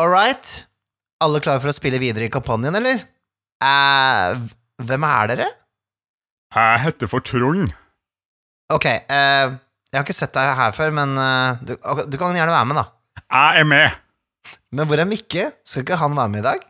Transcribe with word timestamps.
All 0.00 0.08
right. 0.08 0.64
Alle 1.22 1.40
klare 1.44 1.60
for 1.62 1.70
å 1.70 1.76
spille 1.76 2.00
videre 2.02 2.26
i 2.26 2.32
kampanjen, 2.32 2.74
eller? 2.78 3.02
Eh, 3.62 4.40
hvem 4.82 5.04
er 5.06 5.30
dere? 5.30 5.48
Jeg 6.56 6.80
heter 6.86 7.10
for 7.10 7.24
Trond. 7.24 7.74
Ok, 8.72 8.86
eh, 8.88 9.52
jeg 9.92 9.98
har 9.98 10.06
ikke 10.06 10.16
sett 10.16 10.32
deg 10.34 10.54
her 10.56 10.72
før, 10.76 10.94
men 10.96 11.12
eh, 11.20 11.60
du, 11.62 11.74
ok, 11.76 12.06
du 12.08 12.16
kan 12.20 12.34
gjerne 12.36 12.54
være 12.56 12.68
med, 12.70 12.80
da. 12.80 12.86
Jeg 13.22 13.62
er 13.62 13.68
med. 13.68 13.98
Men 14.72 14.88
hvor 14.88 15.00
er 15.00 15.08
Mikke? 15.08 15.50
Skal 15.68 15.84
ikke 15.84 16.00
han 16.00 16.16
være 16.16 16.32
med 16.32 16.40
i 16.42 16.46
dag? 16.48 16.64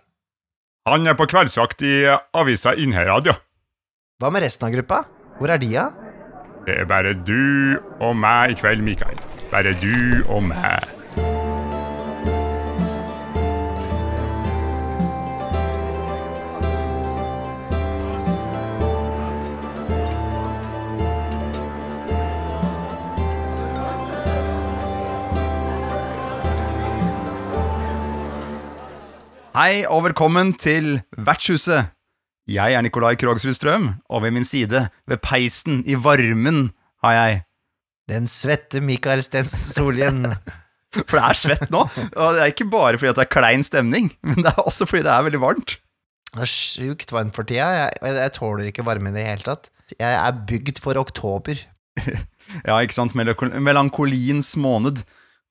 Han 0.91 1.07
er 1.07 1.15
på 1.19 1.29
kveldsvakt 1.31 1.85
i 1.87 1.95
avisa 2.11 2.75
Innherad, 2.75 3.31
ja. 3.31 3.37
Hva 4.19 4.33
med 4.35 4.43
resten 4.45 4.67
av 4.67 4.75
gruppa? 4.75 5.05
Hvor 5.39 5.55
er 5.55 5.63
de, 5.63 5.71
da? 5.79 5.89
Det 6.67 6.75
er 6.83 6.91
bare 6.91 7.15
du 7.27 7.79
og 8.03 8.19
meg 8.19 8.55
i 8.55 8.59
kveld, 8.59 8.83
Mikael. 8.87 9.19
Bare 9.55 9.73
du 9.79 10.23
og 10.27 10.43
meg. 10.51 10.91
Hei 29.53 29.83
og 29.85 30.07
velkommen 30.07 30.55
til 30.57 31.03
Vertshuset. 31.13 31.91
Jeg 32.49 32.73
er 32.73 32.81
Nikolai 32.81 33.19
Krogsrud 33.21 33.53
Strøm, 33.53 33.83
og 34.09 34.23
ved 34.25 34.33
min 34.33 34.47
side, 34.49 34.87
ved 35.05 35.19
peisen 35.21 35.83
i 35.85 35.93
varmen, 35.93 36.71
har 37.05 37.13
jeg 37.13 37.43
Den 38.09 38.31
svette 38.33 38.81
Mikael 38.81 39.21
Stens 39.21 39.53
Solien. 39.75 40.25
For 40.97 41.19
det 41.19 41.25
er 41.27 41.37
svett 41.37 41.69
nå, 41.69 41.83
og 41.85 42.33
det 42.33 42.41
er 42.47 42.55
ikke 42.55 42.71
bare 42.73 42.97
fordi 42.97 43.13
det 43.19 43.27
er 43.27 43.31
klein 43.35 43.61
stemning, 43.65 44.09
men 44.25 44.41
det 44.41 44.55
er 44.55 44.65
også 44.65 44.89
fordi 44.89 45.05
det 45.05 45.13
er 45.13 45.29
veldig 45.29 45.43
varmt. 45.45 45.77
Det 46.33 46.47
er 46.47 46.53
sjukt 46.55 47.13
varmt 47.13 47.37
for 47.37 47.45
tida. 47.45 47.69
Jeg, 47.77 47.93
jeg, 48.01 48.17
jeg 48.23 48.35
tåler 48.39 48.71
ikke 48.71 48.87
varmen 48.89 49.13
i 49.13 49.21
det 49.21 49.27
hele 49.27 49.45
tatt. 49.51 49.69
Jeg 49.99 50.17
er 50.17 50.43
bygd 50.49 50.81
for 50.81 50.97
oktober. 51.01 51.61
Ja, 52.67 52.75
ikke 52.83 52.97
sant, 52.97 53.15
melankoliens 53.15 54.51
måned. 54.61 55.05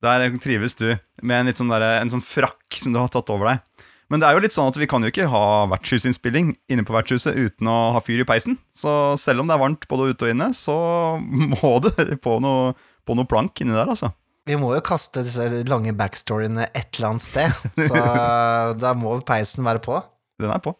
Der 0.03 0.25
trives 0.43 0.75
du 0.77 0.89
med 1.23 1.47
en, 1.47 1.53
sånn 1.55 1.71
der, 1.71 1.85
en 2.01 2.11
sånn 2.11 2.21
frakk 2.21 2.77
som 2.77 2.93
du 2.93 2.99
har 2.99 3.09
tatt 3.13 3.29
over 3.33 3.47
deg. 3.47 3.87
Men 4.11 4.19
det 4.19 4.27
er 4.27 4.35
jo 4.35 4.41
litt 4.43 4.51
sånn 4.51 4.67
at 4.67 4.75
vi 4.75 4.89
kan 4.91 5.05
jo 5.05 5.07
ikke 5.07 5.29
ha 5.31 5.43
vertshusinnspilling 5.71 6.49
inne 6.71 6.83
på 6.83 6.91
vertshuset 6.91 7.37
uten 7.37 7.69
å 7.71 7.77
ha 7.95 8.01
fyr 8.03 8.25
i 8.25 8.27
peisen. 8.27 8.57
Så 8.75 9.15
selv 9.21 9.39
om 9.39 9.47
det 9.47 9.55
er 9.55 9.61
varmt 9.61 9.87
både 9.87 10.09
ute 10.11 10.27
og 10.27 10.33
inne, 10.33 10.49
så 10.57 10.75
må 11.55 11.77
det 11.85 12.19
på 12.23 12.35
noe, 12.43 12.73
på 13.07 13.15
noe 13.15 13.29
plank 13.31 13.63
inni 13.63 13.77
der, 13.77 13.87
altså. 13.87 14.11
Vi 14.49 14.57
må 14.59 14.73
jo 14.73 14.83
kaste 14.83 15.23
disse 15.23 15.45
lange 15.69 15.93
backstoryene 15.95 16.65
et 16.73 16.89
eller 16.97 17.13
annet 17.13 17.23
sted, 17.23 17.65
så 17.77 18.03
da 18.83 18.93
må 18.97 19.15
peisen 19.23 19.63
være 19.63 19.83
på. 19.85 20.01
Den 20.41 20.51
er 20.51 20.63
på. 20.65 20.75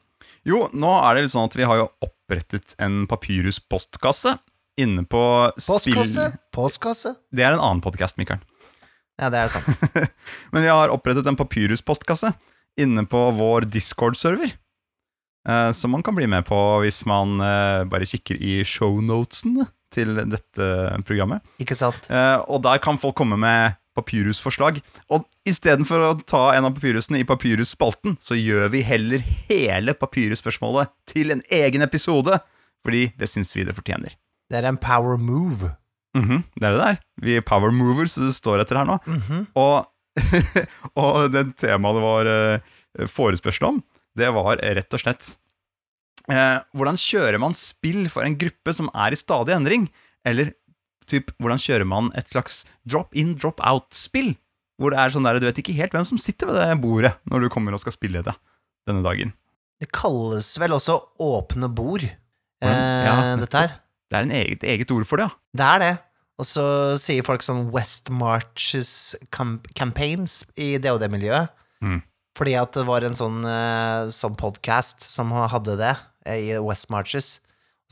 Jo, 0.48 0.66
nå 0.74 0.92
er 0.98 1.16
det 1.16 1.28
litt 1.28 1.36
sånn 1.36 1.48
at 1.48 1.56
vi 1.56 1.68
har 1.70 1.80
jo 1.80 1.90
opprettet 2.04 2.76
en 2.82 3.06
papyrus-postkasse 3.10 4.36
inne 4.82 5.06
på 5.08 5.24
Postkasse? 5.56 6.32
Postkasse? 6.52 7.16
Det 7.32 7.46
er 7.46 7.56
en 7.56 7.64
annen 7.64 7.84
podkast, 7.86 8.20
Mikael. 8.20 8.42
Ja, 9.22 9.30
det 9.32 9.44
er 9.46 9.52
sant. 9.54 9.70
Men 10.52 10.66
vi 10.66 10.72
har 10.72 10.92
opprettet 10.92 11.28
en 11.30 11.38
papyrus-postkasse 11.40 12.34
inne 12.80 13.06
på 13.10 13.26
vår 13.38 13.68
Discord-server. 13.72 14.56
Uh, 15.50 15.72
som 15.74 15.92
man 15.96 16.04
kan 16.06 16.14
bli 16.14 16.28
med 16.30 16.46
på 16.46 16.58
hvis 16.84 17.02
man 17.10 17.40
uh, 17.42 17.82
bare 17.90 18.06
kikker 18.06 18.38
i 18.38 18.60
shownotesene 18.68 19.66
til 19.92 20.20
dette 20.30 20.68
programmet. 21.08 21.42
Ikke 21.64 21.76
sant? 21.76 22.06
Uh, 22.12 22.40
og 22.46 22.62
der 22.64 22.78
kan 22.84 23.00
folk 23.02 23.18
komme 23.18 23.40
med 23.42 23.78
papyrusforslag. 23.98 24.80
Og 25.12 25.26
istedenfor 25.48 26.06
å 26.06 26.14
ta 26.24 26.44
en 26.56 26.70
av 26.70 26.76
papyrusene 26.78 27.22
i 27.22 27.28
papyrusspalten, 27.28 28.16
så 28.24 28.38
gjør 28.38 28.72
vi 28.76 28.86
heller 28.88 29.26
hele 29.50 29.96
papyrusspørsmålet 29.98 30.94
til 31.12 31.34
en 31.36 31.44
egen 31.52 31.84
episode. 31.84 32.40
Fordi 32.86 33.10
det 33.20 33.30
syns 33.30 33.52
vi 33.58 33.66
det 33.68 33.76
fortjener. 33.78 34.16
Det 34.52 34.60
er 34.62 34.70
en 34.70 34.80
power 34.82 35.20
move. 35.20 35.74
Mhm, 36.18 36.44
det 36.60 36.68
er 36.68 36.76
det 36.76 36.82
der. 36.82 36.98
Vi 37.24 37.36
er 37.40 37.46
power 37.48 37.72
movers, 37.72 38.18
det 38.20 38.34
står 38.36 38.64
etter 38.64 38.82
her 38.82 38.88
nå. 38.90 38.98
Mhm. 39.08 39.46
Og, 39.56 39.88
og 41.02 41.32
den 41.32 41.54
temaet 41.60 41.98
det 41.98 42.04
var 42.04 42.30
eh, 42.32 42.72
forespørsel 43.12 43.70
om, 43.70 43.82
det 44.20 44.32
var 44.36 44.60
rett 44.60 44.98
og 44.98 45.00
slett 45.00 45.30
eh, 46.28 46.58
Hvordan 46.76 47.00
kjører 47.00 47.40
man 47.40 47.56
spill 47.56 48.10
for 48.12 48.28
en 48.28 48.36
gruppe 48.40 48.74
som 48.76 48.92
er 48.92 49.16
i 49.16 49.20
stadig 49.20 49.56
endring? 49.56 49.88
Eller 50.28 50.52
typ, 51.08 51.32
hvordan 51.40 51.62
kjører 51.62 51.88
man 51.88 52.12
et 52.20 52.28
slags 52.32 52.66
drop-in, 52.84 53.38
drop-out-spill? 53.40 54.34
Hvor 54.82 54.94
det 54.94 55.00
er 55.00 55.14
sånn 55.14 55.28
der, 55.28 55.40
du 55.40 55.48
vet 55.48 55.62
ikke 55.62 55.78
helt 55.78 55.96
hvem 55.96 56.08
som 56.08 56.20
sitter 56.22 56.50
ved 56.50 56.60
det 56.60 56.82
bordet 56.84 57.14
når 57.30 57.46
du 57.46 57.54
kommer 57.54 57.76
og 57.76 57.84
skal 57.84 57.96
spille 57.96 58.24
det 58.26 58.36
denne 58.90 59.04
dagen. 59.06 59.32
Det 59.82 59.90
kalles 59.94 60.50
vel 60.62 60.76
også 60.76 60.98
åpne 61.22 61.70
bord, 61.74 62.04
eh, 62.06 62.70
ja, 63.08 63.16
dette 63.40 63.64
her. 63.64 63.76
Det 64.12 64.18
er 64.18 64.28
en 64.28 64.34
eget, 64.36 64.66
eget 64.68 64.92
ord 64.94 65.06
for 65.10 65.22
det, 65.22 65.30
ja. 65.30 65.38
Det 65.58 65.68
er 65.68 65.84
det. 65.84 65.92
Og 66.40 66.48
så 66.48 66.64
sier 67.02 67.26
folk 67.28 67.44
sånn 67.46 67.68
West 67.74 68.10
Marches 68.14 69.16
cam 69.34 69.60
campaigns 69.78 70.42
i 70.56 70.78
DOD-miljøet. 70.82 71.52
Mm. 71.84 72.00
Fordi 72.38 72.54
at 72.58 72.78
det 72.78 72.86
var 72.88 73.04
en 73.06 73.18
sånn, 73.18 73.42
uh, 73.44 74.08
sånn 74.14 74.38
podkast 74.40 75.04
som 75.04 75.34
hadde 75.36 75.76
det 75.82 75.96
eh, 76.26 76.40
i 76.40 76.60
West 76.64 76.90
Marches. 76.94 77.40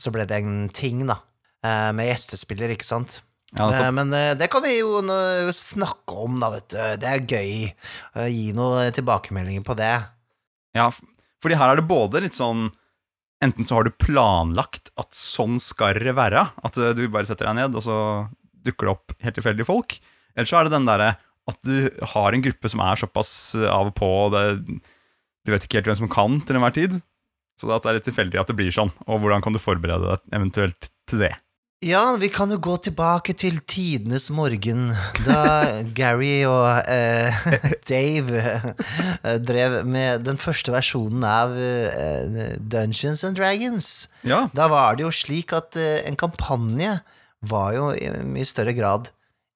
Så 0.00 0.12
ble 0.14 0.24
det 0.26 0.40
en 0.40 0.70
ting, 0.72 1.04
da. 1.06 1.20
eh, 1.66 1.90
med 1.92 2.08
gjestespiller, 2.08 2.72
ikke 2.72 2.88
sant. 2.88 3.20
ja 3.58 3.66
Eh, 3.68 3.90
men 3.92 4.12
eh, 4.14 4.32
det 4.38 4.48
kan 4.50 4.62
vi 4.64 4.78
jo 4.78 5.02
snakke 5.52 6.16
om, 6.24 6.38
da, 6.40 6.52
vet 6.54 6.68
du. 6.72 6.78
Det 7.02 7.08
er 7.10 7.26
gøy. 7.26 7.52
Eh, 8.14 8.28
gi 8.30 8.52
noen 8.56 8.94
tilbakemeldinger 8.96 9.66
på 9.66 9.76
det. 9.78 9.94
Ja, 10.78 10.88
fordi 11.42 11.58
her 11.58 11.72
er 11.72 11.80
det 11.80 11.88
både 11.90 12.22
litt 12.24 12.36
sånn 12.36 12.68
Enten 13.44 13.64
så 13.64 13.78
har 13.78 13.88
du 13.88 13.96
planlagt 13.96 14.92
at 15.00 15.16
sånn 15.16 15.56
skal 15.62 15.96
det 15.96 16.12
være, 16.16 16.44
at 16.60 16.76
eh, 16.76 16.92
du 16.96 17.06
bare 17.08 17.28
setter 17.28 17.48
deg 17.48 17.56
ned, 17.56 17.76
og 17.78 17.84
så 17.86 17.96
dukker 18.66 18.86
det 18.86 18.94
opp 18.94 19.14
helt 19.24 19.38
tilfeldige 19.38 19.68
folk. 19.68 19.96
Eller 20.36 20.48
så 20.48 20.60
er 20.60 20.68
det 20.68 20.76
den 20.76 20.88
derre 20.88 21.14
at 21.50 21.60
du 21.66 21.88
har 22.12 22.36
en 22.36 22.44
gruppe 22.44 22.70
som 22.70 22.82
er 22.84 23.00
såpass 23.00 23.30
eh, 23.58 23.68
av 23.70 23.90
og 23.90 23.96
på, 23.96 24.10
og 24.26 24.34
det, 24.36 24.80
du 25.46 25.54
vet 25.54 25.64
ikke 25.64 25.80
helt 25.80 25.92
hvem 25.92 26.02
som 26.02 26.12
kan 26.12 26.40
til 26.44 26.60
enhver 26.60 26.76
tid. 26.76 26.98
Så 27.60 27.68
det 27.68 27.80
er 27.80 27.96
litt 27.96 28.08
tilfeldig 28.08 28.40
at 28.40 28.52
det 28.52 28.56
blir 28.60 28.72
sånn, 28.72 28.92
og 29.08 29.20
hvordan 29.22 29.44
kan 29.44 29.56
du 29.56 29.60
forberede 29.60 30.12
deg 30.12 30.36
eventuelt 30.36 30.92
til 31.08 31.24
det? 31.24 31.34
Ja, 31.80 32.02
vi 32.20 32.28
kan 32.28 32.50
jo 32.52 32.58
gå 32.60 32.74
tilbake 32.84 33.32
til 33.40 33.54
tidenes 33.64 34.26
morgen, 34.36 34.90
da 35.24 35.38
Gary 35.96 36.42
og 36.44 36.90
eh, 36.92 37.38
Dave 37.88 38.42
eh, 38.42 39.38
drev 39.40 39.78
med 39.88 40.26
den 40.28 40.36
første 40.36 40.74
versjonen 40.74 41.24
av 41.24 41.56
eh, 41.56 42.52
Dungeons 42.60 43.24
and 43.24 43.40
Dragons. 43.40 43.88
Ja, 44.28 44.42
Da 44.52 44.68
var 44.68 45.00
det 45.00 45.06
jo 45.06 45.14
slik 45.22 45.56
at 45.56 45.80
eh, 45.80 46.02
en 46.04 46.20
kampanje 46.20 46.98
var 47.48 47.72
jo 47.72 47.88
i 47.96 48.12
mye 48.28 48.44
større 48.44 48.76
grad 48.76 49.08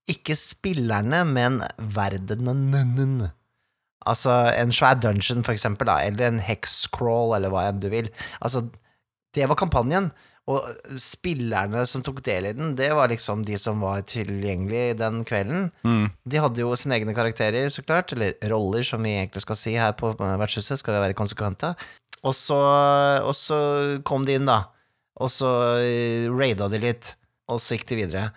ikke 0.08 0.32
spillerne, 0.36 1.26
men 1.28 1.60
verdenen. 1.76 3.26
Altså 4.08 4.32
en 4.56 4.72
svær 4.72 4.96
dungeon, 4.96 5.44
for 5.44 5.52
eksempel, 5.52 5.92
da, 5.92 6.00
eller 6.08 6.30
en 6.32 6.40
hexcrawl, 6.44 7.36
eller 7.36 7.52
hva 7.52 7.68
enn 7.68 7.84
du 7.84 7.90
vil. 7.92 8.08
Altså, 8.40 8.64
det 9.36 9.44
var 9.48 9.60
kampanjen. 9.60 10.08
Og 10.50 10.60
spillerne 11.00 11.86
som 11.88 12.02
tok 12.04 12.18
del 12.26 12.50
i 12.50 12.52
den, 12.52 12.74
det 12.76 12.90
var 12.92 13.08
liksom 13.08 13.44
de 13.46 13.56
som 13.60 13.80
var 13.80 14.02
tilgjengelige 14.10 14.96
den 15.00 15.22
kvelden. 15.24 15.70
mm. 15.86 16.10
De 16.28 16.40
hadde 16.42 16.60
jo 16.60 16.74
sine 16.76 16.98
egne 16.98 17.14
karakterer, 17.16 17.70
så 17.72 17.80
klart, 17.86 18.12
eller 18.12 18.34
roller, 18.52 18.84
som 18.84 19.00
vi 19.02 19.14
egentlig 19.16 19.40
skal 19.46 19.56
si 19.56 19.72
her 19.80 19.94
på 19.96 20.12
vertshuset, 20.20 20.78
skal 20.82 20.98
vi 20.98 21.04
være 21.06 21.16
konsekvente. 21.16 21.72
Og 22.24 22.36
så, 22.36 22.58
og 23.24 23.32
så 23.36 23.58
kom 24.04 24.24
de 24.28 24.36
inn, 24.36 24.44
da, 24.48 24.66
og 25.20 25.32
så 25.32 25.48
eh, 25.80 26.28
raida 26.32 26.68
de 26.72 26.80
litt, 26.82 27.14
og 27.48 27.60
så 27.60 27.76
gikk 27.78 27.88
de 27.92 28.00
videre. 28.02 28.28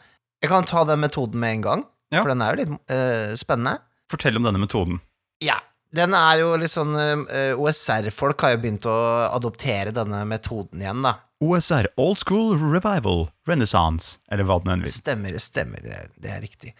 Jeg 0.43 0.51
kan 0.51 0.67
ta 0.67 0.83
den 0.87 0.99
metoden 1.03 1.39
med 1.43 1.57
en 1.59 1.67
gang, 1.67 1.85
Ja. 2.13 2.21
for 2.23 2.31
den 2.31 2.41
er 2.43 2.53
jo 2.55 2.63
litt 2.63 2.71
uh, 2.91 3.35
spennende. 3.35 3.81
Fortell 4.11 4.37
om 4.39 4.45
denne 4.47 4.61
metoden. 4.63 5.01
Ja. 5.43 5.59
Den 5.95 6.13
er 6.15 6.39
jo 6.41 6.49
litt 6.59 6.71
sånn 6.71 6.91
uh, 6.95 7.55
OSR-folk 7.59 8.43
har 8.43 8.53
jo 8.53 8.59
begynt 8.63 8.85
å 8.87 8.95
adoptere 9.31 9.91
denne 9.95 10.23
metoden 10.27 10.83
igjen, 10.83 10.99
da. 11.03 11.13
OSR, 11.43 11.85
Old 12.01 12.17
School 12.17 12.55
Revival, 12.57 13.27
Renaissance, 13.45 14.17
eller 14.31 14.47
hva 14.47 14.57
det 14.57 14.67
nå 14.67 14.73
enn 14.73 14.85
vil. 14.87 14.93
Stemmer, 14.93 15.35
stemmer, 15.41 15.83
det, 15.85 15.99
det 16.17 16.31
er 16.33 16.41
riktig. 16.41 16.71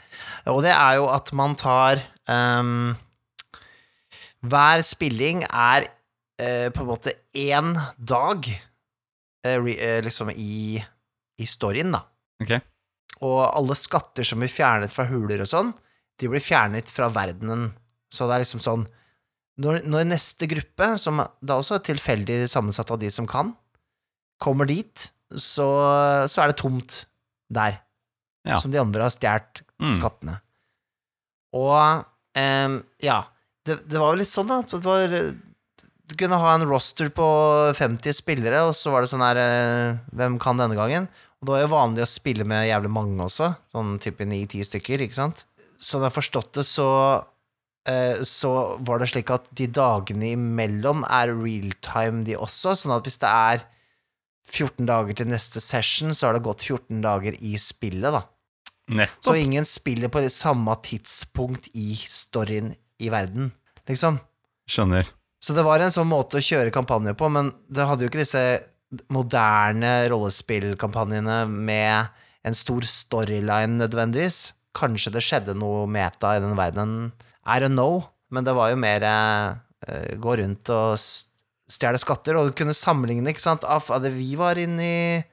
Og 0.50 0.64
det 0.66 0.74
er 0.74 0.98
jo 0.98 1.10
at 1.14 1.30
man 1.38 1.54
tar 1.58 2.02
um, 2.26 2.96
Hver 4.48 4.82
spilling 4.86 5.44
er 5.46 5.86
uh, 5.86 6.70
på 6.74 6.84
en 6.84 6.90
måte 6.90 7.14
én 7.38 7.76
dag 7.98 8.50
uh, 8.50 9.58
re, 9.62 9.76
uh, 9.78 10.00
liksom 10.06 10.34
i, 10.34 10.82
i 11.38 11.50
storyen, 11.50 11.94
da. 11.94 12.02
Okay. 12.42 12.64
Og 13.22 13.40
alle 13.46 13.78
skatter 13.78 14.26
som 14.26 14.42
blir 14.42 14.52
fjernet 14.54 14.94
fra 14.94 15.06
huler 15.10 15.46
og 15.46 15.50
sånn, 15.50 15.72
de 16.18 16.30
blir 16.32 16.42
fjernet 16.42 16.90
fra 16.90 17.12
verdenen. 17.14 17.70
Så 18.10 18.26
det 18.26 18.38
er 18.38 18.46
liksom 18.46 18.62
sånn 18.64 18.86
Når, 19.62 19.82
når 19.90 20.06
neste 20.06 20.46
gruppe, 20.50 20.92
som 21.02 21.18
da 21.18 21.58
også 21.58 21.78
er 21.78 21.86
tilfeldig 21.86 22.44
sammensatt 22.50 22.92
av 22.94 23.00
de 23.02 23.10
som 23.14 23.26
kan, 23.30 23.56
kommer 24.42 24.68
dit, 24.70 25.10
så, 25.36 25.68
så 26.30 26.44
er 26.44 26.52
det 26.54 26.60
tomt 26.62 27.02
der. 27.54 27.80
Ja. 28.48 28.58
Som 28.62 28.72
de 28.72 28.80
andre 28.82 29.08
har 29.08 29.14
stjålet 29.14 29.64
Mm. 29.78 29.92
skattene. 29.94 30.40
Og 31.54 32.06
um, 32.34 32.78
ja, 33.04 33.18
det, 33.68 33.76
det 33.86 34.00
var 34.02 34.16
jo 34.16 34.18
litt 34.24 34.32
sånn, 34.32 34.50
da. 34.50 34.56
Det 34.66 34.80
var, 34.82 35.14
du 35.14 36.16
kunne 36.18 36.40
ha 36.42 36.56
en 36.56 36.66
roster 36.66 37.12
på 37.14 37.28
50 37.78 38.16
spillere, 38.18 38.64
og 38.66 38.74
så 38.74 38.90
var 38.94 39.06
det 39.06 39.12
sånn 39.12 39.22
her 39.22 39.38
eh, 39.42 40.00
Hvem 40.18 40.40
kan 40.42 40.58
denne 40.58 40.78
gangen? 40.80 41.06
Og 41.38 41.46
det 41.46 41.54
var 41.54 41.62
jo 41.62 41.70
vanlig 41.76 42.06
å 42.08 42.10
spille 42.10 42.48
med 42.50 42.66
jævlig 42.72 42.90
mange 42.96 43.22
også. 43.28 43.52
Sånn 43.70 44.00
type 44.02 44.26
9-10 44.26 44.66
stykker, 44.72 45.04
ikke 45.06 45.20
sant? 45.20 45.46
Sånn 45.78 46.02
jeg 46.02 46.10
har 46.10 46.16
forstått 46.18 46.58
det, 46.58 46.66
så 46.66 46.90
eh, 47.86 48.24
så 48.26 48.56
var 48.82 49.04
det 49.04 49.12
slik 49.14 49.30
at 49.36 49.46
de 49.62 49.70
dagene 49.78 50.32
imellom 50.34 51.06
er 51.06 51.36
realtime, 51.38 52.26
de 52.26 52.34
også. 52.42 52.74
Sånn 52.82 52.98
at 52.98 53.06
hvis 53.06 53.22
det 53.22 53.30
er 53.30 53.68
14 54.48 54.88
dager 54.88 55.18
til 55.20 55.30
neste 55.30 55.62
session, 55.64 56.14
så 56.16 56.30
har 56.30 56.38
det 56.38 56.46
gått 56.48 56.64
14 56.66 57.02
dager 57.04 57.38
i 57.40 57.58
spillet, 57.62 58.16
da. 58.16 58.24
Så 59.20 59.36
ingen 59.36 59.66
spiller 59.68 60.08
på 60.08 60.22
det 60.24 60.32
samme 60.32 60.72
tidspunkt 60.84 61.68
i 61.76 61.98
storyen 62.08 62.72
i 63.04 63.12
verden, 63.12 63.52
liksom. 63.90 64.22
Skjønner. 64.72 65.10
Så 65.44 65.54
det 65.54 65.66
var 65.68 65.84
en 65.84 65.94
sånn 65.94 66.10
måte 66.10 66.40
å 66.40 66.44
kjøre 66.44 66.74
kampanje 66.74 67.14
på, 67.18 67.30
men 67.30 67.52
det 67.70 67.86
hadde 67.88 68.06
jo 68.06 68.12
ikke 68.12 68.24
disse 68.24 68.44
moderne 69.14 70.08
rollespillkampanjene 70.10 71.42
med 71.52 72.08
en 72.48 72.56
stor 72.56 72.88
storyline 72.88 73.78
nødvendigvis. 73.78 74.54
Kanskje 74.78 75.14
det 75.18 75.24
skjedde 75.26 75.58
noe 75.58 75.86
meta 75.92 76.36
i 76.38 76.42
den 76.44 76.56
verdenen. 76.58 77.12
I 77.44 77.60
don't 77.64 77.76
know, 77.76 78.08
men 78.32 78.48
det 78.48 78.56
var 78.56 78.72
jo 78.72 78.80
mer 78.80 79.04
eh, 79.08 80.16
gå 80.20 80.38
rundt 80.40 80.72
og 80.74 80.96
stjele 81.70 82.00
skatter, 82.00 82.38
og 82.40 82.50
du 82.50 82.54
kunne 82.58 82.76
sammenligne, 82.76 83.30
ikke 83.34 83.44
sant. 83.44 83.64
Av 83.68 83.84
vi 84.14 84.36
var 84.40 84.56
inne 84.62 84.84
i 84.84 85.24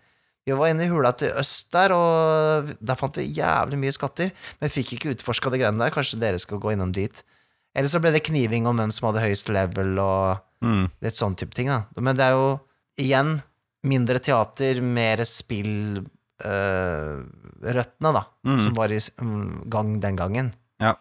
vi 0.44 0.52
var 0.52 0.68
inne 0.68 0.84
i 0.84 0.90
hula 0.92 1.14
til 1.16 1.32
øst 1.40 1.70
der, 1.72 1.94
og 1.96 2.68
der 2.84 2.98
fant 3.00 3.16
vi 3.16 3.22
jævlig 3.32 3.78
mye 3.80 3.94
skatter, 3.96 4.28
men 4.60 4.68
fikk 4.72 4.90
ikke 4.98 5.14
utforska 5.14 5.48
det 5.50 5.62
greiene 5.62 5.80
der. 5.80 5.94
Kanskje 5.94 6.18
dere 6.20 6.38
skal 6.42 6.60
gå 6.60 6.74
innom 6.74 6.92
dit. 6.92 7.22
Eller 7.74 7.88
så 7.88 7.96
ble 7.98 8.12
det 8.12 8.20
kniving 8.26 8.66
om 8.68 8.76
hvem 8.76 8.92
som 8.92 9.08
hadde 9.08 9.22
høyest 9.24 9.48
level, 9.54 9.98
og 9.98 10.42
Mm. 10.64 10.90
litt 11.02 11.16
sånn 11.16 11.34
type 11.36 11.52
ting, 11.54 11.68
da. 11.68 11.82
Men 12.00 12.16
det 12.16 12.24
er 12.24 12.32
jo 12.36 12.60
igjen 13.00 13.42
mindre 13.84 14.18
teater, 14.20 14.80
mer 14.82 15.24
spill 15.28 16.04
øh, 16.44 17.24
røttene, 17.64 18.12
da, 18.12 18.22
Mm. 18.46 18.58
som 18.58 18.74
var 18.76 18.92
i 18.92 18.98
mm, 19.00 19.68
gang 19.70 20.00
den 20.00 20.16
gangen. 20.16 20.52
Ja. 20.80 20.94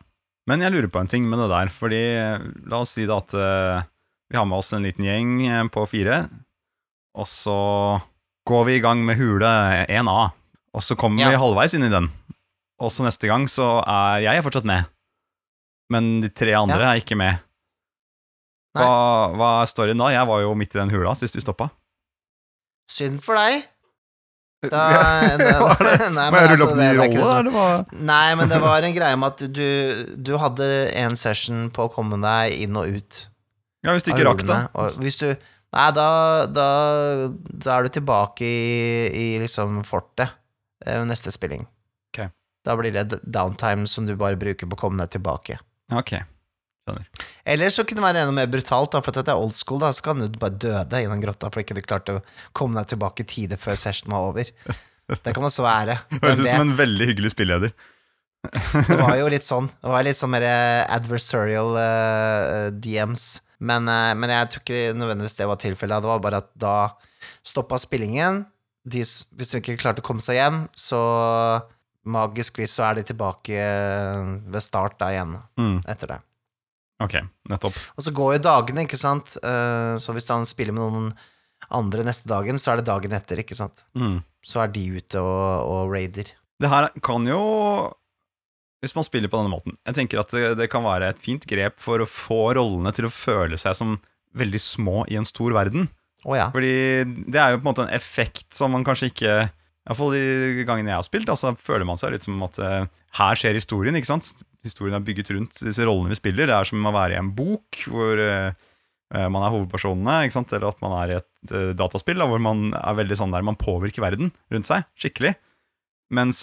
Men 0.47 0.59
jeg 0.62 0.71
lurer 0.74 0.89
på 0.91 1.00
en 1.00 1.07
ting 1.07 1.24
med 1.30 1.39
det 1.39 1.50
der, 1.50 1.68
fordi 1.71 2.01
eh, 2.15 2.39
la 2.68 2.80
oss 2.83 2.91
si 2.95 3.06
da 3.06 3.18
at 3.18 3.33
eh, 3.33 3.83
vi 4.31 4.38
har 4.40 4.46
med 4.50 4.58
oss 4.62 4.74
en 4.74 4.84
liten 4.86 5.06
gjeng 5.06 5.34
eh, 5.48 5.64
på 5.74 5.84
fire, 5.90 6.24
og 7.18 7.28
så 7.30 7.58
går 8.50 8.66
vi 8.68 8.75
i 8.78 8.84
gang 8.84 9.04
med 9.06 9.18
hule 9.20 9.50
1A, 9.88 10.31
og 10.74 10.81
så 10.84 10.96
kommer 11.00 11.22
Ja. 11.24 11.30
vi 11.34 11.42
halvveis 11.44 11.74
inn 11.78 11.86
i 11.88 11.92
den, 11.94 12.10
og 12.81 12.92
så 12.92 13.06
neste 13.06 13.28
gang 13.30 13.48
så 13.52 13.78
er 13.86 14.24
jeg 14.25 14.38
er 14.40 14.46
fortsatt 14.46 14.66
med, 14.68 14.86
men 15.94 16.22
de 16.24 16.30
tre 16.30 16.54
andre 16.58 16.80
Ja. 16.81 16.92
er 16.94 17.02
ikke 17.04 17.16
med. 17.20 17.40
Hva, 18.74 19.30
hva 19.38 19.50
er 19.62 19.68
storyen 19.70 20.00
da? 20.02 20.08
Jeg 20.10 20.26
var 20.26 20.42
jo 20.42 20.56
midt 20.58 20.74
i 20.74 20.80
den 20.80 20.90
hula 20.90 21.14
sist 21.14 21.36
du 21.38 21.42
stoppa. 21.44 21.68
Synd 22.90 23.19
for 23.22 23.38
deg. 23.38 23.68
Da, 24.64 24.80
Var 25.38 26.10
nei, 26.16 26.30
men 26.31 26.48
altså, 26.50 26.69
det 26.80 26.86
er 26.88 26.98
rolle, 26.98 27.86
Nei, 27.92 28.36
men 28.40 28.50
det 28.50 28.60
var 28.64 28.81
en 28.88 28.96
greie 28.96 29.18
med 29.19 29.28
at 29.36 29.44
du, 29.54 30.16
du 30.18 30.31
hadde 30.40 30.68
en 30.96 31.18
session 31.19 31.68
på 31.76 31.86
å 31.86 31.92
komme 31.94 32.18
deg 32.24 32.56
inn 32.66 32.80
og 32.80 32.88
ut. 32.98 33.19
Ja, 33.83 33.94
hvis 33.95 34.06
du 34.06 34.13
ikke 34.13 34.27
rakk. 34.30 34.45
Og 34.74 35.01
hvis 35.03 35.19
du 35.21 35.27
Nei, 35.74 35.88
da, 35.89 36.07
da, 36.53 36.65
da 37.50 37.71
er 37.74 37.88
du 37.88 37.95
tilbake 37.95 38.45
i, 38.45 39.07
i 39.09 39.24
liksom 39.41 39.80
fortet 39.89 40.30
eh, 40.85 41.01
neste 41.09 41.33
spilling. 41.33 41.63
Okay. 42.12 42.30
Da 42.62 42.75
blir 42.77 42.94
det 42.94 43.24
downtime 43.25 43.89
som 43.89 44.06
du 44.06 44.13
bare 44.19 44.38
bruker 44.38 44.69
på 44.69 44.77
å 44.77 44.81
komme 44.83 45.01
deg 45.01 45.15
tilbake. 45.15 45.57
Ok, 45.89 46.13
skjønner. 46.85 47.07
Eller 47.56 47.74
så 47.74 47.88
kunne 47.88 48.03
det 48.03 48.06
være 48.06 48.21
enda 48.21 48.35
mer 48.38 48.51
brutalt, 48.53 48.94
da, 48.94 49.01
for 49.01 49.18
at 49.18 49.25
det 49.25 49.33
er 49.33 49.41
old 49.41 49.57
school, 49.57 49.81
da, 49.81 49.89
så 49.97 50.06
kan 50.06 50.21
du 50.21 50.38
bare 50.38 50.59
døde 50.62 51.01
i 51.01 51.09
den 51.09 51.24
grotta 51.24 51.50
fordi 51.50 51.65
ikke 51.65 51.80
du 51.80 51.88
klarte 51.88 52.18
å 52.19 52.24
komme 52.53 52.77
deg 52.77 52.94
tilbake 52.94 53.25
i 53.25 53.31
tide 53.33 53.57
før 53.57 53.80
session 53.80 54.13
var 54.13 54.30
over. 54.30 54.53
Det 55.09 55.33
kan 55.33 55.47
også 55.50 55.65
være. 55.65 55.97
Høres 56.21 56.44
ut 56.44 56.51
som 56.51 56.68
en 56.68 56.77
veldig 56.77 57.09
hyggelig 57.09 57.33
spilleder. 57.33 57.74
Det 58.44 59.00
var 59.00 59.15
jo 59.18 59.31
litt 59.31 59.47
sånn. 59.47 59.69
Det 59.81 59.89
var 59.89 60.06
litt 60.06 60.19
sånn 60.19 60.31
mer 60.35 60.45
eh, 60.45 60.83
adversarial 60.91 61.77
uh, 61.80 62.69
DMs. 62.75 63.25
Men, 63.63 63.88
eh, 63.88 64.12
men 64.19 64.30
jeg 64.33 64.50
tror 64.51 64.63
ikke 64.65 64.81
nødvendigvis 65.00 65.38
det 65.39 65.48
var 65.48 65.60
tilfellet. 65.62 66.04
Det 66.04 66.12
var 66.12 66.19
bare 66.25 66.42
at 66.44 66.50
da 66.60 66.75
stoppa 67.48 67.80
spillingen. 67.80 68.42
De, 68.83 69.00
hvis 69.00 69.54
de 69.54 69.62
ikke 69.62 69.77
klarte 69.80 70.04
å 70.04 70.07
komme 70.10 70.19
seg 70.25 70.36
hjem, 70.42 70.57
så 70.75 71.00
magisk 72.04 72.57
vis 72.60 72.74
så 72.75 72.89
er 72.89 72.98
de 73.00 73.06
tilbake 73.07 73.56
eh, 73.56 74.33
ved 74.51 74.63
start 74.65 74.98
da 75.00 75.12
igjen 75.13 75.38
Mm, 75.60 75.77
etter 75.88 76.12
det. 76.12 76.18
ok, 77.04 77.15
nettopp. 77.51 77.77
Og 77.98 78.04
så 78.04 78.12
går 78.15 78.33
jo 78.36 78.42
dagene, 78.50 78.83
ikke 78.83 79.00
sant. 79.00 79.38
Eh, 79.44 79.95
Så 80.04 80.12
hvis 80.16 80.27
han 80.27 80.44
spiller 80.50 80.75
med 80.75 80.83
noen 80.83 81.13
andre 81.71 82.04
neste 82.04 82.27
dagen, 82.27 82.59
så 82.59 82.74
er 82.74 82.81
det 82.81 82.89
dagen 82.92 83.16
etter, 83.16 83.39
ikke 83.39 83.56
sant. 83.56 83.86
Mm. 83.95 84.19
Så 84.44 84.59
er 84.63 84.68
de 84.75 84.83
ute 85.00 85.19
og, 85.24 85.71
og 85.71 85.92
raider. 85.95 86.33
Det 86.59 86.69
her 86.69 86.89
kan 87.01 87.24
jo 87.27 87.39
Hvis 88.83 88.95
man 88.97 89.06
spiller 89.07 89.31
på 89.31 89.39
denne 89.39 89.53
måten 89.53 89.77
Jeg 89.88 89.95
tenker 89.95 90.19
at 90.19 90.33
det, 90.35 90.57
det 90.59 90.69
kan 90.71 90.83
være 90.83 91.13
et 91.13 91.21
fint 91.24 91.45
grep 91.47 91.80
for 91.81 92.03
å 92.03 92.09
få 92.09 92.53
rollene 92.57 92.91
til 92.95 93.07
å 93.07 93.13
føle 93.13 93.59
seg 93.59 93.77
som 93.80 93.97
veldig 94.35 94.59
små 94.59 95.03
i 95.13 95.18
en 95.19 95.27
stor 95.27 95.53
verden. 95.56 95.88
Oh, 96.24 96.33
ja. 96.38 96.47
Fordi 96.53 97.03
det 97.30 97.39
er 97.39 97.53
jo 97.53 97.59
på 97.59 97.68
en 97.68 97.69
måte 97.69 97.85
en 97.85 97.95
effekt 97.95 98.56
som 98.56 98.74
man 98.74 98.85
kanskje 98.88 99.12
ikke 99.12 99.35
Iallfall 99.83 100.13
de 100.15 100.63
gangene 100.63 100.94
jeg 100.94 100.95
har 101.01 101.06
spilt, 101.06 101.27
altså, 101.27 101.51
så 101.51 101.59
føler 101.59 101.83
man 101.88 102.00
seg 102.00 102.13
litt 102.13 102.24
som 102.24 102.39
at 102.45 102.59
uh, 102.63 102.85
her 103.19 103.39
skjer 103.39 103.57
historien, 103.59 103.97
ikke 104.00 104.13
sant? 104.13 104.30
Historien 104.63 104.95
er 104.95 105.03
bygget 105.03 105.33
rundt 105.35 105.59
disse 105.59 105.83
rollene 105.83 106.13
vi 106.13 106.19
spiller. 106.21 106.47
Det 106.47 106.56
er 106.56 106.69
som 106.69 106.88
å 106.88 106.94
være 106.95 107.18
i 107.18 107.19
en 107.19 107.33
bok 107.35 107.81
hvor 107.91 108.15
eh, 108.24 108.56
man 109.12 109.44
er 109.44 109.51
hovedpersonene, 109.51 110.21
ikke 110.24 110.38
sant? 110.38 110.53
eller 110.56 110.69
at 110.71 110.80
man 110.80 110.95
er 111.01 111.12
i 111.12 111.18
et 111.18 111.51
uh, 111.51 111.74
dataspill 111.75 112.24
da, 112.24 112.30
hvor 112.31 112.39
man 112.39 112.69
er 112.80 112.95
veldig 113.01 113.18
sånn 113.19 113.35
der 113.35 113.44
man 113.44 113.59
påvirker 113.59 114.06
verden 114.06 114.31
rundt 114.56 114.69
seg 114.69 114.88
skikkelig. 114.95 115.33
Mens 116.15 116.39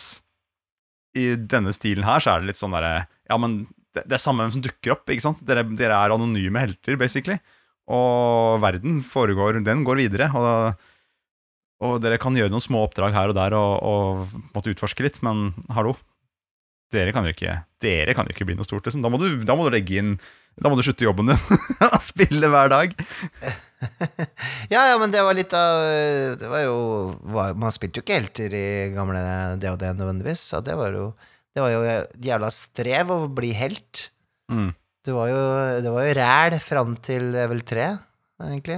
i 1.19 1.33
denne 1.35 1.73
stilen 1.75 2.07
her 2.07 2.23
så 2.23 2.35
er 2.35 2.43
det 2.43 2.53
litt 2.53 2.61
sånn 2.61 2.75
derre 2.77 3.07
Ja, 3.31 3.39
men 3.41 3.65
det, 3.95 4.05
det 4.07 4.17
er 4.17 4.23
samme 4.23 4.45
hvem 4.45 4.53
som 4.55 4.62
dukker 4.65 4.95
opp, 4.95 5.11
ikke 5.11 5.25
sant? 5.25 5.41
Dere, 5.47 5.65
dere 5.79 5.97
er 5.99 6.15
anonyme 6.15 6.62
helter, 6.62 6.99
basically. 7.01 7.39
Og 7.91 8.61
verden 8.62 9.01
foregår, 9.03 9.59
den 9.67 9.83
går 9.87 10.05
videre. 10.05 10.29
Og, 10.39 10.85
og 11.87 11.97
dere 12.05 12.21
kan 12.23 12.37
gjøre 12.39 12.53
noen 12.53 12.62
små 12.62 12.85
oppdrag 12.87 13.17
her 13.17 13.33
og 13.33 13.39
der 13.39 13.57
og, 13.59 13.73
og 13.83 14.37
måtte 14.55 14.71
utforske 14.75 15.07
litt, 15.07 15.19
men 15.27 15.51
hallo. 15.75 15.97
Dere 16.95 17.15
kan 17.15 17.27
jo 17.27 17.31
ikke 17.31 17.61
Dere 17.83 18.15
kan 18.19 18.27
jo 18.27 18.35
ikke 18.35 18.47
bli 18.49 18.57
noe 18.59 18.67
stort, 18.67 18.87
liksom. 18.87 19.03
Da 19.03 19.11
må 19.11 19.19
du, 19.23 19.43
da 19.47 19.55
må 19.57 19.67
du 19.67 19.71
legge 19.71 20.01
inn 20.01 20.17
Da 20.59 20.71
må 20.71 20.75
du 20.75 20.83
slutte 20.83 21.07
jobben 21.07 21.31
din 21.31 21.39
og 21.87 22.01
spille 22.03 22.50
hver 22.50 22.71
dag. 22.73 22.95
Ja, 24.75 24.82
ja, 24.90 24.96
men 25.00 25.10
det 25.12 25.22
var 25.25 25.34
litt 25.34 25.52
av 25.56 25.80
Det 26.40 26.49
var 26.50 26.60
jo 26.66 26.75
var, 27.32 27.54
Man 27.58 27.72
spilte 27.75 28.00
jo 28.00 28.04
ikke 28.04 28.18
helter 28.18 28.52
i 28.54 28.64
gamle 28.94 29.22
DOD 29.62 29.84
nødvendigvis, 29.96 30.42
så 30.52 30.60
det 30.64 30.76
var 30.78 30.92
jo 30.94 31.06
Det 31.56 31.64
var 31.64 31.72
jo 31.75 31.80
jævla 32.28 32.50
strev 32.54 33.10
å 33.10 33.18
bli 33.34 33.50
helt. 33.56 34.04
Mm. 34.52 34.68
Det 35.06 35.14
var 35.16 35.30
jo, 35.32 35.40
det 35.82 35.90
var 35.94 36.04
jo 36.06 36.14
ræl 36.20 36.56
fram 36.62 36.92
til 37.02 37.30
level 37.34 37.62
3, 37.66 37.87
egentlig. 38.44 38.76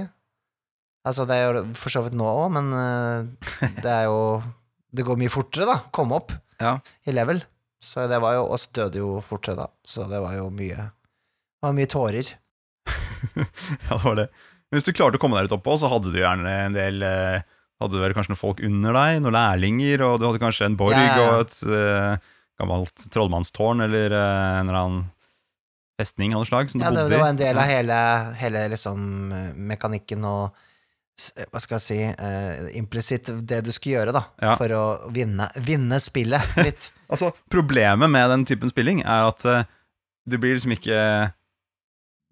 Altså, 1.03 1.25
det 1.27 1.35
er 1.35 1.43
jo 1.59 1.63
for 1.75 1.91
så 1.93 2.01
vidt 2.05 2.15
nå 2.15 2.23
òg, 2.31 2.47
men 2.55 2.69
eh, 2.79 3.73
det 3.83 3.91
er 3.91 4.05
jo 4.07 4.39
Det 4.93 5.03
går 5.05 5.19
mye 5.19 5.33
fortere, 5.33 5.67
da. 5.67 5.75
Komme 5.93 6.15
opp 6.21 6.31
Ja. 6.63 6.77
i 7.05 7.11
level. 7.11 7.43
Så 7.83 8.07
det 8.07 8.21
var 8.23 8.37
jo 8.37 8.45
Og 8.55 8.65
døde 8.73 9.01
jo 9.03 9.17
fortere, 9.21 9.57
da. 9.59 9.67
Så 9.83 10.07
det 10.09 10.21
var 10.23 10.37
jo 10.39 10.47
mye 10.49 10.77
Det 10.87 11.67
var 11.67 11.75
mye 11.75 11.91
tårer. 11.91 12.31
ja, 13.35 13.45
det 13.97 14.01
var 14.05 14.15
det. 14.23 14.27
Men 14.73 14.79
hvis 14.81 14.87
du 14.89 14.95
klarte 14.97 15.19
å 15.19 15.21
komme 15.21 15.37
deg 15.37 15.45
litt 15.45 15.53
oppå, 15.53 15.75
så 15.77 15.85
hadde 15.91 16.09
du 16.09 16.15
gjerne 16.17 16.49
en 16.63 16.73
del 16.73 17.03
eh, 17.05 17.43
Hadde 17.83 17.99
vel 18.01 18.13
kanskje 18.15 18.31
noen 18.31 18.39
folk 18.39 18.61
under 18.65 18.95
deg, 18.95 19.19
noen 19.21 19.35
lærlinger, 19.35 20.01
og 20.07 20.15
du 20.17 20.23
hadde 20.25 20.39
kanskje 20.41 20.65
en 20.65 20.77
borg 20.79 20.95
Ja, 20.95 21.03
ja, 21.03 21.15
ja. 21.19 21.25
og 21.29 21.41
et 21.43 21.55
uh, 21.67 22.33
gammelt 22.61 23.03
trollmannstårn 23.13 23.83
eller 23.85 24.13
uh, 24.15 24.59
en 24.61 24.69
eller 24.71 24.77
annen 24.79 25.01
festning 25.99 26.33
av 26.33 26.41
noe 26.41 26.49
slag 26.49 26.71
som 26.71 26.79
du 26.79 26.85
Ja, 26.85 26.93
det, 26.93 27.03
bodde 27.03 27.13
det 27.13 27.19
var 27.21 27.33
en 27.33 27.41
del 27.41 27.59
av 27.59 27.67
hele, 27.69 27.97
hele 28.39 28.63
liksom 28.71 29.03
mekanikken 29.73 30.25
og 30.29 30.63
hva 31.51 31.61
skal 31.61 31.77
jeg 31.77 31.85
si 31.85 31.99
uh, 32.09 32.71
Implisitt 32.79 33.29
det 33.45 33.61
du 33.67 33.69
skulle 33.75 33.99
gjøre, 33.99 34.15
da, 34.15 34.23
Ja. 34.41 34.55
for 34.57 34.73
å 34.73 34.83
vinne, 35.13 35.49
vinne 35.61 36.01
spillet 36.01 36.57
litt. 36.63 36.89
Altså, 37.13 37.29
problemet 37.51 38.09
med 38.09 38.31
den 38.31 38.47
typen 38.49 38.71
spilling 38.71 39.03
er 39.03 39.27
at 39.27 39.43
uh, 39.45 39.67
du 40.25 40.39
blir 40.41 40.55
liksom 40.55 40.73
ikke 40.73 40.97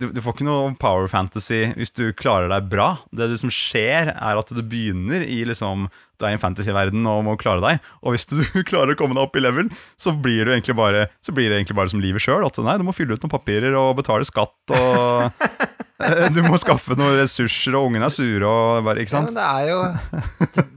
du, 0.02 0.08
du 0.14 0.22
får 0.24 0.36
ikke 0.36 0.48
noe 0.48 0.72
power 0.82 1.10
fantasy 1.12 1.62
hvis 1.78 1.94
du 1.94 2.08
klarer 2.18 2.50
deg 2.52 2.70
bra. 2.72 2.96
Det 3.14 3.30
du 3.30 3.36
som 3.40 3.52
skjer, 3.54 4.14
er 4.14 4.40
at 4.40 4.54
du 4.54 4.62
begynner 4.66 5.22
i 5.22 5.44
liksom 5.48 5.88
Du 6.18 6.26
er 6.26 6.34
i 6.34 6.38
en 6.38 6.42
fantasyverden 6.42 7.06
og 7.10 7.24
må 7.26 7.36
klare 7.42 7.62
deg. 7.64 7.92
Og 8.02 8.16
hvis 8.16 8.28
du 8.30 8.40
klarer 8.70 8.96
å 8.96 9.00
komme 9.00 9.18
deg 9.18 9.26
opp 9.26 9.38
i 9.38 9.44
level, 9.44 9.70
så 10.02 10.14
blir, 10.14 10.46
du 10.46 10.56
egentlig 10.56 10.78
bare, 10.78 11.08
så 11.22 11.36
blir 11.36 11.50
det 11.50 11.60
egentlig 11.60 11.78
bare 11.78 11.94
som 11.94 12.02
livet 12.04 12.24
sjøl. 12.24 12.46
At 12.48 12.58
nei, 12.62 12.78
du 12.82 12.88
må 12.88 12.96
fylle 12.98 13.18
ut 13.18 13.26
noen 13.26 13.34
papirer 13.34 13.78
og 13.78 13.94
betale 14.02 14.28
skatt 14.28 14.76
og 14.78 15.46
eh, 16.08 16.26
Du 16.34 16.42
må 16.48 16.58
skaffe 16.62 16.98
noen 16.98 17.20
ressurser, 17.22 17.78
og 17.78 17.92
ungene 17.92 18.10
er 18.10 18.16
sure 18.16 18.50
og 18.50 18.88
bare 18.88 19.06
Ikke 19.06 19.20
Ja, 19.20 19.26
men 19.28 19.38
det 19.38 19.46
er 19.46 19.70
jo 19.70 19.84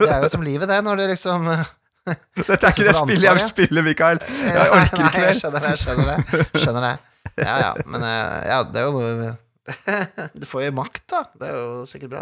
det, 0.05 0.11
er 0.11 0.21
jo 0.27 0.31
som 0.37 0.45
livet, 0.45 0.69
det, 0.69 0.79
når 0.85 1.01
du 1.01 1.09
liksom 1.13 1.49
Dette 2.05 2.61
er 2.61 2.69
ikke 2.69 2.85
det 2.85 2.95
spillet 2.99 3.25
jeg 3.25 3.39
vil 3.39 3.47
spille, 3.49 3.81
Mikael. 3.85 4.21
Jeg 4.21 4.69
orker 4.69 4.85
ikke 4.85 5.09
Nei, 5.09 5.27
jeg 5.31 5.41
skjønner 5.41 5.65
det, 5.65 5.75
skjønner 5.81 6.11
det. 6.11 6.47
Skjønner 6.61 6.85
det. 6.85 6.95
Ja, 7.35 7.57
ja, 7.59 7.71
men 7.85 8.03
eh, 8.05 8.45
ja, 8.47 8.63
det 8.63 8.79
er 8.79 8.85
jo 8.87 8.93
Du 10.39 10.45
får 10.47 10.61
jo 10.67 10.75
makt, 10.77 11.03
da. 11.11 11.21
Det 11.35 11.47
er 11.49 11.55
jo 11.57 11.85
sikkert 11.89 12.11
bra. 12.13 12.21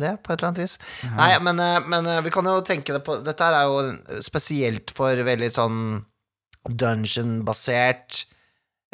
Det, 0.00 0.16
på 0.24 0.32
et 0.32 0.40
eller 0.40 0.48
annet 0.48 0.62
vis. 0.64 0.74
Nei, 1.14 1.38
men, 1.44 1.56
eh, 1.62 1.78
men 1.86 2.02
eh, 2.10 2.22
vi 2.24 2.30
kan 2.34 2.46
jo 2.48 2.56
tenke 2.66 2.92
det 2.96 3.04
på 3.06 3.12
Dette 3.22 3.44
er 3.44 3.52
jo 3.68 3.76
spesielt 4.24 4.90
for 4.96 5.12
veldig 5.28 5.50
sånn 5.52 5.78
dungeon-basert 6.66 8.24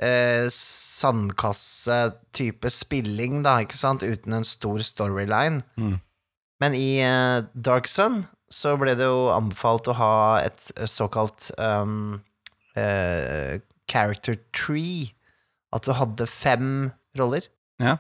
eh, 0.02 0.48
sandkasse-type 0.52 2.70
spilling, 2.72 3.42
da, 3.46 3.60
ikke 3.64 3.76
sant, 3.78 4.02
uten 4.02 4.32
en 4.38 4.44
stor 4.46 4.82
storyline. 4.86 5.62
Mm. 5.80 5.96
Men 6.62 6.74
i 6.74 7.00
eh, 7.04 7.44
Dark 7.54 7.86
Sun 7.90 8.26
så 8.48 8.76
ble 8.80 8.94
det 8.96 9.04
jo 9.06 9.28
anbefalt 9.34 9.88
å 9.92 9.94
ha 9.98 10.40
et 10.40 10.72
såkalt 10.88 11.50
um, 11.60 12.22
eh, 12.78 13.60
character 13.90 14.34
tree. 14.56 15.12
At 15.74 15.84
du 15.84 15.92
hadde 15.96 16.28
fem 16.30 16.88
roller. 17.18 17.46
Ja. 17.82 17.98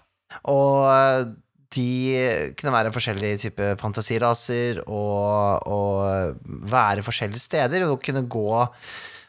Og 0.48 1.34
de 1.76 2.52
kunne 2.56 2.72
være 2.72 2.92
forskjellige 2.94 3.40
typer 3.44 3.76
fantasiraser 3.80 4.80
og, 4.86 5.68
og 5.68 6.38
være 6.72 7.04
forskjellige 7.04 7.44
steder, 7.44 7.84
og 7.88 8.00
kunne 8.04 8.24
gå 8.30 8.52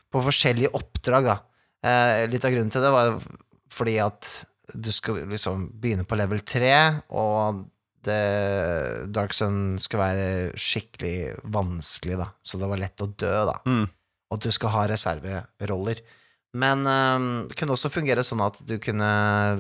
på 0.10 0.22
forskjellige 0.26 0.72
oppdrag, 0.78 1.28
da. 1.28 1.38
Eh, 1.86 2.24
litt 2.32 2.44
av 2.44 2.54
grunnen 2.54 2.72
til 2.74 2.84
det 2.84 2.92
var 2.92 3.20
fordi 3.72 4.00
at 4.04 4.30
du 4.76 4.90
skal 4.94 5.24
liksom 5.30 5.68
begynne 5.82 6.06
på 6.08 6.18
level 6.20 6.42
3, 6.46 6.72
og 7.18 7.62
det, 8.06 8.20
Dark 9.14 9.36
Sun 9.36 9.78
skal 9.82 10.02
være 10.02 10.28
skikkelig 10.60 11.42
vanskelig, 11.52 12.20
da. 12.22 12.30
Så 12.42 12.60
det 12.62 12.70
var 12.72 12.82
lett 12.82 13.04
å 13.04 13.10
dø, 13.10 13.34
da. 13.52 13.58
Mm. 13.68 13.86
Og 14.30 14.38
at 14.38 14.46
du 14.46 14.54
skal 14.56 14.74
ha 14.76 14.86
reserveroller. 14.92 16.02
Men 16.58 16.82
um, 16.88 17.30
det 17.50 17.58
kunne 17.60 17.76
også 17.76 17.92
fungere 17.94 18.26
sånn 18.26 18.42
at 18.42 18.58
du 18.66 18.78
kunne 18.82 19.10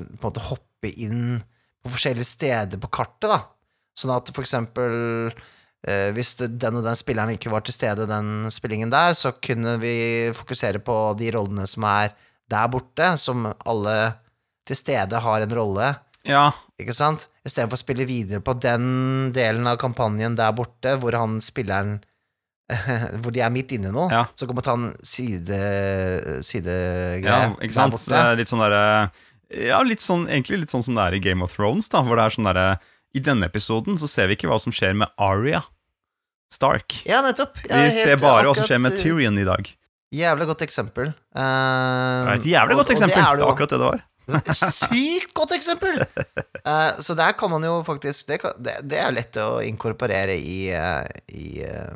på 0.09 0.17
en 0.17 0.25
måte 0.25 0.45
hoppe 0.47 0.89
inn 0.89 1.37
på 1.83 1.93
forskjellige 1.93 2.27
steder 2.27 2.81
på 2.81 2.89
kartet, 2.91 3.29
da. 3.29 3.43
Sånn 3.99 4.13
at 4.15 4.31
for 4.33 4.45
eksempel 4.45 4.95
uh, 5.29 6.09
hvis 6.15 6.33
den 6.41 6.79
og 6.79 6.85
den 6.87 6.97
spilleren 6.97 7.35
ikke 7.35 7.51
var 7.53 7.65
til 7.65 7.77
stede 7.77 8.09
den 8.09 8.49
spillingen 8.53 8.93
der, 8.93 9.13
så 9.17 9.35
kunne 9.37 9.77
vi 9.83 9.93
fokusere 10.35 10.81
på 10.81 10.97
de 11.19 11.29
rollene 11.35 11.67
som 11.69 11.85
er 11.89 12.15
der 12.49 12.69
borte, 12.73 13.13
som 13.21 13.45
alle 13.45 13.97
til 14.65 14.77
stede 14.77 15.21
har 15.21 15.45
en 15.45 15.55
rolle. 15.55 15.93
Ja, 16.27 16.49
Ikke 16.79 16.93
sant? 16.95 17.27
Istedenfor 17.47 17.77
å 17.77 17.81
spille 17.81 18.05
videre 18.07 18.41
på 18.43 18.53
den 18.59 19.31
delen 19.35 19.67
av 19.69 19.79
kampanjen 19.81 20.35
der 20.37 20.53
borte, 20.55 20.95
hvor 21.01 21.15
han 21.17 21.39
spilleren 21.43 21.99
Hvor 23.23 23.33
de 23.33 23.41
er 23.41 23.49
midt 23.53 23.71
inne 23.77 23.91
nå, 23.95 24.05
Ja. 24.13 24.25
så 24.37 24.45
kan 24.49 24.55
man 24.59 24.65
ta 24.65 24.75
en 24.77 24.91
side 25.03 25.59
sidegreie 26.45 27.25
ja 27.25 27.49
ikke 27.57 27.73
sant? 27.75 27.95
borte. 27.97 28.13
Eh, 28.13 28.35
Litt 28.39 28.51
sånn 28.51 28.61
derre 28.63 28.83
Ja, 29.49 29.79
litt 29.81 30.03
sånn, 30.03 30.27
egentlig 30.29 30.59
litt 30.63 30.73
sånn 30.73 30.85
som 30.85 30.93
det 30.99 31.07
er 31.07 31.17
i 31.17 31.23
Game 31.23 31.41
of 31.45 31.55
Thrones, 31.57 31.89
da, 31.89 32.03
hvor 32.05 32.19
det 32.19 32.27
er 32.27 32.35
sånn 32.37 32.49
derre 32.51 32.67
I 33.17 33.23
denne 33.25 33.49
episoden 33.49 33.97
så 33.97 34.07
ser 34.11 34.29
vi 34.29 34.37
ikke 34.37 34.49
hva 34.51 34.59
som 34.61 34.73
skjer 34.75 34.93
med 34.93 35.09
Aria 35.17 35.63
Stark. 36.53 36.95
Ja, 37.05 37.21
nettopp. 37.21 37.59
Ja, 37.69 37.83
Vi 37.85 37.91
ser 37.93 38.17
bare 38.17 38.47
hva 38.47 38.55
som 38.57 38.65
skjer 38.65 38.79
med 38.81 38.95
Tyrion 38.97 39.37
i 39.37 39.45
dag. 39.45 39.67
Jævlig 40.09 40.47
godt 40.49 40.63
eksempel. 40.65 41.11
Det 41.13 41.43
er 41.45 42.39
et 42.39 42.47
jævlig 42.49 42.77
godt 42.79 42.89
og 42.89 42.95
eksempel. 42.95 43.19
Det 43.19 43.25
er 43.25 43.37
Det 43.37 43.43
det 43.43 43.49
akkurat 43.53 43.69
det 43.75 43.77
det 43.77 43.89
var. 43.91 44.05
Sykt 44.53 45.33
godt 45.37 45.53
eksempel! 45.57 46.01
Uh, 46.65 46.97
så 47.01 47.15
der 47.17 47.33
kan 47.37 47.49
man 47.49 47.63
jo 47.65 47.79
faktisk 47.85 48.27
Det, 48.29 48.39
kan, 48.43 48.53
det, 48.61 48.75
det 48.89 48.99
er 49.01 49.13
lett 49.15 49.39
å 49.41 49.59
inkorporere 49.65 50.35
i, 50.37 50.69
uh, 50.73 51.05
i 51.33 51.63
eh, 51.65 51.95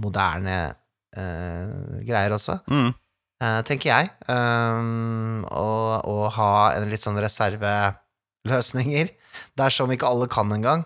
moderne 0.00 0.74
eh, 1.16 2.00
greier 2.06 2.32
også, 2.36 2.58
Mm. 2.70 2.94
eh, 3.42 3.58
tenker 3.68 3.90
jeg. 3.90 4.10
Um, 4.28 5.44
og, 5.50 6.06
og 6.08 6.22
ha 6.38 6.52
en 6.78 6.88
litt 6.88 7.02
sånn 7.04 7.18
reserveløsninger 7.20 9.10
dersom 9.58 9.92
ikke 9.92 10.08
alle 10.08 10.28
kan 10.32 10.52
engang. 10.52 10.84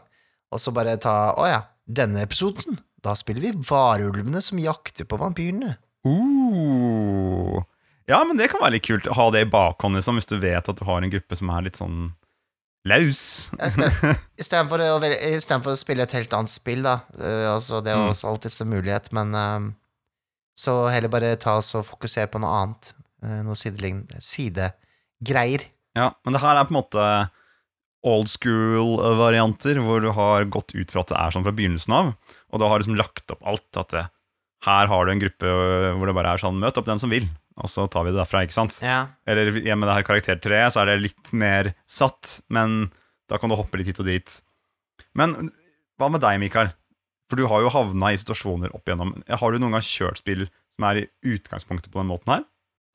Og 0.54 0.60
så 0.62 0.72
bare 0.74 0.96
ta 1.02 1.34
Å 1.36 1.46
ja, 1.50 1.62
denne 1.86 2.22
episoden. 2.26 2.78
Da 3.02 3.14
spiller 3.18 3.42
vi 3.44 3.52
varulvene 3.68 4.40
som 4.42 4.58
jakter 4.58 5.06
på 5.06 5.18
vampyrene. 5.20 5.76
Uh. 6.06 7.62
Ja, 8.08 8.20
men 8.24 8.38
det 8.38 8.48
kan 8.52 8.62
være 8.62 8.76
litt 8.76 8.86
kult 8.86 9.06
å 9.10 9.14
ha 9.18 9.30
det 9.34 9.42
i 9.46 9.50
bakhånd, 9.50 9.98
liksom, 9.98 10.18
hvis 10.18 10.28
du 10.30 10.36
vet 10.42 10.68
at 10.70 10.78
du 10.78 10.84
har 10.86 11.02
en 11.02 11.10
gruppe 11.10 11.38
som 11.38 11.50
er 11.50 11.64
litt 11.66 11.78
sånn 11.78 12.12
laus. 12.88 13.20
Istedenfor 14.40 14.82
å, 14.84 14.96
for 15.00 15.72
å 15.72 15.78
spille 15.80 16.04
et 16.06 16.14
helt 16.16 16.32
annet 16.36 16.52
spill, 16.52 16.82
da. 16.86 16.98
Uh, 17.18 17.54
altså, 17.54 17.82
det 17.84 17.92
er 17.94 18.00
Mm. 18.00 18.10
også 18.12 18.30
alltids 18.30 18.60
en 18.62 18.70
mulighet, 18.72 19.10
men 19.16 19.34
eh, 19.34 19.66
så 20.58 20.76
heller 20.92 21.12
bare 21.12 21.34
ta 21.40 21.56
oss 21.60 21.74
og 21.78 21.84
fokusere 21.88 22.30
på 22.32 22.40
noe 22.42 22.52
annet. 22.62 22.92
Uh, 23.24 23.40
noe 23.46 23.56
sidegreier. 24.22 25.66
Ja, 25.96 26.10
men 26.24 26.36
det 26.36 26.42
her 26.42 26.56
er 26.60 26.68
på 26.68 26.74
en 26.74 26.80
måte 26.82 27.06
old 28.06 28.28
school-varianter, 28.30 29.80
hvor 29.82 30.02
du 30.04 30.10
har 30.14 30.44
gått 30.52 30.74
ut 30.76 30.92
fra 30.92 31.02
at 31.02 31.10
det 31.10 31.16
er 31.18 31.34
sånn 31.34 31.46
fra 31.46 31.54
begynnelsen 31.56 31.94
av, 31.96 32.12
og 32.52 32.60
da 32.62 32.68
har 32.70 32.78
liksom 32.82 32.98
lagt 32.98 33.32
opp 33.34 33.42
alt. 33.48 33.66
At 33.80 33.94
det, 33.94 34.04
her 34.66 34.90
har 34.92 35.06
du 35.08 35.12
en 35.14 35.22
gruppe 35.24 35.54
hvor 35.96 36.06
det 36.06 36.14
bare 36.16 36.34
er 36.36 36.42
sånn 36.42 36.60
Møt 36.62 36.78
opp 36.78 36.86
den 36.88 37.00
som 37.02 37.10
vil, 37.12 37.26
og 37.56 37.70
så 37.72 37.86
tar 37.88 38.04
vi 38.04 38.12
det 38.12 38.20
derfra, 38.20 38.42
ikke 38.44 38.56
sant? 38.56 38.78
Ja. 38.84 39.06
Eller 39.28 39.48
ja, 39.64 39.76
med 39.78 39.88
det 39.88 39.98
her 39.98 40.06
karaktertreet, 40.06 40.74
så 40.74 40.82
er 40.82 40.92
det 40.92 41.06
litt 41.06 41.32
mer 41.32 41.72
satt, 41.88 42.40
men 42.52 42.90
da 43.30 43.40
kan 43.40 43.50
du 43.50 43.56
hoppe 43.58 43.80
litt 43.80 43.88
hit 43.90 44.02
og 44.02 44.08
dit. 44.10 44.40
Men 45.16 45.50
hva 45.96 46.10
med 46.12 46.22
deg, 46.24 46.40
Mikael? 46.42 46.74
For 47.30 47.40
du 47.40 47.48
har 47.50 47.64
jo 47.64 47.72
havna 47.74 48.12
i 48.12 48.18
situasjoner 48.20 48.74
opp 48.76 48.86
igjennom. 48.86 49.16
Har 49.26 49.52
du 49.52 49.58
noen 49.58 49.74
gang 49.74 49.82
kjørt 49.82 50.20
spill 50.20 50.44
som 50.76 50.86
er 50.90 51.00
i 51.00 51.06
utgangspunktet 51.32 51.90
på 51.90 51.98
den 52.02 52.12
måten 52.12 52.34
her? 52.36 52.44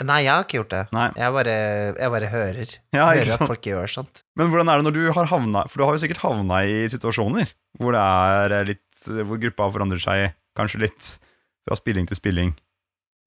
Nei, 0.01 0.21
jeg 0.25 0.31
har 0.33 0.45
ikke 0.45 0.57
gjort 0.61 0.71
det. 0.73 0.81
Jeg 1.19 1.33
bare, 1.35 1.55
jeg 1.99 2.13
bare 2.13 2.29
hører. 2.31 2.71
Ja, 2.95 3.09
hører 3.11 3.33
at 3.35 3.43
folk 3.51 3.67
gjør 3.67 3.91
sånt. 3.91 4.23
Men 4.39 4.49
hvordan 4.49 4.71
er 4.71 4.79
det 4.79 4.87
når 4.87 4.95
du 4.95 5.03
har 5.13 5.27
havna 5.29 5.65
For 5.69 5.81
du 5.81 5.85
har 5.85 5.97
jo 5.97 6.01
sikkert 6.01 6.23
havna 6.23 6.63
i 6.65 6.79
situasjoner 6.89 7.51
hvor 7.77 7.93
det 7.93 8.01
er 8.01 8.65
litt 8.71 9.03
Hvor 9.05 9.39
gruppa 9.41 9.67
forandrer 9.75 10.01
seg 10.01 10.33
kanskje 10.57 10.81
litt 10.83 11.11
fra 11.67 11.77
spilling 11.77 12.07
til 12.09 12.17
spilling. 12.17 12.55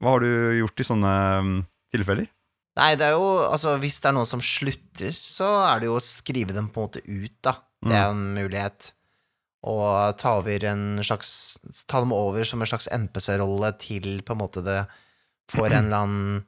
Hva 0.02 0.14
har 0.14 0.24
du 0.24 0.30
gjort 0.58 0.80
i 0.80 0.86
sånne 0.86 1.12
um, 1.40 1.52
tilfeller? 1.94 2.28
Nei, 2.74 2.90
det 2.98 3.06
er 3.06 3.14
jo 3.14 3.28
Altså, 3.46 3.76
hvis 3.82 4.00
det 4.02 4.10
er 4.10 4.16
noen 4.16 4.28
som 4.28 4.42
slutter, 4.42 5.14
så 5.14 5.46
er 5.68 5.82
det 5.82 5.90
jo 5.90 5.98
å 5.98 6.02
skrive 6.02 6.56
dem 6.56 6.68
på 6.72 6.80
en 6.82 6.88
måte 6.88 7.04
ut, 7.06 7.36
da. 7.44 7.58
Det 7.84 7.92
er 7.94 8.06
jo 8.08 8.16
en 8.16 8.28
mulighet. 8.38 8.90
Og 9.68 10.16
ta 10.20 10.34
slags 11.04 11.30
Ta 11.88 12.00
dem 12.00 12.12
over 12.12 12.44
som 12.44 12.60
en 12.60 12.68
slags 12.68 12.88
NPC-rolle 12.92 13.72
til 13.80 14.22
på 14.24 14.34
en 14.34 14.40
måte 14.40 14.64
det 14.64 14.82
får 15.52 15.72
en 15.72 15.86
eller 15.86 16.04
annen 16.04 16.44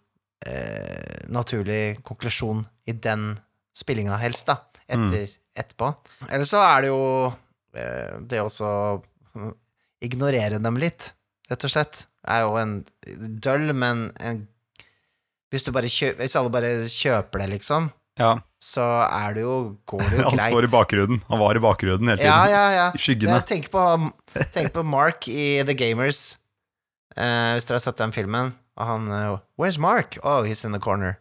eh, 0.46 1.24
naturlig 1.28 1.98
konklusjon 2.04 2.64
i 2.88 2.92
den 2.92 3.34
spillinga, 3.76 4.16
helst, 4.20 4.48
da. 4.48 4.62
Etter, 4.86 5.28
Etterpå. 5.56 5.90
Eller 6.30 6.48
så 6.48 6.62
er 6.64 6.84
det 6.84 6.90
jo 6.92 7.02
eh, 7.76 8.16
det 8.24 8.40
å 8.40 8.48
så 8.52 8.70
ignorere 10.04 10.60
dem 10.62 10.80
litt, 10.80 11.10
rett 11.50 11.66
og 11.66 11.72
slett. 11.72 12.04
Er 12.26 12.44
jo 12.46 12.56
en 12.60 12.78
døll, 13.42 13.70
men 13.76 14.10
en 14.20 14.46
hvis, 15.54 15.62
du 15.62 15.70
bare 15.72 15.88
kjø 15.90 16.10
hvis 16.18 16.34
alle 16.36 16.50
bare 16.52 16.72
kjøper 16.90 17.44
det, 17.44 17.48
liksom, 17.54 17.90
Ja, 18.18 18.32
så 18.60 18.82
er 19.04 19.36
det 19.36 19.44
jo 19.44 19.56
Går 19.88 20.02
det 20.10 20.18
jo 20.18 20.24
Han 20.32 20.40
står 20.42 20.66
i 20.66 20.70
bakgrunnen. 20.72 21.20
Han 21.28 21.40
var 21.40 21.58
i 21.58 21.62
bakgrunnen 21.62 22.10
hele 22.10 22.18
tiden. 22.18 22.32
Ja, 22.32 22.48
ja, 22.50 22.64
ja. 22.74 22.86
I 22.96 23.00
skyggene. 23.00 23.38
Ja, 23.38 23.44
Tenk 23.46 23.70
på, 23.72 23.84
tenk 24.54 24.72
på 24.74 24.82
Mark 24.82 25.28
i 25.30 25.62
The 25.64 25.76
Gamers. 25.78 26.38
uh, 27.16 27.54
hvis 27.54 27.68
dere 27.68 27.78
har 27.78 27.84
sett 27.86 28.02
den 28.02 28.16
filmen. 28.16 28.54
Og 28.76 28.90
han 28.90 29.06
uh, 29.12 29.38
Where's 29.60 29.78
Mark? 29.80 30.18
Oh, 30.22 30.42
he's 30.44 30.64
in 30.66 30.72
the 30.72 30.82
corner. 30.82 31.16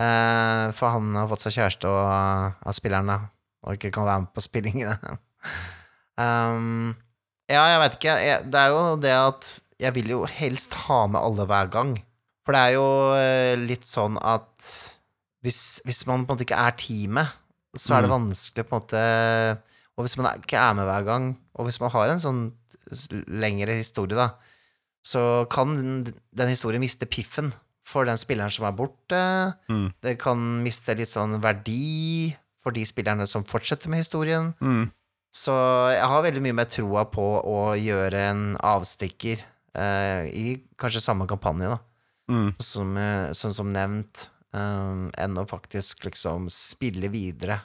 Uh, 0.00 0.70
for 0.76 0.92
han 0.92 1.14
har 1.16 1.30
fått 1.30 1.46
seg 1.46 1.56
kjæreste 1.56 1.90
og, 1.90 2.58
av 2.60 2.76
spillerne. 2.76 3.18
Og 3.62 3.78
ikke 3.78 3.92
kan 3.94 4.06
være 4.06 4.26
med 4.26 4.34
på 4.34 4.44
spillingene. 4.44 5.16
um, 6.22 6.92
ja, 7.52 7.62
jeg 7.72 7.80
veit 7.84 7.98
ikke. 7.98 8.14
Jeg, 8.26 8.46
det 8.52 8.60
er 8.62 8.72
jo 8.72 8.80
det 9.02 9.12
at 9.18 9.50
jeg 9.82 9.94
vil 9.96 10.10
jo 10.14 10.20
helst 10.30 10.74
ha 10.86 11.02
med 11.10 11.20
alle 11.20 11.46
hver 11.50 11.70
gang. 11.74 11.92
For 12.46 12.54
det 12.56 12.60
er 12.64 12.72
jo 12.74 12.86
eh, 13.18 13.54
litt 13.60 13.86
sånn 13.86 14.16
at 14.18 14.70
hvis, 15.42 15.60
hvis 15.86 16.04
man 16.08 16.24
på 16.24 16.32
en 16.32 16.36
måte 16.36 16.46
ikke 16.46 16.58
er 16.58 16.74
teamet, 16.78 17.38
så 17.78 17.96
er 17.96 18.04
det 18.04 18.10
Mm. 18.12 18.16
vanskelig 18.18 18.64
på 18.68 18.74
en 18.76 18.80
måte 18.82 19.02
Og 19.96 20.04
hvis 20.04 20.16
man 20.20 20.40
ikke 20.42 20.58
er 20.60 20.74
med 20.76 20.84
hver 20.88 21.04
gang, 21.06 21.24
og 21.56 21.66
hvis 21.68 21.78
man 21.80 21.90
har 21.94 22.10
en 22.12 22.20
sånn 22.20 22.42
lengre 23.28 23.74
historie, 23.78 24.16
da, 24.16 24.30
så 25.04 25.46
kan 25.50 25.74
den, 25.76 26.14
den 26.32 26.48
historien 26.52 26.80
miste 26.82 27.06
piffen 27.10 27.50
for 27.88 28.06
den 28.08 28.16
spilleren 28.20 28.52
som 28.54 28.64
er 28.68 28.76
borte. 28.78 29.20
Mm. 29.68 29.88
Det 30.04 30.14
kan 30.22 30.40
miste 30.64 30.94
litt 30.96 31.10
sånn 31.10 31.36
verdi 31.42 32.32
for 32.62 32.72
de 32.76 32.84
spillerne 32.86 33.26
som 33.28 33.44
fortsetter 33.44 33.90
med 33.92 34.04
historien. 34.04 34.52
Mm. 34.62 34.86
Så 35.32 35.52
jeg 35.94 36.04
har 36.12 36.24
veldig 36.26 36.42
mye 36.44 36.56
mer 36.58 36.68
troa 36.68 37.06
på 37.08 37.24
å 37.48 37.60
gjøre 37.80 38.20
en 38.30 38.42
avstikker 38.60 39.40
eh, 39.72 40.26
i 40.28 40.46
kanskje 40.80 41.00
samme 41.04 41.26
kampanje, 41.30 41.70
da, 41.72 41.78
Mm. 42.30 42.52
som, 42.62 42.96
eh, 42.96 43.30
sånn 43.36 43.52
som 43.52 43.72
nevnt, 43.72 44.28
um, 44.54 45.08
enn 45.18 45.38
å 45.40 45.46
faktisk 45.48 46.04
liksom 46.06 46.46
spille 46.52 47.08
videre. 47.10 47.56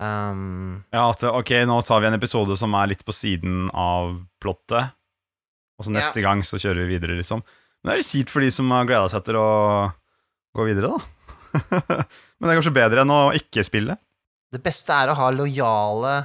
Um, 0.00 0.84
Ja, 0.94 1.10
at 1.10 1.22
ok, 1.26 1.50
nå 1.66 1.80
tar 1.84 2.00
vi 2.00 2.06
en 2.06 2.14
episode 2.14 2.56
som 2.56 2.72
er 2.78 2.86
litt 2.92 3.04
på 3.04 3.12
siden 3.12 3.68
av 3.74 4.14
plottet, 4.40 4.92
og 5.78 5.84
så 5.86 5.90
neste 5.94 6.22
gang 6.22 6.40
så 6.46 6.56
kjører 6.58 6.86
vi 6.86 6.94
videre, 6.98 7.18
liksom. 7.18 7.42
Men 7.82 7.90
det 7.90 7.92
er 7.96 8.02
jo 8.02 8.08
kjipt 8.10 8.30
for 8.30 8.40
de 8.46 8.50
som 8.54 8.70
har 8.70 8.86
gleda 8.86 9.10
seg 9.10 9.24
til 9.26 9.34
å 9.38 9.92
gå 10.56 10.64
videre, 10.70 10.94
da. 10.94 10.98
Men 12.38 12.48
det 12.48 12.52
er 12.54 12.58
kanskje 12.62 12.74
bedre 12.78 13.02
enn 13.02 13.10
å 13.14 13.20
ikke 13.34 13.66
spille. 13.66 13.98
Det 14.54 14.62
beste 14.62 14.94
er 14.94 15.10
å 15.10 15.18
ha 15.18 15.30
lojale 15.34 16.16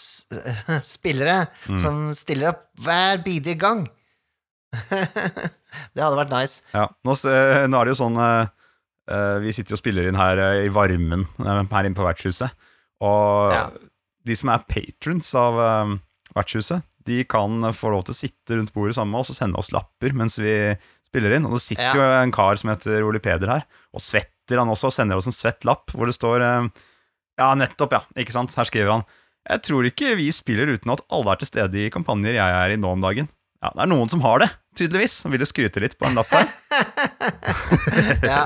spillere 0.96 1.46
Mm. 1.68 1.76
som 1.78 2.00
stiller 2.16 2.52
opp 2.54 2.64
hver 2.84 3.20
bidige 3.24 3.58
gang. 3.60 3.86
det 5.94 6.02
hadde 6.02 6.18
vært 6.18 6.32
nice. 6.34 6.62
Ja, 6.74 6.86
nå, 7.06 7.14
nå 7.14 7.78
er 7.80 7.88
det 7.88 7.94
jo 7.94 7.98
sånn 8.00 8.18
eh, 8.20 8.50
eh, 9.10 9.36
Vi 9.44 9.52
sitter 9.56 9.74
jo 9.74 9.78
og 9.78 9.82
spiller 9.82 10.08
inn 10.10 10.18
her 10.18 10.38
eh, 10.42 10.66
i 10.66 10.72
varmen 10.74 11.26
eh, 11.42 11.62
her 11.72 11.88
inne 11.88 11.96
på 11.98 12.06
vertshuset. 12.06 12.54
Og 13.02 13.54
Ja. 13.54 13.64
de 14.28 14.36
som 14.36 14.52
er 14.52 14.64
patrons 14.70 15.32
av 15.38 15.58
eh, 15.64 15.94
vertshuset, 16.36 16.84
de 17.08 17.22
kan 17.24 17.62
få 17.74 17.90
lov 17.94 18.04
til 18.06 18.14
å 18.14 18.18
sitte 18.20 18.58
rundt 18.58 18.74
bordet 18.76 18.94
sammen 18.98 19.14
med 19.16 19.22
oss 19.24 19.32
og 19.32 19.38
sende 19.38 19.58
oss 19.58 19.72
lapper 19.74 20.12
mens 20.14 20.36
vi 20.38 20.52
spiller 21.08 21.32
inn. 21.38 21.46
Og 21.48 21.56
det 21.56 21.64
sitter 21.64 21.88
Ja. 21.90 21.94
jo 21.96 22.08
en 22.22 22.34
kar 22.34 22.58
som 22.60 22.70
heter 22.70 23.02
Ole 23.06 23.18
Peder 23.24 23.48
her, 23.50 23.64
og 23.96 24.04
svetter 24.04 24.60
han 24.60 24.68
også, 24.70 24.90
og 24.90 24.94
sender 24.94 25.16
oss 25.18 25.26
en 25.30 25.34
svett 25.34 25.64
lapp 25.66 25.90
hvor 25.96 26.06
det 26.10 26.14
står 26.18 26.44
eh, 26.46 26.68
Ja, 27.40 27.54
nettopp, 27.56 27.94
ja. 27.96 28.02
Ikke 28.20 28.34
sant? 28.36 28.52
Her 28.54 28.66
skriver 28.68 28.92
han 28.98 29.04
Jeg 29.48 29.62
tror 29.66 29.86
ikke 29.88 30.14
vi 30.18 30.28
spiller 30.34 30.68
uten 30.74 30.92
at 30.92 31.02
alle 31.08 31.32
er 31.32 31.40
til 31.40 31.48
stede 31.48 31.80
i 31.80 31.92
kampanjer 31.92 32.36
jeg 32.36 32.56
er 32.60 32.74
i 32.74 32.80
nå 32.80 32.90
om 32.92 33.04
dagen. 33.04 33.30
Ja, 33.60 33.72
det 33.74 33.82
er 33.84 33.90
noen 33.92 34.08
som 34.08 34.22
har 34.24 34.40
det, 34.40 34.48
tydeligvis. 34.78 35.18
Han 35.26 35.34
vil 35.34 35.44
jo 35.44 35.48
skryte 35.48 35.82
litt 35.84 35.96
på 36.00 36.08
en 36.08 36.16
lapp 36.16 36.30
her. 36.32 36.46
ja. 38.32 38.42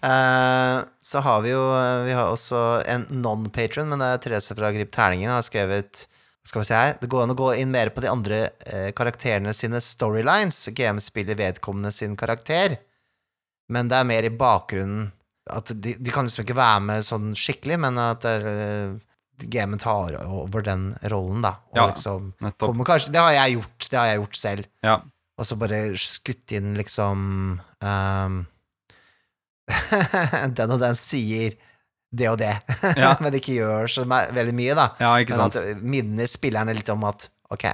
Uh, 0.00 0.84
så 1.04 1.20
har 1.24 1.42
vi 1.44 1.52
jo 1.52 1.60
Vi 2.06 2.14
har 2.16 2.30
også 2.30 2.60
en 2.88 3.04
non-patron, 3.24 3.88
men 3.90 4.00
det 4.00 4.08
er 4.08 4.22
Therese 4.24 4.56
fra 4.56 4.72
Grip 4.72 4.92
Terningen 4.96 5.32
har 5.32 5.44
skrevet 5.44 6.06
skal 6.46 6.62
vi 6.62 6.68
se 6.68 6.78
her, 6.78 6.94
Det 7.00 7.08
går 7.10 7.24
an 7.24 7.34
å 7.34 7.38
gå 7.38 7.48
inn 7.58 7.72
mer 7.74 7.90
på 7.90 8.02
de 8.04 8.10
andre 8.10 8.40
uh, 8.70 8.90
karakterene 8.96 9.52
sine 9.56 9.80
storylines. 9.82 10.68
GM 10.76 11.00
spiller 11.02 11.38
vedkommende 11.38 11.92
sin 11.92 12.16
karakter, 12.16 12.78
men 13.72 13.90
det 13.90 13.98
er 13.98 14.08
mer 14.08 14.28
i 14.28 14.32
bakgrunnen. 14.32 15.10
At 15.50 15.70
de, 15.74 15.94
de 15.98 16.14
kan 16.14 16.26
liksom 16.26 16.46
ikke 16.46 16.58
være 16.58 16.82
med 16.86 17.06
sånn 17.06 17.34
skikkelig, 17.38 17.78
men 17.82 17.98
at 18.02 18.24
det 18.24 18.32
er, 18.40 18.46
eh, 18.50 18.94
GM 19.44 19.76
tar 19.78 20.16
over 20.24 20.62
den 20.64 20.94
rollen, 21.12 21.42
da. 21.44 21.54
Og 21.72 21.76
Ja, 21.80 21.86
liksom 21.92 22.32
kommer 22.58 22.84
kanskje, 22.88 23.12
Det 23.12 23.20
har 23.20 23.32
jeg 23.36 23.58
gjort. 23.58 23.88
Det 23.90 23.98
har 23.98 24.06
jeg 24.06 24.20
gjort 24.22 24.36
selv. 24.40 24.66
Ja. 24.86 24.96
Og 25.36 25.44
så 25.44 25.56
bare 25.60 25.80
skutt 26.00 26.52
inn 26.56 26.74
liksom 26.78 27.60
um, 27.84 28.36
Den 30.56 30.70
og 30.76 30.80
den 30.82 30.96
sier 30.98 31.56
det 32.16 32.28
og 32.30 32.38
det, 32.40 32.52
Ja. 33.02 33.16
men 33.20 33.34
ikke 33.36 33.56
gjør 33.58 33.90
så 33.92 34.04
veldig 34.08 34.54
mye, 34.56 34.76
da. 34.78 34.84
ja, 35.02 35.10
ikke 35.20 35.34
Men 35.36 35.50
sant. 35.50 35.56
at 35.58 35.82
minner 35.82 36.28
spillerne 36.30 36.72
litt 36.78 36.88
om 36.94 37.02
at 37.04 37.26
ok, 37.52 37.66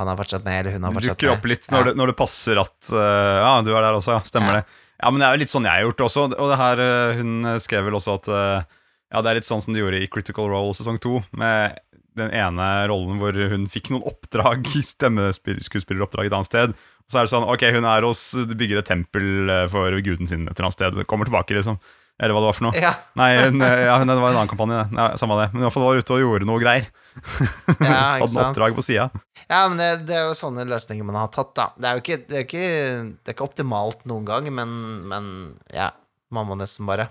han 0.00 0.08
har 0.08 0.16
fortsatt 0.16 0.46
med, 0.46 0.60
eller 0.62 0.76
hun 0.78 0.86
har 0.86 0.94
Du 0.94 1.00
fortsatt 1.00 1.18
dukker 1.18 1.32
opp 1.34 1.48
litt 1.50 1.66
når, 1.74 1.90
det, 1.90 1.94
når 2.00 2.12
det 2.12 2.16
passer 2.22 2.60
at 2.62 2.92
uh, 2.94 3.40
Ja, 3.42 3.50
du 3.66 3.72
er 3.74 3.82
der 3.84 3.98
også, 3.98 4.14
ja. 4.16 4.22
Stemmer 4.24 4.54
Ja. 4.54 4.62
det. 4.62 4.78
Ja, 5.00 5.10
men 5.10 5.20
det 5.22 5.26
er 5.26 5.34
jo 5.36 5.40
litt 5.42 5.52
sånn 5.52 5.64
jeg 5.66 5.72
har 5.74 5.84
gjort 5.86 5.96
det 6.00 6.04
også. 6.06 6.22
Og 6.36 6.50
det 6.52 6.56
her, 6.60 6.80
eh, 6.84 7.14
hun 7.16 7.30
skrev 7.64 7.86
vel 7.86 7.94
også 7.96 8.14
at 8.18 8.26
eh, 8.36 8.66
Ja, 9.10 9.22
det 9.22 9.30
er 9.30 9.40
litt 9.40 9.48
sånn 9.48 9.62
som 9.64 9.74
de 9.74 9.82
gjorde 9.82 10.00
i 10.02 10.10
Critical 10.10 10.50
Role 10.50 10.74
sesong 10.76 11.00
to, 11.02 11.18
med 11.36 11.78
den 12.18 12.32
ene 12.34 12.66
rollen 12.90 13.20
hvor 13.20 13.34
hun 13.52 13.66
fikk 13.70 13.92
noen 13.92 14.06
oppdrag, 14.10 14.66
stemmeskuespilleroppdrag 14.92 16.28
et 16.28 16.36
annet 16.36 16.50
sted. 16.50 16.74
Og 16.74 17.10
så 17.10 17.20
er 17.20 17.26
det 17.26 17.32
sånn 17.32 17.48
Ok, 17.50 17.66
hun 17.74 17.88
er 17.88 18.06
hos 18.06 18.22
bygger 18.50 18.82
et 18.82 18.90
tempel 18.90 19.50
eh, 19.50 19.66
for 19.70 19.94
guden 20.04 20.30
sin 20.30 20.46
et 20.46 20.54
eller 20.54 20.68
annet 20.68 20.78
sted. 20.78 21.02
Kommer 21.10 21.28
tilbake, 21.28 21.56
liksom. 21.58 21.80
Eller 22.20 22.36
hva 22.36 22.42
det 22.42 22.48
var 22.50 22.56
for 22.58 22.66
noe. 22.68 22.76
Ja, 22.76 22.92
Nei, 23.20 23.30
hun, 23.40 23.62
ja, 23.64 23.96
hun, 23.98 24.10
det 24.10 24.18
var 24.20 24.34
en 24.34 24.40
annen 24.42 24.50
kampanje. 24.50 24.82
Nei, 24.92 25.06
samme 25.18 25.38
det. 25.40 25.48
Men 25.54 25.62
i 25.62 25.66
hvert 25.66 25.76
fall 25.76 25.86
var 25.86 26.02
ute 26.02 26.16
og 26.16 26.22
gjorde 26.22 26.48
noe 26.50 26.62
greier. 26.62 26.90
ja, 27.88 27.96
Hadde 28.20 28.30
noe 28.34 28.44
oppdrag 28.50 28.76
på 28.76 28.84
sida. 28.84 29.08
Ja, 29.46 29.64
men 29.64 29.80
det, 29.80 29.88
det 30.10 30.18
er 30.18 30.28
jo 30.28 30.36
sånne 30.38 30.66
løsninger 30.68 31.06
man 31.08 31.18
har 31.18 31.32
tatt, 31.34 31.54
da. 31.56 31.70
Det 31.80 31.88
er 31.88 31.96
jo 31.96 32.04
ikke, 32.04 32.20
det 32.28 32.36
er 32.36 32.46
ikke, 32.46 32.68
det 33.16 33.32
er 33.32 33.38
ikke 33.38 33.48
optimalt 33.48 34.04
noen 34.10 34.28
gang, 34.28 34.50
men, 34.54 34.76
men 35.10 35.32
ja, 35.74 35.88
man 36.34 36.46
må 36.50 36.60
nesten 36.60 36.86
bare. 36.86 37.08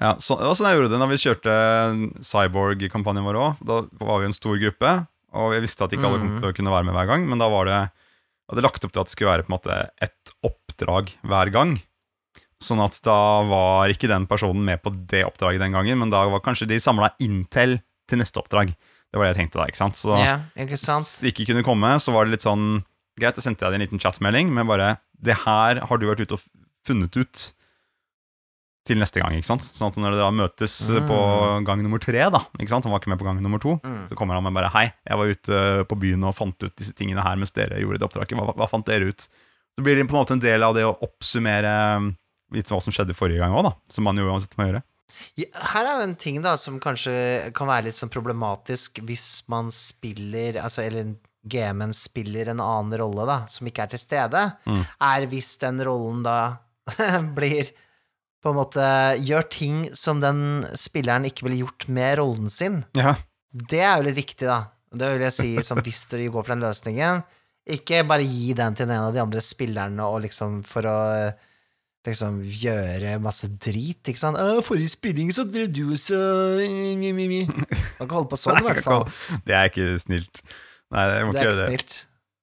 Ja, 0.00 0.14
så, 0.20 0.36
det 0.36 0.44
var 0.44 0.54
sånn 0.58 0.66
jeg 0.68 0.76
gjorde 0.78 0.92
det 0.92 0.98
når 1.00 1.08
vi 1.08 1.16
kjørte 1.22 1.52
Cyborg-kampanjen 2.26 3.24
vår 3.26 3.38
òg. 3.40 3.62
Da 3.64 3.78
var 4.04 4.20
vi 4.20 4.28
en 4.28 4.36
stor 4.36 4.58
gruppe, 4.60 4.90
og 5.36 5.54
jeg 5.56 5.64
visste 5.64 5.84
at 5.86 5.94
ikke 5.96 6.04
alle 6.08 6.18
kom 6.20 6.30
Mhm. 6.34 6.40
til 6.42 6.50
å 6.50 6.56
kunne 6.56 6.70
være 6.74 6.84
med 6.84 6.94
hver 6.94 7.06
gang, 7.08 7.26
men 7.28 7.38
da 7.38 7.48
var 7.48 7.64
det 7.64 7.78
hadde 8.50 8.62
lagt 8.62 8.84
opp 8.84 8.92
til 8.92 9.00
at 9.00 9.06
det 9.06 9.14
skulle 9.16 9.32
være 9.32 9.42
på 9.46 9.50
en 9.50 9.56
måte 9.58 9.90
et 10.00 10.32
oppdrag 10.44 11.14
hver 11.24 11.50
gang. 11.50 11.80
Sånn 12.62 12.80
at 12.84 13.00
da 13.02 13.42
var 13.44 13.88
ikke 13.88 14.08
den 14.08 14.26
personen 14.26 14.64
med 14.64 14.82
på 14.82 14.92
det 15.08 15.24
oppdraget 15.26 15.58
den 15.60 15.72
gangen, 15.72 15.98
men 15.98 16.10
da 16.10 16.26
var 16.28 16.40
kanskje 16.40 16.68
de 16.68 16.76
samla 16.78 17.10
inntil 17.20 17.80
til 18.08 18.18
neste 18.18 18.38
oppdrag. 18.40 18.68
Det 19.12 19.16
var 19.18 19.26
det 19.26 19.36
jeg 19.36 19.48
tenkte 19.48 19.58
da, 19.60 19.66
ikke 19.66 19.76
sant? 19.82 19.94
Så 19.96 20.16
Ja, 20.16 20.40
ikke 20.56 20.78
sant? 20.78 21.04
hvis 21.04 21.20
de 21.20 21.32
ikke 21.32 21.46
kunne 21.52 21.64
komme, 21.64 21.96
så 22.00 22.12
var 22.12 22.24
det 22.24 22.32
litt 22.36 22.42
sånn 22.46 22.84
Greit, 23.18 23.34
da 23.34 23.40
sendte 23.40 23.64
jeg 23.64 23.72
deg 23.72 23.80
en 23.80 23.86
liten 23.86 23.98
chatmelding 23.98 24.50
med 24.52 24.66
bare 24.66 24.98
Det 25.18 25.32
her 25.46 25.80
har 25.80 25.96
du 25.98 26.04
vært 26.06 26.20
ute 26.20 26.32
og 26.36 26.40
funnet 26.86 27.16
ut 27.16 27.52
til 28.86 29.00
neste 29.00 29.20
gang, 29.22 29.34
ikke 29.36 29.48
sant? 29.48 29.64
Sånn 29.66 29.90
at 29.90 29.98
når 30.00 30.14
dere 30.14 30.26
da 30.26 30.32
møtes 30.34 30.74
mm. 30.88 31.08
på 31.08 31.18
gang 31.66 31.82
nummer 31.84 32.02
tre, 32.02 32.22
da 32.32 32.40
Ikke 32.60 32.70
sant? 32.72 32.86
Han 32.86 32.94
var 32.94 33.02
ikke 33.02 33.12
med 33.12 33.20
på 33.20 33.26
gang 33.28 33.40
nummer 33.42 33.62
to. 33.62 33.76
Mm. 33.82 34.04
Så 34.10 34.18
kommer 34.18 34.38
han 34.38 34.46
med 34.46 34.54
bare 34.56 34.70
Hei, 34.74 34.86
jeg 35.06 35.20
var 35.20 35.32
ute 35.32 35.60
på 35.90 35.98
byen 36.06 36.26
og 36.28 36.36
fant 36.38 36.66
ut 36.66 36.76
disse 36.78 36.94
tingene 36.96 37.24
her 37.26 37.38
mens 37.40 37.54
dere 37.56 37.82
gjorde 37.82 38.00
det 38.00 38.08
oppdraget. 38.08 38.38
Hva, 38.38 38.54
hva 38.56 38.70
fant 38.70 38.86
dere 38.88 39.10
ut? 39.10 39.26
Så 39.76 39.84
blir 39.84 39.98
det 39.98 40.06
på 40.08 40.16
en 40.16 40.22
måte 40.22 40.36
en 40.36 40.42
del 40.42 40.64
av 40.64 40.76
det 40.76 40.86
å 40.88 40.94
oppsummere 41.04 41.72
eh, 41.98 42.10
litt 42.56 42.70
hva 42.72 42.78
som 42.80 42.94
skjedde 42.94 43.16
forrige 43.18 43.42
gang 43.42 43.52
òg. 43.58 43.72
Som 43.92 44.06
man 44.08 44.16
jo 44.16 44.28
uansett 44.30 44.56
må 44.56 44.70
gjøre. 44.70 44.82
Ja, 45.36 45.48
her 45.72 45.86
er 45.86 46.00
jo 46.00 46.06
en 46.08 46.18
ting 46.20 46.40
da 46.44 46.54
som 46.60 46.78
kanskje 46.82 47.12
kan 47.56 47.68
være 47.68 47.88
litt 47.88 47.98
sånn 47.98 48.12
problematisk 48.12 49.00
hvis 49.06 49.44
man 49.52 49.70
spiller 49.72 50.58
Altså, 50.62 50.82
eller 50.84 51.14
GM-en 51.46 51.94
spiller 51.94 52.50
en 52.50 52.60
annen 52.60 52.96
rolle, 52.98 53.24
da, 53.28 53.36
som 53.50 53.68
ikke 53.68 53.84
er 53.84 53.92
til 53.94 54.02
stede, 54.02 54.40
Mm. 54.66 54.82
er 55.06 55.26
hvis 55.30 55.52
den 55.62 55.82
rollen 55.86 56.24
da 56.26 56.38
blir 57.38 57.70
på 58.46 58.52
en 58.52 58.60
måte 58.60 58.86
Gjør 59.26 59.48
ting 59.50 59.80
som 59.96 60.22
den 60.22 60.62
spilleren 60.78 61.26
ikke 61.26 61.48
ville 61.48 61.64
gjort 61.64 61.88
med 61.90 62.18
rollen 62.20 62.52
sin. 62.52 62.84
Ja. 62.98 63.16
Det 63.50 63.82
er 63.82 63.98
jo 63.98 64.06
litt 64.06 64.20
viktig, 64.20 64.46
da. 64.46 64.60
Det 64.96 65.10
vil 65.12 65.26
jeg 65.26 65.34
si 65.34 65.50
som 65.66 65.82
hvis 65.82 66.06
du 66.12 66.20
går 66.30 66.44
for 66.44 66.54
den 66.54 66.64
løsningen. 66.64 67.24
Ikke 67.66 68.04
bare 68.06 68.24
gi 68.24 68.54
den 68.56 68.76
til 68.78 68.86
en 68.86 69.08
av 69.08 69.14
de 69.14 69.22
andre 69.24 69.42
spillerne 69.42 70.06
og 70.06 70.22
liksom 70.24 70.60
for 70.66 70.86
å 70.86 70.98
liksom 72.06 72.38
gjøre 72.46 73.16
masse 73.18 73.48
drit, 73.50 73.98
ikke 74.06 74.20
sant? 74.20 74.38
'Forrige 74.38 74.92
spilling 74.94 75.32
så 75.34 75.42
drev 75.42 75.72
du 75.74 75.96
så 75.98 76.20
mi, 76.62 77.10
mi, 77.10 77.26
mi.» 77.26 77.40
Man 77.98 78.06
kan 78.06 78.20
holde 78.20 78.30
på 78.30 78.38
sånn, 78.38 78.60
i 78.60 78.68
hvert 78.68 78.84
fall. 78.86 79.08
Det 79.42 79.56
er 79.56 79.72
ikke 79.72 79.96
snilt. 79.98 80.44
Nei, 80.94 81.08
jeg 81.16 81.26
må 81.26 81.34
Det 81.34 81.42
ikke 81.42 81.48
er 81.48 81.56
ikke 81.56 81.72
snilt. 81.72 81.96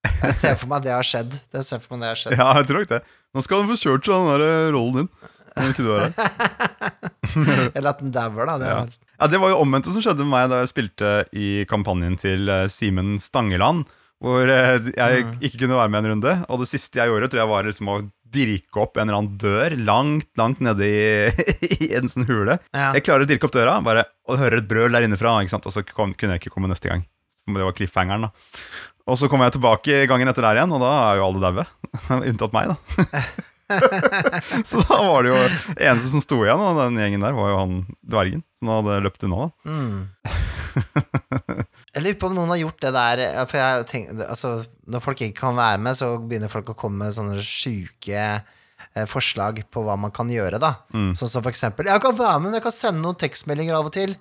Jeg 0.03 0.35
ser 0.35 0.57
for 0.59 0.67
meg 0.73 0.83
det 0.83 0.91
har 0.91 1.07
skjedd. 1.07 1.37
Det 1.53 1.63
ser 1.63 1.79
for 1.79 1.95
meg 1.95 2.03
det 2.03 2.09
har 2.11 2.19
skjedd. 2.19 2.35
Ja, 2.35 2.49
jeg 2.59 2.67
tror 2.67 2.83
nok 2.83 2.91
det. 2.91 2.99
Nå 3.33 3.43
skal 3.45 3.63
han 3.63 3.69
få 3.71 3.77
kjørt 3.79 4.09
seg, 4.09 4.27
den 4.27 4.43
der 4.43 4.75
rollen 4.75 4.97
din. 4.99 5.31
Når 5.57 5.73
ikke 5.73 5.85
du 5.85 5.91
er 5.93 6.05
her. 6.07 7.71
Eller 7.75 7.89
at 7.93 7.99
den 8.03 8.11
dauer, 8.13 8.45
da. 8.49 8.57
Det 8.61 8.67
Ja. 8.69 8.77
vel- 8.83 8.99
Ja, 9.23 9.27
Det 9.27 9.39
var 9.39 9.49
jo 9.53 9.59
omvendt 9.63 9.85
som 9.85 10.01
skjedde 10.01 10.25
med 10.25 10.33
meg 10.33 10.49
da 10.49 10.59
jeg 10.63 10.71
spilte 10.73 11.09
i 11.33 11.65
kampanjen 11.69 12.17
til 12.19 12.49
eh, 12.49 12.65
Simen 12.67 13.15
Stangeland. 13.21 13.85
Hvor 14.23 14.43
eh, 14.49 14.79
jeg 14.95 15.23
Mm. 15.25 15.37
ikke 15.41 15.59
kunne 15.59 15.75
være 15.77 15.89
med 15.91 16.03
en 16.05 16.11
runde. 16.13 16.45
Og 16.49 16.59
det 16.59 16.67
siste 16.67 16.99
jeg 16.99 17.07
gjorde, 17.09 17.29
tror 17.29 17.39
jeg 17.43 17.49
var 17.49 17.63
liksom 17.63 17.87
å 17.93 18.11
dirke 18.33 18.81
opp 18.81 18.97
en 18.97 19.07
eller 19.09 19.19
annen 19.21 19.37
dør 19.37 19.75
langt, 19.85 20.25
langt 20.39 20.59
nede 20.59 20.81
i, 20.81 21.29
i 21.85 21.93
en 21.93 22.07
sånn 22.09 22.25
hule. 22.25 22.57
Ja. 22.73 22.91
Jeg 22.97 23.03
klarer 23.05 23.23
å 23.23 23.29
dirke 23.29 23.45
opp 23.45 23.51
døra, 23.53 23.77
bare, 23.83 24.05
og 24.27 24.39
hører 24.39 24.57
et 24.57 24.67
brøl 24.67 24.91
der 24.91 25.03
innenfra. 25.05 25.37
Ikke 25.43 25.53
sant? 25.53 25.67
Og 25.69 25.73
så 25.75 25.83
kom, 25.85 26.13
kunne 26.17 26.33
jeg 26.35 26.41
ikke 26.47 26.55
komme 26.55 26.67
neste 26.71 26.89
gang. 26.89 27.05
Det 27.47 27.61
var 27.63 27.73
cliffhangeren, 27.77 28.21
da. 28.21 28.31
Og 29.05 29.17
så 29.19 29.27
kommer 29.29 29.45
jeg 29.51 29.59
tilbake 29.59 30.07
gangen 30.07 30.27
etter 30.31 30.41
der 30.47 30.55
igjen, 30.61 30.71
og 30.73 30.79
da 30.81 30.91
er 31.11 31.17
jo 31.19 31.25
alle 31.27 31.43
daue. 31.43 31.65
Unntatt 32.31 32.53
meg, 32.55 32.71
da. 32.73 33.03
så 34.69 34.81
da 34.83 34.97
var 35.07 35.23
det 35.25 35.31
jo 35.31 35.37
eneste 35.77 36.09
som 36.11 36.23
sto 36.23 36.41
igjen 36.43 36.61
av 36.61 36.77
den 36.81 36.99
gjengen 36.99 37.23
der, 37.23 37.35
var 37.37 37.51
jo 37.53 37.59
han 37.61 37.75
dvergen 38.01 38.43
som 38.59 38.71
hadde 38.73 38.99
løpt 39.05 39.23
unna. 39.27 39.47
Mm. 39.65 40.09
Jeg 41.93 42.01
lurer 42.01 42.17
på 42.17 42.29
om 42.31 42.35
noen 42.37 42.49
har 42.49 42.57
gjort 42.63 42.79
det 42.81 42.91
der 42.95 43.19
For 43.45 43.59
jeg 43.59 43.83
tenker, 43.91 44.23
altså, 44.25 44.53
Når 44.89 45.03
folk 45.05 45.19
ikke 45.21 45.43
kan 45.43 45.53
være 45.59 45.77
med, 45.85 45.93
så 45.99 46.07
begynner 46.17 46.49
folk 46.49 46.71
å 46.73 46.77
komme 46.77 47.03
med 47.05 47.13
sånne 47.13 47.37
sjuke 47.45 48.17
eh, 48.17 49.05
forslag 49.09 49.61
på 49.69 49.83
hva 49.85 49.93
man 50.01 50.13
kan 50.15 50.31
gjøre. 50.33 50.57
da 50.61 50.71
Mm. 50.93 51.11
Sånn 51.17 51.29
som 51.29 51.45
for 51.45 51.53
eksempel 51.53 51.89
Jeg 51.91 52.01
kan 52.01 52.17
være 52.17 52.39
med, 52.39 52.49
men 52.49 52.57
jeg 52.57 52.65
kan 52.65 52.75
sende 52.75 53.03
noen 53.05 53.19
tekstmeldinger 53.21 53.77
av 53.77 53.91
og 53.91 53.93
til 53.93 54.15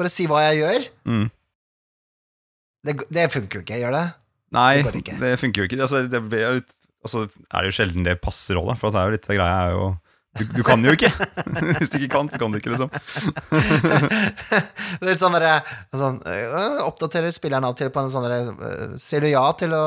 for 0.00 0.08
å 0.08 0.12
si 0.12 0.24
hva 0.30 0.40
jeg 0.48 0.62
gjør. 0.62 0.88
Mm. 1.12 1.26
Det, 2.88 2.96
det 3.12 3.28
funker 3.34 3.60
jo 3.60 3.64
ikke, 3.66 3.80
gjør 3.82 3.92
det? 3.98 4.06
Nei, 4.56 4.82
Det 4.82 5.18
det 5.20 5.34
funker 5.38 5.60
jo 5.62 5.68
ikke. 5.68 5.80
Altså, 5.84 6.00
det 6.08 6.20
blir 6.24 6.40
jo 6.46 6.54
litt, 6.56 6.72
altså, 7.04 7.26
er 7.50 7.64
det 7.64 7.72
jo 7.72 7.76
sjelden 7.80 8.06
det 8.06 8.20
passer 8.22 8.60
òg, 8.60 8.70
for 8.80 8.94
det 8.94 9.00
er 9.02 9.10
jo 9.10 9.16
litt 9.16 9.28
det 9.28 9.38
greia 9.40 9.58
er 9.66 9.76
jo 9.76 9.90
du, 10.38 10.44
du 10.54 10.60
kan 10.62 10.78
jo 10.86 10.92
ikke! 10.94 11.08
Hvis 11.80 11.90
du 11.90 11.96
ikke 11.98 12.12
kan, 12.12 12.28
så 12.30 12.38
kan 12.38 12.52
du 12.54 12.60
ikke, 12.60 12.70
liksom. 12.70 12.90
Litt 15.02 15.18
sånn 15.18 15.34
derre 15.34 15.56
sånn, 15.90 16.20
øh, 16.22 16.76
Oppdaterer 16.86 17.34
spilleren 17.34 17.66
av 17.66 17.74
og 17.74 17.80
til 17.80 17.90
på 17.90 18.04
en 18.04 18.12
sånn 18.12 18.26
derre 18.28 18.52
øh, 18.54 18.92
Sier 19.00 19.24
du 19.24 19.26
ja 19.30 19.42
til 19.58 19.74
å 19.74 19.82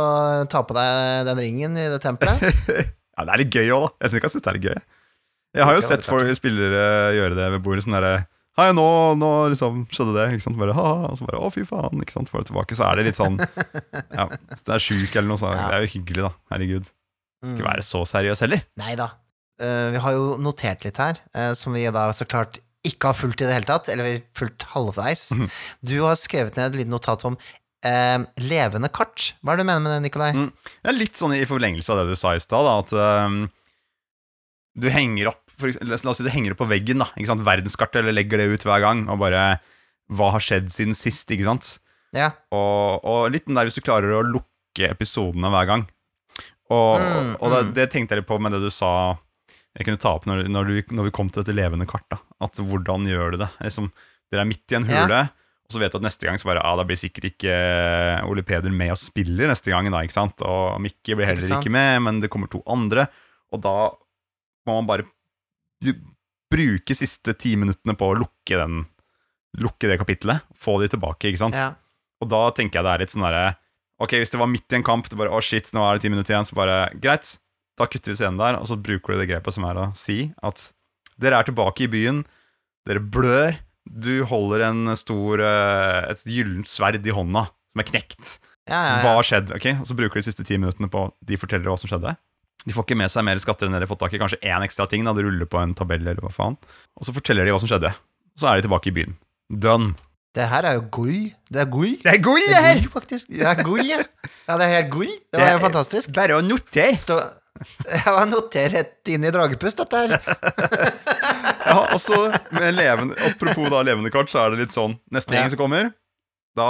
ta 0.52 0.66
på 0.68 0.76
deg 0.76 1.24
den 1.30 1.40
ringen 1.46 1.80
i 1.80 1.88
det 1.94 2.02
tempelet? 2.04 2.44
Ja, 3.14 3.28
det 3.28 3.34
er 3.36 3.42
litt 3.44 3.54
gøy 3.54 3.68
òg, 3.76 3.84
da. 3.86 3.90
Jeg 4.02 4.10
synes 4.10 4.18
ikke 4.18 4.26
jeg 4.26 4.34
synes 4.34 4.44
det 4.44 4.50
er 4.50 4.56
litt 4.58 4.64
gøy. 4.66 4.78
Jeg 5.54 5.66
har 5.70 5.76
jo 5.78 5.82
sett 5.86 6.06
for 6.08 6.30
spillere 6.34 6.86
gjøre 7.14 7.36
det 7.38 7.50
ved 7.54 7.62
bordet 7.68 7.84
sånn 7.86 7.94
derre 7.94 8.14
Hei, 8.58 8.66
nå, 8.74 8.86
nå 9.18 9.30
liksom 9.54 9.84
skjedde 9.94 10.16
det. 10.18 10.26
Ikke 10.34 10.46
sant? 10.48 10.58
Bare, 10.58 10.74
ha, 10.78 10.86
ha, 11.04 11.12
og 11.14 11.18
så 11.18 11.26
bare 11.26 11.40
Å, 11.42 11.52
fy 11.54 11.62
faen. 11.66 12.02
Ikke 12.02 12.14
sant? 12.14 12.30
Får 12.34 12.42
det 12.44 12.50
tilbake. 12.52 12.76
Så 12.78 12.86
er 12.86 12.98
det 13.00 13.06
litt 13.08 13.18
sånn 13.18 13.38
Ja, 13.38 14.26
hvis 14.30 14.66
det 14.66 14.76
er 14.76 14.84
sjuk 14.84 15.14
eller 15.14 15.30
noe, 15.30 15.40
så 15.42 15.54
Ja. 15.54 15.70
det 15.70 15.78
er 15.78 15.86
jo 15.86 15.92
hyggelig, 15.94 16.26
da. 16.26 16.32
Herregud. 16.54 16.90
Mm. 17.44 17.58
Ikke 17.58 17.68
være 17.68 17.86
så 17.86 18.04
seriøs 18.08 18.44
heller. 18.46 18.64
Nei 18.80 18.96
da. 19.00 19.10
Eh, 19.62 19.90
vi 19.94 20.02
har 20.02 20.16
jo 20.16 20.38
notert 20.42 20.86
litt 20.88 21.00
her, 21.02 21.20
eh, 21.36 21.52
som 21.58 21.76
vi 21.76 21.84
da 21.94 22.08
så 22.16 22.28
klart 22.30 22.62
ikke 22.88 23.12
har 23.12 23.18
fulgt 23.18 23.44
i 23.44 23.48
det 23.48 23.56
hele 23.56 23.68
tatt, 23.68 23.90
eller 23.92 24.24
fulgt 24.36 24.66
halvveis. 24.74 25.30
Du 25.86 25.98
har 26.04 26.18
skrevet 26.20 26.58
ned 26.60 26.74
et 26.74 26.82
lite 26.82 26.92
notat 26.92 27.24
om 27.30 27.38
eh, 27.88 28.24
levende 28.44 28.90
kart. 28.92 29.32
Hva 29.42 29.54
er 29.54 29.62
det 29.62 29.66
du 29.66 29.70
mener 29.70 29.86
med 29.86 29.94
det, 29.96 30.02
Nikolai? 30.08 30.32
Mm. 30.36 30.50
Det 30.84 30.92
er 30.92 30.98
litt 30.98 31.20
sånn 31.20 31.36
i 31.38 31.46
forlengelse 31.48 31.94
av 31.94 32.02
det 32.02 32.16
du 32.16 32.20
sa 32.20 32.34
i 32.36 32.44
stad, 32.44 32.68
at 32.74 32.96
øhm, 32.98 33.40
du 34.80 34.90
henger 34.92 35.32
opp 35.32 35.42
for, 35.54 35.70
La 35.86 36.00
oss 36.10 36.18
si 36.18 36.26
du 36.26 36.32
henger 36.34 36.56
opp 36.56 36.64
på 36.64 36.70
veggen, 36.72 37.04
da, 37.04 37.08
ikke 37.14 37.30
sant? 37.30 37.46
verdenskartet, 37.46 38.02
eller 38.02 38.16
legger 38.16 38.42
det 38.42 38.50
ut 38.56 38.68
hver 38.68 38.82
gang, 38.84 39.06
og 39.12 39.22
bare 39.22 39.44
Hva 40.12 40.34
har 40.34 40.44
skjedd 40.44 40.72
siden 40.74 40.98
sist, 40.98 41.30
ikke 41.32 41.46
sant? 41.48 41.76
Ja. 42.14 42.34
Og, 42.54 43.06
og 43.08 43.30
litt 43.34 43.46
den 43.48 43.58
der 43.58 43.70
hvis 43.70 43.78
du 43.78 43.86
klarer 43.86 44.18
å 44.18 44.26
lukke 44.26 44.90
episodene 44.90 45.52
hver 45.54 45.70
gang. 45.70 45.86
Og, 46.74 47.04
Mm, 47.04 47.36
og 47.40 47.54
det, 47.54 47.60
mm. 47.68 47.72
det 47.78 47.86
tenkte 47.94 48.16
jeg 48.16 48.24
litt 48.24 48.30
på 48.32 48.40
med 48.42 48.54
det 48.56 48.64
du 48.64 48.72
sa 48.74 48.90
jeg 49.74 49.88
kunne 49.88 49.98
ta 50.02 50.12
opp 50.14 50.28
når, 50.30 50.44
når, 50.54 50.68
du, 50.70 50.92
når 50.98 51.08
vi 51.08 51.14
kom 51.18 51.30
til 51.34 51.42
dette 51.42 51.54
levende 51.58 51.88
kartet. 51.90 52.20
At 52.46 52.60
Hvordan 52.62 53.08
gjør 53.10 53.34
du 53.34 53.38
det? 53.42 53.48
Liksom, 53.66 53.88
dere 54.30 54.44
er 54.44 54.50
midt 54.52 54.70
i 54.74 54.78
en 54.78 54.86
Ja. 54.86 55.00
hule, 55.08 55.22
og 55.66 55.74
så 55.74 55.80
vet 55.82 55.96
du 55.96 55.98
at 55.98 56.06
neste 56.06 56.28
gang 56.28 56.38
så 56.38 56.46
bare, 56.52 56.62
ah, 56.62 56.76
da 56.78 56.86
blir 56.86 57.00
sikkert 57.00 57.26
ikke 57.32 57.50
eh, 57.56 58.28
Ole 58.30 58.44
Peder 58.46 58.70
med 58.70 58.92
og 58.94 59.00
spiller 59.02 59.50
neste 59.50 59.74
gang. 59.74 59.90
da, 59.90 60.04
ikke 60.06 60.14
sant? 60.20 60.44
Og 60.46 60.78
Mikke 60.84 61.18
blir 61.18 61.26
heller 61.26 61.42
Ikke 61.42 61.64
ikke, 61.66 61.74
med, 61.74 62.02
men 62.06 62.22
det 62.22 62.30
kommer 62.30 62.52
to 62.54 62.62
andre. 62.70 63.08
Og 63.54 63.64
da 63.66 63.74
må 64.68 64.78
man 64.78 64.90
bare 64.92 65.08
bruke 66.54 66.96
siste 66.96 67.34
ti 67.40 67.56
minuttene 67.60 67.96
på 67.98 68.12
å 68.14 68.18
lukke 68.22 68.60
den 68.60 68.84
Lukke 69.62 69.86
det 69.86 70.00
kapittelet. 70.02 70.42
Få 70.58 70.80
de 70.82 70.88
tilbake, 70.90 71.30
ikke 71.30 71.38
sant? 71.44 71.54
ja. 71.58 71.76
Og 72.24 72.30
da 72.32 72.40
tenker 72.56 72.80
jeg 72.80 72.86
det 72.88 72.92
er 72.94 73.02
litt 73.04 73.12
sånn 73.14 73.26
derre 73.26 73.50
Ok, 74.04 74.18
hvis 74.20 74.34
det 74.34 74.40
var 74.42 74.52
midt 74.52 74.74
i 74.74 74.80
en 74.80 74.86
kamp, 74.86 75.08
det 75.08 75.18
bare, 75.20 75.32
å 75.32 75.40
shit, 75.44 75.70
nå 75.76 75.84
er 75.88 75.96
det 75.98 76.04
ti 76.06 76.12
minutter 76.12 76.36
igjen, 76.36 76.48
så 76.50 76.58
bare 76.58 76.78
Greit, 77.00 77.38
da 77.80 77.88
kutter 77.90 78.14
vi 78.14 78.20
scenen 78.20 78.42
der, 78.42 78.58
og 78.60 78.68
så 78.70 78.76
bruker 78.78 79.14
du 79.16 79.22
det 79.22 79.30
grepet 79.32 79.56
som 79.56 79.66
er 79.70 79.80
å 79.80 79.86
si 79.98 80.26
at 80.46 80.68
dere 81.22 81.40
er 81.40 81.48
tilbake 81.48 81.86
i 81.86 81.92
byen, 81.92 82.24
dere 82.90 83.00
blør, 83.00 83.56
du 83.84 84.24
holder 84.28 84.66
en 84.70 84.94
stor 85.00 85.42
eh, 85.44 86.12
et 86.12 86.22
gyllent 86.30 86.68
sverd 86.70 87.04
i 87.08 87.16
hånda 87.16 87.46
som 87.48 87.82
er 87.84 87.88
knekt. 87.90 88.38
ja, 88.70 88.78
ja, 88.78 88.94
Hva 89.04 89.12
ja. 89.12 89.18
har 89.18 89.28
skjedd? 89.28 89.52
ok? 89.56 89.68
Og 89.82 89.90
så 89.90 89.98
bruker 89.98 90.20
de 90.22 90.28
siste 90.28 90.46
ti 90.48 90.56
minuttene 90.60 90.88
på 90.92 91.08
De 91.26 91.40
forteller 91.40 91.68
hva 91.68 91.76
som 91.80 91.92
skjedde. 91.92 92.14
De 92.64 92.72
får 92.76 92.86
ikke 92.88 93.00
med 93.02 93.12
seg 93.12 93.26
mer 93.28 93.42
skatter 93.44 93.68
enn 93.68 93.76
de 93.76 93.82
har 93.84 93.92
fått 93.92 94.00
tak 94.06 94.16
i. 94.16 94.22
Kanskje 94.22 94.40
én 94.40 94.64
ekstra 94.64 94.88
ting. 94.88 95.04
da, 95.04 95.12
Det 95.12 95.26
ruller 95.26 95.50
på 95.52 95.60
en 95.60 95.76
tabell, 95.76 96.06
eller 96.06 96.24
hva 96.24 96.32
faen. 96.32 96.56
Og 96.96 97.04
så 97.08 97.16
forteller 97.16 97.44
de 97.44 97.52
hva 97.52 97.60
som 97.60 97.68
skjedde. 97.68 97.92
Så 98.40 98.48
er 98.48 98.56
de 98.62 98.68
tilbake 98.70 98.88
i 98.88 98.96
byen. 98.96 99.18
Done. 99.52 99.98
Det 100.34 100.48
her 100.50 100.66
er 100.66 100.74
jo 100.80 100.84
gull. 100.96 101.20
Det 101.54 101.60
er 101.62 101.68
gull. 101.70 101.92
Det 102.02 102.10
er 102.10 102.22
gull, 102.26 102.42
Det 102.50 102.58
er 102.58 102.80
gull, 102.80 102.90
faktisk. 102.96 103.28
Det 103.30 103.46
er 103.46 103.60
gull, 103.64 103.84
ja. 103.86 104.00
Ja, 104.48 104.56
det 104.58 104.66
er 104.66 104.72
helt 104.80 104.90
gull. 104.96 105.12
Det 105.32 105.40
var 105.44 105.52
jo 105.54 105.60
fantastisk. 105.62 106.14
Bare 106.16 106.40
å 106.40 106.42
notere. 106.46 106.96
Stå 106.98 107.20
Jeg 107.86 108.24
notert 108.32 108.74
rett 108.74 109.12
inn 109.14 109.28
i 109.28 109.32
dragepust, 109.32 109.84
dette 109.84 110.00
her. 110.02 110.18
Ja, 111.64 111.78
og 111.96 112.00
så 112.02 112.18
med 112.54 112.74
levende 112.76 113.16
Apropos 113.24 113.70
da 113.72 113.80
levende 113.88 114.10
kart, 114.12 114.28
så 114.30 114.42
er 114.44 114.52
det 114.54 114.66
litt 114.66 114.74
sånn 114.76 114.98
Neste 115.16 115.38
Ja. 115.38 115.46
som 115.50 115.58
kommer, 115.62 115.94
da, 116.60 116.66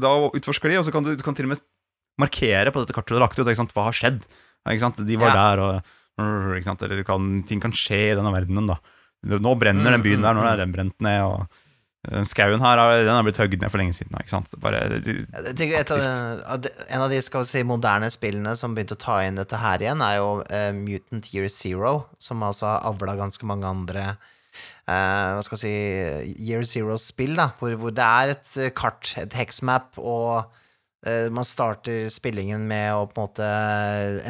da 0.00 0.12
utforsker 0.32 0.72
de, 0.72 0.78
og 0.80 0.86
så 0.86 0.94
kan 0.94 1.04
du, 1.04 1.10
du 1.14 1.22
kan 1.22 1.36
til 1.36 1.44
og 1.46 1.52
med 1.52 1.60
markere 2.18 2.72
på 2.72 2.80
dette 2.82 2.94
kartet 2.96 3.12
du 3.12 3.18
har 3.18 3.26
lagt 3.26 3.36
ut. 3.38 3.44
Ikke 3.46 3.60
sant? 3.60 3.74
Hva 3.76 3.84
har 3.90 3.94
skjedd? 3.96 4.24
Ikke 4.66 4.82
sant? 4.82 5.02
De 5.06 5.18
var 5.20 5.30
Ja. 5.34 5.36
der, 5.54 5.62
og 5.66 6.56
ikke 6.56 6.66
sant? 6.70 6.82
Eller 6.86 7.04
kan, 7.06 7.28
ting 7.48 7.60
kan 7.62 7.72
skje 7.76 8.00
i 8.10 8.16
denne 8.18 8.32
verdenen. 8.34 8.66
da 8.72 8.78
Nå 9.44 9.52
brenner 9.60 9.92
den 9.98 10.02
byen 10.06 10.24
der, 10.24 10.34
nå 10.34 10.42
er 10.48 10.56
den 10.64 10.72
brent 10.72 10.96
ned. 11.04 11.20
Og 11.22 11.46
den 12.08 12.24
skauen 12.24 12.62
her 12.64 12.78
er- 12.80 13.04
den 13.04 13.12
er 13.12 13.22
blitt 13.26 13.36
høgd 13.36 13.60
ned 13.60 13.70
for 13.70 13.76
lenge 13.82 13.92
siden. 13.92 14.14
Ikke 14.16 14.32
sant? 14.32 14.54
Bare, 14.60 14.78
Jeg 15.04 15.56
tenker 15.58 15.80
et 15.80 15.90
av, 15.92 16.60
de- 16.64 16.70
en 16.88 17.02
av 17.04 17.10
de 17.10 17.20
skal 17.20 17.42
vi 17.44 17.50
si, 17.50 17.62
moderne 17.62 18.08
spillene 18.10 18.56
som 18.56 18.74
begynte 18.74 18.96
å 18.96 19.02
ta 19.04 19.18
inn 19.26 19.36
dette 19.36 19.58
her 19.60 19.78
igjen, 19.84 20.00
er 20.00 20.16
jo 20.16 20.30
uh, 20.40 20.72
Mutant 20.72 21.28
Year 21.34 21.48
Zero, 21.52 22.06
som 22.18 22.40
altså 22.42 22.70
har 22.70 22.86
avla 22.88 23.16
ganske 23.20 23.44
mange 23.44 23.68
andre 23.68 24.16
uh, 24.88 25.36
hva 25.36 25.44
skal 25.44 25.58
vi 25.58 25.60
si 25.66 26.48
Year 26.48 26.64
Zero-spill, 26.64 27.36
da, 27.36 27.50
hvor, 27.60 27.76
hvor 27.76 27.92
det 27.94 28.06
er 28.06 28.32
et 28.32 28.56
eh, 28.56 28.70
kart, 28.74 29.12
et 29.20 29.36
hexmap, 29.36 29.92
og 30.00 30.48
uh, 31.06 31.28
man 31.30 31.44
starter 31.44 32.08
spillingen 32.10 32.64
med 32.66 32.94
å 32.96 33.04
på 33.12 33.20
en 33.20 33.28
måte 33.28 33.52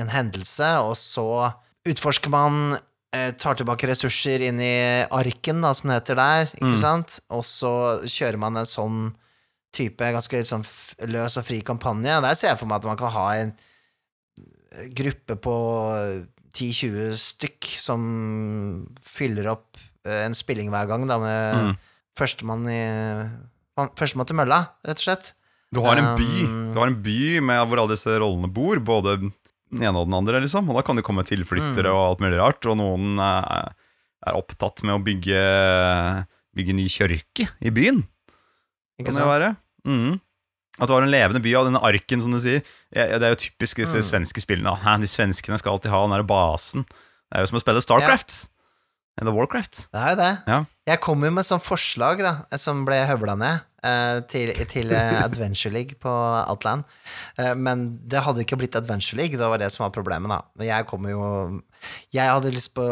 en 0.03 0.11
hendelse, 0.13 0.75
og 0.83 0.97
så 0.99 1.53
utforsker 1.89 2.29
man 2.35 2.79
tar 3.13 3.55
tilbake 3.59 3.89
ressurser 3.91 4.41
inn 4.47 4.61
i 4.63 5.03
arken, 5.11 5.61
da, 5.65 5.73
som 5.75 5.91
det 5.91 5.97
heter 6.01 6.17
der, 6.21 6.45
ikke 6.55 6.71
Mm. 6.75 6.81
sant? 6.81 7.21
Og 7.31 7.43
så 7.45 7.73
kjører 8.07 8.39
man 8.39 8.57
en 8.57 8.65
sånn 8.71 9.15
type 9.73 9.99
ganske 10.03 10.45
sånn 10.47 10.65
løs 11.11 11.37
og 11.39 11.45
fri 11.47 11.61
kampanje. 11.63 12.21
Der 12.23 12.35
ser 12.35 12.49
jeg 12.55 12.59
for 12.59 12.67
meg 12.67 12.77
at 12.83 12.85
man 12.91 12.97
kan 12.97 13.11
ha 13.11 13.27
en 13.35 13.53
gruppe 14.95 15.37
på 15.37 15.55
10-20 16.53 17.15
stykk 17.19 17.69
som 17.79 18.87
fyller 19.03 19.51
opp 19.53 19.77
eh, 20.07 20.25
en 20.27 20.35
spilling 20.35 20.71
hver 20.73 20.87
gang, 20.91 21.07
da, 21.11 21.19
med 21.19 21.55
Mm. 21.65 21.77
førstemann 22.19 22.67
i 22.69 22.81
Førstemann 23.97 24.27
til 24.29 24.37
mølla, 24.37 24.59
rett 24.85 24.99
og 24.99 25.05
slett. 25.07 25.33
Du 25.73 25.81
har 25.81 25.97
en 25.97 26.17
by 26.19 26.43
Um, 26.45 26.73
Du 26.75 26.81
har 26.81 26.89
en 26.89 27.01
by 27.03 27.41
med 27.41 27.67
hvor 27.69 27.79
alle 27.81 27.95
disse 27.95 28.13
rollene 28.19 28.53
bor, 28.53 28.77
både 28.79 29.31
den 29.71 29.83
ene 29.87 29.97
og 30.01 30.07
den 30.09 30.15
andre, 30.19 30.41
liksom. 30.43 30.69
Og 30.71 30.77
da 30.77 30.83
kan 30.83 30.97
det 30.99 31.05
komme 31.07 31.23
tilflyttere 31.25 31.87
Mm. 31.91 31.95
og 31.95 32.03
alt 32.11 32.21
mulig 32.25 32.39
rart. 32.41 32.67
Og 32.67 32.77
noen 32.77 33.19
er, 33.19 33.73
er 34.27 34.35
opptatt 34.39 34.83
med 34.83 34.97
å 34.99 35.05
bygge, 35.05 35.43
bygge 36.57 36.75
ny 36.77 36.89
kirke 36.91 37.49
i 37.63 37.71
byen. 37.75 38.03
Ikke 38.99 39.07
Kan 39.11 39.15
det 39.15 39.23
sant? 39.23 39.31
være? 39.35 39.57
Mhm. 39.87 40.21
At 40.81 40.89
det 40.89 40.95
var 40.95 41.03
en 41.05 41.11
levende 41.13 41.43
by 41.45 41.55
av 41.59 41.65
denne 41.67 41.83
arken, 41.85 42.23
som 42.23 42.33
du 42.33 42.39
sier. 42.41 42.63
Ja, 42.95 43.05
ja, 43.07 43.19
Det 43.19 43.23
er 43.29 43.35
jo 43.35 43.43
typisk 43.51 43.77
disse 43.77 43.99
Mm. 44.01 44.07
svenske 44.11 44.41
spillene. 44.41 44.77
Hæ, 44.79 44.99
de 45.01 45.07
svenskene 45.07 45.59
skal 45.59 45.73
alltid 45.73 45.91
ha 45.91 46.01
den 46.07 46.17
der 46.17 46.23
basen. 46.25 46.85
Det 46.85 47.37
er 47.37 47.41
jo 47.43 47.47
som 47.47 47.59
å 47.59 47.63
spille 47.63 47.83
Starcraft. 47.83 48.49
Eller 49.21 49.33
Warcraft. 49.33 49.89
Det 49.93 50.01
er 50.01 50.11
jo 50.11 50.17
det. 50.17 50.43
Ja. 50.47 50.65
Jeg 50.87 51.01
kom 51.01 51.23
jo 51.23 51.31
med 51.31 51.45
sånn 51.45 51.61
forslag 51.61 52.19
da, 52.19 52.47
som 52.57 52.85
ble 52.87 53.05
høvla 53.05 53.37
ned 53.37 53.61
eh, 53.61 53.61
til, 54.29 54.53
til 54.69 54.93
eh, 54.93 55.23
Adventure 55.25 55.73
League 55.73 55.97
på 56.01 56.11
Outland. 56.51 56.85
Eh, 57.39 57.55
men 57.57 57.99
det 58.07 58.23
hadde 58.27 58.45
ikke 58.45 58.59
blitt 58.61 58.77
Adventure 58.77 59.17
League, 59.19 59.39
det 59.41 59.49
var 59.49 59.59
det 59.63 59.71
som 59.73 59.85
var 59.87 59.95
problemet, 59.97 60.29
da. 60.31 60.65
Jeg 60.65 60.87
kommer 60.87 61.11
jo 61.15 61.25
Jeg 62.13 62.29
hadde 62.29 62.53
lyst 62.55 62.75
på 62.77 62.85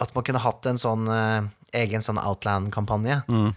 at 0.00 0.14
man 0.14 0.24
kunne 0.26 0.42
hatt 0.42 0.66
en 0.66 0.78
sånn 0.80 1.04
eh, 1.10 1.42
egen 1.84 2.02
sånn 2.02 2.18
Outland-kampanje, 2.18 3.22
Mm. 3.28 3.52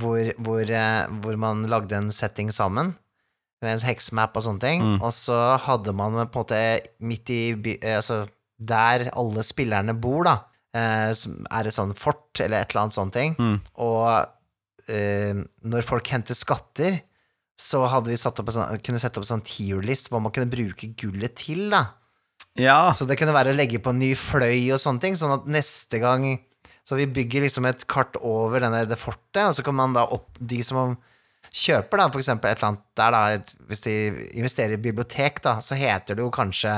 hvor, 0.00 0.32
hvor, 0.38 0.62
eh, 0.70 1.06
hvor 1.22 1.36
man 1.36 1.66
lagde 1.68 1.92
en 1.96 2.12
setting 2.12 2.50
sammen. 2.52 2.94
Med 3.62 3.78
en 3.78 3.84
hexmap 3.88 4.34
og 4.36 4.42
sånne 4.44 4.60
ting. 4.60 4.82
Mm. 4.82 4.96
Og 5.02 5.12
så 5.16 5.36
hadde 5.64 5.92
man 5.96 6.12
på 6.28 6.42
en 6.42 6.44
måte 6.44 6.62
midt 7.00 7.30
i 7.30 7.54
by, 7.54 7.78
eh, 7.82 7.96
Altså 7.96 8.26
der 8.60 9.08
alle 9.16 9.42
spillerne 9.42 9.94
bor, 10.00 10.24
da. 10.24 10.34
Eh, 10.74 11.12
som 11.16 11.46
er 11.50 11.66
et 11.68 11.72
sånn 11.76 11.94
fort 11.96 12.40
eller 12.40 12.60
et 12.60 12.70
eller 12.74 12.82
annet 12.82 12.96
sånt 12.96 13.12
ting. 13.14 13.34
Mm. 13.38 13.60
Og 13.78 14.26
eh, 14.90 15.34
når 15.64 15.86
folk 15.86 16.08
henter 16.12 16.36
skatter, 16.38 17.00
så 17.54 17.84
hadde 17.86 18.10
vi 18.10 18.18
satt 18.18 18.40
opp 18.42 18.50
en 18.50 18.56
sånn, 18.56 18.80
kunne 18.82 19.00
sette 19.02 19.20
opp 19.20 19.26
en 19.26 19.36
sånn 19.36 19.46
tier-list 19.46 20.10
hva 20.10 20.20
man 20.22 20.34
kunne 20.34 20.50
bruke 20.50 20.90
gullet 20.98 21.36
til, 21.38 21.68
da. 21.72 21.84
Ja. 22.58 22.92
Så 22.94 23.06
det 23.06 23.16
kunne 23.18 23.34
være 23.34 23.54
å 23.54 23.56
legge 23.56 23.80
på 23.82 23.94
en 23.94 24.02
ny 24.02 24.12
fløy 24.18 24.74
og 24.74 24.82
sånne 24.82 25.02
ting, 25.02 25.18
sånn 25.18 25.34
at 25.40 25.48
neste 25.50 25.98
gang 26.02 26.26
Så 26.84 26.98
vi 26.98 27.06
bygger 27.08 27.46
liksom 27.46 27.64
et 27.66 27.86
kart 27.88 28.14
over 28.20 28.60
denne, 28.60 28.84
det 28.86 28.98
fortet, 29.00 29.40
og 29.46 29.54
så 29.56 29.64
kan 29.64 29.74
man 29.74 29.94
da 29.96 30.04
opp 30.14 30.36
De 30.38 30.60
som 30.66 30.94
kjøper 31.54 32.00
da, 32.00 32.08
for 32.10 32.20
eksempel 32.20 32.50
et 32.50 32.58
eller 32.58 32.72
annet 32.72 32.84
der, 32.98 33.14
da, 33.14 33.22
et, 33.36 33.52
hvis 33.68 33.84
de 33.84 33.94
investerer 34.40 34.74
i 34.74 34.82
bibliotek, 34.82 35.38
da, 35.44 35.58
så 35.62 35.76
heter 35.78 36.18
det 36.18 36.24
jo 36.24 36.32
kanskje 36.34 36.72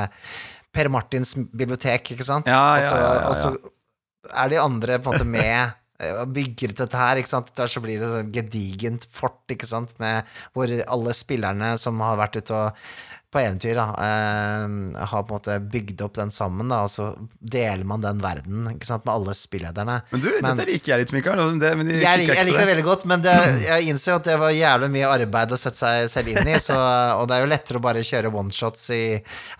Per 0.76 0.90
Martins 0.92 1.32
bibliotek, 1.56 2.10
ikke 2.12 2.26
sant? 2.26 2.48
Ja, 2.50 2.76
ja, 2.76 2.84
ja, 2.84 2.98
ja, 3.00 3.12
ja. 3.22 3.30
Og 3.30 3.36
så 3.40 4.34
er 4.34 4.52
de 4.52 4.60
andre 4.60 4.98
på 5.00 5.12
en 5.12 5.16
måte 5.16 5.28
med 5.28 5.76
bygger 5.98 6.74
ut 6.74 6.80
dette 6.82 7.00
her, 7.00 7.20
ikke 7.20 7.32
sant? 7.32 7.52
Der 7.56 7.70
så 7.72 7.80
blir 7.84 8.00
det 8.02 8.10
et 8.20 8.32
gedigent 8.34 9.06
fort, 9.12 9.40
ikke 9.52 9.68
sant? 9.68 9.94
Med, 10.02 10.28
hvor 10.56 10.70
alle 10.70 11.14
spillerne 11.16 11.74
som 11.80 12.00
har 12.04 12.18
vært 12.20 12.40
ute 12.42 12.56
og 12.56 12.88
på 13.36 13.42
eventyr, 13.44 13.76
da, 13.76 13.86
eh, 14.06 15.04
har 15.12 15.22
på 15.28 15.36
en 15.36 15.36
måte 15.36 15.58
bygd 15.76 16.00
opp 16.06 16.16
den 16.16 16.32
sammen, 16.34 16.72
da, 16.72 16.82
og 16.86 16.90
så 16.92 17.10
deler 17.40 17.84
man 17.86 18.00
den 18.04 18.22
verden, 18.24 18.66
sant, 18.82 19.04
med 19.06 19.12
alle 19.14 19.36
spillederne. 19.36 20.00
Men 20.10 20.24
du, 20.24 20.30
Men- 20.40 20.56
dette 20.56 20.68
liker 20.72 20.94
jeg 20.96 21.04
litt, 21.04 21.12
Mikael. 21.18 21.44
Det, 21.60 21.72
men 21.76 21.86
de 21.92 22.00
Jeg, 22.00 22.26
jeg 22.26 22.46
liker 22.48 22.64
det 22.64 22.68
veldig 22.72 22.88
godt, 22.88 23.04
men 23.12 23.22
det, 23.26 23.36
jeg 23.70 23.88
innser 23.92 24.14
jo 24.14 24.18
at 24.22 24.28
det 24.32 24.38
var 24.40 24.56
jævlig 24.56 24.90
mye 24.96 25.14
arbeid 25.20 25.52
å 25.52 25.60
sette 25.60 25.76
seg 25.84 26.08
selv 26.16 26.32
inn 26.34 26.48
i, 26.54 26.58
så, 26.62 26.76
og 27.20 27.28
det 27.28 27.36
er 27.38 27.44
jo 27.46 27.52
lettere 27.52 27.80
å 27.82 27.84
bare 27.84 28.04
kjøre 28.06 28.32
one-shots 28.32 28.88
i 28.96 29.02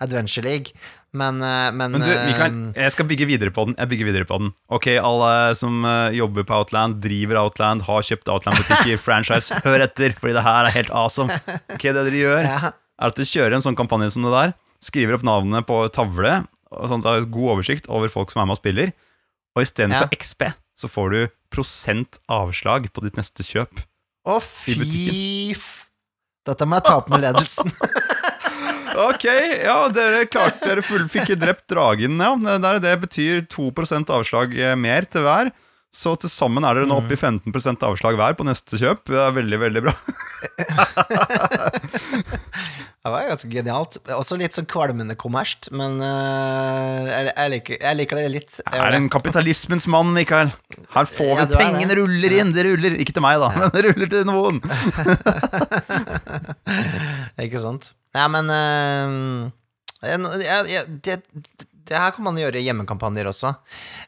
Adventure 0.03 0.43
League, 0.49 0.73
men 1.17 1.37
Men, 1.39 1.77
men, 1.77 1.91
Men 1.95 2.01
du, 2.03 2.09
Mikael, 2.11 2.57
eh, 2.75 2.83
jeg 2.83 2.93
skal 2.93 3.07
bygge 3.09 3.25
videre 3.29 3.51
på 3.55 3.63
den. 3.65 3.75
Jeg 3.79 3.89
bygger 3.89 4.05
videre 4.09 4.25
på 4.27 4.37
den 4.41 4.49
Ok, 4.69 4.87
alle 4.99 5.29
som 5.57 5.85
eh, 5.87 6.17
jobber 6.19 6.43
på 6.45 6.57
Outland, 6.59 6.99
driver 7.01 7.39
Outland, 7.45 7.85
har 7.87 8.03
kjøpt 8.05 8.27
Outland-butikker, 8.29 8.99
franchise, 9.07 9.55
hør 9.65 9.85
etter, 9.87 10.13
fordi 10.19 10.35
det 10.37 10.43
her 10.45 10.67
er 10.67 10.75
helt 10.75 10.91
awesome. 10.91 11.31
Ok, 11.73 11.87
det 11.87 12.03
dere 12.09 12.19
gjør, 12.21 12.43
ja, 12.51 12.73
er 12.97 13.11
at 13.11 13.19
de 13.19 13.25
kjører 13.27 13.57
en 13.57 13.65
sånn 13.65 13.77
kampanje 13.77 14.11
som 14.15 14.25
det 14.25 14.33
der, 14.33 14.53
skriver 14.83 15.17
opp 15.17 15.25
navnene 15.25 15.63
på 15.65 15.79
tavle, 15.93 16.39
og 16.73 16.89
sånn 16.91 17.01
at 17.01 17.07
det 17.07 17.13
er 17.15 17.29
god 17.33 17.53
oversikt 17.57 17.89
over 17.89 18.11
folk 18.13 18.33
som 18.33 18.43
er 18.43 18.49
med 18.49 18.57
og 18.57 18.61
spiller, 18.61 18.93
og 19.57 19.63
istedenfor 19.65 20.09
Ja. 20.09 20.17
XP, 20.17 20.47
så 20.77 20.89
får 20.91 21.13
du 21.13 21.19
prosent 21.53 22.19
avslag 22.29 22.91
på 22.93 23.05
ditt 23.05 23.17
neste 23.17 23.45
kjøp. 23.45 23.81
Å, 24.27 24.39
fy. 24.43 24.75
Dette 26.47 26.67
må 26.67 26.77
jeg 26.77 26.87
ta 26.87 26.97
opp 26.99 27.09
med 27.09 27.23
ledelsen. 27.25 27.71
Ok, 28.97 29.27
ja, 29.27 29.75
dere 29.93 30.23
klarte 30.25 30.65
Dere 30.65 30.81
full, 30.81 31.03
fikk 31.11 31.35
drept 31.37 31.67
dragen, 31.69 32.17
ja. 32.17 32.31
Det, 32.57 32.71
det 32.81 32.93
betyr 33.03 33.43
2 33.51 33.67
avslag 34.15 34.55
eh, 34.57 34.73
mer 34.79 35.05
til 35.05 35.21
hver. 35.27 35.51
Så 35.95 36.15
til 36.21 36.29
sammen 36.29 36.65
er 36.67 36.75
dere 36.77 36.87
nå 36.89 36.97
oppe 36.99 37.15
i 37.15 37.17
15% 37.19 37.83
avslag 37.87 38.17
hver 38.19 38.35
på 38.37 38.45
neste 38.45 38.77
kjøp. 38.77 39.05
Det 39.09 39.17
er 39.23 39.31
veldig, 39.37 39.59
veldig 39.65 39.81
bra. 39.87 39.93
Det 43.07 43.11
var 43.13 43.23
ganske 43.29 43.47
genialt. 43.47 43.93
Også 44.11 44.35
litt 44.35 44.57
sånn 44.57 44.65
kvalmende 44.67 45.15
kommersielt, 45.15 45.69
men 45.71 45.93
uh, 46.03 47.05
jeg, 47.07 47.29
jeg, 47.29 47.51
liker, 47.53 47.77
jeg 47.85 47.97
liker 48.01 48.19
det 48.19 48.25
litt. 48.33 48.57
Jeg 48.59 48.81
er 48.83 48.91
det. 48.91 48.97
en 48.99 49.07
kapitalismens 49.13 49.85
mann, 49.93 50.09
Mikael. 50.11 50.51
Her 50.91 51.07
får 51.07 51.29
vi 51.31 51.45
er 51.45 51.53
pengene 51.53 51.87
det. 51.93 51.97
ruller 52.01 52.35
inn. 52.41 52.51
Det 52.51 52.65
ruller. 52.67 52.97
Ikke 52.99 53.15
til 53.15 53.23
meg, 53.23 53.39
da, 53.39 53.47
men 53.55 53.71
det 53.77 53.85
ruller 53.87 54.11
til 54.11 54.27
noen. 54.27 54.59
Ikke 57.47 57.63
sant? 57.63 57.93
Ja, 58.17 58.27
men 58.33 58.51
eh, 58.51 59.07
jeg, 60.03 60.19
jeg- 60.43 60.99
jeg- 61.07 61.66
det, 61.89 61.97
her 61.97 62.11
kan 62.15 62.25
man 62.27 62.37
gjøre 62.39 62.61
hjemmekampanjer 62.63 63.29
også. 63.31 63.53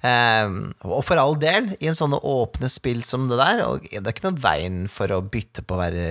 Eh, 0.06 0.54
og 0.88 1.02
for 1.08 1.22
all 1.22 1.36
del, 1.42 1.72
i 1.80 1.90
en 1.92 1.98
sånne 1.98 2.20
åpne 2.28 2.70
spill 2.72 3.02
som 3.08 3.28
det 3.32 3.40
der, 3.40 3.64
og 3.66 3.88
det 3.90 4.04
er 4.04 4.14
ikke 4.14 4.28
noen 4.30 4.42
veien 4.44 4.80
for 4.92 5.12
å 5.16 5.22
bytte 5.26 5.64
på 5.66 5.76
å 5.78 5.82
være 5.82 6.06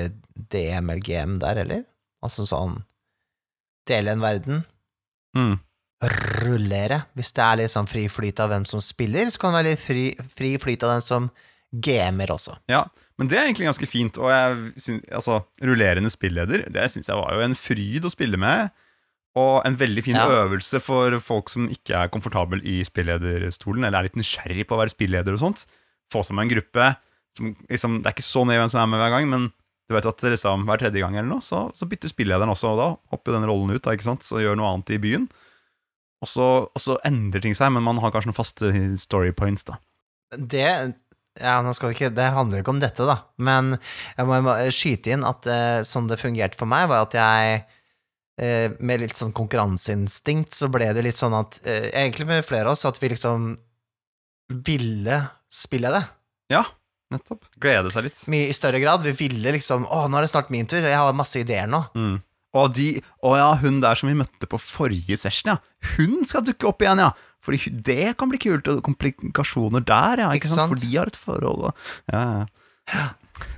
DM 0.52 0.90
eller 0.92 1.04
GM 1.04 1.38
der 1.42 1.62
heller. 1.62 1.84
Altså 2.24 2.46
sånn 2.48 2.80
Dele 3.88 4.12
en 4.12 4.20
verden, 4.20 4.64
Mm. 5.36 5.58
rullere. 6.44 7.02
Hvis 7.16 7.32
det 7.36 7.42
er 7.44 7.56
litt 7.60 7.72
sånn 7.72 7.88
fri 7.90 8.04
flyt 8.12 8.40
av 8.42 8.50
hvem 8.52 8.66
som 8.68 8.80
spiller, 8.84 9.30
så 9.32 9.40
kan 9.42 9.52
det 9.54 9.58
være 9.62 9.70
litt 9.72 9.82
fri, 9.82 10.04
fri 10.36 10.50
flyt 10.60 10.84
av 10.86 10.92
den 10.96 11.04
som 11.04 11.30
gamer 11.72 12.30
også. 12.34 12.56
Ja, 12.70 12.84
men 13.18 13.28
det 13.30 13.38
er 13.38 13.46
egentlig 13.48 13.66
ganske 13.68 13.88
fint. 13.90 14.18
Og 14.20 14.28
jeg 14.30 14.72
synes, 14.84 15.04
altså, 15.20 15.40
rullerende 15.64 16.10
spilleder, 16.12 16.66
det 16.72 16.86
syns 16.92 17.08
jeg 17.10 17.18
var 17.18 17.34
jo 17.34 17.44
en 17.44 17.56
fryd 17.58 18.06
å 18.06 18.12
spille 18.14 18.38
med. 18.40 18.70
Og 19.38 19.66
en 19.68 19.76
veldig 19.78 20.02
fin 20.04 20.16
Ja. 20.18 20.26
øvelse 20.44 20.80
for 20.82 21.14
folk 21.22 21.50
som 21.52 21.68
ikke 21.70 21.94
er 22.02 22.10
komfortabel 22.12 22.62
i 22.66 22.80
spillederstolen, 22.86 23.84
eller 23.86 24.00
er 24.00 24.08
litt 24.08 24.18
nysgjerrig 24.18 24.66
på 24.66 24.74
å 24.76 24.80
være 24.82 24.94
spilleder 24.94 25.36
og 25.36 25.42
sånt. 25.44 25.66
Få 26.12 26.24
sammen 26.26 26.46
en 26.46 26.52
gruppe 26.56 26.90
som 27.36 27.52
liksom, 27.70 27.98
Det 28.02 28.08
er 28.10 28.16
ikke 28.16 28.24
så 28.26 28.42
nøye 28.48 28.58
hvem 28.58 28.70
som 28.72 28.80
er 28.82 28.90
med 28.90 28.98
hver 29.02 29.12
gang, 29.14 29.28
men 29.30 29.48
du 29.88 29.94
vet 29.94 30.06
at 30.10 30.24
liksom, 30.24 30.64
hver 30.68 30.80
tredje 30.80 31.00
gang 31.00 31.14
eller 31.16 31.28
noe, 31.30 31.44
så, 31.44 31.68
så 31.76 31.86
bytter 31.88 32.10
spillederen 32.10 32.50
også, 32.52 32.72
og 32.74 32.80
da 32.80 32.88
hopper 33.14 33.36
den 33.36 33.46
rollen 33.48 33.70
ut, 33.76 33.82
da, 33.84 33.94
ikke 33.96 34.08
sant? 34.08 34.24
så 34.26 34.40
gjør 34.42 34.56
noe 34.58 34.72
annet 34.74 34.90
i 34.96 34.98
byen. 35.00 35.28
Og 36.20 36.28
så, 36.28 36.46
og 36.66 36.82
så 36.82 36.96
endrer 37.06 37.44
ting 37.44 37.54
seg, 37.54 37.70
men 37.72 37.84
man 37.86 38.00
har 38.02 38.10
kanskje 38.12 38.32
noen 38.32 38.36
faste 38.40 38.72
story 38.98 39.30
points, 39.36 39.64
da. 39.68 39.78
Det 40.34 40.66
ja, 41.38 41.60
nå 41.62 41.70
skal 41.76 41.92
vi 41.92 41.94
ikke, 41.94 42.10
Det 42.16 42.24
handler 42.34 42.58
jo 42.58 42.64
ikke 42.64 42.72
om 42.74 42.80
dette, 42.82 43.04
da, 43.06 43.14
men 43.38 43.76
jeg 44.18 44.26
må 44.26 44.54
skyte 44.74 45.12
inn 45.14 45.24
at 45.24 45.46
eh, 45.46 45.80
sånn 45.86 46.08
det 46.10 46.18
fungerte 46.18 46.58
for 46.58 46.66
meg, 46.66 46.88
var 46.90 47.06
at 47.06 47.14
jeg 47.14 47.60
med 48.78 49.02
litt 49.02 49.18
sånn 49.18 49.34
konkurranseinstinkt 49.36 50.54
så 50.54 50.68
ble 50.72 50.92
det 50.94 51.02
litt 51.06 51.18
sånn 51.18 51.34
at 51.34 51.58
eh, 51.64 51.88
Egentlig 51.90 52.28
med 52.28 52.46
flere 52.46 52.70
av 52.70 52.76
oss 52.76 52.86
at 52.88 53.00
vi 53.02 53.10
liksom 53.12 53.50
ville 54.64 55.18
spille 55.52 55.90
det. 55.92 56.04
Ja, 56.52 56.62
nettopp. 57.12 57.48
Glede 57.60 57.90
seg 57.92 58.06
litt. 58.06 58.22
Mye 58.32 58.48
i 58.48 58.56
større 58.56 58.80
grad. 58.80 59.04
Vi 59.04 59.12
ville 59.18 59.52
liksom 59.58 59.84
Å, 59.84 60.06
nå 60.08 60.20
er 60.20 60.26
det 60.26 60.32
snart 60.32 60.52
min 60.54 60.68
tur, 60.68 60.80
og 60.80 60.90
jeg 60.92 61.02
har 61.02 61.16
masse 61.18 61.42
ideer 61.42 61.68
nå. 61.70 61.82
Mm. 61.98 62.16
Og 62.56 62.70
de, 62.78 62.86
å 63.28 63.34
ja, 63.36 63.50
hun 63.60 63.82
der 63.84 63.98
som 64.00 64.08
vi 64.08 64.16
møtte 64.16 64.48
på 64.48 64.60
forrige 64.62 65.18
session, 65.20 65.52
ja. 65.52 65.58
Hun 65.98 66.22
skal 66.28 66.46
dukke 66.46 66.70
opp 66.70 66.80
igjen, 66.84 67.02
ja. 67.04 67.10
Fordi 67.44 67.74
det 67.84 68.14
kan 68.18 68.30
bli 68.32 68.40
kult, 68.40 68.70
og 68.72 68.80
komplikasjoner 68.86 69.84
der, 69.84 70.24
ja. 70.24 70.30
Ikke, 70.32 70.48
Ikke 70.48 70.54
sant? 70.54 70.72
sant? 70.72 70.72
For 70.72 70.84
de 70.86 70.96
har 70.96 71.12
et 71.12 71.18
forhold, 71.18 71.68
og 71.68 72.14
ja, 72.14 72.22
ja. 72.40 73.04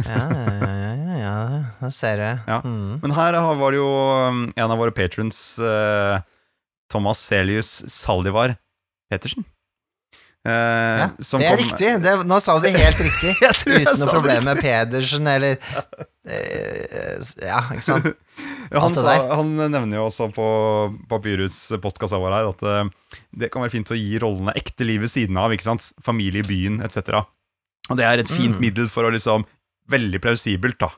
Ja, 0.04 0.24
ja, 0.32 0.70
ja, 0.96 1.18
ja, 1.20 1.36
da 1.80 1.90
ser 1.92 2.18
jeg. 2.24 2.38
Ja. 2.48 2.60
Mm. 2.64 2.98
Men 3.02 3.14
her 3.16 3.36
var 3.60 3.70
det 3.74 3.78
jo 3.80 3.88
um, 4.28 4.42
en 4.56 4.70
av 4.74 4.78
våre 4.80 4.94
patrons, 4.96 5.38
eh, 5.58 6.20
Thomas 6.90 7.20
Celius 7.22 7.82
Saldivar 7.92 8.56
Pettersen. 9.10 9.44
Uh, 10.40 10.96
Ja, 11.04 11.06
som 11.20 11.42
det 11.42 11.50
er 11.50 11.56
kom- 11.58 11.66
riktig. 11.66 11.88
Det, 12.02 12.12
nå 12.24 12.38
sa 12.40 12.54
du 12.56 12.64
det 12.64 12.72
helt 12.80 13.00
riktig. 13.04 13.34
Uten 13.84 13.98
noe 14.00 14.08
problem 14.08 14.46
med 14.48 14.60
Pedersen 14.64 15.26
eller 15.28 15.58
uh, 15.60 16.06
Ja, 17.50 17.60
ikke 17.74 17.84
sant? 17.84 18.08
Han, 18.72 18.94
sa, 18.96 19.14
han 19.36 19.50
nevner 19.58 19.98
jo 19.98 20.06
også 20.06 20.30
på 20.32 20.46
Papyrus-postkassa 21.10 22.16
vår 22.22 22.36
her 22.38 22.48
at 22.54 22.64
uh, 22.64 23.18
det 23.36 23.50
kan 23.52 23.60
være 23.64 23.74
fint 23.74 23.92
å 23.92 23.98
gi 23.98 24.16
rollene 24.22 24.54
ekte 24.56 24.86
liv 24.88 25.02
ved 25.04 25.12
siden 25.12 25.36
av. 25.40 25.52
ikke 25.52 25.66
sant? 25.68 25.90
Familie 26.06 26.40
i 26.44 26.48
byen 26.48 26.80
etc. 26.86 27.20
Og 27.90 27.98
det 28.00 28.06
er 28.08 28.22
et 28.24 28.30
fint 28.32 28.56
Mm. 28.56 28.62
middel 28.64 28.88
for 28.88 29.04
å 29.08 29.12
liksom 29.12 29.44
Veldig 29.90 30.20
plausibelt, 30.22 30.78
da. 30.82 30.90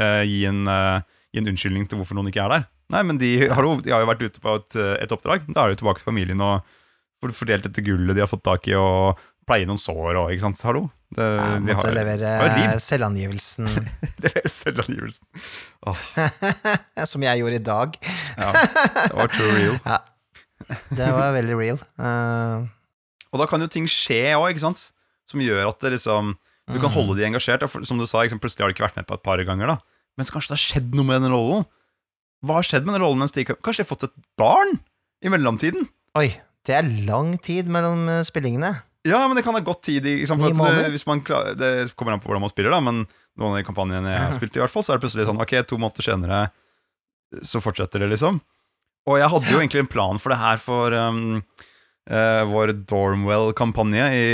eh, 0.00 0.22
gi, 0.26 0.40
en, 0.50 0.64
eh, 0.70 1.02
gi 1.34 1.42
en 1.42 1.50
unnskyldning 1.52 1.84
til 1.90 2.00
hvorfor 2.00 2.18
noen 2.18 2.30
ikke 2.32 2.42
er 2.44 2.54
der. 2.56 2.64
Nei, 2.94 3.02
men 3.06 3.18
de, 3.20 3.34
hallo, 3.56 3.76
de 3.84 3.92
har 3.94 4.02
jo 4.04 4.10
vært 4.10 4.24
ute 4.26 4.42
på 4.42 4.56
et, 4.60 4.76
eh, 4.80 4.96
et 5.04 5.12
oppdrag. 5.14 5.46
Da 5.52 5.64
er 5.66 5.74
de 5.74 5.80
tilbake 5.82 6.02
til 6.02 6.08
familien 6.10 6.42
og 6.44 6.66
får 7.22 7.34
fordelt 7.36 7.68
dette 7.68 7.84
gullet 7.86 8.16
de 8.16 8.24
har 8.24 8.30
fått 8.30 8.44
tak 8.44 8.68
i, 8.68 8.74
og 8.76 9.20
pleie 9.48 9.66
noen 9.68 9.80
sår 9.80 10.16
og 10.20 10.32
ikke 10.32 10.46
sant. 10.46 10.60
Hallo. 10.66 10.86
Det, 11.14 11.24
Jeg 11.24 11.60
de 11.68 11.74
har 11.78 11.94
levere 11.94 12.30
har 12.42 12.78
selvangivelsen. 12.90 13.68
selvangivelsen 14.58 15.28
Oh. 15.86 16.00
som 17.06 17.22
jeg 17.22 17.42
gjorde 17.42 17.58
i 17.60 17.64
dag. 17.64 17.96
Ja, 18.40 18.48
det 18.56 19.18
var 19.18 19.28
true 19.28 19.50
real. 19.52 19.76
Det 20.96 21.08
var 21.12 21.34
veldig 21.36 21.58
real. 21.60 21.82
Uh... 22.00 22.64
Og 23.34 23.42
da 23.42 23.46
kan 23.50 23.60
jo 23.60 23.68
ting 23.68 23.84
skje 23.90 24.32
òg, 24.38 24.46
ikke 24.54 24.62
sant? 24.64 24.80
Som 25.28 25.42
gjør 25.44 25.68
at 25.68 25.80
det 25.84 25.92
liksom 25.98 26.32
Du 26.72 26.78
kan 26.80 26.92
holde 26.94 27.18
de 27.18 27.26
engasjert. 27.26 27.64
Som 27.84 28.00
du 28.00 28.06
sa, 28.08 28.22
liksom, 28.24 28.40
plutselig 28.40 28.64
har 28.64 28.72
de 28.72 28.76
ikke 28.76 28.86
vært 28.86 29.00
med 29.00 29.08
på 29.08 29.18
et 29.18 29.24
par 29.26 29.42
ganger, 29.44 29.74
da. 29.74 29.78
Men 30.16 30.26
så 30.26 30.36
kanskje 30.36 30.52
det 30.52 30.56
har 30.56 30.64
skjedd 30.64 30.96
noe 30.96 31.08
med 31.08 31.24
den 31.26 31.34
rollen. 31.34 31.66
Hva 32.44 32.60
har 32.60 32.66
skjedd 32.66 32.86
med 32.86 32.96
den 32.96 33.04
rollen 33.04 33.20
mens 33.22 33.34
de 33.34 33.44
Kanskje 33.48 33.82
de 33.82 33.84
har 33.84 33.90
fått 33.90 34.06
et 34.08 34.16
barn 34.40 34.76
i 35.24 35.32
mellomtiden? 35.32 35.86
oi, 36.14 36.28
det 36.62 36.74
er 36.78 36.86
lang 37.08 37.32
tid 37.42 37.66
mellom 37.72 38.04
eh, 38.08 38.20
spillingene. 38.26 38.70
Ja, 39.04 39.24
men 39.26 39.36
det 39.36 39.42
kan 39.44 39.56
ha 39.56 39.60
gått 39.64 39.82
tid 39.84 40.06
liksom, 40.06 40.38
for 40.38 40.52
at 40.52 40.54
det, 40.54 40.60
måneder? 40.60 40.92
hvis 40.94 41.04
man 41.08 41.20
klar, 41.26 41.50
Det 41.58 41.70
kommer 41.98 42.14
an 42.14 42.22
på 42.22 42.30
hvordan 42.30 42.44
man 42.44 42.52
spiller, 42.52 42.72
da, 42.72 42.78
men 42.84 43.02
noen 43.34 43.50
av 43.50 43.58
de 43.58 43.66
kampanjene 43.66 44.12
jeg 44.12 44.22
har 44.22 44.36
spilt, 44.36 44.56
i 44.56 44.62
hvert 44.62 44.72
fall, 44.72 44.84
så 44.86 44.94
er 44.94 45.00
det 45.00 45.04
plutselig 45.04 45.26
sånn 45.28 45.42
Ok, 45.42 45.56
to 45.68 45.80
måneder 45.80 46.06
senere 46.06 46.44
så 47.42 47.58
fortsetter 47.58 48.04
det, 48.04 48.12
liksom. 48.14 48.38
Og 49.10 49.18
jeg 49.18 49.30
hadde 49.32 49.50
jo 49.50 49.58
egentlig 49.58 49.82
en 49.82 49.90
plan 49.90 50.20
for 50.22 50.32
det 50.32 50.38
her 50.40 50.60
for 50.62 50.94
um, 50.94 51.40
uh, 52.08 52.42
vår 52.48 52.72
Dormwell-kampanje 52.88 54.06
i 54.14 54.28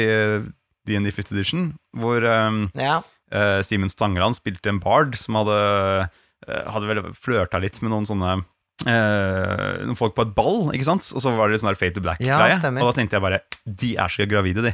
D&D 0.89 1.11
5th 1.13 1.33
edition, 1.35 1.67
hvor 1.97 2.25
um, 2.25 2.71
Ja. 2.79 3.01
uh, 3.35 3.61
Simen 3.67 3.91
Stangeland 3.93 4.35
spilte 4.39 4.69
en 4.73 4.81
bard 4.81 5.15
som 5.21 5.35
hadde, 5.41 5.59
uh, 6.49 6.71
hadde 6.73 6.89
vel 6.89 7.03
flørta 7.15 7.61
litt 7.61 7.83
med 7.83 7.91
noen 7.97 8.09
sånne 8.09 8.41
Uh, 8.81 9.85
noen 9.85 9.93
folk 9.99 10.15
på 10.17 10.25
et 10.25 10.31
ball, 10.33 10.71
ikke 10.73 10.87
sant? 10.87 11.05
Og 11.13 11.21
så 11.21 11.29
var 11.37 11.51
det 11.51 11.59
litt 11.59 11.61
sånn 11.61 11.69
der 11.69 11.77
Fade 11.77 11.99
to 11.99 12.01
Ja, 12.01 12.07
Black-greie. 12.07 12.55
stemmer. 12.63 12.81
og 12.81 12.89
da 12.89 12.95
tenkte 12.97 13.19
jeg 13.19 13.25
bare 13.27 13.41
De 13.69 13.91
er 14.01 14.09
så 14.09 14.25
gravide, 14.31 14.63
de. 14.65 14.73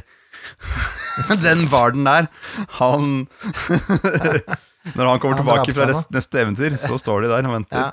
Den 1.43 1.65
barden 1.67 2.07
der, 2.07 2.29
han 2.77 3.27
Når 4.95 5.09
han 5.11 5.19
kommer 5.19 5.35
Han 5.35 5.41
tilbake 5.43 5.75
fra 5.75 5.89
neste, 5.91 6.07
neste 6.15 6.39
eventyr, 6.39 6.77
så 6.79 6.95
står 7.01 7.25
de 7.25 7.33
der 7.33 7.49
og 7.49 7.57
venter. 7.57 7.83
ja. 7.83 7.91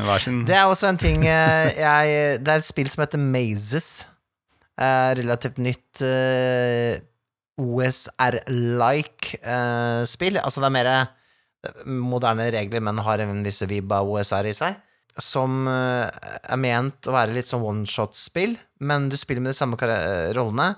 Hver 0.00 0.22
sin 0.24 0.40
Det 0.48 0.56
er 0.56 0.70
også 0.72 0.88
en 0.88 0.96
ting 1.04 1.24
jeg 1.28 2.40
Det 2.40 2.48
er 2.54 2.62
et 2.62 2.68
spill 2.70 2.88
som 2.88 3.02
heter 3.04 3.20
Mazes. 3.20 4.06
Relativt 4.80 5.58
nytt 5.60 6.00
OSR-like 7.60 9.40
eh, 9.40 10.04
spill. 10.08 10.38
Altså 10.40 10.62
det 10.62 10.70
er 10.70 10.76
mer 10.76 10.92
moderne 11.84 12.48
regler, 12.52 12.82
men 12.84 13.02
har 13.04 13.22
en 13.24 13.42
viss 13.44 13.62
vibb 13.68 13.92
av 13.92 14.08
OSR 14.08 14.50
i 14.50 14.54
seg. 14.56 14.78
Som 15.20 15.66
eh, 15.68 16.06
er 16.06 16.60
ment 16.60 17.08
å 17.10 17.16
være 17.16 17.34
litt 17.36 17.50
sånn 17.50 17.66
one-shot-spill, 17.66 18.54
men 18.86 19.10
du 19.10 19.18
spiller 19.20 19.44
med 19.44 19.52
de 19.52 19.58
samme 19.58 19.80
eh, 19.90 20.30
rollene. 20.36 20.72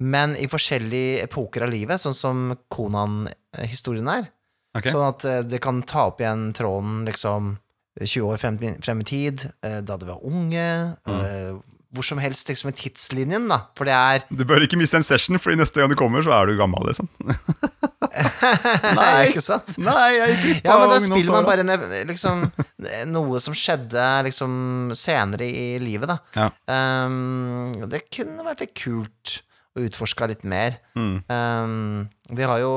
Men 0.00 0.36
i 0.38 0.46
forskjellige 0.48 1.24
epoker 1.26 1.66
av 1.66 1.72
livet, 1.72 2.00
sånn 2.00 2.16
som 2.16 2.44
Konan-historien 2.72 4.08
er. 4.08 4.30
Okay. 4.76 4.94
Sånn 4.94 5.08
at 5.08 5.26
eh, 5.26 5.42
det 5.48 5.60
kan 5.64 5.82
ta 5.82 6.06
opp 6.12 6.22
igjen 6.22 6.50
tråden 6.56 7.02
liksom 7.08 7.56
20 7.98 8.30
år 8.30 8.38
frem, 8.40 8.58
frem 8.80 9.02
i 9.02 9.08
tid, 9.08 9.44
eh, 9.66 9.80
da 9.82 9.96
de 9.98 10.08
var 10.08 10.22
unge, 10.24 10.68
eh, 11.10 11.56
hvor 11.94 12.06
som 12.06 12.20
helst 12.22 12.48
liksom 12.50 12.70
i 12.70 12.76
tidslinjen, 12.76 13.48
da. 13.50 13.64
For 13.78 13.88
det 13.88 13.94
er 13.96 14.24
Du 14.30 14.44
bør 14.46 14.62
ikke 14.62 14.78
miste 14.78 14.98
en 15.00 15.06
session, 15.06 15.38
Fordi 15.42 15.58
neste 15.58 15.82
gang 15.82 15.90
du 15.90 15.96
kommer, 15.98 16.22
så 16.22 16.34
er 16.36 16.50
du 16.50 16.56
gammel, 16.58 16.86
liksom. 16.86 17.08
Nei, 18.98 19.30
ikke 19.30 19.42
sant? 19.44 19.74
Nei, 19.82 20.08
jeg 20.16 20.36
gikk 20.44 20.68
Ja, 20.68 20.78
men 20.80 20.92
da 20.92 20.98
spiller 21.02 21.34
man 21.34 21.48
bare 21.48 22.04
liksom 22.08 22.46
noe 23.10 23.40
som 23.42 23.56
skjedde 23.56 24.06
liksom 24.26 24.52
senere 24.98 25.46
i 25.46 25.66
livet, 25.82 26.10
da. 26.10 26.18
Ja. 26.36 26.48
Um, 27.06 27.86
det 27.90 28.06
kunne 28.12 28.46
vært 28.46 28.64
litt 28.64 28.74
kult 28.78 29.40
å 29.76 29.84
utforske 29.86 30.30
litt 30.30 30.46
mer. 30.48 30.78
Mm. 30.98 31.16
Um, 31.30 32.34
vi 32.34 32.46
har 32.46 32.62
jo 32.62 32.72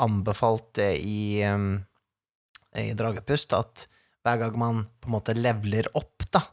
anbefalt 0.00 0.70
det 0.78 0.92
i, 1.04 1.42
um, 1.48 1.74
i 2.78 2.92
Dragepust, 2.96 3.52
at 3.56 3.86
hver 4.22 4.40
gang 4.44 4.58
man 4.58 4.82
på 5.02 5.10
en 5.10 5.16
måte 5.16 5.36
leveler 5.36 5.90
opp, 5.98 6.24
da, 6.32 6.44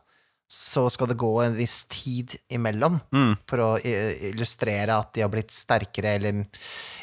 så 0.49 0.87
skal 0.89 1.11
det 1.11 1.17
gå 1.21 1.29
en 1.43 1.53
viss 1.53 1.83
tid 1.91 2.33
imellom 2.49 2.95
Mm. 3.13 3.35
for 3.45 3.61
å 3.61 3.69
illustrere 3.85 4.95
at 4.97 5.11
de 5.13 5.21
har 5.21 5.29
blitt 5.29 5.53
sterkere 5.53 6.15
eller, 6.17 6.39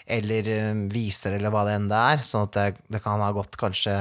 eller 0.06 0.48
um, 0.72 0.80
visere, 0.90 1.38
eller 1.38 1.52
hva 1.54 1.62
det 1.68 1.76
enn 1.78 1.86
det 1.92 2.00
er. 2.16 2.24
Sånn 2.26 2.48
at 2.48 2.56
det, 2.58 2.64
det 2.90 3.02
kan 3.04 3.22
ha 3.22 3.28
gått 3.36 3.54
kanskje 3.60 3.94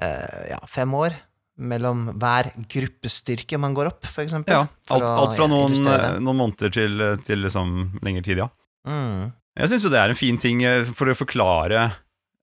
eh, 0.00 0.42
ja, 0.54 0.60
fem 0.72 0.94
år 0.96 1.18
mellom 1.56 2.06
hver 2.20 2.50
gruppestyrke 2.68 3.58
man 3.60 3.76
går 3.76 3.90
opp, 3.92 4.08
for 4.08 4.24
eksempel. 4.24 4.52
Ja, 4.52 4.64
alt, 4.92 5.04
alt 5.04 5.36
fra 5.36 5.46
noen, 5.48 5.76
noen 6.20 6.36
måneder 6.40 6.72
til, 6.72 7.00
til 7.24 7.44
liksom 7.44 7.98
lengre 8.04 8.24
tid, 8.24 8.42
ja. 8.44 8.48
Mm. 8.88 9.30
Jeg 9.56 9.72
syns 9.72 9.86
jo 9.88 9.92
det 9.92 10.00
er 10.00 10.12
en 10.12 10.18
fin 10.18 10.36
ting 10.40 10.64
eh, 10.68 10.84
for 10.96 11.08
å 11.12 11.16
forklare 11.16 11.86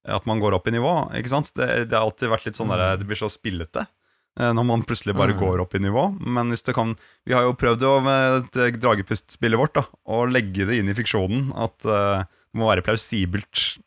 at 0.03 0.25
man 0.29 0.41
går 0.41 0.57
opp 0.57 0.65
i 0.67 0.73
nivå. 0.75 0.93
Ikke 1.17 1.31
sant? 1.31 1.53
Det, 1.55 1.67
det 1.89 1.95
har 1.97 2.05
alltid 2.07 2.31
vært 2.33 2.47
litt 2.49 2.57
sånn 2.57 2.73
der, 2.73 2.97
det 2.99 3.05
blir 3.07 3.17
så 3.21 3.29
spillete 3.31 3.85
eh, 3.85 3.91
når 4.39 4.65
man 4.65 4.81
plutselig 4.81 5.13
bare 5.13 5.35
Mm. 5.35 5.39
går 5.43 5.61
opp 5.61 5.75
i 5.77 5.79
nivå. 5.83 6.03
Men 6.25 6.49
hvis 6.49 6.63
det 6.65 6.73
kan 6.73 6.95
Vi 7.27 7.33
har 7.35 7.43
jo 7.45 7.53
prøvd 7.53 7.83
å, 7.85 7.91
med 8.01 8.47
det 8.55 8.79
Dragepust-spillet 8.81 9.59
vårt 9.59 9.73
da, 9.77 9.83
å 10.09 10.23
legge 10.25 10.65
det 10.65 10.79
inn 10.79 10.89
i 10.89 10.95
fiksjonen. 10.97 11.51
At 11.53 11.77
uh, 11.85 12.23
det 12.25 12.57
må 12.57 12.65
være 12.71 12.81
plausibelt 12.85 13.77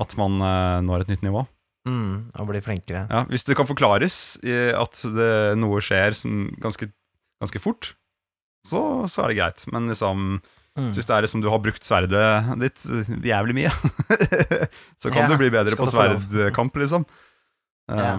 at 0.00 0.16
man 0.16 0.40
uh, 0.40 0.80
når 0.80 1.04
et 1.04 1.08
nytt 1.12 1.22
nivå. 1.26 1.44
Mm. 1.88 2.30
Og 2.40 2.48
blir 2.48 2.64
flinkere. 2.64 3.04
Ja, 3.10 3.24
hvis 3.28 3.44
det 3.44 3.56
kan 3.56 3.68
forklares 3.68 4.36
at 4.40 5.02
det, 5.16 5.30
noe 5.60 5.80
skjer 5.84 6.16
som 6.16 6.48
ganske, 6.60 6.88
ganske 7.40 7.60
fort, 7.60 7.92
så, 8.66 9.04
så 9.08 9.24
er 9.24 9.28
det 9.34 9.38
greit. 9.42 9.66
Men 9.72 9.88
liksom 9.92 10.40
Mm. 10.78 10.92
hvis 10.94 11.04
det 11.08 11.10
er 11.16 11.24
liksom 11.24 11.40
du 11.42 11.48
har 11.50 11.58
brukt 11.58 11.82
sverdet 11.82 12.60
ditt 12.62 12.84
jævlig 13.26 13.54
mye, 13.58 13.72
så 15.02 15.10
kan 15.10 15.24
Ja, 15.24 15.28
du 15.28 15.34
bli 15.40 15.48
bedre 15.50 15.74
på 15.76 15.88
sverdkamp, 15.90 16.76
liksom. 16.78 17.02
Ja. 17.90 18.12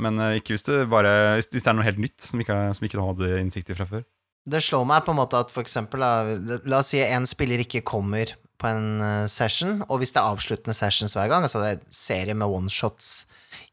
Men 0.00 0.20
eh, 0.22 0.38
ikke 0.40 0.56
hvis 0.56 0.66
det 0.66 0.82
bare 0.90 1.12
Hvis 1.38 1.50
det 1.52 1.62
er 1.64 1.76
noe 1.76 1.86
helt 1.86 2.00
nytt 2.02 2.24
som 2.24 2.40
ikke, 2.42 2.58
som 2.76 2.86
ikke 2.86 3.04
hadde 3.04 3.34
innsikt 3.40 3.72
i 3.72 3.76
fra 3.78 3.88
før. 3.90 4.06
Det 4.50 4.62
slår 4.64 4.86
meg 4.88 5.04
på 5.04 5.12
en 5.12 5.20
måte 5.20 5.40
at 5.40 5.50
for 5.52 5.62
eksempel 5.62 6.00
La 6.00 6.78
oss 6.80 6.94
si 6.94 7.02
en 7.04 7.28
spiller 7.28 7.60
ikke 7.62 7.84
kommer 7.86 8.32
på 8.60 8.68
en 8.68 9.00
eh, 9.04 9.26
session, 9.32 9.78
og 9.88 10.00
hvis 10.00 10.12
det 10.12 10.20
er 10.20 10.32
avsluttende 10.34 10.76
sessions 10.76 11.14
hver 11.16 11.30
gang, 11.32 11.44
altså 11.46 11.62
det 11.62 11.68
er 11.72 11.84
serie 11.96 12.34
med 12.36 12.52
oneshots 12.52 13.24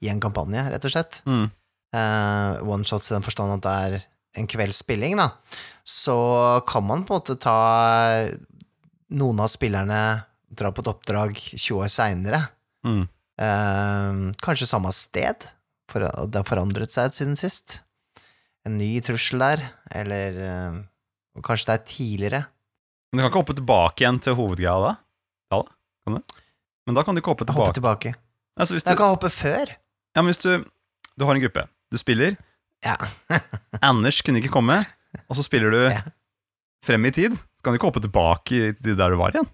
i 0.04 0.08
en 0.12 0.22
kampanje, 0.24 0.64
rett 0.72 0.86
og 0.88 0.94
slett 0.94 1.18
Mm. 1.28 1.50
uh, 1.96 2.54
Oneshots 2.64 3.12
i 3.12 3.16
den 3.18 3.26
forstand 3.26 3.58
at 3.58 3.66
det 3.66 3.74
er 3.74 4.06
en 4.40 4.48
kvelds 4.48 4.80
spilling, 4.86 5.18
da, 5.20 5.32
så 5.84 6.16
kan 6.70 6.86
man 6.88 7.04
på 7.04 7.16
en 7.16 7.20
måte 7.20 7.36
ta 7.42 7.58
noen 9.18 9.44
av 9.44 9.52
spillerne 9.52 10.02
dra 10.48 10.72
på 10.72 10.84
et 10.84 10.92
oppdrag 10.94 11.36
20 11.36 11.84
år 11.84 11.92
seinere. 11.92 12.42
Mm. 12.88 13.04
kanskje 14.42 14.70
samme 14.70 14.94
sted, 14.96 15.44
for 15.92 16.04
det 16.04 16.36
har 16.42 16.48
forandret 16.48 16.92
seg 16.94 17.14
siden 17.16 17.36
sist. 17.40 17.80
En 18.68 18.78
ny 18.78 19.00
trussel 19.06 19.40
der, 19.40 19.62
eller 19.96 20.40
eh, 20.44 20.80
kanskje 21.46 21.70
det 21.70 21.76
er 21.78 21.86
tidligere. 21.88 22.42
Men 23.12 23.20
du 23.20 23.24
kan 23.24 23.30
ikke 23.32 23.42
hoppe 23.44 23.56
tilbake 23.56 24.04
igjen 24.04 24.20
til 24.26 24.36
hovedgreia 24.36 24.78
da? 24.84 24.94
Ja 25.54 25.62
da, 25.64 25.70
kan 26.04 26.18
du? 26.20 26.38
Men 26.88 26.96
da 26.98 27.04
kan 27.08 27.16
du 27.16 27.22
ikke 27.22 27.32
hoppe 27.32 27.48
Hoppe 27.48 27.72
tilbake. 27.78 28.12
tilbake. 28.12 28.16
Altså, 28.60 28.76
du, 28.76 28.82
Jeg 28.84 28.98
kan 29.00 29.14
hoppe 29.14 29.30
før. 29.32 29.72
ja, 30.16 30.22
men 30.22 30.32
hvis 30.32 30.42
du, 30.44 30.66
du 31.18 31.26
har 31.26 31.36
en 31.36 31.42
gruppe, 31.46 31.68
du 31.92 31.98
spiller, 31.98 32.36
Ja. 32.86 32.94
Anders 33.82 34.20
kunne 34.22 34.38
ikke 34.42 34.52
komme, 34.54 34.84
og 35.30 35.36
så 35.40 35.44
spiller 35.44 35.72
du 35.72 35.80
Ja. 35.90 36.02
frem 36.86 37.06
i 37.06 37.12
tid, 37.12 37.34
så 37.34 37.64
kan 37.64 37.74
du 37.74 37.78
ikke 37.80 37.88
hoppe 37.90 38.04
tilbake 38.04 38.74
til 38.78 38.98
der 39.00 39.10
du 39.10 39.18
var 39.18 39.32
igjen. 39.34 39.48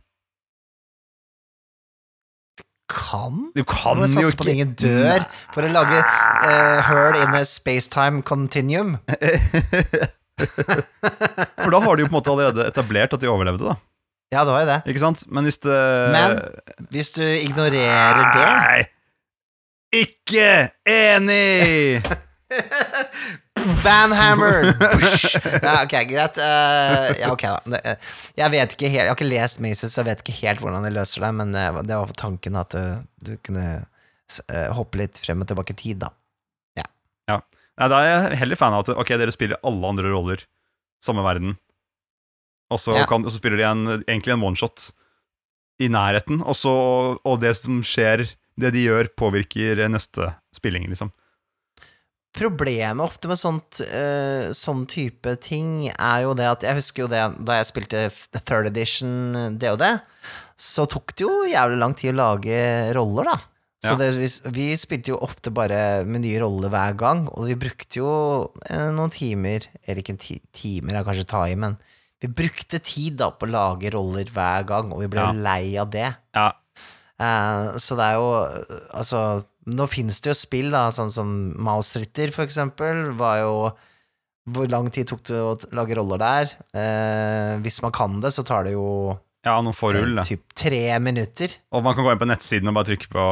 Kan? 2.93 3.47
Du 3.57 3.63
kan 3.67 4.01
jo 4.03 4.09
satse 4.11 4.37
på 4.37 4.45
at 4.45 4.51
ingen 4.53 4.73
dør 4.79 5.25
for 5.53 5.65
å 5.65 5.71
lage 5.73 5.97
uh, 5.99 6.79
hull 6.87 7.17
in 7.17 7.33
a 7.37 7.43
spacetime 7.49 8.21
continuum. 8.25 8.97
For 11.63 11.69
da 11.69 11.79
har 11.83 11.95
de 11.95 12.03
jo 12.03 12.09
på 12.09 12.13
en 12.13 12.17
måte 12.17 12.31
allerede 12.33 12.65
etablert 12.65 13.13
at 13.15 13.21
de 13.21 13.29
overlevde, 13.29 13.69
da. 13.69 13.75
Ja, 14.33 14.41
det 14.41 14.53
var 14.55 14.63
jo 14.63 14.69
det. 14.71 14.79
Ikke 14.89 15.03
sant? 15.03 15.21
Men 15.29 15.45
hvis 15.45 15.59
det 15.61 15.77
Men 16.15 16.39
hvis 16.93 17.13
du 17.13 17.21
ignorerer 17.21 18.23
det 18.33 18.47
Nei! 18.49 18.79
Ikke 19.93 20.49
enig! 20.89 22.01
Banhammer! 23.83 24.69
Ja, 25.63 25.83
ok, 25.83 25.93
greit. 26.09 26.37
Uh, 26.39 27.09
ja, 27.19 27.29
ok, 27.31 27.43
da. 27.67 27.79
Eh, 27.79 28.11
jeg 28.39 28.51
vet 28.53 28.73
ikke 28.75 28.89
helt 28.91 28.99
Jeg 29.03 29.09
har 29.11 29.15
ikke 29.17 29.27
lest 29.29 29.61
Maces, 29.63 29.93
så 29.93 30.01
jeg 30.01 30.09
vet 30.11 30.23
ikke 30.23 30.35
helt 30.41 30.63
hvordan 30.63 30.85
de 30.87 30.91
løser 30.95 31.23
det, 31.23 31.31
men 31.39 31.53
eh, 31.57 31.79
det 31.87 31.97
var 31.99 32.11
tanken 32.19 32.59
at 32.59 32.75
du, 32.75 33.03
du 33.23 33.33
kunne 33.45 33.67
hoppe 34.73 34.97
litt 34.97 35.19
frem 35.21 35.43
og 35.43 35.49
tilbake 35.51 35.75
i 35.75 35.77
tid, 35.77 35.99
da. 36.07 36.09
Nei, 37.29 37.87
Da 37.89 37.99
er 37.99 38.07
jeg 38.11 38.37
heller 38.43 38.57
fan 38.59 38.73
av 38.75 38.83
at 38.85 38.91
ok, 39.01 39.11
dere 39.17 39.33
spiller 39.33 39.57
alle 39.65 39.89
andre 39.89 40.09
roller, 40.13 40.41
samme 41.03 41.23
verden, 41.25 41.55
og 42.73 42.79
så, 42.81 42.93
Ja. 42.99 43.05
kan, 43.09 43.25
og 43.25 43.33
så 43.33 43.39
spiller 43.41 43.57
de 43.57 43.65
en, 43.65 43.83
egentlig 44.05 44.33
en 44.35 44.43
oneshot 44.45 44.91
i 45.81 45.87
nærheten, 45.89 46.43
og, 46.45 46.53
så, 46.57 46.73
og 47.17 47.39
det 47.41 47.55
som 47.57 47.81
skjer, 47.85 48.25
det 48.61 48.71
de 48.75 48.83
gjør, 48.85 49.09
påvirker 49.17 49.81
neste 49.89 50.31
spilling, 50.55 50.85
liksom. 50.91 51.09
Problemet 52.33 53.03
ofte 53.05 53.29
med 53.29 53.37
sånt, 53.37 53.77
uh, 53.85 54.49
sånn 54.57 54.87
type 54.89 55.35
ting 55.43 55.89
er 55.93 56.23
jo 56.25 56.31
det 56.33 56.47
at 56.49 56.63
Jeg 56.65 56.79
husker 56.79 57.03
jo 57.05 57.09
det 57.11 57.21
da 57.45 57.59
jeg 57.59 57.67
spilte 57.69 58.01
Third 58.41 58.71
Edition, 58.71 59.11
DOD, 59.61 59.83
det, 59.83 59.91
så 60.57 60.87
tok 60.89 61.13
det 61.13 61.27
jo 61.27 61.43
jævlig 61.49 61.77
lang 61.81 61.93
tid 61.99 62.13
å 62.15 62.17
lage 62.23 62.57
roller, 62.97 63.29
da. 63.33 63.37
Så 63.83 63.91
Ja. 63.93 63.97
det, 63.99 64.07
vi, 64.15 64.29
vi 64.55 64.65
spilte 64.79 65.11
jo 65.11 65.17
ofte 65.19 65.51
bare 65.51 66.05
med 66.07 66.23
nye 66.23 66.39
roller 66.39 66.71
hver 66.71 66.93
gang, 66.97 67.25
og 67.35 67.49
vi 67.49 67.57
brukte 67.59 67.99
jo 67.99 68.11
eh, 68.69 68.89
noen 68.95 69.11
timer 69.11 69.65
Eller 69.83 69.99
ikke 69.99 70.15
ti, 70.23 70.37
timer, 70.55 70.95
er 71.01 71.03
kanskje 71.03 71.27
ta 71.27 71.41
i, 71.51 71.57
men 71.59 71.75
vi 72.23 72.29
brukte 72.31 72.79
tid 72.79 73.17
da 73.19 73.27
på 73.35 73.43
å 73.43 73.51
lage 73.51 73.91
roller 73.91 74.23
hver 74.31 74.63
gang, 74.69 74.93
og 74.95 75.01
vi 75.03 75.09
ble 75.11 75.19
Ja. 75.25 75.33
lei 75.35 75.75
av 75.77 75.91
det. 75.91 76.09
Ja, 76.33 76.49
Eh, 77.21 77.75
så 77.77 77.93
det 77.95 78.05
er 78.09 78.15
jo 78.17 78.29
eh, 78.41 78.79
Altså, 78.97 79.19
nå 79.65 79.85
finnes 79.87 80.19
det 80.23 80.31
jo 80.33 80.35
spill, 80.35 80.71
da, 80.73 80.89
sånn 80.91 81.11
som 81.13 81.29
Mausritter, 81.63 82.31
for 82.35 82.43
eksempel, 82.47 83.13
var 83.19 83.37
jo 83.43 83.53
Hvor 84.51 84.67
lang 84.67 84.89
tid 84.91 85.07
tok 85.07 85.21
det 85.29 85.37
å 85.39 85.53
lage 85.71 85.95
roller 85.95 86.19
der? 86.19 86.49
Eh, 86.75 87.53
hvis 87.63 87.77
man 87.81 87.93
kan 87.95 88.17
det, 88.19 88.33
så 88.35 88.43
tar 88.43 88.65
det 88.67 88.73
jo 88.73 89.17
ja 89.45 89.53
noen 89.63 89.75
få 89.75 89.93
rull, 89.95 90.15
da. 90.15 90.23
typ 90.23 90.51
tre 90.55 90.99
minutter. 90.99 91.51
Og 91.71 91.83
man 91.83 91.95
kan 91.95 92.03
gå 92.03 92.11
inn 92.11 92.19
på 92.19 92.27
nettsiden 92.27 92.67
og 92.67 92.75
bare 92.75 92.89
trykke 92.91 93.07
på 93.11 93.23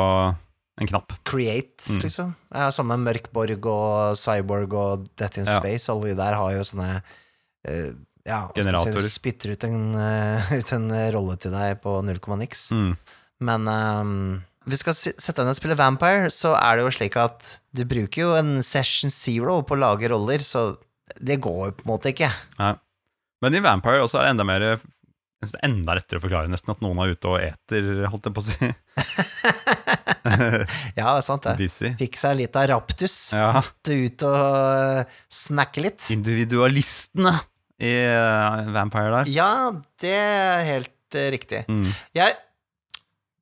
en 0.79 0.87
knapp. 0.87 1.11
Create, 1.27 1.83
Mm. 1.91 1.99
liksom. 2.03 2.31
Ja, 2.55 2.69
Samme 2.71 2.95
med 2.97 3.05
Mørkborg 3.09 3.65
og 3.67 4.15
Cyborg 4.19 4.73
og 4.73 5.05
Death 5.19 5.37
in 5.39 5.45
Ja. 5.45 5.59
Space. 5.59 5.89
Alle 5.91 6.11
de 6.13 6.15
der 6.15 6.33
har 6.39 6.51
jo 6.55 6.63
sånne 6.63 7.03
eh, 7.67 7.91
ja, 8.25 8.47
Generatorer. 8.55 9.01
Si, 9.03 9.19
spytter 9.19 9.51
ut 9.51 9.63
en, 9.67 9.95
uh, 9.95 10.51
ut 10.59 10.71
en 10.73 10.89
rolle 11.11 11.35
til 11.37 11.51
deg 11.51 11.81
på 11.83 11.97
null 12.05 12.19
komma 12.23 12.37
niks. 12.39 12.71
Mm. 12.71 12.95
Men 13.41 13.67
ehm, 13.67 14.43
vi 14.69 14.77
skal 14.77 14.93
sette 14.93 15.39
deg 15.39 15.47
ned 15.47 15.55
og 15.55 15.57
spille 15.57 15.77
Vampire, 15.79 16.29
så 16.33 16.53
er 16.59 16.77
det 16.77 16.85
jo 16.85 16.93
slik 16.93 17.17
at 17.19 17.55
du 17.73 17.83
bruker 17.89 18.21
jo 18.25 18.31
en 18.37 18.59
session 18.65 19.13
zero 19.13 19.61
på 19.65 19.77
å 19.77 19.81
lage 19.81 20.11
roller, 20.11 20.43
så 20.45 20.75
det 21.17 21.39
går 21.43 21.61
jo 21.69 21.75
på 21.79 21.85
en 21.87 21.93
måte 21.93 22.13
ikke. 22.13 22.29
Nei. 22.59 22.75
Men 23.41 23.57
i 23.57 23.63
Vampire 23.65 24.03
også 24.03 24.19
er 24.19 24.27
det 24.27 24.35
enda 24.35 24.45
mer 24.45 24.67
jeg 24.71 25.47
synes 25.47 25.55
det 25.55 25.57
er 25.57 25.69
enda 25.71 25.93
lettere 25.97 26.19
å 26.19 26.21
forklare 26.21 26.51
nesten 26.53 26.69
at 26.75 26.83
noen 26.85 26.99
er 27.01 27.15
ute 27.15 27.29
og 27.31 27.39
eter, 27.41 27.87
holdt 28.13 28.27
jeg 28.29 28.35
på 28.35 28.43
å 28.43 28.49
si. 28.51 28.71
Ja, 30.21 31.15
det 31.15 31.21
er 31.21 31.23
sant, 31.25 31.47
det. 31.47 31.55
Busy. 31.57 31.89
Fikk 31.97 32.19
seg 32.21 32.37
litt 32.37 32.57
av 32.59 32.67
raptus. 32.69 33.15
Ja. 33.33 33.63
Ut 33.63 34.25
og 34.27 34.35
eh, 34.37 35.15
snakke 35.33 35.81
litt. 35.81 36.05
Individualistene 36.13 37.33
i 37.81 37.93
eh, 38.05 38.69
Vampire 38.75 39.15
der. 39.15 39.31
Ja, 39.33 39.51
det 40.01 40.13
er 40.13 40.61
helt 40.67 41.17
eh, 41.17 41.31
riktig. 41.33 41.63
Mm. 41.71 41.89
Jeg 42.17 42.37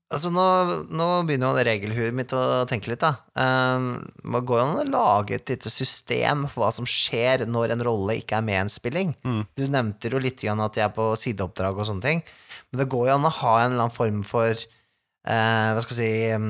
Altså, 0.10 0.32
nå, 0.34 0.44
nå 0.90 1.08
begynner 1.28 1.54
jo 1.54 1.66
regelhuet 1.68 2.16
mitt 2.18 2.32
å 2.34 2.64
tenke 2.70 2.90
litt, 2.90 3.04
da. 3.04 3.12
Um, 3.38 4.00
det 4.26 4.42
går 4.50 4.58
jo 4.58 4.64
an 4.64 4.80
å 4.82 4.86
lage 4.90 5.36
et 5.38 5.52
lite 5.52 5.70
system 5.70 6.48
for 6.50 6.64
hva 6.64 6.70
som 6.74 6.88
skjer 6.90 7.44
når 7.46 7.76
en 7.76 7.84
rolle 7.86 8.16
ikke 8.18 8.40
er 8.40 8.48
med 8.48 8.58
i 8.58 8.62
en 8.64 8.74
spilling. 8.74 9.14
Mm. 9.22 9.44
Du 9.54 9.64
nevnte 9.70 10.10
jo 10.10 10.22
litt 10.24 10.42
grann 10.42 10.64
at 10.66 10.80
jeg 10.80 10.88
er 10.88 10.96
på 10.96 11.12
sideoppdrag 11.14 11.78
og 11.78 11.86
sånne 11.92 12.06
ting. 12.08 12.24
Men 12.72 12.82
det 12.82 12.90
går 12.90 13.06
jo 13.06 13.20
an 13.20 13.30
å 13.30 13.34
ha 13.38 13.54
en 13.60 13.68
eller 13.70 13.86
annen 13.86 13.94
form 13.94 14.26
for 14.26 14.50
uh, 14.50 15.70
Hva 15.76 15.86
skal 15.86 16.02
jeg 16.02 16.02
si 16.02 16.34
um, 16.34 16.50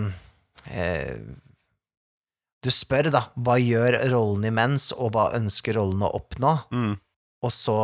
uh, 0.72 1.14
Du 2.64 2.72
spør, 2.72 3.12
da, 3.12 3.26
hva 3.44 3.60
gjør 3.60 4.00
rollen 4.16 4.48
imens, 4.54 4.94
og 4.96 5.18
hva 5.18 5.34
ønsker 5.36 5.76
rollen 5.82 6.08
å 6.08 6.14
oppnå? 6.16 6.56
Mm. 6.72 6.96
og 7.44 7.56
så 7.56 7.80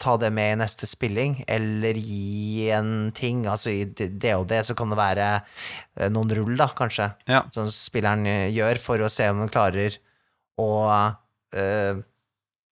ta 0.00 0.16
det 0.16 0.30
med 0.32 0.54
i 0.54 0.58
neste 0.62 0.86
spilling, 0.88 1.42
eller 1.46 1.94
gi 2.00 2.70
en 2.72 3.10
ting. 3.16 3.42
Altså 3.50 3.70
i 3.74 3.84
det 3.84 4.32
og 4.38 4.46
det 4.48 4.62
så 4.66 4.74
kan 4.78 4.88
det 4.92 4.96
være 5.00 5.26
eh, 5.42 6.08
noen 6.12 6.32
rull, 6.38 6.56
da, 6.56 6.70
kanskje, 6.76 7.10
Ja. 7.28 7.42
som 7.52 7.68
spilleren 7.68 8.24
eh, 8.26 8.48
gjør 8.54 8.80
for 8.80 9.04
å 9.04 9.10
se 9.12 9.28
om 9.28 9.42
den 9.44 9.52
klarer 9.52 9.98
å 10.60 10.68
uh, 10.88 12.00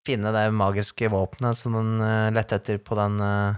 finne 0.08 0.32
det 0.34 0.46
magiske 0.52 1.08
våpenet 1.12 1.56
som 1.56 1.72
den 1.76 1.94
uh, 2.02 2.28
lette 2.36 2.58
etter 2.58 2.76
på 2.84 2.96
den 2.98 3.16
uh, 3.20 3.56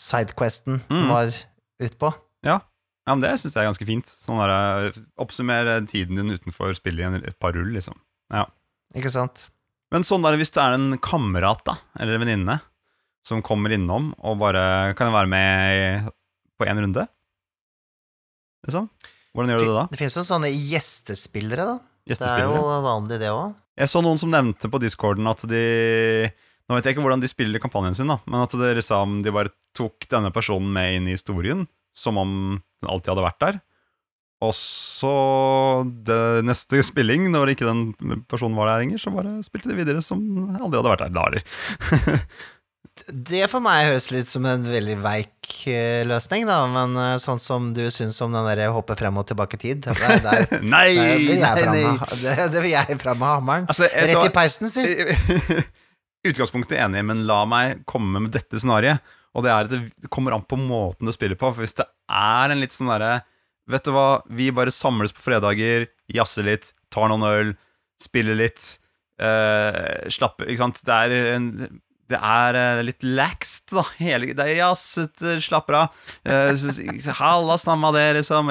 sidequesten 0.00 0.80
den 0.88 1.04
Mm. 1.06 1.08
var 1.08 1.32
ute 1.80 1.96
på. 1.98 2.12
Ja, 2.44 2.60
men 3.08 3.20
det 3.24 3.30
syns 3.40 3.54
jeg 3.56 3.64
er 3.64 3.70
ganske 3.70 3.86
fint. 3.88 4.06
Sånn 4.06 4.38
der, 4.42 4.92
Oppsummere 5.18 5.78
tiden 5.88 6.16
din 6.20 6.30
utenfor 6.36 6.74
spillet 6.76 7.00
i 7.00 7.06
en- 7.08 7.24
et 7.24 7.38
par 7.40 7.52
rull, 7.56 7.72
liksom. 7.72 7.96
Ikke 8.94 9.10
sant? 9.10 9.46
Men 9.90 10.02
sånn 10.04 10.22
der, 10.22 10.36
hvis 10.36 10.50
du 10.52 10.60
er 10.60 10.74
en 10.76 10.98
kamerat 10.98 11.64
da, 11.64 11.74
eller 11.98 12.14
en 12.18 12.20
venninne 12.26 12.60
som 13.26 13.42
kommer 13.44 13.74
innom 13.74 14.12
og 14.18 14.38
bare 14.40 14.94
Kan 14.96 15.10
jeg 15.10 15.16
være 15.16 15.30
med 15.32 16.10
på 16.58 16.66
én 16.68 16.80
runde? 16.80 17.04
Liksom? 18.66 18.88
Hvordan 19.34 19.52
gjør 19.52 19.62
du 19.62 19.68
det 19.68 19.76
da? 19.76 19.86
Det 19.92 20.00
finnes 20.00 20.18
jo 20.18 20.26
sånne 20.26 20.50
gjestespillere, 20.50 21.66
da. 21.68 21.76
Det 22.08 22.18
er 22.24 22.46
jo 22.46 22.62
vanlig, 22.82 23.20
det 23.20 23.30
òg. 23.30 23.52
Jeg 23.78 23.92
så 23.92 24.00
noen 24.02 24.18
som 24.18 24.32
nevnte 24.32 24.70
på 24.72 24.80
discorden 24.82 25.28
at 25.30 25.44
de, 25.46 25.62
Nå 26.66 26.76
vet 26.76 26.88
jeg 26.88 26.96
ikke 26.96 27.04
hvordan 27.04 27.22
de 27.22 27.30
spiller 27.30 27.62
kampanjen 27.62 27.94
sin, 27.96 28.10
da, 28.10 28.18
men 28.26 28.42
at 28.42 28.56
det 28.58 28.74
liksom, 28.80 29.20
de 29.24 29.32
bare 29.32 29.52
tok 29.76 30.08
denne 30.10 30.32
personen 30.34 30.72
med 30.74 30.96
inn 30.96 31.06
i 31.08 31.14
historien, 31.14 31.62
som 31.96 32.18
om 32.20 32.32
den 32.58 32.90
alltid 32.90 33.14
hadde 33.14 33.24
vært 33.24 33.44
der. 33.44 33.60
Og 34.44 34.52
så 34.54 35.12
det 36.06 36.44
neste 36.46 36.82
spilling, 36.86 37.26
når 37.32 37.54
ikke 37.54 37.66
den 37.66 38.20
personen 38.30 38.58
var 38.58 38.70
der 38.70 38.84
lenger, 38.84 39.00
så 39.02 39.10
bare 39.14 39.38
spilte 39.46 39.72
de 39.72 39.78
videre 39.78 40.02
som 40.04 40.20
aldri 40.60 40.78
hadde 40.78 40.92
vært 40.92 41.06
der. 41.06 41.16
Larer. 41.16 41.46
Det 43.08 43.44
for 43.50 43.62
meg 43.62 43.86
høres 43.88 44.08
litt 44.10 44.28
som 44.30 44.46
en 44.48 44.64
veldig 44.66 44.96
veik 45.04 45.52
eh, 45.70 46.02
løsning, 46.08 46.48
da, 46.48 46.58
men 46.70 46.96
eh, 46.98 47.14
sånn 47.22 47.40
som 47.40 47.70
du 47.76 47.84
syns 47.94 48.18
om 48.24 48.34
den 48.34 48.46
der 48.48 48.72
hoppe 48.74 48.96
frem 48.98 49.20
og 49.20 49.26
tilbake 49.28 49.58
i 49.58 49.62
tid, 49.62 49.86
der, 49.86 50.18
der, 50.24 50.58
Nei, 50.74 50.88
der 50.96 51.14
vil 51.22 51.38
jeg 51.38 51.62
fram 51.62 51.78
med, 51.78 52.16
det, 52.24 52.62
vil 52.64 52.72
jeg 52.72 52.98
fram 53.02 53.20
med 53.22 53.30
hammeren. 53.30 53.68
Altså, 53.70 53.86
Rett 53.92 54.16
tar- 54.16 54.26
i 54.28 54.34
peisen, 54.34 54.72
si. 54.72 54.84
Utgangspunktet 56.28 56.76
er 56.76 56.88
enig, 56.88 57.04
men 57.06 57.22
la 57.28 57.44
meg 57.48 57.84
komme 57.88 58.24
med 58.24 58.34
dette 58.34 58.58
scenarioet. 58.60 59.14
Og 59.36 59.44
det 59.44 59.50
er 59.52 59.68
at 59.68 59.72
det 60.02 60.10
kommer 60.10 60.34
an 60.34 60.46
på 60.48 60.58
måten 60.58 61.06
du 61.06 61.14
spiller 61.14 61.38
på. 61.38 61.52
For 61.52 61.62
hvis 61.62 61.76
det 61.78 61.86
er 62.10 62.50
en 62.50 62.62
litt 62.62 62.74
sånn 62.74 62.90
derre 62.90 63.20
Vet 63.68 63.84
du 63.84 63.90
hva, 63.92 64.22
vi 64.32 64.46
bare 64.56 64.72
samles 64.72 65.12
på 65.12 65.20
fredager, 65.20 65.82
jazzer 66.08 66.46
litt, 66.46 66.70
tar 66.88 67.10
noen 67.10 67.26
øl, 67.28 67.50
spiller 68.00 68.38
litt, 68.38 68.64
uh, 69.20 70.08
slapper 70.08 70.48
Ikke 70.48 70.62
sant? 70.62 70.80
Det 70.88 70.94
er, 70.94 71.12
en, 71.34 71.50
det 72.08 72.18
er 72.24 72.56
eh, 72.56 72.80
litt 72.86 73.04
laxed, 73.04 73.68
da. 73.74 73.82
Hele, 74.00 74.30
det 74.36 74.44
er 74.44 74.54
jazzete, 74.62 75.36
slapper 75.44 75.76
av. 75.82 75.98
Eh, 76.24 76.52
Halla, 77.18 77.58
stamma 77.60 77.90
det, 77.92 78.06
liksom. 78.18 78.48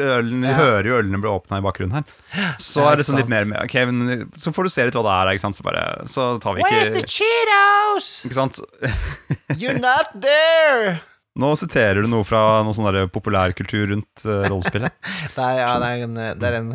Ølen, 0.00 0.44
Ja. 0.48 0.56
hører 0.58 0.88
jo 0.88 0.98
ølene 1.02 1.20
bli 1.20 1.30
åpna 1.32 1.60
i 1.60 1.64
bakgrunnen 1.66 1.98
her. 2.00 2.56
Så 2.58 2.84
er 2.88 2.96
det 2.96 3.06
sånn 3.08 3.20
litt 3.20 3.30
mer 3.30 3.44
med 3.48 3.60
Ok, 3.64 3.74
men 3.90 4.28
så 4.40 4.52
får 4.56 4.64
du 4.68 4.72
se 4.72 4.86
litt 4.88 4.96
hva 4.96 5.04
det 5.04 5.14
er, 5.16 5.32
ikke 5.36 5.44
sant. 5.46 5.58
Så, 5.60 5.66
bare, 5.66 5.84
så 6.10 6.28
tar 6.42 6.56
vi 6.56 6.64
Where's 6.64 6.94
the 6.96 7.04
Cheetos? 7.04 8.12
Ikke 8.28 8.40
sant? 8.40 8.60
You're 9.60 9.78
not 9.80 10.14
there! 10.16 11.00
Nå 11.34 11.50
siterer 11.58 12.04
du 12.04 12.08
noe 12.08 12.22
fra 12.26 12.62
noe 12.62 12.74
sånn 12.76 13.08
populærkultur 13.10 13.88
rundt 13.90 14.22
uh, 14.24 14.44
rollespillet. 14.46 14.94
Det 15.34 15.42
er, 15.42 15.56
ja, 15.64 15.72
det 15.82 15.88
er 15.90 16.04
en, 16.06 16.14
det 16.38 16.46
er 16.50 16.56
en 16.60 16.68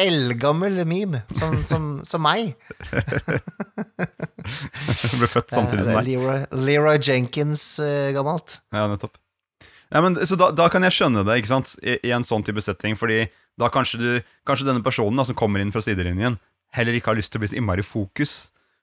eldgammel 0.00 0.80
meme, 0.88 1.20
som, 1.36 1.56
som, 1.66 1.90
som 2.06 2.22
meg. 2.24 2.54
Du 5.10 5.18
ble 5.20 5.28
født 5.30 5.54
samtidig 5.54 5.84
som 5.84 5.92
er 5.92 6.00
deg. 6.00 6.08
Leroy, 6.08 6.40
Leroy 6.66 6.98
Jenkins 6.98 7.66
uh, 7.82 8.10
gammelt. 8.16 8.58
Ja, 8.74 8.88
nettopp. 8.90 9.20
Ja, 9.94 10.00
men, 10.02 10.18
så 10.26 10.38
da, 10.40 10.48
da 10.50 10.66
kan 10.72 10.82
jeg 10.82 10.96
skjønne 10.96 11.22
det, 11.26 11.38
ikke 11.38 11.52
sant, 11.52 11.76
i, 11.84 11.98
i 12.02 12.10
en 12.16 12.26
sånn 12.26 12.42
type 12.46 12.62
setting, 12.64 12.98
fordi 12.98 13.24
da 13.60 13.68
kanskje 13.70 14.00
du 14.00 14.08
Kanskje 14.48 14.66
denne 14.66 14.82
personen 14.84 15.16
da, 15.16 15.24
som 15.28 15.36
kommer 15.38 15.62
inn 15.62 15.70
fra 15.72 15.80
sidelinjen, 15.84 16.40
heller 16.74 16.96
ikke 16.98 17.12
har 17.12 17.16
lyst 17.20 17.30
til 17.32 17.40
å 17.40 17.44
bli 17.44 17.52
så 17.52 17.56
innmari 17.60 17.84
fokus. 17.86 18.32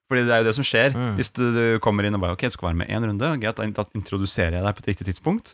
Fordi 0.09 0.24
det 0.28 0.34
er 0.34 0.41
jo 0.41 0.47
det 0.49 0.55
som 0.57 0.66
skjer. 0.68 0.95
Mm. 0.95 1.12
Hvis 1.20 1.30
du, 1.38 1.43
du 1.55 1.66
kommer 1.84 2.07
inn 2.07 2.18
og 2.18 2.24
bare 2.24 2.36
Ok, 2.36 2.47
du 2.49 2.55
skal 2.55 2.72
være 2.72 2.80
med 2.82 2.89
én 2.91 3.05
runde, 3.05 3.30
greit, 3.43 3.59
da 3.78 3.86
introduserer 3.95 4.57
jeg 4.57 4.66
deg 4.66 4.76
på 4.76 4.84
et 4.84 4.89
riktig 4.89 5.07
tidspunkt. 5.12 5.53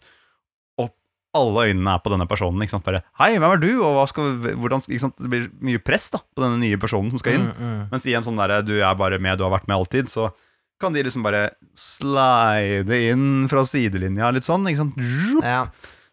Alle 1.38 1.68
øynene 1.70 1.94
er 1.94 2.02
på 2.04 2.12
denne 2.14 2.28
personen. 2.30 2.64
Ikke 2.66 2.76
sant? 2.76 2.86
Bare 2.88 3.04
Hei, 3.22 3.32
hvem 3.38 3.54
er 3.54 3.62
du? 3.62 3.70
Og 3.86 4.02
skal, 4.12 4.36
hvordan? 4.58 4.84
Det 4.88 5.32
blir 5.32 5.48
mye 5.70 5.84
press 5.84 6.10
da 6.14 6.22
på 6.22 6.44
denne 6.44 6.60
nye 6.64 6.82
personen 6.82 7.14
som 7.14 7.22
skal 7.22 7.38
inn. 7.38 7.48
Mm, 7.48 7.64
mm. 7.64 7.88
Mens 7.94 8.10
i 8.10 8.18
en 8.18 8.26
sånn 8.26 8.42
derre 8.42 8.60
du 8.66 8.76
er 8.80 9.00
bare 9.00 9.22
med, 9.22 9.40
du 9.40 9.46
har 9.48 9.54
vært 9.54 9.70
med 9.70 9.78
alltid, 9.80 10.12
så 10.12 10.32
kan 10.82 10.94
de 10.94 11.02
liksom 11.06 11.24
bare 11.26 11.48
slide 11.78 13.00
inn 13.10 13.48
fra 13.50 13.64
sidelinja 13.66 14.30
litt 14.34 14.46
sånn, 14.46 14.68
ikke 14.70 14.84
sant? 14.84 15.00
Ja. 15.42 15.64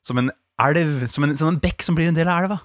Som 0.05 0.23
en 0.23 0.31
elv, 0.61 1.05
som 1.11 1.27
en, 1.27 1.35
som 1.37 1.51
en 1.51 1.61
bekk 1.61 1.85
som 1.85 1.97
blir 1.99 2.09
en 2.09 2.17
del 2.17 2.31
av 2.31 2.45
elva. 2.45 2.61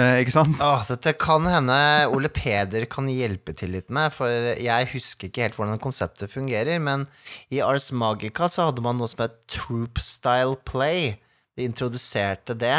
Eh, 0.00 0.22
ikke 0.22 0.32
sant? 0.32 0.56
Åh, 0.64 0.86
dette 0.88 1.12
kan 1.20 1.44
hende 1.44 1.76
Ole 2.14 2.30
Peder 2.32 2.86
kan 2.88 3.10
hjelpe 3.12 3.52
til 3.56 3.74
litt 3.76 3.90
med, 3.92 4.14
for 4.16 4.28
jeg 4.56 4.88
husker 4.94 5.28
ikke 5.28 5.44
helt 5.44 5.58
hvordan 5.58 5.82
konseptet 5.82 6.32
fungerer, 6.32 6.80
men 6.80 7.04
i 7.52 7.60
Ars 7.64 7.90
Magica 7.92 8.48
så 8.48 8.70
hadde 8.70 8.84
man 8.84 8.96
noe 9.00 9.10
som 9.12 9.26
het 9.26 9.36
Troop 9.52 10.00
Style 10.00 10.56
Play. 10.68 11.18
De 11.56 11.66
introduserte 11.68 12.56
det, 12.56 12.78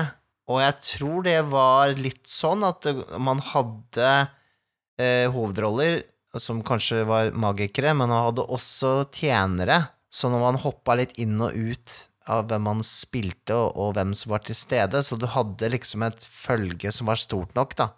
og 0.50 0.60
jeg 0.60 0.80
tror 0.84 1.26
det 1.26 1.40
var 1.52 1.94
litt 1.96 2.26
sånn 2.28 2.66
at 2.68 2.88
man 3.22 3.40
hadde 3.54 4.08
eh, 5.00 5.30
hovedroller 5.32 6.02
som 6.42 6.64
kanskje 6.66 7.04
var 7.08 7.32
magikere, 7.38 7.94
men 7.94 8.10
man 8.10 8.26
hadde 8.28 8.48
også 8.52 9.06
tjenere, 9.14 9.84
så 10.14 10.30
når 10.30 10.42
man 10.42 10.60
hoppa 10.64 10.98
litt 10.98 11.16
inn 11.22 11.38
og 11.42 11.54
ut 11.54 12.00
av 12.30 12.48
hvem 12.50 12.66
man 12.66 12.84
spilte, 12.88 13.56
og, 13.56 13.78
og 13.78 13.96
hvem 13.98 14.14
som 14.18 14.34
var 14.34 14.44
til 14.48 14.58
stede, 14.58 15.04
så 15.04 15.18
du 15.20 15.28
hadde 15.30 15.72
liksom 15.74 16.06
et 16.08 16.24
følge 16.24 16.92
som 16.96 17.10
var 17.12 17.20
stort 17.20 17.54
nok, 17.58 17.76
da, 17.80 17.90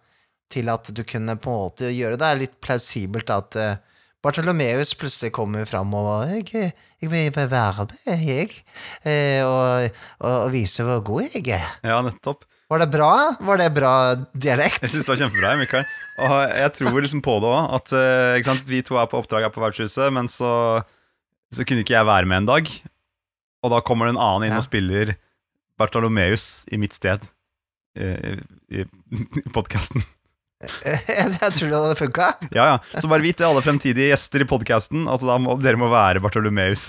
til 0.52 0.70
at 0.74 0.90
du 0.92 1.04
kunne 1.08 1.38
på 1.42 1.52
en 1.52 1.62
måte 1.66 1.92
gjøre 1.94 2.20
det. 2.22 2.32
Litt 2.42 2.58
plausibelt 2.64 3.32
at 3.34 3.58
uh, 3.60 3.78
Bartolomeus 4.26 4.96
plutselig 4.98 5.30
kommer 5.36 5.68
fram 5.70 5.94
og 5.98 6.26
jeg, 6.32 6.72
jeg 7.04 7.12
vil 7.12 7.30
være 7.36 7.86
med, 7.92 8.26
jeg, 8.26 8.56
eh, 9.06 9.46
og, 9.46 9.92
og, 10.20 10.32
og 10.48 10.52
vise 10.56 10.86
hvor 10.88 11.04
god 11.06 11.28
jeg 11.36 11.52
er. 11.60 11.68
Ja, 11.86 12.00
nettopp. 12.06 12.48
Var 12.74 12.82
det 12.82 12.88
bra? 12.96 13.12
Var 13.46 13.60
det 13.62 13.68
bra 13.76 13.92
dialekt? 14.34 14.82
Jeg 14.82 14.90
syns 14.96 15.06
det 15.06 15.12
var 15.14 15.20
kjempebra, 15.22 15.52
Mikael. 15.60 15.86
Og 16.26 16.34
jeg 16.58 16.72
tror 16.80 16.98
liksom 17.06 17.22
på 17.22 17.36
det 17.44 17.52
òg, 17.54 17.68
at 17.78 17.94
eh, 18.00 18.40
sant? 18.48 18.66
vi 18.66 18.80
to 18.88 18.98
er 18.98 19.06
på 19.12 19.20
oppdrag 19.22 19.46
her 19.46 19.54
på 19.54 19.62
vertshuset, 19.62 20.10
men 20.16 20.26
så, 20.32 20.50
så 21.54 21.68
kunne 21.68 21.86
ikke 21.86 21.94
jeg 21.94 22.10
være 22.10 22.26
med 22.32 22.42
en 22.42 22.50
dag. 22.50 22.72
Og 23.62 23.74
da 23.76 23.84
kommer 23.86 24.10
det 24.10 24.16
en 24.16 24.22
annen 24.26 24.48
inn 24.50 24.56
Ja. 24.58 24.64
og 24.64 24.66
spiller 24.66 25.14
Bartolomeus 25.78 26.64
i 26.74 26.80
mitt 26.82 26.98
sted 26.98 27.22
eh, 28.00 28.42
i, 28.74 28.82
i 28.82 29.50
podkasten. 29.54 30.02
jeg 30.86 31.52
tror 31.58 31.70
det 31.70 31.76
hadde 31.76 31.98
funka. 32.00 32.28
Ja, 32.56 32.66
ja. 32.74 33.02
Så 33.02 33.10
bare 33.12 33.26
vit 33.26 33.38
det, 33.38 33.48
alle 33.48 33.64
fremtidige 33.64 34.10
gjester 34.14 34.40
i 34.46 34.48
podkasten, 34.50 35.06
at 35.12 35.24
da 35.26 35.36
må, 35.42 35.58
dere 35.62 35.80
må 35.80 35.88
være 35.92 36.22
Bartolomeus, 36.24 36.84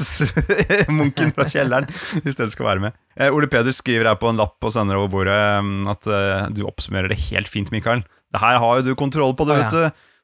munken 0.99 1.33
fra 1.37 1.45
kjelleren, 1.51 1.89
hvis 2.23 2.39
dere 2.39 2.53
skal 2.55 2.69
være 2.71 2.85
med. 2.87 2.93
Eh, 3.19 3.35
Ole 3.35 3.49
Peder 3.51 3.75
skriver 3.75 4.07
her 4.11 4.19
på 4.21 4.31
en 4.31 4.39
lapp 4.41 4.63
og 4.63 4.71
sender 4.75 4.97
over 5.01 5.11
bordet 5.13 5.41
mm, 5.67 5.87
at 5.93 6.03
eh, 6.11 6.43
du 6.55 6.61
oppsummerer 6.69 7.09
det 7.13 7.19
helt 7.27 7.51
fint, 7.51 7.73
Mikael. 7.75 8.01
Det 8.33 8.43
her 8.43 8.57
har 8.63 8.73
jo 8.79 8.87
du 8.87 8.93
kontroll 8.99 9.35
på, 9.39 9.45
ja. 9.51 9.55
vet 9.65 9.73
du. 9.75 9.83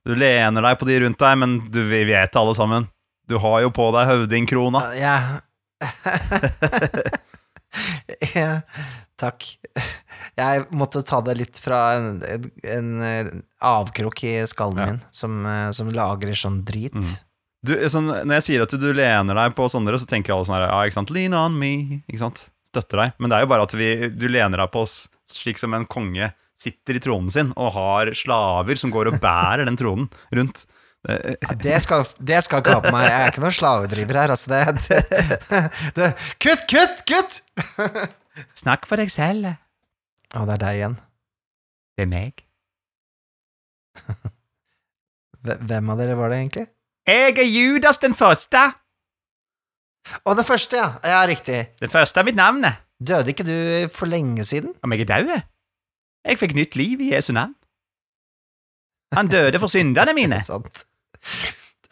Du 0.08 0.12
lener 0.18 0.62
deg 0.64 0.74
på 0.78 0.88
de 0.88 0.94
rundt 1.04 1.20
deg, 1.22 1.34
men 1.38 1.50
du 1.70 1.80
vi 1.86 2.00
vet 2.08 2.38
alle 2.38 2.54
sammen. 2.58 2.82
Du 3.30 3.36
har 3.42 3.58
jo 3.64 3.70
på 3.74 3.84
deg 3.94 4.04
høvdingkrona. 4.10 4.80
Ja. 4.98 5.16
ja. 8.36 8.50
Takk. 9.22 9.46
Jeg 10.42 10.64
måtte 10.74 11.02
ta 11.06 11.20
det 11.24 11.34
litt 11.38 11.58
fra 11.62 11.78
en, 11.98 12.08
en, 12.64 12.88
en 13.06 13.30
avkrok 13.62 14.22
i 14.26 14.34
skallen 14.50 14.80
Ja. 14.80 14.86
min, 14.90 15.00
som, 15.14 15.38
eh, 15.46 15.68
som 15.76 15.90
lagrer 15.94 16.34
sånn 16.38 16.62
drit. 16.66 16.96
Mm. 16.96 17.12
Du, 17.62 17.76
sånn, 17.92 18.08
når 18.10 18.40
jeg 18.40 18.44
sier 18.48 18.62
at 18.64 18.72
du 18.74 18.88
lener 18.96 19.36
deg 19.38 19.52
på 19.54 19.68
sånne, 19.70 19.94
så 20.02 20.08
tenker 20.10 20.34
alle 20.34 20.48
sånn 20.48 20.56
her, 20.56 20.64
ja, 20.66 20.78
ikke 20.88 20.96
sant, 20.98 21.12
lean 21.14 21.36
on 21.38 21.54
me, 21.60 22.00
ikke 22.10 22.18
sant, 22.24 22.40
støtter 22.72 22.98
deg. 23.04 23.12
Men 23.22 23.30
det 23.30 23.36
er 23.38 23.44
jo 23.44 23.50
bare 23.52 23.66
at 23.68 23.74
vi, 23.78 23.90
du 24.10 24.24
lener 24.32 24.58
deg 24.64 24.72
på 24.74 24.82
oss 24.82 24.96
slik 25.30 25.60
som 25.62 25.76
en 25.78 25.86
konge 25.86 26.32
sitter 26.58 26.98
i 26.98 27.02
tronen 27.04 27.30
sin, 27.30 27.52
og 27.54 27.70
har 27.76 28.10
slaver 28.18 28.80
som 28.80 28.90
går 28.94 29.12
og 29.12 29.20
bærer 29.26 29.62
den 29.70 29.78
tronen 29.78 30.08
rundt. 30.34 30.64
Eh, 31.06 31.36
Ja, 31.38 31.54
Det 31.68 31.78
skal, 31.86 32.02
det 32.18 32.40
skal 32.48 32.64
ikke 32.64 32.74
ha 32.80 32.82
på 32.82 32.92
meg. 32.96 33.06
Jeg 33.10 33.20
er 33.28 33.30
ikke 33.36 33.44
noen 33.46 33.56
slavedriver 33.60 34.20
her, 34.24 34.34
altså. 34.34 34.50
Det, 34.50 34.74
det, 34.88 35.62
det, 36.00 36.10
kutt, 36.42 36.66
kutt, 36.72 37.06
kutt! 37.12 37.38
Snakk 38.56 38.86
for 38.88 38.96
deg 39.00 39.10
selv, 39.12 39.52
Å, 40.32 40.44
det 40.48 40.54
er 40.54 40.60
deg 40.62 40.78
igjen. 40.78 40.94
det 41.98 42.04
er 42.06 42.08
meg. 42.08 42.44
Hvem 45.42 45.90
av 45.92 45.98
dere 46.00 46.14
var 46.16 46.30
det 46.32 46.38
egentlig? 46.40 46.66
Jeg 47.08 47.34
er 47.36 47.48
Judas 47.50 47.98
den 48.00 48.14
første. 48.16 48.62
Å, 50.22 50.34
det 50.38 50.46
første, 50.48 50.78
ja. 50.78 50.88
Ja, 51.04 51.20
riktig. 51.28 51.58
Den 51.82 51.90
første 51.92 52.22
er 52.22 52.26
mitt 52.28 52.38
navn. 52.38 52.64
Døde 53.02 53.34
ikke 53.34 53.44
du 53.46 53.54
for 53.94 54.06
lenge 54.10 54.44
siden? 54.46 54.72
Om 54.82 54.94
jeg 54.94 55.04
er 55.04 55.10
død? 55.10 55.32
Jeg 56.30 56.38
fikk 56.38 56.54
nytt 56.54 56.76
liv 56.78 57.00
i 57.02 57.10
Jesu 57.12 57.32
navn. 57.34 57.54
Han 59.12 59.28
døde 59.28 59.58
for 59.60 59.68
syndene 59.68 60.14
mine. 60.20 60.38
Sant. 60.46 60.86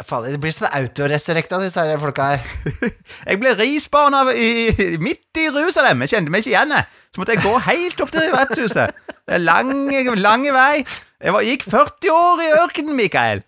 Faen, 0.07 0.27
det 0.33 0.41
blir 0.41 0.53
sånn 0.55 0.71
autoresurrekta, 0.73 1.59
disse 1.63 1.83
her 1.85 1.99
folka 2.01 2.31
her. 2.33 2.45
Jeg 3.29 3.41
ble 3.43 3.53
risbarna 3.59 4.23
i, 4.33 4.49
midt 5.03 5.41
i 5.41 5.47
Jerusalem. 5.49 6.05
Jeg 6.07 6.15
kjente 6.15 6.33
meg 6.35 6.45
ikke 6.45 6.55
igjen. 6.55 6.75
jeg. 6.77 6.89
Så 7.11 7.21
måtte 7.21 7.35
jeg 7.35 7.43
gå 7.43 7.53
helt 7.67 8.01
opp 8.05 8.13
til 8.15 8.29
vertshuset. 8.35 8.99
Det 9.27 9.35
er 9.37 9.43
lang, 9.43 9.71
lang 10.23 10.45
vei. 10.55 10.85
Jeg 11.21 11.35
var, 11.35 11.43
gikk 11.47 11.65
40 11.69 12.13
år 12.15 12.43
i 12.47 12.51
ørkenen, 12.63 12.97
Mikael. 12.99 13.43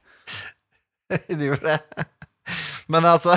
Du 1.28 1.44
gjorde 1.44 1.74
det. 1.76 2.06
Men 2.92 3.04
altså, 3.06 3.36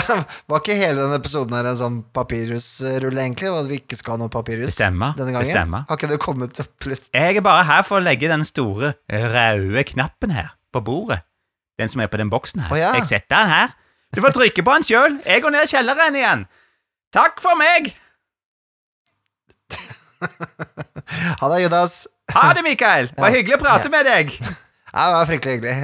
var 0.50 0.62
ikke 0.64 0.76
hele 0.80 1.04
denne 1.04 1.20
episoden 1.22 1.54
her 1.56 1.68
en 1.70 1.78
sånn 1.80 1.98
papyrusrulle, 2.16 3.22
egentlig? 3.22 3.52
Og 3.54 3.70
vi 3.70 3.78
ikke 3.82 3.98
skal 4.00 4.16
ha 4.16 4.22
noe 4.24 4.32
papyrus 4.34 4.72
Det 4.74 4.78
stemmer, 4.80 5.14
denne 5.20 5.30
det 5.32 5.38
gangen? 5.38 5.52
stemmer. 5.54 5.86
Har 5.90 6.00
ikke 6.00 6.10
du 6.12 6.18
kommet 6.24 6.60
opp 6.64 6.88
litt 6.90 7.06
Jeg 7.14 7.38
er 7.40 7.46
bare 7.46 7.64
her 7.70 7.86
for 7.88 8.00
å 8.02 8.04
legge 8.04 8.32
den 8.32 8.44
store 8.48 8.96
røde 9.12 9.86
knappen 9.94 10.34
her 10.36 10.50
på 10.76 10.82
bordet. 10.88 11.22
Den 11.80 11.90
som 11.92 12.02
er 12.02 12.08
på 12.08 12.18
den 12.18 12.30
boksen 12.32 12.62
her. 12.66 12.72
Oh, 12.72 12.78
ja. 12.80 12.94
Jeg 12.96 13.06
setter 13.10 13.36
den 13.44 13.50
her. 13.52 13.74
Du 14.16 14.22
får 14.24 14.32
trykke 14.38 14.64
på 14.64 14.74
den 14.78 14.84
sjøl. 14.88 15.18
Jeg 15.26 15.42
går 15.44 15.50
ned 15.52 15.64
i 15.68 15.72
kjelleren 15.74 16.16
igjen. 16.16 16.46
Takk 17.14 17.42
for 17.44 17.56
meg. 17.60 17.94
Ha 21.40 21.48
det, 21.52 21.58
Judas. 21.62 22.08
Ha 22.34 22.54
det, 22.56 22.64
Mikael. 22.66 23.10
Det 23.12 23.20
var 23.22 23.30
Ja. 23.34 23.36
hyggelig 23.38 23.58
å 23.58 23.62
prate 23.62 23.90
Ja. 23.90 23.94
med 23.94 24.08
deg. 24.08 24.32
Ja, 24.96 25.04
det 25.10 25.16
var 25.20 25.28
fryktelig 25.30 25.54
hyggelig. 25.56 25.76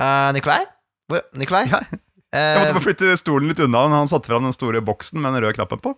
Uh, 0.00 0.32
Nikolai? 0.36 0.62
Hvor, 1.10 1.22
Nikolai? 1.38 1.64
Ja. 1.70 1.82
Jeg 1.86 2.58
måtte 2.58 2.68
Eh, 2.68 2.74
bare 2.74 2.82
flytte 2.84 3.12
stolen 3.16 3.48
litt 3.48 3.60
unna. 3.62 3.84
Han 3.92 4.08
satte 4.10 4.28
fram 4.28 4.42
den 4.44 4.52
store 4.56 4.80
boksen 4.84 5.20
med 5.22 5.32
den 5.36 5.44
røde 5.44 5.54
knappen 5.56 5.78
på. 5.80 5.92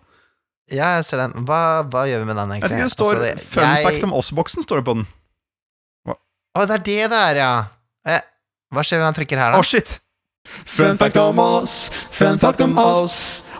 ja, 0.71 0.91
jeg 0.99 1.05
ser 1.07 1.17
den. 1.23 1.33
Hva, 1.47 1.81
hva 1.89 2.03
gjør 2.07 2.21
vi 2.21 2.27
med 2.29 2.37
den, 2.37 2.51
Jeg 2.53 2.61
egentlig? 2.61 2.69
vet 2.69 2.77
ikke, 2.77 2.83
det 2.85 2.93
står 2.93 3.15
Altså, 3.15 3.23
det- 3.25 3.39
'Fun 3.49 3.63
jeg- 3.75 3.85
fact 3.87 4.03
om 4.03 4.13
oss'-boksen, 4.13 4.61
står 4.63 4.75
det 4.79 4.85
på 4.85 4.93
den. 4.99 5.07
Å, 6.59 6.65
det 6.67 6.75
er 6.75 6.83
det 6.83 7.01
det 7.13 7.19
er, 7.31 7.37
ja. 7.39 7.51
Eh, 8.03 8.23
hva 8.75 8.83
skjer 8.83 8.99
når 8.99 9.11
han 9.13 9.15
trykker 9.15 9.39
her, 9.39 9.55
Å, 9.55 9.61
da? 9.61 9.67
shit! 9.67 9.99
Fun 10.49 10.97
fact 10.97 11.17
om 11.21 11.39
oss, 11.39 11.75
fun 12.15 12.39
fact 12.41 12.61
om 12.65 12.73
oss. 12.81 13.17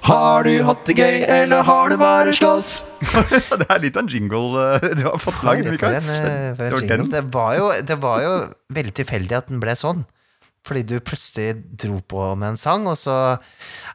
Har 0.08 0.48
du 0.48 0.52
hatt 0.66 0.86
det 0.88 0.96
gøy, 0.98 1.18
eller 1.28 1.64
har 1.68 1.92
du 1.92 1.98
bare 2.02 2.34
slåss? 2.34 2.72
det 3.62 3.68
er 3.68 3.82
litt 3.84 4.00
av 4.00 4.06
en 4.06 4.10
jingle 4.12 4.64
eh, 4.80 4.88
du 4.98 5.04
har 5.06 5.20
fått 5.22 5.44
lagd, 5.46 5.68
for 5.68 5.76
Mikael. 5.76 5.98
en, 6.00 6.10
eh, 6.10 6.56
for 6.58 6.66
en 6.66 6.72
Det 6.72 6.80
var 6.80 6.88
den. 6.98 7.10
Det 7.14 7.24
var, 7.36 7.52
jo, 7.60 7.68
det 7.92 8.00
var 8.04 8.24
jo 8.26 8.34
veldig 8.80 8.96
tilfeldig 9.02 9.38
at 9.38 9.52
den 9.52 9.62
ble 9.64 9.76
sånn. 9.80 10.04
Fordi 10.70 10.84
du 10.86 10.96
plutselig 11.02 11.56
dro 11.82 11.98
på 12.06 12.22
med 12.38 12.52
en 12.54 12.60
sang, 12.62 12.84
og 12.92 12.94
så 13.02 13.14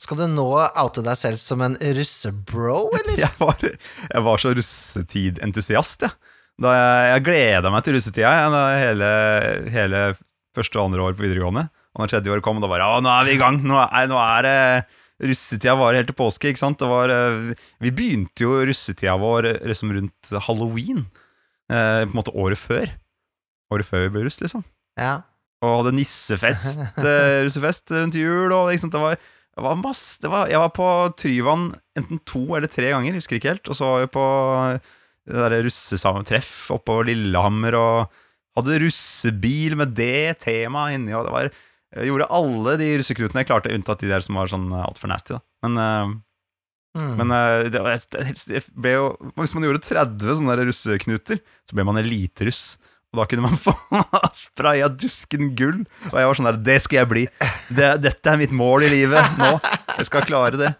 skal 0.00 0.20
du 0.22 0.26
nå 0.32 0.48
oute 0.66 1.04
deg 1.06 1.18
selv 1.20 1.40
som 1.42 1.64
en 1.64 1.76
russebro, 1.98 2.78
eller? 3.00 3.20
Jeg 3.24 3.32
var, 3.40 3.62
jeg 3.62 4.26
var 4.28 4.42
så 4.42 4.54
russetid-entusiast, 4.56 6.06
jeg. 6.08 6.32
Da 6.62 6.72
jeg, 6.72 7.08
jeg 7.12 7.24
gleda 7.26 7.72
meg 7.72 7.82
til 7.84 7.98
russetida 7.98 8.30
jeg, 8.32 8.76
hele, 8.80 9.08
hele 9.74 10.04
første 10.56 10.78
og 10.80 10.86
andre 10.86 11.02
år 11.04 11.16
på 11.16 11.26
videregående. 11.26 11.66
Og 11.96 12.02
når 12.02 12.12
tredje 12.12 12.32
år 12.32 12.44
kom, 12.44 12.60
da 12.60 12.68
bare 12.68 12.86
Å, 12.92 13.02
nå 13.04 13.12
er 13.12 13.28
vi 13.28 13.34
i 13.36 13.40
gang! 13.40 13.58
Nå 13.64 13.76
er, 13.82 14.08
nå 14.08 14.20
er 14.20 14.46
det 14.46 14.56
Russetida 15.16 15.72
varer 15.78 16.02
helt 16.02 16.10
til 16.10 16.16
påske, 16.18 16.50
ikke 16.50 16.60
sant? 16.60 16.76
Det 16.80 16.88
var, 16.90 17.08
eh, 17.08 17.54
vi 17.80 17.92
begynte 17.94 18.44
jo 18.44 18.58
russetida 18.68 19.14
vår 19.16 19.48
eh, 19.48 19.62
liksom 19.70 19.94
rundt 19.96 20.32
halloween. 20.44 21.06
Eh, 21.72 22.04
på 22.04 22.10
en 22.12 22.18
måte 22.18 22.34
året 22.36 22.60
før. 22.60 22.90
Året 23.72 23.88
før 23.88 24.04
vi 24.04 24.12
ble 24.12 24.26
russ, 24.26 24.36
liksom. 24.42 24.64
Ja. 25.00 25.22
Og 25.64 25.78
hadde 25.80 25.94
nissefest, 25.96 26.82
eh, 27.00 27.40
russefest 27.46 27.94
rundt 27.94 28.18
jul, 28.18 28.52
og 28.52 28.74
sant, 28.80 28.92
det 28.92 29.00
var, 29.02 29.16
det 29.16 29.64
var 29.64 29.78
masse 29.80 30.20
det 30.20 30.30
var, 30.32 30.50
Jeg 30.52 30.60
var 30.60 30.74
på 30.76 30.88
Tryvann 31.16 31.70
enten 31.96 32.20
to 32.28 32.44
eller 32.58 32.68
tre 32.68 32.90
ganger, 32.92 33.16
husker 33.16 33.38
ikke 33.38 33.54
helt, 33.54 33.72
og 33.72 33.78
så 33.78 33.88
var 33.94 34.04
jeg 34.04 34.12
på 34.16 34.26
det 35.26 35.38
derre 35.40 35.62
russesammentreff 35.66 36.52
oppå 36.76 37.00
Lillehammer, 37.08 37.74
og 37.80 38.20
hadde 38.56 38.82
russebil 38.84 39.74
med 39.80 39.96
det 39.96 40.36
temaet 40.44 40.98
inni, 40.98 41.16
og 41.16 41.26
det 41.26 41.34
var 41.34 41.50
Jeg 41.96 42.10
gjorde 42.10 42.28
alle 42.36 42.76
de 42.80 42.92
russeknutene 43.00 43.42
jeg 43.42 43.48
klarte, 43.48 43.72
unntatt 43.72 44.04
de 44.04 44.12
der 44.12 44.24
som 44.24 44.38
var 44.38 44.52
sånn 44.52 44.68
altfor 44.76 45.10
nasty, 45.10 45.38
da. 45.38 45.42
Men, 45.64 45.82
eh, 45.82 46.14
Mm. 46.96 47.16
men 47.20 47.28
det, 47.68 47.82
det, 48.48 48.60
ble 48.72 48.92
jo 48.94 49.08
Hvis 49.36 49.52
man 49.52 49.66
gjorde 49.66 49.82
30 49.84 50.38
sånne 50.38 50.54
der 50.56 50.64
russeknuter, 50.70 51.42
så 51.68 51.76
ble 51.76 51.84
man 51.84 52.00
eliteruss. 52.00 52.78
Og 53.16 53.22
da 53.22 53.28
kunne 53.30 53.48
man 53.48 53.56
få 53.66 53.72
spraya 54.36 54.90
dusken 54.92 55.54
gull. 55.56 55.80
Og 56.12 56.20
jeg 56.20 56.28
var 56.28 56.38
sånn 56.38 56.50
der 56.50 56.60
Det 56.68 56.76
skal 56.84 57.02
jeg 57.02 57.10
bli. 57.14 57.24
Det, 57.72 57.94
dette 58.04 58.32
er 58.32 58.40
mitt 58.40 58.52
mål 58.54 58.84
i 58.86 58.92
livet 58.92 59.40
nå. 59.40 59.56
Jeg 59.96 60.10
skal 60.10 60.28
klare 60.28 60.60
det. 60.60 60.72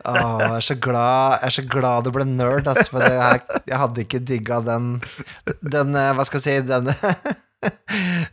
Åh, 0.00 0.40
jeg 0.40 0.54
er 0.56 0.64
så 0.64 0.74
glad 0.80 1.34
Jeg 1.42 1.46
er 1.50 1.54
så 1.54 1.62
glad 1.68 2.06
du 2.06 2.10
ble 2.14 2.24
nerd, 2.24 2.68
ass, 2.70 2.88
for 2.88 3.04
jeg, 3.04 3.42
jeg 3.68 3.80
hadde 3.82 4.00
ikke 4.00 4.22
digga 4.24 4.62
den 4.64 4.94
Den, 5.60 5.92
eh, 5.92 6.14
hva 6.16 6.24
skal 6.24 6.40
jeg 6.40 6.62
si 6.64 6.68
Den 6.70 6.88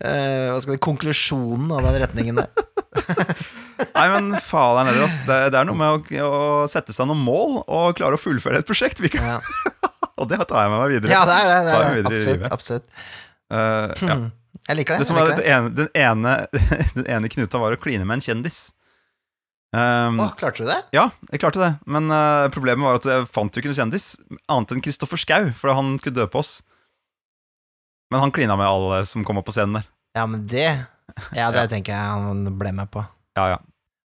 eh, 0.07 0.47
Hva 0.53 0.61
skal 0.63 0.77
si 0.77 0.79
Konklusjonen 0.87 1.73
av 1.75 1.83
den 1.89 1.99
retningen 2.05 2.39
der. 2.39 2.63
Nei, 3.97 4.07
men 4.13 4.31
faen 4.41 4.87
heller, 4.87 5.03
ass. 5.05 5.19
Det, 5.27 5.37
det 5.53 5.59
er 5.59 5.67
noe 5.67 5.77
med 5.77 6.15
å, 6.17 6.29
å 6.29 6.69
sette 6.71 6.95
seg 6.95 7.09
noen 7.09 7.21
mål 7.25 7.59
og 7.65 7.97
klare 7.99 8.17
å 8.17 8.21
fullføre 8.21 8.61
et 8.61 8.69
prosjekt. 8.69 9.01
Mikael. 9.03 9.37
Ja, 9.37 9.86
Og 10.17 10.29
det 10.31 10.39
tar 10.49 10.65
jeg 10.65 10.73
med 10.73 10.81
meg 10.81 10.93
videre. 10.95 11.13
ja 11.13 11.21
det 11.27 11.37
er 11.37 11.47
det. 11.47 11.57
det, 11.67 11.77
er 11.77 12.01
det. 12.01 12.11
Absolutt. 12.11 12.51
absolutt. 12.57 12.87
Uh, 13.53 13.57
ja. 13.57 14.17
Hmm. 14.17 14.27
Jeg 14.67 14.79
liker 14.79 14.95
det. 14.95 15.03
Det 15.03 15.07
som 15.07 15.19
var 15.19 15.29
det 15.31 15.45
ene, 15.47 15.69
den, 15.75 15.89
ene, 15.95 16.33
den 16.97 17.05
ene 17.07 17.29
knuta 17.31 17.61
var 17.61 17.75
å 17.75 17.79
kline 17.79 18.07
med 18.07 18.19
en 18.19 18.25
kjendis. 18.25 18.59
Um, 19.75 20.19
Åh, 20.23 20.33
klarte 20.39 20.63
du 20.63 20.69
det? 20.69 20.79
Ja, 20.95 21.09
jeg 21.31 21.41
klarte 21.43 21.61
det. 21.61 21.71
Men 21.87 22.09
uh, 22.11 22.47
problemet 22.51 22.87
var 22.87 22.99
at 22.99 23.07
jeg 23.07 23.27
fant 23.31 23.53
jo 23.53 23.61
ikke 23.61 23.71
noen 23.71 23.81
kjendis, 23.81 24.09
annet 24.47 24.73
enn 24.73 24.83
Kristoffer 24.83 25.21
Schou, 25.21 25.51
for 25.59 25.75
han 25.77 25.95
skulle 26.01 26.17
døpe 26.17 26.41
oss. 26.41 26.59
Men 28.11 28.23
han 28.23 28.33
klina 28.35 28.55
med 28.59 28.67
alle 28.67 29.01
som 29.07 29.25
kom 29.27 29.39
opp 29.39 29.49
på 29.49 29.55
scenen 29.55 29.79
der. 29.79 29.89
Ja, 30.17 30.25
men 30.27 30.45
det 30.47 30.67
Ja, 31.35 31.51
det 31.53 31.67
tenker 31.73 31.93
jeg 31.93 32.21
han 32.23 32.47
ble 32.59 32.73
med 32.75 32.91
på. 32.91 33.03
Ja, 33.39 33.51
ja. 33.55 33.59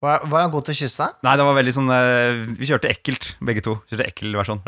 Var, 0.06 0.26
var 0.30 0.44
han 0.44 0.52
god 0.54 0.66
til 0.68 0.76
å 0.76 0.78
kysse 0.78 1.02
deg? 1.02 1.16
Nei, 1.26 1.32
det 1.40 1.46
var 1.48 1.56
veldig 1.58 1.72
sånn 1.74 1.88
eh, 1.90 2.42
Vi 2.60 2.68
kjørte 2.68 2.90
ekkelt, 2.92 3.32
begge 3.48 3.64
to. 3.66 3.74
Kjørte 3.90 4.06
ekkel 4.12 4.36
versjon. 4.38 4.60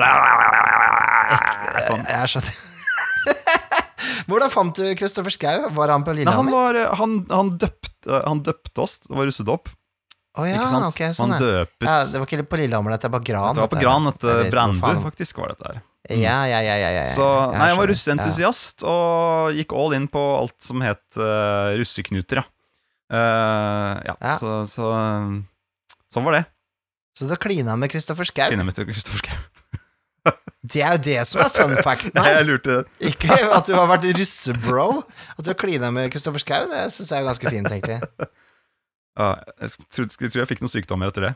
Sånn. 1.88 2.02
Jeg 2.08 2.32
skjønner. 2.34 2.54
Hvordan 4.28 4.52
fant 4.52 4.76
du 4.76 4.84
Kristoffer 4.98 5.32
Schou? 5.32 5.68
Var 5.76 5.92
han 5.94 6.04
på 6.04 6.12
Nei, 6.16 6.24
han, 6.26 6.48
Lillehammer? 6.48 6.52
var, 6.52 6.78
eh, 6.82 6.94
han, 7.00 7.18
han, 7.32 7.52
døpte, 7.60 8.22
han 8.26 8.42
døpte 8.44 8.84
oss. 8.84 8.98
Det 9.06 9.14
var 9.16 9.28
russedåp. 9.30 9.70
Å 10.38 10.44
ja, 10.46 10.58
ikke 10.58 10.70
sant? 10.70 10.88
ok, 10.92 11.00
sånn 11.16 11.32
Man 11.32 11.34
ja. 11.34 11.46
døpes 11.64 11.88
ja. 11.88 11.94
Det 12.12 12.20
var 12.20 12.28
ikke 12.28 12.44
på 12.46 12.58
Lillehammer, 12.60 12.94
dette 12.94 13.08
er 13.08 13.14
på 13.14 13.20
Gran. 13.26 13.56
Det 13.56 13.62
var 13.64 13.70
på 13.72 13.78
dette, 13.78 13.86
Gran, 13.86 14.10
et 14.10 14.26
Eller, 14.26 14.50
Brandbu, 14.52 14.82
faen? 14.84 15.00
faktisk, 15.06 15.40
var 15.42 15.54
dette 15.54 15.70
her. 15.70 15.80
Ja, 16.08 16.36
ja, 16.48 16.60
ja, 16.60 16.60
ja, 16.62 16.76
ja, 16.78 16.90
ja. 17.00 17.06
Så 17.10 17.24
nei, 17.26 17.56
jeg 17.56 17.58
var 17.58 17.68
skjønner. 17.72 17.90
russeentusiast 17.92 18.84
og 18.88 19.56
gikk 19.58 19.74
all 19.76 19.96
in 19.98 20.06
på 20.12 20.22
alt 20.38 20.56
som 20.64 20.84
het 20.84 21.18
uh, 21.20 21.74
russeknuter, 21.80 22.40
ja. 22.40 22.46
Eh, 23.08 23.94
ja, 24.08 24.14
Ja. 24.20 24.34
Så, 24.40 24.62
så 24.68 24.88
sånn 26.12 26.26
var 26.26 26.38
det. 26.38 26.44
Så 27.16 27.26
du 27.26 27.34
klina 27.40 27.74
med 27.76 27.90
Kristoffer 27.90 28.28
Schau? 28.28 28.50
med 28.86 28.94
Kristoffer 28.94 29.24
Schau. 29.26 29.38
Det 30.68 30.82
er 30.84 30.96
jo 30.98 31.00
det 31.06 31.20
som 31.30 31.40
er 31.40 31.52
fun 31.54 31.72
facten 31.86 32.12
her. 32.20 32.40
jeg 32.40 32.46
lurte 32.48 32.74
Ikke 33.00 33.32
at 33.56 33.68
du 33.68 33.72
har 33.78 33.86
vært 33.88 34.04
russebro. 34.18 34.88
At 35.38 35.44
du 35.46 35.50
har 35.52 35.56
klina 35.58 35.88
med 35.94 36.10
Kristoffer 36.12 36.42
Schau, 36.42 36.66
det 36.70 36.88
syns 36.92 37.12
jeg 37.14 37.22
er 37.22 37.28
ganske 37.30 37.52
fint, 37.54 37.70
egentlig. 37.72 38.00
ja, 39.22 39.28
Jeg 39.62 39.72
tror, 39.88 40.08
skulle 40.12 40.42
jeg 40.42 40.50
fikk 40.50 40.64
noen 40.64 40.74
sykdommer 40.74 41.10
etter 41.12 41.30
det. 41.30 41.34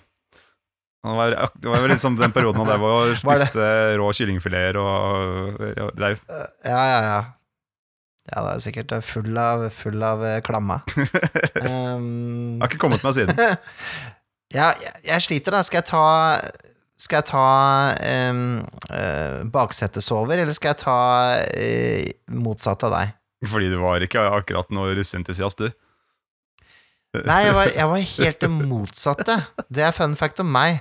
Det 1.03 1.15
var, 1.19 1.35
det 1.59 1.71
var 1.73 1.89
liksom 1.91 2.15
den 2.21 2.31
perioden 2.35 2.63
da 2.69 2.77
det? 2.79 3.17
spiste 3.19 3.65
rå 3.99 4.11
kyllingfileter 4.15 4.77
og 4.79 5.57
og 5.89 5.89
dreiv. 5.99 6.21
Ja, 6.63 6.83
ja, 6.93 7.01
ja. 7.09 7.17
Ja, 8.31 8.43
det 8.45 8.51
er 8.53 8.61
sikkert 8.63 8.93
full 9.03 9.39
av, 9.39 9.65
full 9.75 10.03
av 10.07 10.21
eh. 10.25 10.39
Um, 10.47 10.85
Jeg 12.61 12.63
har 12.63 12.71
ikke 12.71 12.85
kommet 12.85 13.03
meg 13.03 13.17
siden. 13.17 13.35
ja, 14.59 14.69
jeg, 14.79 14.95
jeg 15.09 15.25
sliter, 15.27 15.57
da. 15.57 15.63
Skal 15.67 15.81
jeg 15.81 15.89
ta 15.91 16.05
Skal 17.03 17.19
jeg 17.19 17.27
ta 17.33 17.47
um, 18.31 18.61
uh, 18.93 19.43
baksetesover, 19.51 20.39
eller 20.39 20.55
skal 20.55 20.71
jeg 20.71 20.81
ta 20.85 20.99
uh, 21.43 22.13
motsatt 22.39 22.87
av 22.87 22.95
deg? 22.95 23.15
Fordi 23.51 23.73
du 23.73 23.81
var 23.83 24.05
ikke 24.07 24.23
akkurat 24.39 24.71
noe 24.71 24.95
russeentusiast, 24.95 25.65
du. 25.65 25.73
Nei, 27.27 27.43
jeg 27.45 27.57
var, 27.57 27.71
jeg 27.75 27.89
var 27.91 28.05
helt 28.15 28.45
det 28.45 28.51
motsatte. 28.73 29.41
Det 29.69 29.83
er 29.85 29.97
fun 29.97 30.15
fact 30.17 30.39
om 30.41 30.53
meg. 30.55 30.79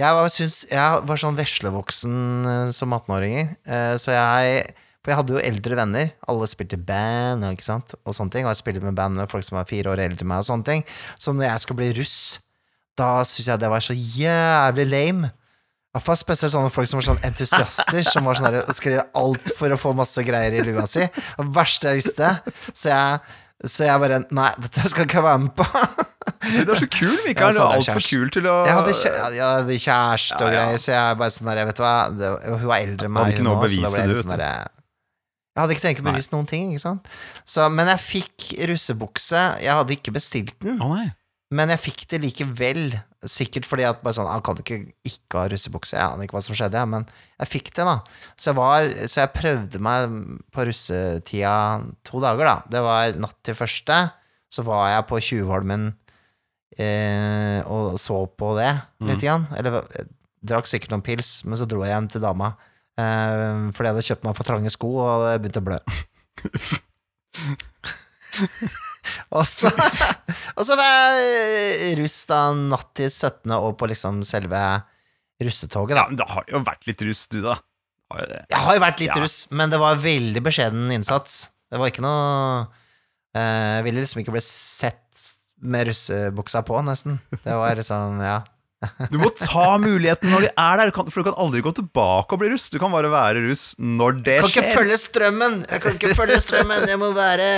Jeg 0.00 0.16
var, 0.16 0.30
syns, 0.32 0.62
jeg 0.70 1.02
var 1.04 1.20
sånn 1.20 1.36
veslevoksen 1.36 2.14
eh, 2.48 2.70
som 2.72 2.94
18-åringer, 2.96 3.50
uh, 3.68 3.94
så 4.00 4.16
jeg 4.16 4.70
For 5.00 5.12
jeg 5.12 5.20
hadde 5.22 5.32
jo 5.36 5.40
eldre 5.40 5.76
venner. 5.78 6.12
Alle 6.28 6.48
spilte 6.50 6.76
band 6.76 7.46
og, 7.48 7.62
sånne 7.64 8.34
ting. 8.34 8.44
Og 8.44 8.52
jeg 8.52 8.60
spilte 8.60 8.84
med 8.84 8.96
band 8.98 9.16
med 9.16 9.30
folk 9.32 9.46
som 9.46 9.56
var 9.56 9.68
fire 9.70 9.94
år 9.94 10.02
eldre 10.04 10.26
enn 10.26 10.32
meg, 10.32 10.42
og 10.44 10.48
sånne 10.50 10.66
ting. 10.66 10.84
Så 11.16 11.32
når 11.32 11.48
jeg 11.48 11.64
skulle 11.64 11.80
bli 11.80 11.92
russ, 12.02 12.18
da 13.00 13.12
syns 13.24 13.48
jeg 13.48 13.62
det 13.62 13.70
var 13.72 13.84
så 13.84 13.96
jævlig 13.96 14.88
lame. 14.90 15.30
Iallfall 15.90 16.18
spesielt 16.20 16.52
sånne 16.52 16.70
folk 16.70 16.86
som 16.86 17.00
var 17.00 17.06
sånn 17.08 17.24
entusiaster, 17.26 18.04
som 18.06 18.28
var 18.28 18.38
sånn 18.38 18.52
skrev 18.52 18.76
skulle 18.76 19.06
alt 19.18 19.50
for 19.58 19.74
å 19.74 19.78
få 19.80 19.90
masse 19.98 20.22
greier 20.22 20.54
i 20.54 20.62
lua 20.62 20.84
si. 20.86 21.02
Det 21.02 21.46
verste 21.56 21.90
jeg 21.90 22.02
visste. 22.04 22.28
Så 22.70 22.92
jeg, 22.92 23.32
så 23.66 23.88
jeg 23.88 24.02
bare 24.04 24.20
Nei, 24.36 24.52
dette 24.62 24.84
skal 24.92 25.08
ikke 25.08 25.18
jeg 25.18 25.26
være 25.26 25.40
med 25.48 25.56
på. 25.58 25.66
Du 26.64 26.70
er 26.72 26.78
så 26.78 26.86
kul, 26.92 27.16
Mikael. 27.26 27.56
Du 27.56 27.62
er 27.64 27.74
altfor 27.80 28.04
kul 28.06 28.30
til 28.32 28.46
å 28.48 28.54
Jeg 28.68 28.76
hadde, 28.76 28.92
kjæ 29.00 29.10
jeg 29.34 29.42
hadde 29.44 29.78
kjæreste 29.82 30.38
og 30.38 30.46
Ja, 30.46 30.52
ja. 30.52 30.60
greier, 30.60 30.82
så 30.84 30.92
jeg 30.94 31.18
bare 31.24 31.34
sånn 31.34 31.50
der, 31.50 31.62
vet 31.68 31.80
du 31.80 31.82
hva 31.84 31.94
det, 32.14 32.30
Hun 32.46 32.68
var 32.70 32.84
eldre 32.84 33.08
enn 33.08 33.14
meg, 33.16 33.24
Hadde 33.24 33.34
ikke 33.34 33.42
hun 33.42 33.50
noe 33.50 33.70
så 33.72 33.82
da 33.86 33.90
ble 33.94 34.04
jeg 34.04 34.12
litt 34.12 34.20
sånn 34.22 34.30
vet 34.30 34.38
du. 34.38 34.44
der, 34.44 34.70
Jeg 35.56 35.62
hadde 35.64 35.74
ikke 35.74 35.82
tenkt 35.88 36.00
å 36.02 36.06
bevise 36.06 36.30
noen 36.32 36.46
ting, 36.48 36.68
ikke 36.72 36.82
sant. 36.84 37.08
Så, 37.44 37.64
men 37.74 37.88
jeg 37.90 38.00
fikk 38.04 38.44
russebukse. 38.70 39.40
Jeg 39.64 39.74
hadde 39.74 39.96
ikke 39.96 40.12
bestilt 40.14 40.54
den, 40.62 40.78
Å 40.80 40.90
nei. 40.94 41.08
men 41.50 41.72
jeg 41.74 41.82
fikk 41.88 42.04
det 42.12 42.20
likevel. 42.22 42.84
Sikkert 43.28 43.66
fordi 43.68 43.84
at 43.84 43.98
bare 44.00 44.14
sånn 44.16 44.30
Han 44.30 44.40
kan 44.46 44.56
ikke 44.62 44.78
ikke 45.04 45.42
ha 45.42 45.48
russebukse. 45.52 45.92
Jeg 45.98 46.06
aner 46.06 46.24
ikke 46.24 46.38
hva 46.38 46.42
som 46.46 46.54
skjedde, 46.56 46.84
men 46.88 47.04
jeg 47.42 47.50
fikk 47.50 47.72
det, 47.76 47.84
da. 47.84 47.96
Så 48.38 48.52
jeg, 48.52 48.56
var, 48.56 48.86
så 49.10 49.20
jeg 49.24 49.32
prøvde 49.34 49.82
meg 49.84 50.14
på 50.54 50.64
russetida 50.70 51.56
to 52.08 52.22
dager, 52.22 52.46
da. 52.48 52.54
Det 52.70 52.80
var 52.86 53.18
natt 53.20 53.36
til 53.44 53.58
første. 53.58 53.98
Så 54.50 54.64
var 54.66 54.86
jeg 54.94 55.04
på 55.10 55.20
Tjuvholmen 55.20 55.90
eh, 56.78 57.60
og 57.66 57.98
så 58.00 58.22
på 58.38 58.54
det 58.58 58.70
Mm. 59.00 59.08
litt. 59.10 59.20
Grann. 59.20 59.46
Eller 59.58 59.82
jeg 59.96 60.08
drakk 60.44 60.66
sikkert 60.70 60.90
noen 60.94 61.02
pils, 61.04 61.44
men 61.44 61.58
så 61.58 61.66
dro 61.68 61.82
jeg 61.84 61.92
hjem 61.94 62.08
til 62.14 62.20
dama. 62.24 62.54
Eh, 63.00 63.70
fordi 63.76 63.86
jeg 63.88 63.94
hadde 63.94 64.06
kjøpt 64.10 64.26
meg 64.28 64.36
for 64.38 64.48
trange 64.50 64.70
sko, 64.74 64.90
og 65.04 65.26
det 65.26 65.34
begynte 65.44 65.62
å 65.62 65.68
blø. 65.70 65.78
og 69.36 69.44
så 69.48 69.70
Og 70.56 70.64
så 70.66 70.76
var 70.78 71.18
jeg 71.20 71.96
russ 72.00 72.18
da 72.30 72.40
natt 72.56 72.90
til 72.98 73.10
17. 73.10 73.50
og 73.56 73.74
på 73.80 73.88
liksom 73.90 74.22
selve 74.28 74.60
russetoget, 75.40 75.96
da. 75.96 76.02
Ja, 76.04 76.08
men 76.10 76.18
det 76.20 76.26
har 76.28 76.44
jo 76.52 76.60
vært 76.66 76.86
litt 76.88 77.02
russ, 77.08 77.22
du, 77.32 77.38
da. 77.44 77.54
Har 78.10 78.26
det. 78.28 78.40
Jeg 78.50 78.60
har 78.66 78.76
jo 78.76 78.82
vært 78.82 79.00
litt 79.00 79.14
Ja. 79.14 79.20
russ, 79.22 79.38
men 79.54 79.70
det 79.72 79.78
var 79.80 80.00
veldig 80.02 80.42
beskjeden 80.44 80.90
innsats. 80.92 81.46
Det 81.70 81.78
var 81.80 81.88
ikke 81.92 82.02
noe 82.02 82.66
eh, 83.38 83.78
Jeg 83.78 83.84
ville 83.86 84.02
liksom 84.02 84.20
ikke 84.24 84.34
bli 84.34 84.42
sett 84.44 84.98
med 85.62 85.86
russebuksa 85.90 86.62
på, 86.66 86.80
nesten. 86.84 87.20
Det 87.44 87.54
var 87.56 87.76
liksom, 87.78 88.18
ja. 88.24 88.40
Du 89.12 89.18
må 89.20 89.28
ta 89.36 89.74
muligheten 89.76 90.30
når 90.32 90.46
de 90.46 90.50
er 90.56 90.80
der, 90.80 90.90
for 90.96 91.20
du 91.20 91.26
kan 91.26 91.34
aldri 91.42 91.60
gå 91.66 91.72
tilbake 91.76 92.32
og 92.32 92.40
bli 92.40 92.48
russ. 92.54 92.70
Du 92.72 92.78
kan 92.80 92.92
bare 92.94 93.10
være 93.12 93.42
russ 93.44 93.74
når 93.76 94.20
det 94.24 94.38
Jeg 94.38 94.40
kan 94.46 94.48
ikke 94.54 94.62
skjer. 94.64 94.76
følge 94.78 94.96
strømmen! 95.02 95.58
Jeg 95.68 95.82
kan 95.84 95.98
ikke 95.98 96.14
følge 96.16 96.38
strømmen, 96.40 96.86
jeg 96.88 97.00
må 97.02 97.10
være 97.16 97.50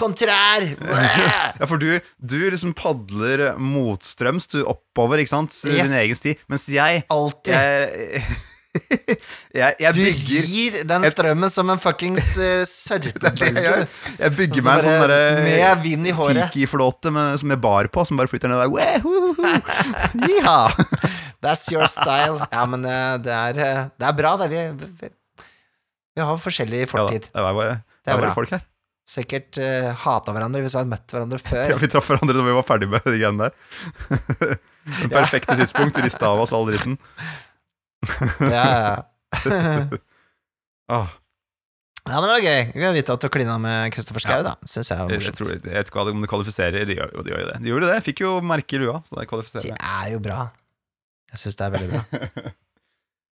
kontrær! 0.00 0.64
Ja, 1.60 1.66
for 1.68 1.76
du, 1.82 1.90
du 2.24 2.38
liksom 2.48 2.72
padler 2.78 3.58
motstrøms 3.60 4.48
du 4.54 4.62
oppover, 4.64 5.20
ikke 5.20 5.34
sant? 5.34 5.52
Yes. 5.68 5.84
Din 5.84 5.98
egen 6.00 6.16
sti. 6.16 6.32
Mens 6.48 6.64
jeg 6.72 7.04
Alltid. 7.12 7.52
Jeg, 7.52 8.24
jeg, 9.60 9.74
jeg 9.82 9.90
Du 9.96 9.98
bygger 9.98 10.44
gir 10.46 10.74
den 10.86 11.02
strømmen 11.10 11.50
som 11.50 11.66
en 11.72 11.80
fuckings 11.82 12.36
uh, 12.42 12.62
det 12.62 13.50
er 13.50 13.56
jeg 13.58 13.86
Jeg 14.20 14.30
bygger 14.36 14.62
meg 14.62 14.74
en 14.76 14.84
sånn 14.84 15.00
derre. 15.02 15.18
Tiki-flåte 16.52 17.10
som 17.42 17.50
jeg 17.54 17.60
bar 17.64 17.88
på, 17.90 18.04
som 18.06 18.14
bare 18.20 18.30
flytter 18.30 18.46
ned 18.52 18.58
der. 18.62 18.70
That's 21.42 21.66
your 21.72 21.86
style. 21.90 22.38
Ja, 22.52 22.62
men 22.68 22.84
uh, 22.86 23.16
det 23.22 23.32
er, 23.34 23.54
uh, 23.58 23.88
det 23.98 24.06
er 24.10 24.14
bra, 24.18 24.36
det. 24.40 24.46
Vi, 24.52 24.58
vi, 25.02 25.06
vi 26.14 26.20
har 26.30 26.36
forskjellig 26.42 26.80
Ja, 26.84 26.86
da, 26.86 26.90
fortid. 26.92 27.24
det 27.32 27.42
var 27.46 27.54
bare, 27.56 27.74
det 28.04 28.10
er 28.14 28.18
bare 28.22 28.34
folk 28.36 28.50
her. 28.54 28.62
Sikkert 29.10 29.52
uh, 29.58 29.90
hata 30.04 30.30
hverandre 30.36 30.60
hvis 30.62 30.74
vi 30.76 30.80
hadde 30.84 30.92
møtt 30.92 31.08
hverandre 31.16 31.38
Ja, 31.42 31.46
før. 31.50 31.78
vi 31.82 31.88
traff 31.90 32.06
hverandre 32.12 32.34
da 32.38 32.42
vi 32.46 32.54
var 32.60 32.66
ferdig 32.68 32.88
med 32.92 33.00
de 33.08 33.18
greiene 33.18 33.42
der. 33.48 33.54
Det 35.00 35.10
perfekte 35.12 35.54
tidspunkt. 35.58 35.94
Rista 36.04 36.26
av 36.30 36.38
oss 36.44 36.52
all 36.56 36.66
dritten. 36.70 36.94
Ja, 38.40 38.64
ja. 38.80 38.94
Åh, 40.90 41.10
ja, 42.10 42.16
men 42.16 42.24
det 42.26 42.32
var 42.34 42.44
gøy. 42.44 42.62
Gøy 42.74 42.86
å 42.88 42.94
vite 42.96 43.14
at 43.14 43.22
du 43.24 43.28
klina 43.32 43.58
med 43.62 43.92
Kristoffer 43.94 44.24
Schau, 44.24 44.40
da. 44.46 44.54
Synes 44.66 44.88
jeg 44.90 44.98
var 44.98 45.12
jeg, 45.12 45.20
morsomt. 45.20 45.38
tror, 45.38 45.50
jeg 45.54 45.64
vet 45.76 45.90
ikke 45.92 46.06
om 46.14 46.24
det 46.24 46.30
kvalifiserer. 46.32 46.86
De 46.88 46.96
gjør 46.96 47.12
jo 47.18 47.26
de 47.26 47.36
det. 47.50 47.58
De 47.62 47.70
gjorde 47.74 47.90
det. 47.92 47.98
Fikk 48.08 48.24
jo 48.24 48.32
merke 48.42 48.78
i 48.78 48.80
lua, 48.82 48.96
så 49.06 49.14
det 49.18 49.26
Det 49.26 49.30
kvalifiserer. 49.34 49.76
er 49.78 50.08
jo 50.14 50.22
bra. 50.24 50.48
Jeg 51.30 51.42
syns 51.44 51.60
det 51.60 51.68
er 51.68 51.76
veldig 51.76 51.92
bra. 51.94 52.02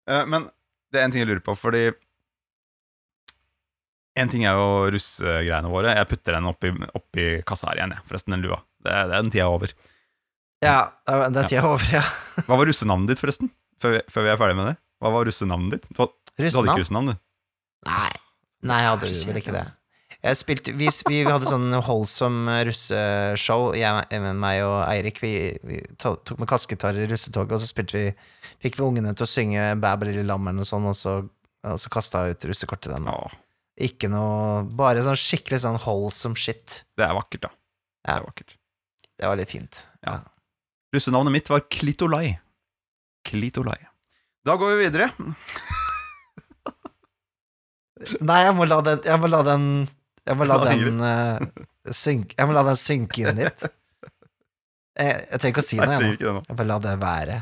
Eh, 0.05 0.21
Men 0.29 0.43
det 0.93 0.99
er 1.01 1.05
en 1.07 1.13
ting 1.13 1.23
jeg 1.23 1.27
lurer 1.31 1.39
på, 1.41 1.55
fordi 1.57 1.87
En 4.21 4.29
ting 4.29 4.43
er 4.45 4.53
jo 4.53 4.85
russegreiene 4.93 5.71
våre. 5.71 5.95
Jeg 5.97 6.07
putter 6.11 6.37
den 6.37 6.45
oppi, 6.47 6.69
oppi 6.95 7.23
kassa 7.47 7.71
her 7.71 7.79
igjen, 7.81 7.95
jeg. 7.97 8.03
Forresten, 8.11 8.35
den 8.35 8.43
lua. 8.45 8.59
Det, 8.85 8.93
det 8.93 9.15
er 9.17 9.23
den 9.25 9.31
tida 9.33 9.47
over. 9.49 9.73
Ja, 10.63 10.75
det 11.09 11.41
er 11.41 11.49
tida 11.49 11.63
over, 11.67 11.83
ja. 11.91 12.03
Hva 12.45 12.59
var 12.61 12.69
russenavnet 12.69 13.11
ditt, 13.11 13.19
forresten? 13.23 13.49
Før 13.81 13.97
vi, 13.97 14.03
før 14.11 14.27
vi 14.27 14.31
er 14.33 14.39
ferdig 14.39 14.57
med 14.59 14.69
det. 14.71 14.75
Hva 15.03 15.11
var 15.13 15.27
russenavnet 15.27 15.75
ditt? 15.75 15.89
Du, 15.91 16.03
du 16.05 16.45
hadde 16.45 16.67
ikke 16.69 16.83
Russenavn? 16.83 17.11
du. 17.11 17.17
Nei. 17.89 18.11
Nei, 18.65 18.77
jeg 18.81 18.93
hadde 18.93 19.09
vel 19.29 19.41
ikke 19.41 19.55
det. 19.55 19.65
Jeg 20.25 20.37
spilte, 20.39 20.73
vi, 20.73 20.87
vi 21.11 21.19
hadde 21.27 21.45
sånn 21.45 21.69
holdsom 21.85 22.47
russeshow, 22.65 23.67
jeg, 23.77 24.21
meg 24.41 24.61
og 24.65 24.79
Eirik. 24.87 25.19
Vi, 25.21 25.33
vi 25.67 25.81
tok 26.01 26.33
med 26.39 26.49
kaskegitar 26.49 26.97
i 26.97 27.05
russetoget, 27.11 27.53
og 27.53 27.61
så 27.61 27.85
vi 27.93 28.07
fikk 28.63 28.79
vi 28.79 28.85
ungene 28.87 29.13
til 29.13 29.27
å 29.27 29.29
synge 29.29 29.67
Bæ, 29.77 29.91
bæ, 30.01 30.07
lille 30.09 30.25
lam 30.25 30.47
eller 30.47 30.63
noe 30.63 30.69
sånt, 30.69 30.89
og 30.89 30.97
så, 30.97 31.17
og 31.67 31.81
så 31.81 31.91
kasta 31.93 32.23
jeg 32.25 32.39
ut 32.39 32.47
russekortet 32.49 32.95
den. 32.95 33.09
Åh, 33.11 33.35
Ikke 33.85 34.09
noe 34.09 34.63
Bare 34.65 35.03
sånn 35.05 35.19
skikkelig 35.19 35.61
sånn 35.65 35.77
holdsom 35.83 36.37
shit. 36.39 36.81
det 36.97 37.05
er 37.05 37.13
vakkert, 37.17 37.45
da. 37.45 37.53
Det 38.05 38.15
er 38.15 38.25
vakkert. 38.25 38.57
Det 39.15 39.29
var 39.29 39.37
litt 39.39 39.53
fint. 39.53 39.83
Russenavnet 40.95 41.37
mitt 41.37 41.53
var 41.53 41.67
Klitolai. 41.69 42.39
Klitolai. 43.25 43.79
Da 44.45 44.55
går 44.61 44.75
vi 44.75 44.83
videre. 44.85 45.09
Nei, 48.21 48.41
jeg 48.43 48.53
må 48.57 48.65
la 48.67 48.81
den 48.83 48.99
Jeg 49.07 49.17
må 49.23 49.29
la 49.31 49.39
den 49.47 49.65
Jeg 50.27 50.35
må 50.37 50.45
la 50.49 50.57
den 50.65 50.81
den 50.83 51.03
eh, 51.07 51.93
synke 51.95 52.35
Jeg 52.35 52.49
må 52.49 52.55
la 52.57 52.63
den 52.67 52.77
synke 52.79 53.23
inn 53.23 53.39
litt. 53.39 53.63
Jeg, 54.99 55.13
jeg 55.31 55.39
trenger 55.39 55.53
ikke 55.53 55.63
å 55.63 55.67
si 55.69 55.79
Nei, 55.79 55.87
noe, 55.87 55.95
jeg 55.95 56.01
nå. 56.05 56.13
ikke 56.17 56.27
det 56.27 56.33
nå. 56.35 56.41
Jeg 56.49 56.57
bare 56.59 56.69
la 56.69 56.77
det 56.83 56.93
være. 57.01 57.37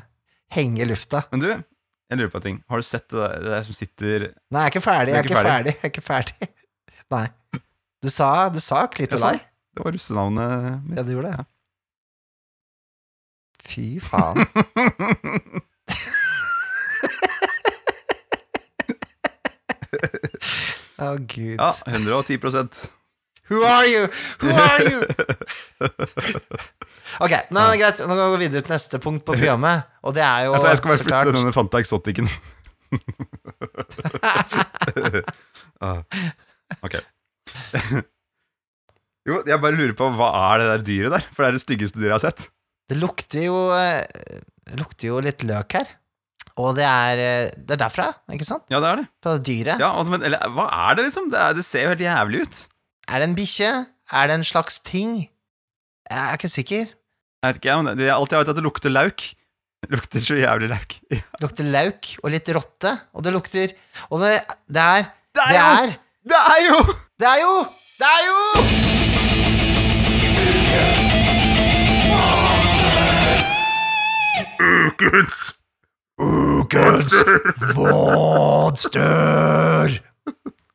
Henge 0.53 0.84
i 0.86 0.88
lufta. 0.89 1.23
Men 1.34 1.41
du, 1.43 1.47
jeg 1.53 2.19
lurer 2.19 2.31
på 2.34 2.39
en 2.41 2.45
ting. 2.47 2.59
Har 2.69 2.81
du 2.81 2.86
sett 2.88 3.07
det 3.09 3.19
der, 3.19 3.36
det 3.43 3.51
der 3.55 3.65
som 3.67 3.77
sitter 3.77 4.27
Nei, 4.29 4.63
jeg 4.63 4.69
er 4.69 4.71
ikke 4.73 4.84
ferdig. 4.86 5.13
Er 5.13 5.15
Jeg 5.15 5.19
er 5.19 5.27
ikke 5.27 5.34
ikke 5.34 5.49
ferdig. 5.49 5.73
Jeg 5.73 5.84
er 5.89 5.93
ikke 5.93 6.05
ferdig. 6.07 6.51
Nei. 7.17 7.25
Du 8.03 8.09
sa, 8.13 8.29
du 8.53 8.59
sa 8.63 8.84
klitolai. 8.93 9.36
Det 9.73 9.86
var 9.86 9.95
russenavnet 9.95 10.81
mitt. 10.86 10.97
Ja, 10.99 11.05
du 11.07 11.13
gjorde 11.15 11.34
det. 11.34 11.38
Ja. 11.41 11.49
Fy 13.63 13.88
faen. 14.03 14.43
Å, 21.03 21.19
gud. 21.19 21.59
Ja, 21.59 21.67
110% 21.89 22.85
Who 23.51 23.59
are 23.67 23.83
you? 23.85 24.07
Who 24.39 24.55
are 24.55 24.79
you? 24.87 25.03
Ok, 27.21 27.33
nå 27.53 27.61
er 27.61 27.67
det 27.73 27.79
greit. 27.81 27.99
Nå 28.09 28.15
går 28.17 28.31
vi 28.33 28.39
videre 28.47 28.63
til 28.65 28.73
neste 28.73 28.97
punkt 29.03 29.21
på 29.27 29.35
programmet, 29.35 29.83
og 30.01 30.11
det 30.17 30.23
er 30.25 30.39
jo 30.47 30.53
Jeg 30.55 30.63
jeg 30.71 30.79
skal 30.79 30.89
bare 30.93 31.03
flytte 31.03 31.33
denne 31.35 31.53
Fanta 31.53 31.77
Exoticen. 31.83 32.27
ah, 35.85 35.99
ok. 36.85 36.95
jo, 39.29 39.35
jeg 39.45 39.57
bare 39.61 39.77
lurer 39.77 39.95
på 39.97 40.05
hva 40.17 40.27
er 40.53 40.57
det 40.63 40.67
der 40.71 40.81
dyret 40.89 41.11
der? 41.17 41.23
For 41.33 41.39
det 41.43 41.47
er 41.51 41.55
det 41.59 41.65
styggeste 41.67 41.97
dyret 41.99 42.09
jeg 42.09 42.17
har 42.17 42.25
sett. 42.25 42.39
Det 42.89 42.97
lukter 42.99 43.41
jo 43.45 43.57
eh, 43.77 44.01
Det 44.64 44.80
lukter 44.80 45.09
jo 45.09 45.20
litt 45.24 45.43
løk 45.47 45.78
her. 45.80 45.91
Og 46.61 46.76
det 46.78 46.86
er, 46.86 47.18
eh, 47.22 47.51
det 47.57 47.76
er 47.76 47.82
derfra, 47.82 48.11
ikke 48.34 48.45
sant? 48.47 48.66
Ja, 48.70 48.80
det 48.84 48.89
er 48.91 49.01
det. 49.01 49.05
På 49.24 49.36
det 49.36 49.45
dyret. 49.47 49.82
Ja, 49.82 49.89
altså, 49.97 50.14
men, 50.14 50.26
eller 50.28 50.53
hva 50.53 50.68
er 50.89 50.99
det, 50.99 51.07
liksom? 51.07 51.30
Det, 51.34 51.39
er, 51.39 51.55
det 51.57 51.66
ser 51.66 51.88
jo 51.88 51.93
helt 51.93 52.03
jævlig 52.05 52.43
ut. 52.45 52.66
Er 53.09 53.20
det 53.24 53.30
en 53.30 53.38
bikkje? 53.38 53.72
Er 54.14 54.30
det 54.30 54.36
en 54.38 54.45
slags 54.47 54.78
ting? 54.86 55.16
Jeg 56.09 56.20
er 56.20 56.38
ikke 56.38 56.51
sikker. 56.51 56.91
Jeg 56.93 57.47
vet 57.49 57.59
ikke, 57.59 57.80
men 57.82 57.97
det 57.99 58.07
er 58.07 58.14
alltid 58.16 58.38
jeg 58.38 58.45
vet 58.45 58.53
at 58.53 58.59
det 58.59 58.68
lukter 58.68 58.93
lauk. 58.93 59.26
Det 59.84 59.91
lukter 59.91 60.24
så 60.24 60.38
jævlig 60.39 60.70
lauk. 60.72 60.97
Ja. 61.18 61.26
Lukter 61.43 61.68
lauk 61.68 62.14
og 62.24 62.32
litt 62.32 62.53
rotte, 62.55 62.93
og 63.14 63.26
det 63.26 63.34
lukter 63.36 63.74
Og 64.11 64.24
det, 64.24 64.38
det 64.72 64.86
er 64.86 65.09
Det 65.34 65.43
Det 65.43 65.57
er 65.57 65.59
jo! 65.59 65.84
er 65.84 65.97
Det 66.24 66.39
er 66.39 66.64
jo! 66.70 66.80
Det 67.20 67.28
er 67.34 67.43
jo 67.43 67.53
Det 67.99 68.09
er 68.14 68.26
jo 68.30 68.82
Ukens 74.64 75.39
Ukens 76.24 77.16
monster! 77.76 78.99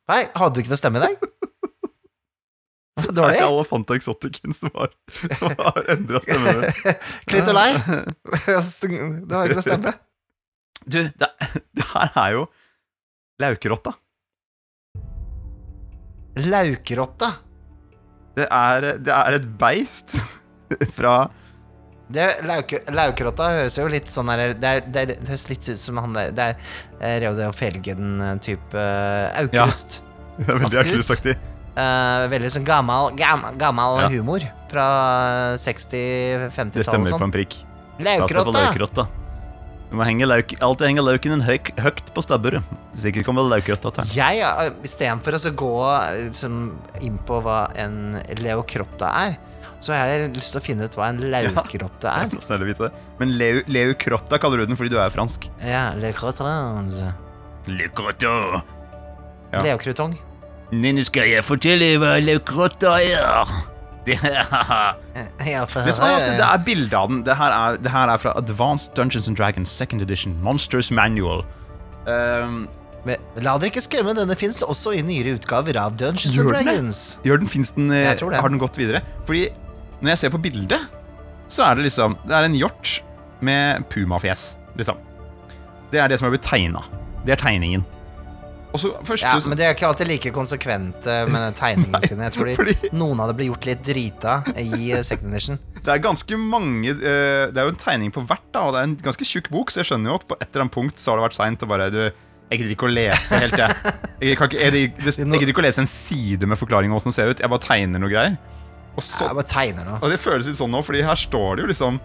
Nei, 0.09 0.23
hadde 0.35 0.53
du 0.55 0.59
ikke 0.61 0.73
noe 0.73 0.79
stemme 0.81 0.99
i 0.99 1.03
dag? 1.05 1.15
Det 2.99 3.23
er 3.23 3.33
ikke 3.37 3.47
alle 3.47 3.63
Fanta 3.67 3.95
Exoticen 3.95 4.53
som 4.53 4.73
har, 4.75 4.91
som 5.39 5.53
har 5.57 5.79
endra 5.95 6.19
stemmen. 6.25 6.63
Klitolei? 7.29 7.69
Du 7.79 9.33
har 9.33 9.47
ikke 9.47 9.57
noe 9.57 9.65
stemme. 9.65 9.93
Du, 10.83 10.99
det, 11.07 11.29
det 11.77 11.85
her 11.93 12.09
er 12.19 12.35
jo 12.35 12.45
laukerotta. 13.39 13.95
Laukrotta. 16.39 17.29
Det 18.37 18.47
er, 18.47 18.91
det 18.99 19.13
er 19.15 19.39
et 19.39 19.47
beist 19.59 20.19
fra 20.97 21.15
Det, 22.09 22.25
lauke, 22.41 22.79
Laukrotta 22.89 23.51
høres 23.53 23.75
jo 23.77 23.85
litt 23.91 24.09
sånn 24.09 24.31
her 24.33 24.55
det, 24.57 24.65
er, 24.65 24.79
det, 24.81 25.01
er, 25.03 25.11
det 25.13 25.29
høres 25.29 25.43
litt 25.51 25.67
ut 25.69 25.77
som 25.77 25.99
han 26.01 26.15
der 26.17 26.31
Det 26.33 26.47
er 26.47 26.55
eh, 26.97 27.17
Reodor 27.21 27.53
Felgen-type 27.53 28.73
uh, 28.73 29.41
Aukrust. 29.43 29.99
Ja. 30.39 30.55
veldig 30.55 30.77
Aukrust-aktig. 30.79 31.33
Uh, 31.75 32.25
veldig 32.31 32.49
sånn 32.53 32.65
gammel, 32.67 33.11
gammel, 33.19 33.57
gammel 33.59 33.97
Ja. 34.05 34.09
humor. 34.13 34.45
Fra 34.71 34.85
60-50-tallet 35.59 36.79
Det 36.79 36.87
stemmer 36.87 37.11
sånn. 37.11 37.19
på 37.21 37.27
en 37.27 37.35
prikk. 37.35 37.57
Laukrotta! 37.99 39.09
Du 39.89 39.95
må 39.97 40.05
henge 40.05 40.27
lauk, 40.29 40.51
alltid 40.61 40.85
henge 40.85 41.01
lauken 41.01 41.33
en 41.33 41.43
høyk, 41.43 41.71
høyt 41.81 42.11
på 42.13 42.21
stabburet. 42.21 42.73
Sikkert 42.99 43.25
kommer 43.25 43.47
laukrotta 43.49 43.89
til. 43.97 44.11
Jeg, 44.19 44.43
eh, 44.45 44.69
istedenfor 44.85 45.37
å 45.39 45.53
gå 45.57 45.71
eh, 45.89 46.19
liksom, 46.27 46.59
inn 47.01 47.17
på 47.25 47.39
hva 47.41 47.63
en 47.81 48.19
leokrotta 48.37 49.09
er, 49.25 49.39
så 49.79 49.93
jeg 49.95 50.11
har 50.19 50.33
lyst 50.35 50.51
til 50.53 50.59
å 50.59 50.63
finne 50.63 50.87
ut 50.89 50.95
hva 50.99 51.07
en 51.13 51.21
laukrotte 51.31 52.11
er. 52.11 52.29
Nå 52.33 52.43
snille 52.43 52.67
vite 52.67 52.89
det. 52.89 53.03
Men 53.21 53.33
leu, 53.39 53.61
laukrotta 53.71 54.39
kaller 54.41 54.63
du 54.63 54.71
den 54.71 54.79
fordi 54.79 54.91
du 54.93 54.99
er 54.99 55.13
fransk. 55.13 55.47
Ja, 55.63 55.89
le 55.95 56.11
Laukrotta. 57.69 58.63
Ja. 59.53 59.61
Leokrutong. 59.65 60.15
Nå 60.69 61.03
skal 61.05 61.29
jeg 61.31 61.45
fortelle 61.45 61.95
hva 62.01 62.15
leukrotta 62.21 62.97
er. 63.01 63.53
Det, 64.05 64.15
Ja, 65.49 65.63
det 65.65 65.93
som 65.93 66.05
er 66.05 66.15
at 66.15 66.27
det 66.37 66.45
er 66.45 66.65
bilde 66.65 66.97
av 66.97 67.09
den. 67.11 67.23
Det 67.25 67.37
her 67.37 67.53
er, 67.55 67.79
det 67.81 67.93
her 67.93 68.11
er 68.13 68.21
fra 68.21 68.33
Advanced 68.39 68.93
Dungeons 68.97 69.27
and 69.29 69.37
Dragons 69.37 69.69
Second 69.69 70.05
Edition. 70.05 70.37
Monsters 70.45 70.91
Manual. 70.91 71.43
Um, 72.05 72.67
Men 73.05 73.19
la 73.41 73.55
dere 73.59 73.71
ikke 73.71 73.83
skremme, 73.83 74.13
denne 74.17 74.35
fins 74.39 74.61
også 74.65 74.93
i 74.97 75.01
nyere 75.05 75.37
utgaver 75.37 75.77
av 75.81 75.97
Dungeons 75.99 76.37
Gjør 76.37 76.53
and? 76.53 76.69
Dragons. 76.69 77.01
Gjør 77.25 77.41
den, 77.43 77.51
finnes 77.51 77.73
den, 77.75 77.89
den, 77.91 78.05
Jeg 78.05 78.21
tror 78.21 78.33
det. 78.33 78.41
Har 78.43 78.53
den 78.53 78.61
gått 78.61 78.79
videre? 78.79 79.03
Fordi 79.27 79.47
når 80.01 80.13
jeg 80.13 80.21
ser 80.23 80.33
på 80.33 80.41
bildet, 80.41 80.79
så 81.49 81.65
er 81.69 81.75
det 81.79 81.87
liksom 81.89 82.17
Det 82.27 82.35
er 82.37 82.45
en 82.47 82.55
hjort 82.57 82.99
med 83.41 83.85
pumafjes, 83.89 84.55
liksom. 84.77 84.97
Det 85.91 85.99
er 86.01 86.07
det 86.11 86.19
som 86.19 86.27
er 86.27 86.35
blitt 86.35 86.45
tegna. 86.45 86.81
Det 87.25 87.33
er 87.33 87.39
tegningen. 87.41 87.85
Og 88.69 88.77
så 88.83 88.91
første 89.01 89.25
Ja, 89.25 89.39
men 89.49 89.57
de 89.57 89.63
er 89.65 89.73
ikke 89.73 89.87
alltid 89.87 90.07
like 90.11 90.29
konsekvente 90.35 91.13
med 91.31 91.55
tegningene 91.61 92.01
sine. 92.05 92.27
Jeg 92.27 92.35
tror 92.35 92.45
de, 92.51 92.55
Fordi- 92.59 92.91
noen 92.93 93.19
av 93.23 93.31
det 93.31 93.37
blir 93.39 93.49
gjort 93.49 93.65
litt 93.65 93.81
drita 93.87 94.35
i 94.61 94.91
eh, 94.93 95.01
second 95.01 95.33
edition. 95.33 95.57
Det 95.79 95.89
er 95.95 96.01
ganske 96.03 96.37
mange 96.37 96.91
eh, 96.91 97.47
Det 97.49 97.57
er 97.57 97.65
jo 97.65 97.71
en 97.73 97.79
tegning 97.81 98.11
på 98.13 98.21
hvert, 98.29 98.43
da, 98.53 98.67
og 98.67 98.75
det 98.75 98.81
er 98.83 98.89
en 98.91 98.97
ganske 99.07 99.25
tjukk 99.25 99.49
bok, 99.49 99.71
så 99.73 99.81
jeg 99.81 99.89
skjønner 99.89 100.11
jo 100.13 100.19
at 100.19 100.27
på 100.29 100.37
et 100.37 100.49
eller 100.51 100.67
annet 100.67 100.75
punkt 100.75 100.99
så 101.01 101.13
har 101.13 101.17
det 101.21 101.25
vært 101.29 101.39
seint 101.39 101.65
å 101.65 101.69
bare 101.71 101.87
du, 101.95 101.99
Jeg 102.51 102.59
gidder 102.61 102.75
ikke 102.75 102.89
å 102.89 102.93
lese 102.93 103.39
helt, 103.41 103.57
jeg. 103.57 103.95
Jeg, 104.19 104.37
gidder 104.37 105.39
ikke, 105.39 105.49
ikke 105.55 105.63
å 105.63 105.65
lese 105.65 105.81
en 105.87 105.89
side 105.89 106.45
med 106.51 106.59
forklaring 106.61 106.91
om 106.93 106.99
åssen 106.99 107.09
det 107.09 107.17
ser 107.17 107.31
ut. 107.33 107.41
Jeg 107.41 107.49
bare 107.49 107.65
tegner 107.65 108.03
noe 108.03 108.11
greier. 108.13 108.37
Og, 108.99 109.05
så, 109.05 109.27
Jeg 109.29 109.37
bare 109.39 109.49
tegner 109.49 109.87
nå. 109.87 109.99
og 110.03 110.11
det 110.11 110.19
føles 110.21 110.49
litt 110.49 110.59
sånn 110.59 110.73
nå, 110.75 110.81
fordi 110.85 111.03
her 111.07 111.17
står 111.19 111.55
det 111.59 111.63
jo 111.65 111.69
liksom 111.71 111.99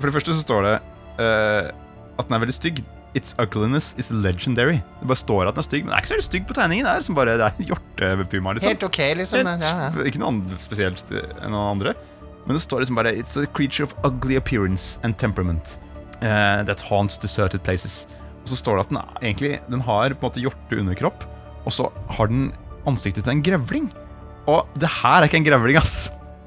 For 0.00 0.08
det 0.10 0.14
første 0.16 0.34
så 0.34 0.42
står 0.42 0.66
det 0.66 0.74
uh, 1.22 1.70
at 2.18 2.26
den 2.28 2.36
er 2.36 2.42
veldig 2.42 2.54
stygg. 2.56 2.82
Its 3.14 3.34
ugliness 3.38 3.90
is 4.00 4.08
legendary. 4.10 4.78
Det 5.00 5.08
bare 5.10 5.20
står 5.20 5.48
at 5.50 5.56
den 5.56 5.62
er 5.62 5.66
stygg, 5.68 5.82
men 5.84 5.92
det 5.92 5.96
er 5.98 6.02
ikke 6.02 6.10
så 6.10 6.14
veldig 6.16 6.26
stygg 6.26 6.46
på 6.48 6.54
tegningen. 6.56 6.86
Det 6.86 6.92
er 6.92 7.02
liksom 7.02 7.16
bare 7.18 7.34
Det 7.40 7.44
er 7.46 7.58
en 7.60 7.68
hjortepuma, 7.70 8.54
liksom. 8.56 8.70
Helt 8.72 8.86
ok, 8.88 9.00
liksom. 9.20 9.46
Helt- 9.46 9.66
Ja, 9.66 9.72
ja. 9.86 10.06
Ikke 10.08 10.20
noe 10.22 10.58
spesielt 10.64 11.04
enn 11.12 11.52
noen 11.52 11.70
andre. 11.76 11.94
Men 12.46 12.56
det 12.58 12.62
står 12.64 12.82
liksom 12.82 12.98
bare 12.98 13.12
It's 13.20 13.36
a 13.38 13.46
creature 13.46 13.84
of 13.86 13.92
ugly 14.08 14.36
appearance 14.40 14.98
and 15.04 15.16
temperament 15.20 15.76
uh, 16.22 16.64
that 16.66 16.80
haunts 16.88 17.18
deserted 17.18 17.62
places. 17.62 18.06
Og 18.42 18.48
så 18.50 18.56
står 18.58 18.80
det 18.80 18.86
at 18.86 18.90
den 18.90 19.00
egentlig 19.22 19.52
Den 19.70 19.80
har 19.86 20.10
på 20.16 20.24
en 20.26 20.30
måte 20.32 20.42
hjorteunderkropp, 20.42 21.28
og 21.64 21.70
så 21.72 21.92
har 22.16 22.26
den 22.32 22.48
ansiktet 22.90 23.24
til 23.28 23.36
en 23.36 23.42
grevling. 23.46 23.92
Og 24.50 24.78
det 24.78 24.90
her 25.00 25.20
er 25.20 25.28
ikke 25.28 25.40
en 25.40 25.46
grevling, 25.46 25.78
ass. 25.80 25.96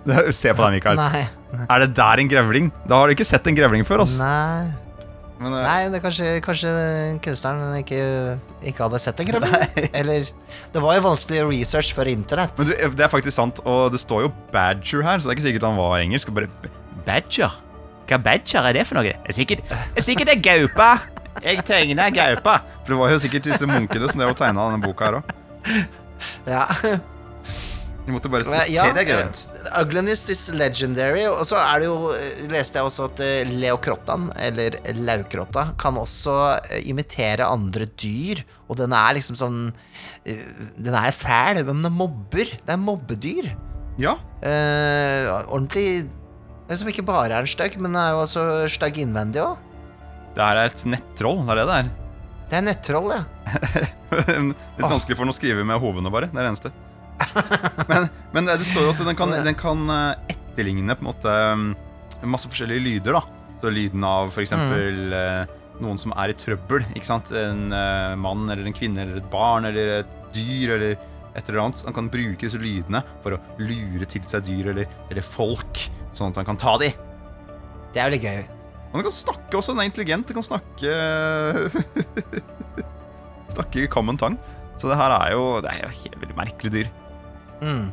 Se 0.39 0.53
på 0.53 0.61
deg, 0.65 0.79
Mikael. 0.79 0.99
Nei. 0.99 1.25
Er 1.65 1.85
det 1.85 1.93
der 1.97 2.21
en 2.21 2.31
grevling? 2.31 2.71
Da 2.89 2.99
har 2.99 3.07
du 3.07 3.15
ikke 3.15 3.27
sett 3.27 3.47
en 3.47 3.57
grevling 3.57 3.85
før, 3.87 4.03
ass. 4.05 4.17
Nei. 4.21 4.73
Men, 5.35 5.51
uh, 5.51 5.59
Nei, 5.65 5.89
det 5.91 5.99
er 5.99 6.03
kanskje, 6.03 6.27
kanskje 6.43 6.69
kunstneren 7.23 7.73
ikke, 7.81 7.99
ikke 8.71 8.85
hadde 8.85 9.01
sett 9.03 9.19
en 9.19 9.29
grevling. 9.29 9.65
Eller 9.99 10.29
Det 10.71 10.83
var 10.83 10.95
jo 10.95 11.05
vanskelig 11.09 11.43
research 11.49 11.91
før 11.97 12.11
internett. 12.11 12.55
Men 12.59 12.69
du, 12.69 12.75
det 12.95 13.07
er 13.07 13.11
faktisk 13.11 13.35
sant, 13.35 13.59
og 13.67 13.91
det 13.95 13.99
står 14.03 14.27
jo 14.27 14.31
Badger 14.53 15.03
her, 15.03 15.19
så 15.19 15.27
det 15.27 15.33
er 15.33 15.39
ikke 15.39 15.47
sikkert 15.49 15.67
han 15.67 15.79
var 15.79 15.99
engelsk. 15.99 16.31
Bare, 16.35 16.71
Badger? 17.07 17.59
Hva 18.05 18.21
Badger 18.21 18.69
er 18.69 18.77
det 18.77 18.85
for 18.87 18.99
noe? 18.99 19.11
Det 19.11 19.33
er 19.33 19.37
sikkert 19.39 19.65
det 19.65 19.81
er, 19.81 20.05
sikkert 20.05 20.29
det 20.31 20.37
er 20.37 20.45
gaupa. 20.45 20.89
Jeg 21.43 21.65
tegner 21.67 22.13
gaupa. 22.15 22.59
For 22.83 22.93
det 22.93 23.01
var 23.01 23.11
jo 23.11 23.19
sikkert 23.25 23.49
disse 23.49 23.67
munkene 23.67 24.11
som 24.11 24.21
drev 24.21 24.31
og 24.35 24.39
tegna 24.39 24.69
denne 24.69 24.83
boka 24.85 25.09
her 25.09 25.19
òg. 25.19 25.35
Ja. 26.47 26.63
Vi 28.05 28.13
måtte 28.13 28.29
bare 28.29 28.45
se 28.45 28.59
ja, 28.69 28.85
deg 28.93 29.09
rundt. 29.09 29.45
Ugliness 29.79 30.27
is 30.29 30.43
legendary. 30.53 31.23
Og 31.25 31.41
så 31.49 31.57
er 31.57 31.81
det 31.81 31.87
jo, 31.89 32.11
eh, 32.13 32.43
leste 32.51 32.77
jeg 32.77 32.85
også 32.85 33.07
at 33.09 33.21
eh, 33.25 33.49
leokrottan, 33.49 34.27
eller 34.37 34.77
laukrotta, 34.99 35.71
kan 35.81 35.97
også 35.97 36.35
eh, 36.59 36.85
imitere 36.91 37.49
andre 37.49 37.89
dyr. 37.97 38.43
Og 38.69 38.77
den 38.81 38.93
er 38.97 39.17
liksom 39.17 39.37
sånn 39.37 39.59
Den 40.25 40.95
er 40.97 41.13
fæl, 41.13 41.59
men 41.65 41.83
den 41.85 41.97
mobber. 41.97 42.53
Det 42.61 42.73
er 42.73 42.81
mobbedyr. 42.81 43.51
Ja. 44.01 44.15
Eh, 44.41 45.27
ordentlig 45.45 46.07
Det 46.65 46.79
som 46.81 46.89
ikke 46.89 47.05
bare 47.05 47.29
er 47.29 47.45
en 47.45 47.49
stygg, 47.49 47.77
men 47.77 47.93
den 47.93 48.01
er 48.01 48.15
jo 48.15 48.23
også 48.23 48.47
stygg 48.73 48.97
innvendig 49.01 49.43
òg. 49.43 49.61
Det 50.35 50.41
her 50.41 50.61
er 50.61 50.71
et 50.71 50.81
nettroll. 50.89 51.45
Det 51.45 51.53
er 51.53 51.61
det 51.61 51.67
det 51.69 51.77
er. 51.77 51.93
Det 52.49 52.57
er 52.57 52.65
nettroll, 52.69 53.13
ja. 53.13 53.21
Litt 54.77 54.89
vanskelig 54.89 55.17
for 55.17 55.25
den 55.25 55.33
å 55.33 55.37
skrive 55.37 55.65
med 55.65 55.81
hovene, 55.81 56.13
bare. 56.13 56.29
Det 56.29 56.37
er 56.37 56.45
det 56.47 56.51
eneste. 56.53 56.73
Men, 57.91 58.07
men 58.33 58.47
det 58.49 58.65
står 58.67 58.87
jo 58.87 58.93
at 58.93 59.01
den 59.07 59.17
kan, 59.17 59.31
den 59.45 59.57
kan 59.57 59.83
eh, 59.91 60.33
etterligne 60.33 60.95
på 60.97 61.05
en 61.05 61.09
måte 61.09 61.33
mm, 61.59 61.67
masse 62.31 62.49
forskjellige 62.51 62.83
lyder. 62.83 63.17
da 63.17 63.21
Så 63.61 63.71
lyden 63.73 64.03
av 64.07 64.31
f.eks. 64.31 64.51
eksempel 64.51 65.15
eh, 65.15 65.53
noen 65.83 65.99
som 66.01 66.13
er 66.17 66.31
i 66.31 66.37
trøbbel. 66.39 66.85
Ikke 66.95 67.07
sant? 67.07 67.31
En 67.35 67.69
eh, 67.75 68.15
mann 68.19 68.47
eller 68.49 68.67
en 68.67 68.75
kvinne 68.75 69.05
eller 69.05 69.21
et 69.21 69.29
barn 69.31 69.67
eller 69.69 70.01
et 70.01 70.17
dyr 70.35 70.75
eller 70.77 70.97
et 71.35 71.49
eller 71.49 71.61
annet. 71.65 71.85
Han 71.87 71.95
kan 71.95 72.11
bruke 72.11 72.47
disse 72.47 72.59
lydene 72.61 73.03
for 73.23 73.37
å 73.37 73.41
lure 73.61 74.07
til 74.11 74.25
seg 74.27 74.45
dyr 74.47 74.71
eller, 74.73 74.91
eller 75.09 75.25
folk, 75.25 75.85
sånn 76.15 76.31
at 76.31 76.41
han 76.41 76.49
kan 76.51 76.59
ta 76.61 76.77
de. 76.81 76.91
Det 77.95 78.01
er 78.01 78.09
jo 78.09 78.15
litt 78.15 78.27
gøy. 78.27 78.43
Og 78.89 78.99
den 78.99 79.07
kan 79.09 79.17
snakke 79.17 79.59
også. 79.59 79.73
Den 79.73 79.83
er 79.83 79.89
intelligent. 79.89 80.27
Den 80.29 80.37
kan 80.39 80.45
snakke 80.47 80.91
Snakke 83.55 83.87
common 83.91 84.19
tongue. 84.19 84.39
Så 84.79 84.89
det 84.91 84.97
her 84.99 85.13
er 85.15 85.33
jo 85.35 85.43
Det 85.63 85.71
er 85.71 85.83
jo 85.85 85.91
helt 86.01 86.21
veldig 86.23 86.37
merkelig 86.39 86.71
dyr. 86.73 86.93
Mm. 87.61 87.91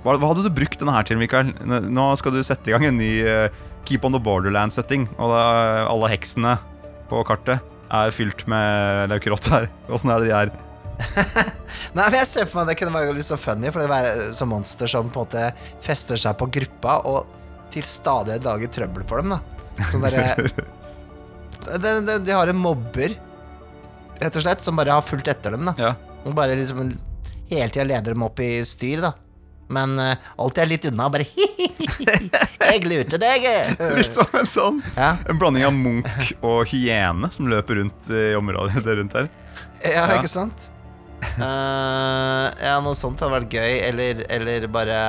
Hva, 0.00 0.14
hva 0.16 0.30
hadde 0.30 0.46
du 0.46 0.52
brukt 0.56 0.80
denne 0.80 0.94
her 0.96 1.04
til, 1.08 1.18
Mikael? 1.20 1.52
Nå 1.66 2.06
skal 2.16 2.32
du 2.34 2.40
sette 2.46 2.70
i 2.70 2.74
gang 2.74 2.86
en 2.88 2.96
ny 3.00 3.10
uh, 3.26 3.46
Keep 3.88 4.06
on 4.08 4.16
the 4.16 4.20
Borderland-setting. 4.22 5.06
Og 5.18 5.32
da, 5.32 5.42
alle 5.90 6.10
heksene 6.12 6.56
på 7.10 7.20
kartet 7.28 7.60
er 7.90 8.12
fylt 8.14 8.46
med 8.50 9.10
laukerott 9.12 9.48
her. 9.52 9.68
Åssen 9.90 10.12
er 10.14 10.22
det 10.22 10.30
de 10.30 10.36
er? 10.38 10.52
Nei, 11.96 12.04
men 12.04 12.16
Jeg 12.18 12.28
ser 12.28 12.48
for 12.48 12.60
meg 12.60 12.70
det 12.70 12.78
kunne 12.80 12.94
være 12.94 13.14
litt 13.16 13.26
så 13.28 13.38
funny, 13.40 13.70
for 13.72 13.82
det 13.82 13.90
være 13.90 14.30
sånn 14.36 14.50
monster 14.52 14.90
som 14.90 15.08
på 15.10 15.22
en 15.22 15.26
måte 15.26 15.46
fester 15.84 16.20
seg 16.20 16.36
på 16.38 16.48
gruppa 16.58 16.98
og 17.08 17.36
til 17.72 17.86
stadighet 17.86 18.44
lager 18.46 18.70
trøbbel 18.74 19.06
for 19.08 19.22
dem. 19.22 19.34
da 19.36 19.86
Sånn 19.90 20.04
derre 20.04 20.34
de, 21.60 21.90
de, 22.06 22.16
de 22.24 22.32
har 22.34 22.48
en 22.50 22.56
mobber, 22.60 23.12
rett 24.20 24.36
og 24.36 24.44
slett, 24.44 24.62
som 24.64 24.78
bare 24.78 24.94
har 24.96 25.04
fulgt 25.04 25.28
etter 25.28 25.56
dem. 25.56 25.66
da 25.68 25.74
Ja. 25.80 25.94
Og 26.24 26.34
bare 26.36 26.56
liksom 26.58 26.92
hele 27.50 27.68
tida 27.74 27.84
leder 27.88 28.14
dem 28.14 28.22
opp 28.26 28.40
i 28.44 28.52
styr, 28.66 29.02
da. 29.04 29.12
Men 29.70 29.92
uh, 30.02 30.14
alltid 30.42 30.62
er 30.64 30.70
litt 30.72 30.86
unna. 30.90 31.06
Bare 31.14 31.26
Jeg 32.70 32.82
lurte 32.90 33.18
deg! 33.22 33.44
Litt 34.00 34.14
som 34.14 34.26
en 34.34 34.46
sånn 34.48 34.78
Ja, 34.96 35.12
En 35.30 35.38
blanding 35.38 35.64
av 35.66 35.74
munk 35.76 36.08
og 36.46 36.64
hyene 36.70 37.30
som 37.34 37.46
løper 37.50 37.78
rundt 37.80 38.08
i 38.10 38.32
området 38.38 38.82
rundt 38.86 39.14
her. 39.18 39.28
ja, 39.84 40.06
Ja. 40.08 40.18
ikke 40.18 40.30
sant? 40.32 40.68
Uh, 41.36 42.46
ja, 42.64 42.78
noe 42.82 42.96
sånt 42.98 43.20
hadde 43.22 43.34
vært 43.36 43.54
gøy. 43.54 43.72
Eller, 43.90 44.24
eller 44.32 44.66
bare 44.72 45.00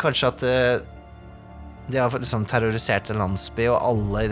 Kanskje 0.00 0.30
at 0.32 0.42
eh, 0.48 0.84
de 1.86 1.98
har 1.98 2.14
liksom 2.14 2.44
terrorisert 2.46 3.10
en 3.10 3.18
landsby, 3.18 3.66
og 3.72 3.78
alle 3.82 4.24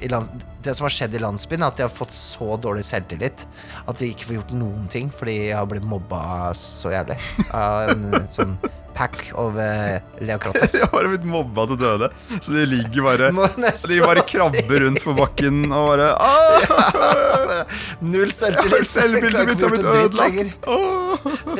i, 0.00 0.08
lands, 0.12 0.30
Det 0.62 0.74
som 0.76 0.84
har 0.84 0.94
skjedd 0.94 1.14
i 1.16 1.22
landsbyen, 1.22 1.62
er 1.64 1.72
at 1.72 1.78
de 1.78 1.86
har 1.86 1.94
fått 1.94 2.12
så 2.14 2.56
dårlig 2.60 2.84
selvtillit 2.84 3.46
at 3.86 3.98
de 3.98 4.10
ikke 4.12 4.28
får 4.28 4.38
gjort 4.40 4.52
noen 4.60 4.90
ting 4.92 5.08
fordi 5.14 5.38
de 5.46 5.54
har 5.56 5.68
blitt 5.70 5.88
mobba 5.88 6.52
så 6.58 6.92
jævlig 6.92 7.16
av 7.56 7.94
en 7.94 8.28
sånn 8.32 8.58
pack 9.00 9.32
of 9.34 9.56
uh, 9.56 9.98
leocrottes. 10.20 10.72
De 10.76 10.80
har 10.84 10.92
bare 10.92 11.08
blitt 11.14 11.24
mobba 11.24 11.64
til 11.70 11.80
døde, 11.80 12.10
så 12.40 12.52
de 12.52 12.66
ligger 12.68 13.06
bare 13.06 13.30
De 13.32 14.00
bare 14.04 14.24
krabber 14.28 14.84
rundt 14.84 15.04
på 15.04 15.14
bakken 15.16 15.62
og 15.72 15.86
bare 15.88 16.10
ja, 16.66 17.62
Null 18.04 18.32
selvtillit. 18.34 18.90
Selvbildet 18.90 19.48
mitt 19.48 19.64
har 19.64 19.72
blitt 19.72 19.88
ødelagt. 19.88 20.68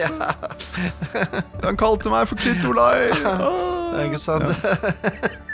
Ja, 0.00 0.10
Han 1.64 1.80
kalte 1.80 2.12
meg 2.12 2.28
for 2.28 2.40
Klittolai. 2.40 3.08
det 3.90 4.02
er 4.02 4.10
ikke 4.10 4.20
sant. 4.20 5.48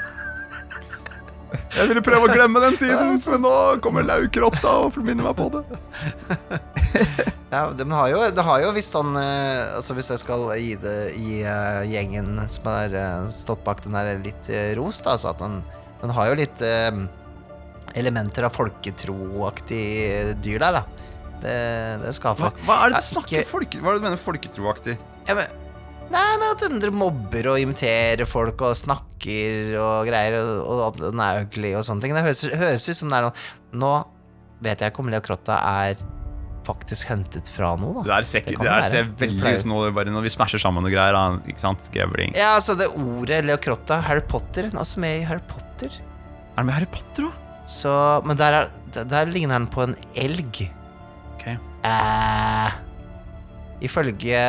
Jeg 1.77 1.91
ville 1.91 2.03
prøve 2.05 2.29
å 2.29 2.33
glemme 2.33 2.63
den 2.65 2.77
tiden, 2.83 3.17
men 3.17 3.43
nå 3.45 3.55
kommer 3.85 4.07
laukrotta 4.07 4.77
og 4.87 4.97
minner 5.05 5.29
meg 5.31 5.37
på 5.39 5.51
det. 5.55 5.65
Ja, 7.47 7.69
det, 7.71 7.85
men 7.87 7.95
har 7.95 8.09
jo, 8.11 8.19
det 8.35 8.43
har 8.43 8.63
jo 8.65 8.73
visst 8.75 8.91
sånn 8.91 9.13
eh, 9.21 9.77
Altså 9.79 9.95
Hvis 9.95 10.09
jeg 10.11 10.19
skal 10.19 10.49
gi 10.59 10.73
det 10.83 10.95
i 11.15 11.37
uh, 11.47 11.85
gjengen 11.87 12.41
som 12.51 12.67
har 12.67 12.97
eh, 12.99 13.29
stått 13.31 13.63
bak 13.65 13.85
den 13.85 13.95
her, 13.95 14.11
litt 14.19 14.49
eh, 14.51 14.73
ros, 14.77 14.99
da, 15.07 15.15
så 15.21 15.31
at 15.31 15.39
den, 15.41 15.61
den 16.03 16.13
har 16.17 16.33
jo 16.33 16.41
litt 16.41 16.65
elementer 17.97 18.49
av 18.49 18.53
folketroaktig 18.57 19.85
dyr 20.43 20.59
der, 20.65 20.81
da. 20.81 20.83
Det, 21.41 21.55
det 22.03 22.13
skal 22.17 22.37
Hva, 22.41 22.51
hva 22.67 22.81
er 22.83 22.93
det 22.97 23.01
du 23.05 23.09
snakker 23.13 23.41
ikke- 23.41 23.51
folke, 23.53 23.81
Hva 23.81 23.93
er 23.93 23.97
det 23.97 24.03
du 24.03 24.07
mener 24.09 24.21
folketroaktig? 24.21 24.99
Ja, 25.29 25.39
men, 25.39 25.66
Nei, 26.13 26.27
men 26.39 26.53
at 26.53 26.63
hun 26.63 26.83
mobber 26.97 27.49
og 27.53 27.61
imiterer 27.61 28.29
folk 28.29 28.61
og 28.63 28.77
snakker 28.79 29.75
og 29.83 30.09
greier, 30.09 30.37
og, 30.63 30.83
at 30.91 31.01
den 31.03 31.23
er 31.23 31.41
ugly 31.45 31.73
og 31.77 31.87
sånne 31.87 32.05
ting. 32.05 32.15
Det 32.17 32.23
høres, 32.27 32.45
høres 32.55 32.87
ut 32.89 33.01
som 33.01 33.11
det 33.13 33.19
er 33.19 33.27
noe 33.29 33.47
Nå 33.77 33.95
vet 34.65 34.81
jeg 34.81 34.93
ikke 34.93 35.03
om 35.03 35.11
Leo 35.13 35.21
Crotta 35.21 35.59
er 35.85 35.99
faktisk 36.67 37.11
hentet 37.11 37.51
fra 37.53 37.75
noe, 37.79 38.03
da. 38.03 38.21
Det 38.23 38.41
ikke- 38.43 38.57
kan 38.57 38.65
det 38.65 38.73
være. 38.73 38.91
ser 38.91 39.11
veldig 39.21 39.55
ut 39.55 39.61
som 39.61 39.71
noe 39.71 39.91
når 39.93 40.23
vi 40.25 40.33
smasher 40.35 40.59
sammen 40.59 40.83
noe 40.83 40.91
greier. 40.91 41.41
Ikke 41.47 41.61
sant? 41.63 41.91
Grevling. 41.93 42.35
Ja, 42.35 42.55
altså 42.57 42.75
det 42.79 42.89
ordet 42.89 43.45
Leo 43.45 43.57
Crotta, 43.57 44.01
Harry 44.01 44.23
Potter, 44.23 44.63
den 44.67 44.77
er 44.79 44.83
også 44.83 44.99
med 44.99 45.21
i 45.21 45.25
Harry 45.29 45.45
Potter. 45.47 45.93
Er 45.93 46.57
det 46.63 46.67
med 46.67 46.75
Harry 46.75 46.87
Potter, 46.91 47.29
da? 47.29 47.31
Så, 47.67 48.23
men 48.25 48.37
der, 48.39 48.53
er, 48.63 49.05
der 49.05 49.27
ligner 49.27 49.59
han 49.59 49.67
på 49.67 49.83
en 49.83 49.97
elg. 50.15 50.71
Okay. 51.35 51.59
Eh, 51.85 52.71
ifølge 53.85 54.41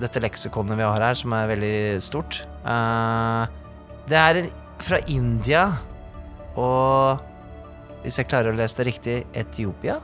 dette 0.00 0.22
leksikonet 0.22 0.78
vi 0.78 0.86
har 0.86 1.04
her, 1.04 1.18
som 1.18 1.34
er 1.36 1.50
veldig 1.52 1.76
stort 2.02 2.40
uh, 2.66 3.46
Det 4.10 4.18
er 4.18 4.40
fra 4.82 4.98
India 5.12 5.68
og 6.58 7.22
Hvis 8.02 8.18
jeg 8.20 8.28
klarer 8.30 8.52
å 8.52 8.58
lese 8.58 8.80
det 8.80 8.88
riktig 8.88 9.16
Etiopia? 9.36 10.00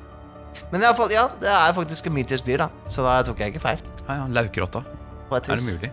Men 0.72 0.84
i 0.84 0.88
ja, 1.14 1.26
det 1.40 1.48
er 1.48 1.74
faktisk 1.76 2.08
et 2.08 2.14
mytisk 2.14 2.44
dyr, 2.44 2.64
da. 2.64 2.68
Så 2.90 3.04
da 3.04 3.20
tok 3.24 3.40
jeg 3.40 3.54
ikke 3.54 3.62
feil. 3.62 3.80
Ja, 4.04 4.18
ja, 4.20 4.26
Laukrotta. 4.36 4.82
Er 5.32 5.44
det 5.48 5.64
mulig? 5.64 5.90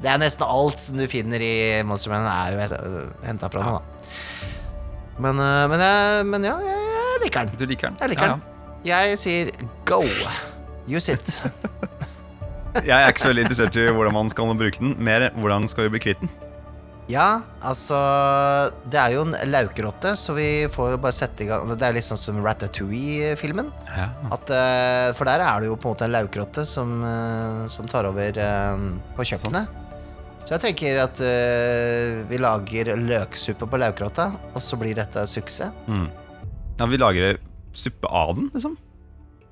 Det 0.00 0.08
er 0.08 0.20
nesten 0.22 0.46
alt 0.46 0.80
som 0.80 0.96
du 1.00 1.04
finner 1.10 1.42
i 1.42 1.82
Monsterman, 1.84 2.24
er 2.30 2.54
jo 2.54 3.02
henta 3.26 3.50
fra 3.52 3.64
noe, 3.66 3.80
da. 3.80 4.08
Men, 5.18 5.42
øh, 5.42 5.64
men, 5.72 5.82
jeg, 5.82 6.26
men 6.30 6.46
ja, 6.46 6.54
jeg, 6.62 6.88
jeg 6.94 7.22
liker 7.24 7.48
den. 7.48 7.58
Du 7.58 7.66
liker 7.66 7.90
den? 7.90 8.00
Jeg 8.00 8.14
liker 8.14 8.30
ja, 8.30 8.38
den. 8.38 8.42
Jeg 8.86 9.18
sier 9.18 9.52
go. 9.88 10.00
Use 10.88 11.12
it. 11.12 11.34
Jeg 12.86 12.94
er 12.94 13.08
ikke 13.10 13.22
så 13.24 13.30
veldig 13.32 13.46
interessert 13.46 13.78
i 13.80 13.86
hvordan 13.94 14.14
man 14.14 14.30
skal 14.32 14.52
bruke 14.58 14.78
den. 14.82 14.94
Mer 15.02 15.30
hvordan 15.38 15.66
skal 15.70 15.88
vi 15.88 15.96
bli 15.96 16.04
kvitt 16.08 16.22
den. 16.22 16.30
Ja, 17.08 17.40
altså 17.64 17.96
Det 18.92 18.98
er 19.00 19.14
jo 19.14 19.22
en 19.24 19.32
laukerotte, 19.48 20.12
så 20.20 20.34
vi 20.36 20.68
får 20.68 20.98
bare 21.00 21.16
sette 21.16 21.46
i 21.46 21.48
gang 21.48 21.70
Det 21.72 21.86
er 21.86 21.94
litt 21.96 22.04
sånn 22.04 22.20
som 22.20 22.42
Ratatouille-filmen. 22.44 23.70
Ja. 23.88 24.10
Øh, 24.28 25.14
For 25.16 25.24
der 25.24 25.40
er 25.40 25.64
det 25.64 25.70
jo 25.70 25.78
på 25.80 25.88
en 25.88 25.94
måte 25.96 26.04
en 26.04 26.12
laukerotte 26.12 26.66
som, 26.68 26.98
øh, 27.00 27.64
som 27.72 27.88
tar 27.88 28.10
over 28.10 28.36
øh, 28.44 28.88
på 29.16 29.28
kjøkkenet. 29.32 29.72
Så 30.44 30.54
jeg 30.56 30.62
tenker 30.64 31.02
at 31.02 31.18
vi 32.30 32.38
lager 32.40 32.94
løksuppe 32.96 33.66
på 33.68 33.80
laukerotta, 33.82 34.30
og 34.54 34.62
så 34.64 34.78
blir 34.80 34.96
dette 34.96 35.26
suksess. 35.28 35.74
Mm. 35.84 36.06
ja, 36.78 36.86
vi 36.88 36.96
lager 36.96 37.36
suppe 37.76 38.08
av 38.08 38.32
den, 38.38 38.48
liksom? 38.54 38.78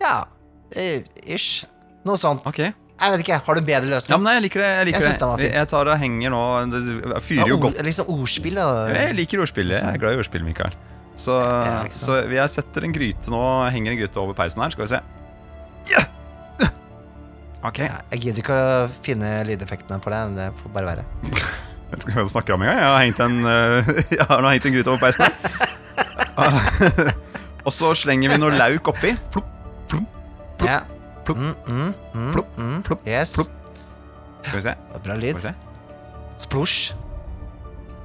Ja, 0.00 0.24
eh, 0.72 1.04
ish. 1.26 1.66
Noe 2.06 2.16
sånt. 2.16 2.46
Ok. 2.48 2.62
Jeg 2.96 3.12
vet 3.12 3.20
ikke, 3.26 3.36
Har 3.44 3.54
du 3.54 3.60
en 3.60 3.66
bedre 3.66 3.88
Ja, 3.90 3.94
løsning? 3.96 4.16
men 4.16 4.24
nei, 4.24 4.34
jeg 4.38 4.42
liker 4.46 4.60
det. 4.62 4.68
Jeg, 4.72 4.86
liker 4.88 4.96
Jeg 5.00 5.04
synes 5.04 5.16
det. 5.16 5.20
den 5.20 5.28
var 5.28 5.38
fin. 5.42 5.52
jeg 5.52 5.68
tar 5.68 5.88
og 5.92 5.98
henger 6.00 6.30
nå 6.32 6.42
Det 6.72 6.80
Ja, 7.12 7.18
fyrer 7.20 7.48
jo 7.52 7.58
godt. 7.60 7.82
liksom 7.84 8.06
ordspill. 8.14 8.58
Og, 8.58 8.90
Jeg 8.94 9.14
liker 9.18 9.40
ordspill. 9.44 9.68
Jeg 9.74 9.82
er 9.84 9.98
glad 10.00 10.14
i 10.14 10.20
ordspill, 10.22 10.44
Mikael. 10.44 10.72
Så, 11.16 11.32
Ja, 11.40 11.82
ikke 11.84 11.94
sant. 11.96 12.24
så 12.26 12.32
jeg 12.32 12.50
setter 12.50 12.84
en 12.84 12.92
gryte 12.92 13.28
nå, 13.32 13.42
henger 13.72 13.92
en 13.92 13.98
gryte 14.00 14.16
over 14.20 14.34
peisen 14.34 14.62
her. 14.62 14.70
Skal 14.70 14.84
vi 14.84 14.88
se. 14.94 15.00
Ja! 15.92 16.02
Ok. 17.64 17.78
Ja, 17.82 18.00
jeg 18.12 18.20
gidder 18.20 18.42
ikke 18.44 18.56
å 18.56 18.88
finne 19.02 19.30
lydeffektene 19.48 20.00
for 20.04 20.10
deg. 20.14 20.34
Det 20.36 20.48
får 20.62 20.72
bare 20.72 20.86
være. 20.96 21.04
Jeg 21.86 22.00
vet 22.00 22.02
ikke 22.08 22.14
hva 22.18 22.22
du 22.26 22.30
snakker 22.32 22.54
om 22.56 22.62
engang. 22.62 22.78
Jeg 22.80 22.88
har 22.90 22.98
hengt 23.04 23.20
en, 23.20 23.36
øh, 23.46 23.90
jeg 24.18 24.26
har 24.26 24.40
nå 24.42 24.48
hengt 24.50 24.64
en 24.66 24.72
gryte 24.74 24.90
over 24.90 24.98
peisen 24.98 25.22
her. 25.22 25.32
og 27.66 27.72
så 27.72 27.92
slenger 27.94 28.32
vi 28.34 28.38
noe 28.42 28.50
lauk 28.58 28.88
oppi. 28.90 29.12
Plopp, 29.30 29.46
Ja. 30.66 30.80
Plopp, 31.26 31.38
Mm, 31.42 31.54
mm, 31.68 31.94
mm, 32.14 32.32
plopp, 32.36 32.56
mm. 32.58 32.76
plopp, 32.86 33.06
Yes. 33.08 33.34
plopp. 33.36 33.80
Skal 34.46 34.58
vi 34.60 34.64
se. 34.68 34.74
Det 34.76 35.00
er 35.00 35.04
Bra 35.06 35.16
lyd. 35.18 35.46
Splosj. 36.40 36.92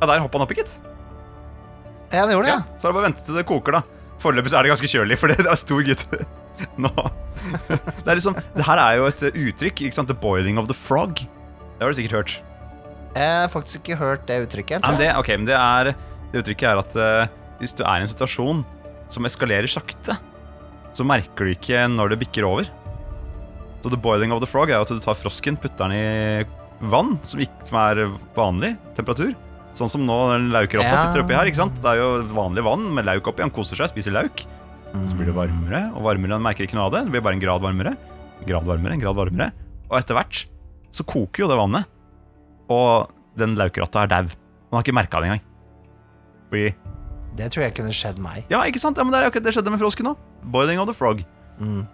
Ja, 0.02 0.08
der 0.10 0.22
hoppa 0.24 0.40
han 0.40 0.46
oppi, 0.48 0.58
gitt. 0.58 0.78
Ja, 2.12 2.26
det 2.28 2.34
gjorde 2.36 2.48
det, 2.50 2.54
Ja, 2.56 2.62
så 2.78 2.88
er 2.88 2.92
det 2.92 2.96
bare 2.98 3.04
å 3.04 3.08
vente 3.08 3.26
til 3.26 3.38
det 3.38 3.46
koker, 3.48 3.78
da. 3.78 3.82
Foreløpig 4.22 4.52
er 4.54 4.66
det 4.66 4.72
ganske 4.74 4.90
kjølig, 4.92 5.18
for 5.18 5.32
det 5.32 5.38
det 5.42 5.50
er 5.52 5.60
stor 5.60 5.82
gutt 5.86 6.04
nå. 6.84 6.92
Det 7.72 8.10
er 8.12 8.18
liksom 8.20 8.36
Det 8.56 8.66
her 8.68 8.78
er 8.84 8.98
jo 9.00 9.06
et 9.10 9.22
uttrykk. 9.30 9.82
ikke 9.88 9.98
sant? 9.98 10.10
The 10.12 10.18
boiling 10.18 10.60
of 10.62 10.68
the 10.70 10.76
frog. 10.78 11.16
Det 11.22 11.82
har 11.82 11.90
du 11.94 11.98
sikkert 11.98 12.18
hørt. 12.20 12.36
Jeg 13.16 13.32
har 13.42 13.50
faktisk 13.52 13.82
ikke 13.82 13.98
hørt 14.00 14.28
det 14.28 14.42
uttrykket. 14.48 14.82
Ja, 14.84 14.92
men 14.92 15.00
det, 15.02 15.10
okay, 15.20 15.38
men 15.38 15.48
det, 15.50 15.56
er, 15.58 15.94
det 16.32 16.44
uttrykket 16.44 16.68
er 16.70 16.80
at 16.84 16.96
uh, 16.96 17.32
hvis 17.60 17.74
du 17.76 17.84
er 17.84 17.98
i 18.00 18.06
en 18.06 18.12
situasjon 18.12 18.62
som 19.12 19.26
eskalerer 19.28 19.68
sakte, 19.68 20.16
så 20.96 21.04
merker 21.08 21.48
du 21.48 21.52
ikke 21.56 21.86
når 21.92 22.14
det 22.14 22.20
bikker 22.26 22.46
over. 22.48 22.70
Så 23.82 23.90
the 23.90 23.98
boiling 23.98 24.32
of 24.34 24.42
the 24.44 24.50
frog 24.50 24.70
er 24.70 24.78
jo 24.80 24.86
at 24.86 24.92
du 24.94 25.00
tar 25.02 25.16
frosken, 25.18 25.58
putter 25.58 25.90
den 25.90 25.96
i 25.98 26.46
vann, 26.92 27.16
som, 27.26 27.40
ikke, 27.42 27.66
som 27.66 27.78
er 27.82 28.04
vanlig 28.36 28.76
temperatur. 28.98 29.34
Sånn 29.78 29.90
som 29.90 30.04
nå 30.06 30.18
den 30.34 30.50
laukrotta 30.54 30.86
Ja. 30.92 30.98
sitter 31.08 31.24
oppi 31.24 31.34
her. 31.38 31.46
ikke 31.50 31.62
sant? 31.62 31.76
Det 31.82 31.90
er 31.94 32.02
jo 32.02 32.10
vanlig 32.36 32.64
vann 32.66 32.94
med 32.94 33.06
lauk 33.08 33.28
oppi. 33.32 33.42
Han 33.42 33.54
koser 33.56 33.80
seg, 33.80 33.90
spiser 33.94 34.12
lauk. 34.14 34.44
Så 35.08 35.16
blir 35.16 35.30
det 35.32 35.36
varmere 35.38 35.86
og 35.96 36.04
varmere. 36.04 36.36
Han 36.36 36.44
merker 36.44 36.68
ikke 36.68 36.76
noe 36.76 36.90
av 36.90 36.92
det. 36.98 37.06
Det 37.06 37.12
blir 37.16 37.22
bare 37.24 37.38
en 37.40 37.44
grad 37.44 37.62
varmere. 37.64 37.96
Grad 38.46 38.66
varmere, 38.68 38.98
grad 39.00 39.16
varmere. 39.16 39.52
Og 39.90 39.98
etter 39.98 40.18
hvert 40.18 40.46
så 40.92 41.06
koker 41.08 41.46
jo 41.46 41.48
det 41.48 41.58
vannet. 41.58 41.86
Og 42.70 43.10
den 43.40 43.56
laukrotta 43.56 44.04
er 44.04 44.12
dau. 44.12 44.28
Han 44.28 44.76
har 44.78 44.84
ikke 44.84 44.98
merka 44.98 45.22
det 45.24 45.30
engang. 45.32 45.42
Fordi 46.52 46.76
Det 47.38 47.48
tror 47.54 47.64
jeg 47.64 47.74
kunne 47.78 47.94
skjedd 47.96 48.18
meg. 48.20 48.44
Ja, 48.52 48.60
ikke 48.68 48.80
sant? 48.84 48.98
Ja, 49.00 49.06
men 49.08 49.14
det, 49.14 49.22
er 49.24 49.30
akkurat 49.32 49.46
det 49.48 49.54
skjedde 49.56 49.72
med 49.72 49.80
frosken 49.80 50.12
òg. 50.12 50.18
Boiling 50.52 50.80
of 50.82 50.88
the 50.90 50.94
frog. 50.94 51.24
Mm. 51.62 51.88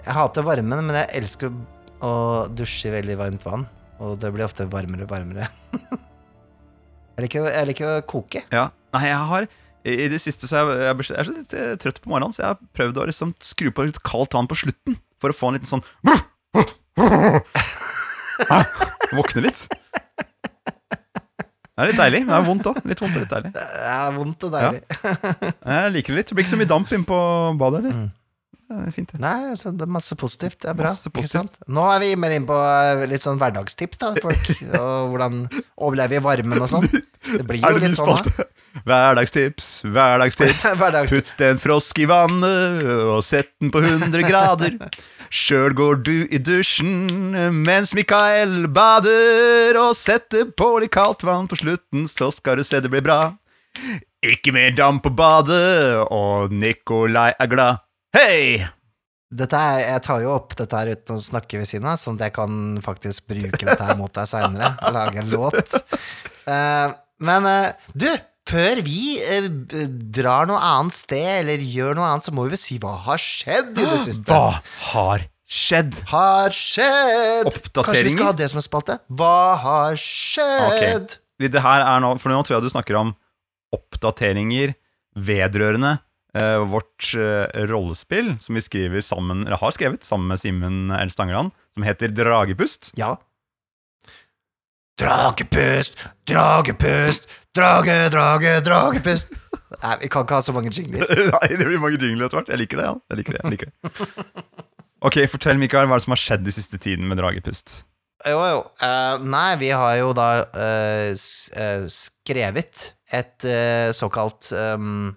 Jeg 0.00 0.16
hater 0.16 0.46
varmen, 0.46 0.84
men 0.86 0.96
jeg 1.02 1.10
elsker 1.20 1.52
å 2.00 2.12
dusje 2.56 2.88
i 2.90 2.94
veldig 2.94 3.16
varmt 3.20 3.46
vann. 3.46 3.66
Og 4.00 4.16
det 4.20 4.30
blir 4.32 4.46
ofte 4.46 4.64
varmere 4.70 5.04
og 5.04 5.12
varmere. 5.12 5.50
jeg, 7.14 7.24
liker, 7.26 7.50
jeg 7.52 7.68
liker 7.68 7.90
å 7.90 8.04
koke. 8.08 8.44
Ja. 8.52 8.70
Nei, 8.96 9.04
jeg 9.10 9.26
har 9.32 9.46
i 9.46 9.50
i 9.80 10.10
det 10.12 10.18
siste 10.20 10.44
så 10.44 10.60
jeg, 10.60 10.66
jeg 10.84 11.16
er 11.16 11.24
så 11.24 11.32
litt 11.32 11.52
eh, 11.56 11.70
trøtt 11.80 12.02
på 12.04 12.10
morgenen, 12.12 12.34
så 12.36 12.42
jeg 12.42 12.50
har 12.50 12.58
prøvd 12.76 12.98
å 13.00 13.06
liksom 13.08 13.30
skru 13.40 13.70
på 13.72 13.86
litt 13.88 14.00
kaldt 14.04 14.36
vann 14.36 14.48
på 14.50 14.58
slutten. 14.60 14.98
For 15.20 15.32
å 15.32 15.36
få 15.36 15.48
en 15.48 15.56
liten 15.56 15.70
sånn 15.70 15.84
Hæ? 18.50 18.58
Våkne 19.16 19.46
litt. 19.46 19.64
Det 21.80 21.86
er 21.86 21.88
litt 21.88 22.00
deilig, 22.00 22.20
det 22.28 22.36
er 22.36 22.44
vondt 22.44 22.66
òg. 22.68 22.76
Litt 22.88 23.00
vondt 23.00 23.16
og 23.16 23.22
litt 23.24 23.32
deilig. 23.32 23.50
Det 23.56 23.64
er 23.88 24.12
vondt 24.12 24.44
og 24.44 24.52
deilig. 24.52 24.80
Jeg 24.92 25.92
liker 25.94 26.12
det 26.12 26.18
litt. 26.18 26.28
Det 26.28 26.36
blir 26.36 26.44
ikke 26.44 26.52
så 26.52 26.60
mye 26.60 26.68
damp 26.68 26.92
innpå 26.92 27.20
badet. 27.60 27.80
eller? 27.80 27.94
Mm. 27.96 28.08
Det 28.70 28.84
er 28.86 28.92
fint, 28.94 29.10
det. 29.10 29.18
Nei, 29.18 29.50
altså, 29.50 29.72
det 29.74 29.82
er 29.82 29.90
masse 29.90 30.14
positivt. 30.14 30.60
Det 30.62 30.68
er 30.70 30.76
bra. 30.78 30.92
Positivt. 30.94 31.56
Nå 31.74 31.88
er 31.90 32.02
vi 32.04 32.10
mer 32.22 32.36
inne 32.36 32.46
på 32.46 32.54
eh, 32.54 33.00
litt 33.10 33.24
sånn 33.24 33.40
hverdagstips, 33.40 33.98
da, 33.98 34.12
folk. 34.22 34.50
Og 34.78 35.10
hvordan 35.10 35.40
overlever 35.74 36.20
i 36.20 36.22
varmen 36.22 36.62
og 36.62 36.70
sånn. 36.70 36.86
Det 36.86 37.42
blir 37.48 37.58
jo 37.58 37.72
det 37.74 37.88
litt 37.88 37.98
sånn, 37.98 38.22
da. 38.28 38.46
Hverdagstips, 38.86 39.72
hverdagstips. 39.90 40.62
Hverdags... 40.78 41.16
Putt 41.16 41.44
en 41.48 41.58
frosk 41.58 41.98
i 41.98 42.06
vannet 42.06 42.86
og 42.86 43.24
sett 43.26 43.50
den 43.58 43.74
på 43.74 43.82
100 43.82 44.22
grader. 44.28 44.78
Sjøl 45.34 45.74
går 45.74 46.00
du 46.06 46.14
i 46.30 46.38
dusjen 46.38 47.34
mens 47.66 47.90
Mikael 47.98 48.70
bader, 48.70 49.74
og 49.82 49.98
setter 49.98 50.46
på 50.54 50.76
litt 50.78 50.94
kaldt 50.94 51.26
vann 51.26 51.50
på 51.50 51.58
slutten, 51.58 52.06
så 52.10 52.30
skal 52.34 52.62
du 52.62 52.66
se 52.66 52.78
det 52.78 52.94
blir 52.94 53.02
bra. 53.02 53.20
Ikke 54.22 54.54
mer 54.54 54.70
damp 54.78 55.02
på 55.02 55.10
badet, 55.10 56.06
og 56.06 56.54
Nikolai 56.54 57.32
er 57.34 57.50
glad. 57.50 57.86
Hei! 58.10 58.58
Dette 59.30 59.54
er, 59.54 59.84
jeg 59.84 60.02
tar 60.02 60.22
jo 60.24 60.32
opp 60.34 60.56
dette 60.58 60.74
her 60.74 60.88
uten 60.90 61.20
å 61.20 61.22
snakke 61.22 61.60
ved 61.60 61.68
siden 61.70 61.86
av, 61.86 61.98
sånn 62.00 62.16
at 62.18 62.26
jeg 62.26 62.34
kan 62.40 62.54
faktisk 62.82 63.28
bruke 63.30 63.60
dette 63.62 63.86
her 63.86 63.94
mot 64.00 64.10
deg 64.16 64.26
seinere 64.26 64.72
og 64.82 64.96
lage 64.96 65.22
en 65.22 65.30
låt. 65.30 65.76
Uh, 66.42 66.90
men 67.22 67.46
uh, 67.46 67.86
du, 67.94 68.08
før 68.50 68.82
vi 68.82 69.14
uh, 69.22 69.46
drar 70.10 70.50
noe 70.50 70.58
annet 70.58 70.98
sted 70.98 71.44
eller 71.44 71.62
gjør 71.62 72.00
noe 72.00 72.08
annet, 72.08 72.26
så 72.26 72.34
må 72.34 72.48
vi 72.48 72.56
vel 72.56 72.62
si 72.64 72.80
hva 72.82 72.96
har 73.06 73.22
skjedd 73.22 73.78
i 73.78 73.86
det 73.86 74.02
siste. 74.08 74.26
Hva 74.34 74.58
har 74.90 75.26
skjedd? 75.46 76.02
har 76.10 76.58
skjedd? 76.58 77.54
Kanskje 77.78 78.04
vi 78.08 78.18
skal 78.18 78.32
ha 78.32 78.36
det 78.42 78.50
som 78.50 78.58
en 78.58 78.66
spalte? 78.66 78.98
Hva 79.06 79.40
har 79.62 80.02
skjedd? 80.02 81.20
Det 81.38 81.62
her 81.62 81.86
er 81.86 82.02
nå, 82.02 82.16
for 82.18 82.34
nå 82.34 82.42
tror 82.42 82.58
jeg 82.58 82.66
du 82.66 82.74
snakker 82.74 82.98
om 83.06 83.14
oppdateringer 83.78 84.74
vedrørende 85.14 86.00
eh, 86.34 86.58
vårt 86.70 87.12
eh, 87.14 87.66
rollespill, 87.70 88.34
som 88.40 88.58
vi 88.58 88.62
skriver 88.64 89.04
sammen, 89.04 89.46
eller 89.46 89.60
har 89.60 89.74
skrevet 89.76 90.04
sammen 90.06 90.30
med 90.30 90.40
Simen 90.42 90.94
L. 90.94 91.10
Stangeland, 91.10 91.50
som 91.74 91.86
heter 91.86 92.12
Dragepust. 92.14 92.92
Ja. 93.00 93.16
Dragepust, 95.00 95.96
dragepust, 96.28 97.30
drage, 97.56 97.98
drage, 98.12 98.58
dragepust. 98.66 99.36
Nei, 99.80 99.94
vi 100.02 100.10
kan 100.12 100.26
ikke 100.26 100.40
ha 100.40 100.44
så 100.44 100.52
mange 100.52 100.72
jingler. 100.74 101.06
Nei, 101.34 101.46
det 101.54 101.64
blir 101.64 101.80
mange 101.80 102.00
jingler 102.00 102.26
etter 102.26 102.40
hvert. 102.40 102.50
Jeg 102.52 102.64
liker 102.64 102.82
det, 102.82 102.88
ja. 102.90 102.96
Jeg 103.08 103.22
liker 103.22 103.36
det, 103.36 103.44
jeg 103.44 103.54
liker 103.54 103.70
det. 103.70 104.10
Ok, 105.00 105.22
fortell, 105.32 105.56
Mikael, 105.56 105.86
hva 105.88 105.96
er 105.96 106.02
det 106.02 106.04
som 106.04 106.12
har 106.12 106.20
skjedd 106.20 106.50
i 106.50 106.52
siste 106.52 106.76
tiden 106.82 107.08
med 107.08 107.16
Dragepust? 107.22 107.80
Jo, 108.28 108.40
jo. 108.44 108.58
Uh, 108.82 109.16
nei, 109.24 109.54
vi 109.60 109.70
har 109.72 109.94
jo 109.96 110.10
da 110.16 110.28
uh, 110.52 111.12
eh, 111.12 111.84
skrevet 111.88 112.90
et 113.16 113.46
uh, 113.48 113.88
såkalt 113.96 114.50
ehm, 114.52 115.14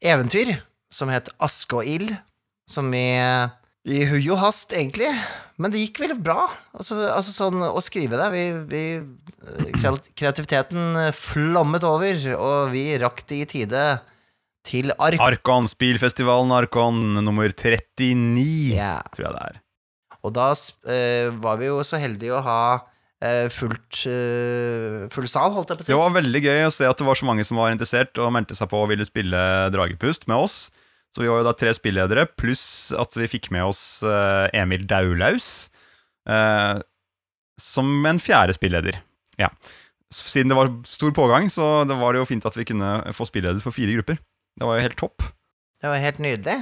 eventyr 0.00 0.54
som 0.92 1.10
het 1.12 1.30
Aske 1.42 1.80
og 1.80 1.88
ild, 1.88 2.12
som 2.68 2.90
vi 2.92 3.06
I 3.86 4.02
hui 4.10 4.24
og 4.34 4.40
hast, 4.42 4.72
egentlig. 4.74 5.10
Men 5.62 5.72
det 5.72 5.84
gikk 5.84 6.02
veldig 6.02 6.18
bra. 6.24 6.42
Altså, 6.76 6.98
altså 7.06 7.32
sånn 7.32 7.62
å 7.62 7.80
skrive 7.84 8.18
det 8.18 8.26
vi, 8.34 8.44
vi, 8.68 8.82
Kreativiteten 10.18 10.98
flommet 11.14 11.86
over, 11.86 12.18
og 12.34 12.74
vi 12.74 12.88
rakk 13.00 13.22
det 13.30 13.38
i 13.44 13.48
tide 13.54 13.84
til 14.66 14.90
ark. 14.98 15.20
Arkon, 15.22 15.68
spillfestivalen 15.70 16.50
Arkon 16.56 16.98
nummer 17.22 17.52
39, 17.52 18.42
yeah. 18.74 19.00
tror 19.14 19.28
jeg 19.28 19.36
det 19.36 19.46
er. 19.52 19.62
Og 20.26 20.34
da 20.34 20.50
eh, 20.90 21.30
var 21.42 21.60
vi 21.60 21.70
jo 21.70 21.78
så 21.86 22.00
heldige 22.02 22.34
å 22.34 22.42
ha 22.42 22.60
eh, 22.74 22.84
fullt, 23.22 24.02
eh, 24.10 25.06
full 25.12 25.28
sal, 25.30 25.54
holdt 25.54 25.70
jeg 25.72 25.78
på 25.78 25.84
å 25.84 25.86
si. 25.86 25.92
Det 25.92 26.00
var 26.00 26.16
veldig 26.16 26.42
gøy 26.44 26.66
å 26.66 26.72
se 26.74 26.88
at 26.88 26.98
det 27.00 27.06
var 27.06 27.16
så 27.16 27.28
mange 27.28 27.46
som 27.48 27.56
var 27.56 27.72
interessert 27.72 28.18
og 28.20 28.34
meldte 28.36 28.56
seg 28.58 28.68
på 28.68 28.82
og 28.82 28.90
ville 28.92 29.06
spille 29.08 29.40
Dragepust 29.72 30.28
med 30.28 30.36
oss. 30.36 30.58
Så 31.16 31.24
vi 31.24 31.30
var 31.32 31.40
jo 31.40 31.46
da 31.48 31.54
tre 31.56 31.72
spilledere, 31.72 32.26
pluss 32.36 32.92
at 32.92 33.16
vi 33.16 33.30
fikk 33.30 33.48
med 33.54 33.64
oss 33.70 34.02
eh, 34.04 34.52
Emil 34.60 34.84
Daulaus 34.84 35.70
eh, 36.28 36.76
som 37.56 38.04
en 38.04 38.20
fjerde 38.20 38.52
spilleder. 38.58 39.00
Ja. 39.40 39.48
Siden 40.12 40.52
det 40.52 40.58
var 40.58 40.74
stor 40.86 41.14
pågang, 41.16 41.48
så 41.48 41.86
det 41.88 41.96
var 41.96 42.12
det 42.12 42.20
jo 42.20 42.28
fint 42.28 42.44
at 42.46 42.56
vi 42.56 42.66
kunne 42.68 42.98
få 43.16 43.24
spilleder 43.28 43.64
for 43.64 43.72
fire 43.72 43.96
grupper. 43.96 44.20
Det 44.56 44.68
var 44.68 44.76
jo 44.76 44.84
helt 44.84 45.00
topp. 45.00 45.24
Det 45.80 45.88
var 45.88 46.04
helt 46.04 46.20
nydelig. 46.20 46.58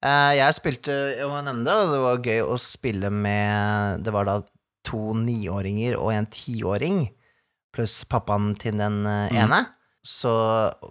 Eh, 0.00 0.32
jeg 0.38 0.56
spilte, 0.56 0.96
jeg 1.18 1.28
må 1.28 1.44
nevne 1.44 1.66
det, 1.68 1.76
og 1.76 1.92
det 1.92 2.00
var 2.06 2.24
gøy 2.24 2.40
å 2.48 2.56
spille 2.56 3.10
med 3.12 4.00
Det 4.06 4.14
var 4.16 4.24
da 4.24 4.38
to 4.90 5.14
niåringer 5.16 5.96
og 6.00 6.10
en 6.16 6.26
tiåring, 6.34 7.04
pluss 7.74 8.00
pappaen 8.10 8.52
til 8.58 8.74
den 8.80 9.00
ene. 9.06 9.30
Mm. 9.30 9.38
ene. 9.46 9.62
Så 10.02 10.30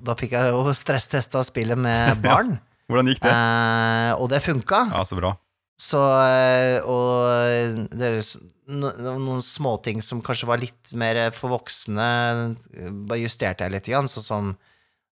da 0.06 0.14
fikk 0.16 0.36
jeg 0.38 0.52
jo 0.56 0.64
stresstesta 0.84 1.44
spillet 1.48 1.78
med 1.82 2.22
barn, 2.26 2.56
Hvordan 2.90 3.12
gikk 3.12 3.22
det? 3.28 3.32
eh, 3.36 4.12
og 4.18 4.30
det 4.32 4.40
funka. 4.46 4.84
Ja, 4.96 5.04
så 5.06 5.18
bra. 5.20 5.36
Så 5.80 6.00
eh, 6.26 6.80
Og 6.84 7.92
det 7.96 8.08
er 8.10 8.18
noen 8.76 9.40
småting 9.46 10.02
som 10.04 10.20
kanskje 10.26 10.50
var 10.50 10.60
litt 10.60 10.90
mer 10.98 11.20
for 11.38 11.54
voksne, 11.56 12.08
eh, 12.76 12.90
bare 13.08 13.22
justerte 13.24 13.64
jeg 13.68 13.76
litt, 13.78 13.88
igjen, 13.92 14.10
sånn 14.12 14.26
som 14.26 14.50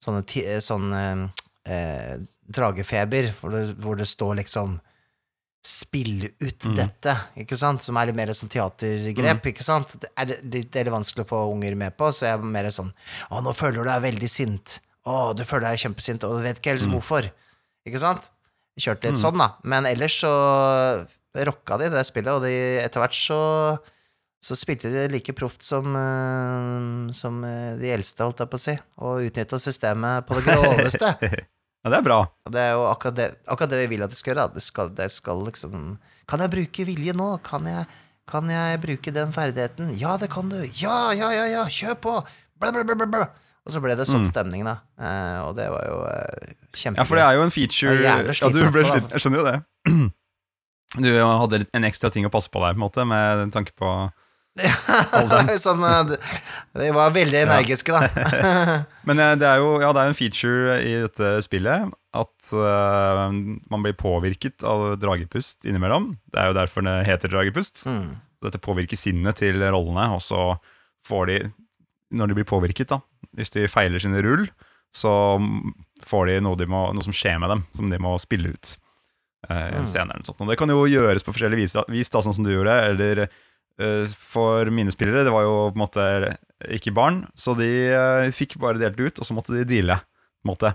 sånne, 0.05 0.23
ti- 0.27 0.45
eh, 0.45 0.59
sånn 0.65 0.89
eh, 0.95 2.17
dragefeber, 2.55 3.31
hvor 3.41 3.53
det, 3.55 3.63
hvor 3.81 3.95
det 3.99 4.07
står 4.09 4.39
liksom 4.41 4.75
Spille 5.65 6.27
ut 6.45 6.65
Mm. 6.67 6.75
dette, 6.77 7.13
ikke 7.41 7.57
sant? 7.57 7.81
Som 7.81 7.97
er 7.97 8.05
litt 8.11 8.15
mer 8.19 8.29
sånn 8.37 8.51
teatergrep, 8.53 9.47
ikke 9.49 9.63
sant? 9.65 9.95
Det 10.03 10.11
er, 10.15 10.25
det, 10.43 10.59
det 10.69 10.75
er 10.81 10.85
litt 10.85 10.93
vanskelig 10.93 11.25
å 11.25 11.29
få 11.31 11.39
unger 11.55 11.73
med 11.79 11.95
på, 11.97 12.11
så 12.13 12.27
jeg 12.27 12.37
er 12.37 12.43
mer 12.45 12.69
sånn 12.69 12.91
Å, 13.31 13.41
nå 13.41 13.53
føler 13.57 13.81
du 13.81 13.89
deg 13.89 14.03
veldig 14.05 14.29
sint. 14.29 14.75
Å, 15.09 15.33
du 15.33 15.41
føler 15.43 15.71
deg 15.71 15.81
kjempesint, 15.87 16.23
og 16.27 16.37
du 16.37 16.43
vet 16.45 16.61
ikke 16.61 16.75
helt 16.75 16.85
hvorfor. 16.93 17.31
Ikke 17.89 17.99
sant? 18.01 18.29
Kjørte 18.77 19.09
litt 19.09 19.17
sånn, 19.21 19.37
da. 19.41 19.49
Men 19.63 19.85
ellers 19.89 20.19
så 20.21 20.31
rocka 21.49 21.77
de 21.81 21.89
det 21.93 22.05
spillet, 22.07 22.31
og 22.37 22.45
de, 22.45 22.53
etter 22.85 23.01
hvert 23.01 23.17
så 23.17 23.41
så 24.45 24.53
spilte 24.53 24.91
de 24.93 25.07
like 25.09 25.33
proft 25.33 25.63
som, 25.65 25.87
eh, 25.97 27.11
som 27.17 27.39
eh, 27.47 27.71
de 27.81 27.89
eldste, 27.95 28.21
holdt 28.21 28.43
jeg 28.43 28.49
på 28.51 28.59
å 28.59 28.61
si, 28.61 28.75
og 29.01 29.23
utnytta 29.25 29.57
systemet 29.57 30.27
på 30.27 30.37
det 30.37 30.43
groveste. 30.45 31.09
Ja, 31.85 31.91
det 31.93 31.99
er 31.99 32.05
bra. 32.07 32.17
Det 32.49 32.61
er 32.61 32.71
jo 32.73 32.87
akkurat 32.89 33.17
det, 33.19 33.25
akkurat 33.45 33.69
det 33.69 33.83
vi 33.83 33.91
vil 33.93 34.03
at 34.07 34.09
de 34.09 34.17
skal 34.17 34.33
gjøre. 34.33 34.47
Det 34.55 34.63
skal, 34.65 34.89
det 34.97 35.05
skal 35.13 35.43
liksom 35.45 35.99
Kan 36.25 36.41
jeg 36.41 36.53
bruke 36.55 36.85
vilje 36.87 37.13
nå? 37.13 37.27
Kan 37.45 37.67
jeg, 37.69 37.85
kan 38.25 38.49
jeg 38.49 38.79
bruke 38.81 39.13
den 39.13 39.35
ferdigheten? 39.35 39.91
Ja, 39.99 40.15
det 40.17 40.31
kan 40.33 40.49
du! 40.49 40.57
Ja, 40.81 41.13
ja, 41.13 41.29
ja, 41.29 41.45
ja! 41.51 41.67
Kjør 41.69 41.99
på! 42.01 42.15
Bla, 42.57 42.71
bla, 42.73 42.81
bla, 42.89 43.05
bla. 43.05 43.27
Og 43.65 43.73
så 43.73 43.81
ble 43.81 43.93
det 43.97 44.05
sånn 44.09 44.25
stemning, 44.25 44.65
da. 44.65 44.79
Eh, 44.97 45.37
og 45.45 45.55
det 45.57 45.69
var 45.73 45.85
jo 45.85 46.01
eh, 46.09 46.51
kjempegøy. 46.73 46.99
Ja, 47.01 47.05
for 47.05 47.17
det 47.21 47.23
er 47.25 47.37
jo 47.37 47.45
en 47.45 47.53
feature 47.53 47.95
Ja, 48.01 48.17
du 48.49 48.59
ble 48.73 48.85
sliten. 48.85 49.09
Jeg 49.13 49.23
skjønner 49.23 49.41
jo 49.41 49.47
det. 49.51 49.57
Du 50.95 51.09
hadde 51.11 51.57
en 51.75 51.83
ekstra 51.83 52.07
ting 52.13 52.23
å 52.23 52.29
passe 52.31 52.47
på 52.47 52.61
der, 52.61 52.71
på 52.71 52.77
en 52.77 52.83
måte, 52.85 53.03
med 53.09 53.49
tanke 53.51 53.73
på 53.75 53.89
som, 55.59 55.83
eh, 55.89 56.05
de 56.79 56.91
var 56.95 57.11
veldig 57.15 57.41
energiske, 57.43 57.91
da. 57.91 58.07
Men 59.07 59.19
eh, 59.19 59.33
det 59.41 59.47
er 59.49 59.59
jo 59.63 59.73
ja, 59.83 59.91
det 59.95 60.03
er 60.03 60.11
en 60.11 60.17
feature 60.17 60.77
i 60.79 60.93
dette 61.05 61.31
spillet 61.45 61.91
at 62.15 62.51
uh, 62.55 63.27
man 63.27 63.83
blir 63.83 63.95
påvirket 63.99 64.63
av 64.63 64.93
dragepust 65.01 65.65
innimellom. 65.67 66.13
Det 66.31 66.39
er 66.39 66.47
jo 66.53 66.55
derfor 66.55 66.85
det 66.87 66.93
heter 67.09 67.33
dragepust. 67.33 67.81
Mm. 67.91 68.13
Dette 68.45 68.61
påvirker 68.63 68.95
sinnet 68.99 69.41
til 69.41 69.59
rollene, 69.59 70.05
og 70.15 70.21
så 70.23 70.53
får 71.07 71.27
de, 71.27 71.35
når 72.15 72.31
de 72.31 72.37
blir 72.39 72.47
påvirket, 72.47 72.93
da, 72.93 73.01
hvis 73.35 73.51
de 73.51 73.67
feiler 73.67 73.99
sine 73.99 74.23
rull, 74.23 74.47
så 74.95 75.11
får 76.07 76.31
de 76.31 76.37
noe, 76.45 76.55
de 76.55 76.69
må, 76.71 76.85
noe 76.95 77.03
som 77.03 77.15
skjer 77.15 77.35
med 77.43 77.51
dem, 77.51 77.65
som 77.75 77.91
de 77.91 77.99
må 77.99 78.15
spille 78.23 78.55
ut. 78.55 78.77
Uh, 79.45 79.75
Mm. 79.75 79.85
senere. 79.85 80.23
Og 80.31 80.47
det 80.49 80.55
kan 80.57 80.71
jo 80.71 80.87
gjøres 80.89 81.21
på 81.21 81.35
forskjellige 81.35 81.59
vis, 81.59 81.75
da, 81.75 81.83
vis 81.91 82.09
da, 82.09 82.23
sånn 82.23 82.33
som 82.33 82.47
du 82.47 82.49
gjorde, 82.55 82.79
eller 82.87 83.19
eh, 83.27 83.35
for 84.15 84.69
mine 84.71 84.93
spillere, 84.93 85.25
det 85.27 85.33
var 85.33 85.43
jo 85.47 85.55
på 85.71 85.75
en 85.75 85.83
måte 85.83 86.05
ikke 86.77 86.93
barn, 86.95 87.23
så 87.35 87.55
de 87.57 87.67
eh, 87.91 88.29
fikk 88.31 88.55
bare 88.61 88.79
delt 88.79 88.99
ut, 89.01 89.19
og 89.19 89.27
så 89.27 89.35
måtte 89.35 89.53
de 89.57 89.65
deale. 89.67 89.97
På 90.39 90.47
en 90.47 90.53
måte. 90.53 90.71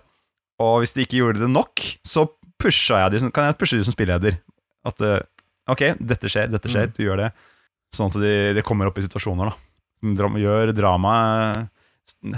Og 0.61 0.82
hvis 0.82 0.92
de 0.96 1.07
ikke 1.07 1.20
gjorde 1.22 1.40
det 1.40 1.48
nok, 1.51 1.80
så 2.05 2.26
pusha 2.61 2.98
jeg 3.07 3.14
de, 3.16 3.30
kan 3.32 3.48
jeg 3.48 3.57
pushe 3.61 3.78
de 3.80 3.86
som 3.86 3.94
spilleder. 3.96 4.36
At 4.84 5.01
eh, 5.01 5.22
ok, 5.72 5.86
dette 6.01 6.28
skjer, 6.28 6.51
dette 6.53 6.68
skjer, 6.68 6.90
Mm. 6.90 6.94
du 6.98 7.03
gjør 7.07 7.22
det. 7.24 7.30
Sånn 7.96 8.12
at 8.12 8.20
de, 8.22 8.34
de 8.55 8.62
kommer 8.66 8.86
opp 8.90 8.98
i 9.01 9.07
situasjoner 9.09 9.51
da 9.51 9.57
som 10.01 10.36
gjør 10.40 10.70
dramaet 10.72 11.68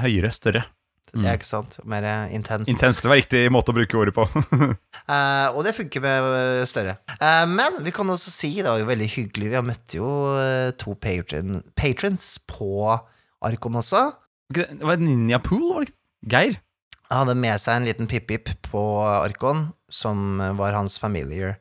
høyere, 0.03 0.31
større. 0.35 0.65
Mm. 1.13 1.27
Ja, 1.27 1.35
ikke 1.37 1.45
sant? 1.45 1.77
Mer 1.85 2.07
intenst. 2.33 2.71
Intenst 2.73 3.05
var 3.05 3.19
riktig 3.19 3.45
måte 3.53 3.75
å 3.75 3.77
bruke 3.77 3.99
ordet 4.01 4.15
på. 4.17 4.25
uh, 4.33 5.49
og 5.55 5.61
det 5.67 5.75
funker 5.77 6.01
med 6.01 6.29
eh, 6.39 6.63
større. 6.69 6.97
Uh, 7.19 7.45
men 7.51 7.77
vi 7.85 7.93
kan 7.93 8.09
også 8.09 8.33
si, 8.33 8.55
det 8.63 8.71
var 8.71 8.81
jo 8.81 8.89
veldig 8.89 9.09
hyggelig, 9.13 9.51
vi 9.53 9.59
har 9.59 9.67
møtt 9.67 9.97
jo 9.99 10.09
to 10.81 10.95
patron, 10.97 11.61
patrons 11.77 12.39
på 12.49 12.95
Arkon 13.45 13.77
også. 13.83 14.07
Det 14.57 14.81
var 14.81 15.01
Ninja 15.01 15.41
Pool, 15.43 15.67
var 15.75 15.85
det 15.85 15.91
ikke? 15.91 15.99
Geir? 16.33 16.57
Han 17.11 17.27
hadde 17.27 17.37
med 17.43 17.61
seg 17.61 17.77
en 17.77 17.89
liten 17.91 18.09
pip-pip 18.09 18.55
på 18.71 18.83
Arkon, 19.05 19.67
som 19.93 20.41
var 20.57 20.79
hans 20.79 20.97
familiar, 21.03 21.59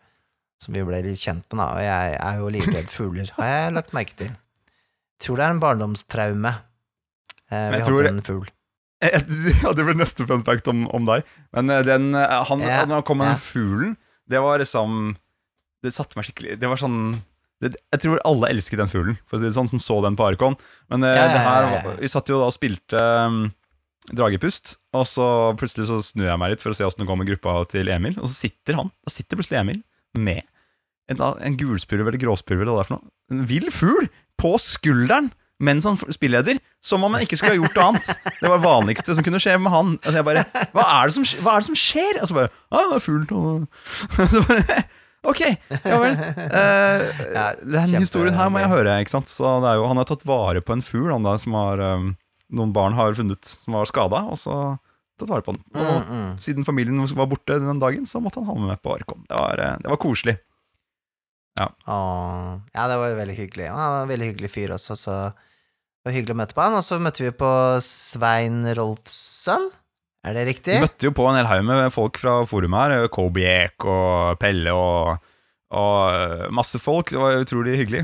som 0.63 0.77
vi 0.77 0.85
ble 0.87 1.01
litt 1.03 1.19
kjent 1.19 1.43
med, 1.51 1.59
da. 1.59 1.67
Og 1.75 1.83
jeg 1.83 2.15
er 2.21 2.39
jo 2.39 2.51
livredd 2.55 2.91
fugler, 2.93 3.35
har 3.35 3.51
jeg 3.51 3.75
lagt 3.75 3.95
merke 3.97 4.15
til. 4.23 4.31
Tror 5.21 5.41
det 5.41 5.45
er 5.49 5.55
en 5.57 5.61
barndomstraume. 5.61 6.55
Uh, 7.51 7.51
vi 7.51 7.81
hadde 7.81 7.85
tror- 7.89 8.11
en 8.13 8.23
fugl. 8.23 8.47
Jeg- 9.01 9.25
Ja, 9.63 9.73
det 9.73 9.85
blir 9.87 9.97
neste 9.97 10.27
fun 10.29 10.43
fact 10.47 10.67
om, 10.71 10.85
om 10.93 11.05
deg. 11.09 11.23
Men 11.55 11.69
eh, 11.73 11.81
den, 11.87 12.11
eh, 12.15 12.37
han, 12.47 12.59
Ja, 12.65 12.83
han 12.85 13.03
kom 13.07 13.17
med 13.21 13.31
ja. 13.31 13.35
den 13.35 13.43
fuglen, 13.43 13.95
det 14.29 14.39
var 14.43 14.61
liksom 14.61 15.15
Det 15.83 15.91
satte 15.95 16.15
meg 16.19 16.27
skikkelig 16.29 16.59
Det 16.61 16.69
var 16.69 16.77
sånn 16.79 16.99
det, 17.61 17.73
Jeg 17.93 18.01
tror 18.05 18.21
alle 18.25 18.49
elsket 18.53 18.79
den 18.81 18.89
fuglen, 18.91 19.17
for 19.27 19.37
å 19.37 19.41
si 19.41 19.49
det 19.49 19.55
sånn, 19.57 19.69
som 19.69 19.81
så 19.81 19.99
den 20.05 20.15
på 20.17 20.25
Arkon. 20.29 20.55
Men 20.89 21.03
eh, 21.07 21.15
Ja, 21.17 21.25
det 21.33 21.41
her 21.45 21.97
Vi 22.01 22.09
satt 22.13 22.29
jo 22.31 22.39
da 22.41 22.47
og 22.51 22.55
spilte 22.55 23.01
um, 23.27 23.41
Dragepust, 24.17 24.77
og 24.97 25.03
så 25.05 25.25
plutselig 25.59 25.85
så 25.91 25.99
snur 26.01 26.25
jeg 26.31 26.39
meg 26.41 26.55
litt 26.55 26.63
for 26.63 26.73
å 26.73 26.77
se 26.77 26.85
åssen 26.87 27.03
det 27.03 27.09
går 27.09 27.19
med 27.21 27.29
gruppa 27.29 27.53
til 27.69 27.89
Emil, 27.93 28.15
og 28.17 28.25
så 28.31 28.33
sitter 28.47 28.79
han 28.79 28.89
Da 29.05 29.13
sitter 29.13 29.37
plutselig 29.37 29.59
Emil 29.61 29.83
med 30.17 30.41
en, 31.11 31.19
en 31.21 31.57
gulspurv 31.59 32.07
eller 32.07 32.17
gråspurv 32.21 32.63
eller 32.63 32.73
hva 32.73 32.81
det 32.81 32.85
er 32.85 32.89
for 32.89 32.97
noe. 32.97 33.11
En 33.35 33.45
vill 33.49 33.67
fugl 33.73 34.07
på 34.41 34.55
skulderen 34.63 35.29
mens 35.61 35.85
han 35.85 35.99
spilleder, 36.13 36.57
som 36.81 37.03
om 37.05 37.13
han 37.13 37.21
ikke 37.25 37.37
skulle 37.37 37.53
ha 37.53 37.59
gjort 37.61 37.75
noe 37.77 37.85
annet. 37.91 38.09
Det 38.39 38.49
var 38.49 38.57
det 38.57 38.65
vanligste 38.65 39.13
som 39.17 39.25
kunne 39.25 39.41
skje 39.43 39.53
med 39.61 39.71
han. 39.73 39.93
Altså 40.01 40.17
jeg 40.17 40.27
bare, 40.27 40.43
hva 40.73 40.85
er 40.97 41.11
det 41.11 41.15
som, 41.19 41.27
hva 41.45 41.53
er 41.53 41.61
det 41.63 41.69
som 41.69 41.77
skjer? 41.77 42.19
Og 42.23 42.31
så 42.31 42.37
bare 42.39 42.49
ah, 42.73 42.89
det 42.89 42.97
er 42.97 43.05
fullt 43.05 43.31
og 43.37 43.67
bare, 44.49 44.81
Ok, 45.29 45.41
ja 45.45 45.97
vel. 46.01 46.15
Uh, 46.17 47.03
Ja, 47.35 47.43
den 47.61 47.91
historien 48.01 48.33
her 48.33 48.49
må 48.49 48.63
jeg 48.63 48.71
høre, 48.71 48.95
ikke 49.03 49.13
sant. 49.13 49.29
Så 49.29 49.45
det 49.61 49.69
er 49.69 49.77
jo, 49.77 49.85
han 49.91 50.01
har 50.01 50.07
tatt 50.09 50.25
vare 50.25 50.63
på 50.65 50.73
en 50.73 50.81
fugl 50.81 51.11
han 51.13 51.27
der, 51.27 51.37
som 51.43 51.53
har, 51.59 51.83
um, 51.93 52.15
noen 52.57 52.73
barn 52.73 52.97
har 52.97 53.13
funnet 53.19 53.45
som 53.45 53.77
var 53.77 53.85
skada, 53.85 54.23
og 54.33 54.39
så 54.41 54.55
tatt 55.21 55.29
vare 55.29 55.45
på 55.45 55.53
den. 55.53 55.61
Og 55.77 55.91
Mm, 56.01 56.07
mm. 56.09 56.31
siden 56.41 56.65
familien 56.65 56.97
var 57.13 57.29
borte 57.29 57.59
den 57.61 57.79
dagen, 57.83 58.07
så 58.09 58.17
måtte 58.23 58.41
han 58.41 58.49
ha 58.49 58.55
med 58.57 58.71
meg 58.73 58.81
på 58.81 58.95
Arkon. 58.97 59.21
Det 59.29 59.37
var, 59.37 59.61
eh, 59.61 59.77
det 59.83 59.93
var 59.93 60.01
koselig. 60.01 60.39
Åh, 61.61 62.57
ja, 62.73 62.87
det 62.89 62.97
var 62.97 63.13
veldig 63.21 63.35
hyggelig. 63.37 63.67
Han 63.69 63.77
var 63.93 64.01
en 64.01 64.09
veldig 64.09 64.29
hyggelig 64.31 64.49
fyr 64.49 64.73
også, 64.73 64.95
så 64.97 65.15
det 66.01 66.09
var 66.09 66.15
hyggelig 66.15 66.33
å 66.33 66.39
møte 66.39 66.55
på 66.57 66.63
han. 66.65 66.75
Og 66.79 66.85
så 66.85 66.97
møtte 66.97 67.21
vi 67.21 67.31
på 67.37 67.51
Svein 67.85 68.63
Rolfsson. 68.73 69.67
Er 70.25 70.33
det 70.37 70.47
riktig? 70.47 70.79
Vi 70.79 70.85
møtte 70.85 71.05
jo 71.05 71.13
på 71.17 71.27
en 71.29 71.37
hel 71.37 71.49
haug 71.49 71.67
med 71.67 71.93
folk 71.93 72.17
fra 72.21 72.39
forumet 72.49 72.81
her. 72.95 73.11
Kobiek 73.13 73.85
og 73.85 74.39
Pelle 74.41 74.73
og, 74.73 75.21
og 75.77 75.99
eh, 76.09 76.47
masse 76.57 76.81
folk. 76.81 77.13
Det 77.13 77.21
var 77.21 77.37
utrolig 77.41 77.77
hyggelig. 77.83 78.01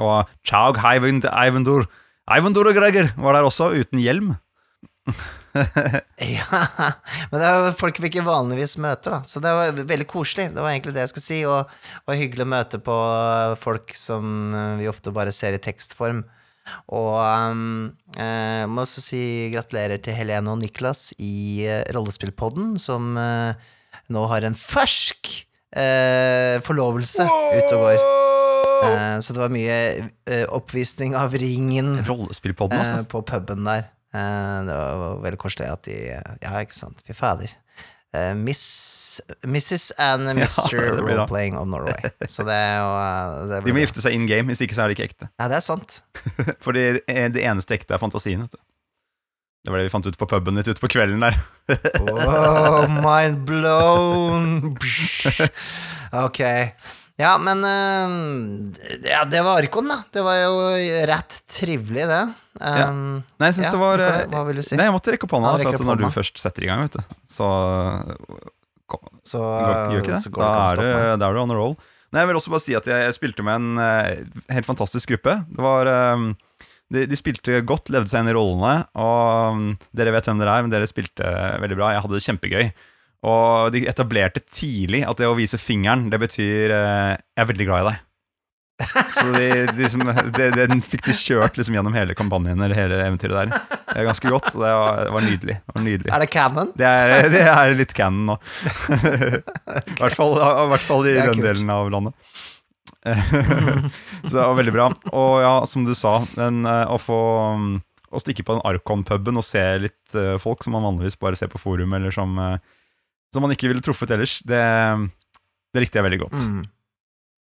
Og 0.00 0.32
Chaug 0.48 0.80
Heivind 0.80 1.28
Eivendur 1.28 1.84
Eivendur 2.32 2.68
og 2.68 2.76
Greger 2.76 3.12
var 3.20 3.36
der 3.36 3.46
også, 3.46 3.70
uten 3.76 4.00
hjelm. 4.02 4.34
Ja, 5.56 6.58
men 7.30 7.40
det 7.40 7.46
er 7.48 7.76
folk 7.78 7.96
vi 8.02 8.10
ikke 8.10 8.26
vanligvis 8.26 8.74
møter, 8.82 9.14
da. 9.14 9.18
Så 9.24 9.40
det 9.40 9.52
var 9.56 9.78
veldig 9.88 10.04
koselig. 10.10 10.50
Det 10.52 10.60
var 10.60 10.74
egentlig 10.74 10.92
det 10.92 11.06
jeg 11.06 11.12
skulle 11.14 11.24
si. 11.24 11.38
Og, 11.48 11.70
og 12.04 12.18
hyggelig 12.20 12.44
å 12.44 12.50
møte 12.50 12.80
på 12.84 12.96
folk 13.62 13.94
som 13.96 14.52
vi 14.76 14.90
ofte 14.90 15.14
bare 15.16 15.32
ser 15.32 15.56
i 15.56 15.62
tekstform. 15.64 16.26
Og 16.94 17.16
um, 17.20 17.92
eh, 18.18 18.64
må 18.70 18.82
også 18.84 19.02
si 19.04 19.22
gratulerer 19.54 20.00
til 20.02 20.16
Helene 20.18 20.52
og 20.52 20.60
Niklas 20.62 21.10
i 21.22 21.64
eh, 21.66 21.82
Rollespillpodden, 21.94 22.74
som 22.82 23.16
eh, 23.20 23.54
nå 24.12 24.24
har 24.30 24.46
en 24.48 24.56
fersk 24.58 25.30
eh, 25.76 26.56
forlovelse 26.66 27.26
ute 27.26 27.72
og 27.76 27.84
går. 27.86 28.00
Eh, 28.76 29.18
så 29.24 29.32
det 29.36 29.40
var 29.40 29.52
mye 29.54 29.76
eh, 30.28 30.46
oppvisning 30.52 31.14
av 31.18 31.34
ringen 31.38 31.94
Rollespillpodden, 32.06 32.78
altså. 32.78 33.02
eh, 33.02 33.08
på 33.14 33.22
puben 33.26 33.64
der. 33.68 33.86
Eh, 34.16 34.58
det 34.68 34.76
var 34.76 35.22
veldig 35.24 35.40
koselig 35.42 35.70
at 35.72 35.86
de 35.88 35.96
Ja, 36.12 36.52
ikke 36.60 36.76
sant. 36.76 37.02
Fy 37.06 37.16
fader. 37.16 37.54
Eh, 38.16 38.34
Miss, 38.38 39.20
Mrs. 39.44 39.92
and 39.98 40.28
Mr. 40.38 40.72
Ja. 40.72 40.94
Roleplaying 41.00 41.58
of 41.58 41.68
Norway. 41.68 42.10
Så 42.32 42.46
det 42.48 42.54
er 42.56 42.78
jo 42.80 42.92
eh, 43.00 43.42
det 43.50 43.60
De 43.66 43.74
må 43.76 43.82
gifte 43.84 44.04
seg 44.04 44.16
in 44.16 44.26
game, 44.30 44.48
hvis 44.50 44.62
ikke 44.64 44.76
så 44.78 44.86
er 44.86 44.92
de 44.92 44.96
ikke 44.96 45.10
ekte. 45.10 45.28
Ja, 45.40 45.50
det 45.52 45.60
er 45.60 45.66
sant. 45.66 46.00
Fordi 46.64 46.86
det 47.02 47.42
eneste 47.44 47.76
ekte 47.76 47.96
er 47.96 48.02
fantasien. 48.02 48.46
Det 49.66 49.72
var 49.74 49.80
det 49.82 49.88
vi 49.88 49.94
fant 49.96 50.06
ut 50.06 50.18
på 50.20 50.28
puben 50.30 50.54
litt 50.58 50.68
ute 50.70 50.82
på 50.82 50.90
kvelden 50.94 51.24
der. 51.26 51.38
Oh, 51.98 52.86
mind 53.02 53.40
blown. 53.48 54.76
Ok. 56.14 56.38
Ja, 57.20 57.36
men 57.40 57.62
eh, 57.64 58.16
Ja, 59.08 59.22
det 59.28 59.40
var 59.44 59.62
Arkon, 59.62 59.88
da. 59.88 60.02
Det 60.12 60.24
var 60.24 60.36
jo 60.42 60.58
rett 61.08 61.38
trivelig, 61.48 62.04
det. 62.10 62.22
Um, 62.60 63.22
Nei, 63.40 63.50
jeg 63.50 63.58
synes 63.58 63.66
Ja, 63.68 63.72
det 63.74 63.80
var 63.80 64.00
Nikolai, 64.00 64.20
eh, 64.22 64.30
hva 64.32 64.42
vil 64.48 64.60
du 64.60 64.64
si? 64.64 64.76
Nei, 64.78 64.86
jeg 64.88 64.94
måtte 64.94 65.12
rekke 65.12 65.28
opp 65.28 65.34
hånda, 65.36 65.50
for 65.60 65.76
at 65.76 65.86
når 65.90 66.00
du 66.00 66.06
først 66.14 66.40
setter 66.40 66.64
i 66.64 66.70
gang, 66.70 66.86
vet 66.86 66.96
du, 66.96 67.18
så 67.28 67.48
så, 69.26 69.40
Går, 69.42 69.92
gjør 69.92 70.02
ikke 70.04 70.14
det? 70.14 70.22
så 70.22 70.30
Da 70.32 70.48
er, 70.70 70.78
du, 70.80 70.88
da 71.18 71.28
er 71.28 71.34
du 71.34 71.40
on 71.42 71.52
a 71.52 71.58
roll. 71.58 71.74
Nei, 72.14 72.22
jeg 72.22 72.30
vil 72.30 72.38
også 72.38 72.52
bare 72.52 72.62
si 72.62 72.76
at 72.78 72.86
jeg, 72.86 73.06
jeg 73.08 73.16
spilte 73.16 73.44
med 73.44 73.58
en 73.58 73.80
eh, 73.82 74.20
helt 74.54 74.68
fantastisk 74.68 75.10
gruppe. 75.10 75.34
Det 75.50 75.64
var 75.64 75.90
eh, 75.90 76.26
de, 76.94 77.02
de 77.10 77.18
spilte 77.18 77.58
godt, 77.66 77.90
levde 77.90 78.12
seg 78.12 78.22
inn 78.22 78.30
i 78.30 78.36
rollene, 78.36 78.76
og 78.94 79.56
mm, 79.58 79.70
dere 79.98 80.14
vet 80.14 80.28
hvem 80.30 80.42
dere 80.42 80.54
er, 80.54 80.66
men 80.66 80.72
dere 80.74 80.86
spilte 80.90 81.32
veldig 81.64 81.78
bra. 81.80 81.90
Jeg 81.96 82.04
hadde 82.04 82.18
det 82.20 82.26
kjempegøy. 82.28 82.68
Og 83.26 83.72
de 83.74 83.84
etablerte 83.90 84.42
tidlig 84.46 85.02
at 85.06 85.18
det 85.18 85.28
å 85.28 85.36
vise 85.38 85.58
fingeren, 85.58 86.08
det 86.12 86.20
betyr 86.22 86.74
eh, 86.74 87.14
'jeg 87.16 87.42
er 87.42 87.50
veldig 87.52 87.66
glad 87.68 87.82
i 87.82 87.88
deg'. 87.90 88.02
Så 88.76 89.30
de, 89.32 89.46
de 89.72 89.88
som, 89.88 90.02
det, 90.36 90.50
den 90.52 90.82
fikk 90.84 91.06
de 91.08 91.14
kjørt 91.16 91.56
liksom 91.56 91.78
gjennom 91.78 91.94
hele 91.96 92.12
kampanjen 92.16 92.60
eller 92.60 92.76
hele 92.76 92.98
eventyret 93.06 93.48
der. 93.48 93.78
Det 93.88 94.02
er 94.02 94.08
ganske 94.10 94.28
godt. 94.28 94.50
Det 94.52 94.60
var, 94.60 94.98
det 95.00 95.14
var 95.14 95.24
nydelig. 95.24 95.56
Det 95.62 95.76
var 95.78 95.86
nydelig. 95.86 96.12
Er 96.12 96.20
det 96.20 96.28
canon? 96.34 96.72
Det 96.76 96.90
er, 96.90 97.30
det 97.32 97.44
er 97.48 97.72
litt 97.78 97.94
canon 97.96 98.34
nå. 98.34 98.36
I 99.96 99.96
hvert 100.02 100.18
fall, 100.18 100.36
I 100.36 100.68
hvert 100.74 100.84
fall 100.84 101.08
i 101.08 101.16
den 101.16 101.32
kult. 101.32 101.46
delen 101.46 101.72
av 101.72 101.88
landet. 101.94 102.14
Så 104.26 104.32
det 104.34 104.44
var 104.44 104.56
veldig 104.60 104.74
bra. 104.76 104.90
Og 105.14 105.34
ja, 105.40 105.54
som 105.70 105.86
du 105.86 105.94
sa, 105.96 106.18
den, 106.36 106.64
eh, 106.68 106.84
å 106.90 106.98
få 107.00 107.20
mm, 107.56 107.74
Å 108.16 108.22
stikke 108.22 108.44
på 108.46 108.54
den 108.56 108.64
Arkon-puben 108.66 109.38
og 109.40 109.44
se 109.46 109.62
litt 109.82 110.14
eh, 110.16 110.36
folk 110.42 110.62
som 110.64 110.76
man 110.76 110.84
vanligvis 110.86 111.18
bare 111.22 111.38
ser 111.38 111.50
på 111.52 111.60
forum, 111.62 111.96
eller 111.96 112.14
som, 112.14 112.36
eh, 112.38 112.58
som 113.34 113.44
man 113.44 113.52
ikke 113.54 113.70
ville 113.70 113.84
truffet 113.84 114.12
ellers, 114.16 114.38
det, 114.46 114.62
det 115.74 115.82
likte 115.84 116.00
jeg 116.00 116.06
veldig 116.06 116.22
godt. 116.26 116.40
Mm. 116.40 116.64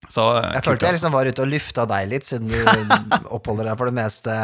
Så, 0.08 0.24
eh, 0.40 0.54
Jeg 0.56 0.64
følte 0.64 0.86
jeg 0.88 0.94
altså. 0.94 0.96
liksom 0.96 1.16
var 1.18 1.30
ute 1.30 1.44
og 1.44 1.52
lufta 1.52 1.86
deg 1.90 2.10
litt, 2.14 2.28
siden 2.28 2.52
du 2.52 2.60
oppholder 3.36 3.68
deg 3.70 3.80
for 3.80 3.92
det 3.92 3.98
meste 4.00 4.36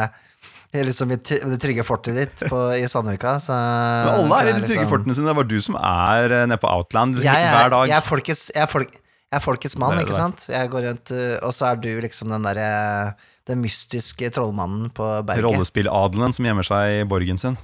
liksom 0.76 1.12
i 1.14 1.16
det 1.16 1.56
trygge 1.62 1.84
fortet 1.86 2.16
ditt 2.18 2.42
på, 2.50 2.58
i 2.76 2.84
Sandvika. 2.90 3.36
Så 3.40 3.54
Men 3.54 4.26
alle 4.26 4.40
er 4.42 4.50
i 4.50 4.52
de 4.56 4.60
trygge 4.66 4.82
liksom- 4.82 4.90
fortene 4.90 5.14
sine. 5.16 5.30
Det 5.30 5.36
var 5.38 5.48
du 5.48 5.60
som 5.60 5.78
er 5.80 6.32
eh, 6.32 6.46
nede 6.46 6.60
på 6.60 6.68
Outland 6.68 7.16
jeg 7.22 7.32
er, 7.32 7.54
hver 7.54 7.70
dag. 7.70 7.88
Jeg 7.88 7.96
er 7.96 8.06
folkets, 8.06 8.50
jeg 8.54 8.62
er 8.62 8.70
folk, 8.70 8.92
jeg 8.92 9.38
er 9.38 9.44
folkets 9.44 9.78
mann, 9.78 9.98
ikke 10.02 10.16
sant? 10.16 10.46
Jeg 10.52 10.70
går 10.70 10.88
rundt, 10.90 11.10
uh, 11.12 11.38
og 11.46 11.54
så 11.56 11.72
er 11.72 11.80
du 11.80 11.88
liksom 12.00 12.28
den 12.30 12.42
derre 12.46 13.14
Den 13.46 13.62
mystiske 13.62 14.28
trollmannen 14.34 14.90
på 14.90 15.06
berget. 15.24 15.44
Rollespilladelen 15.46 16.32
som 16.34 16.44
gjemmer 16.44 16.66
seg 16.66 17.00
i 17.00 17.04
borgen 17.06 17.38
sin. 17.38 17.56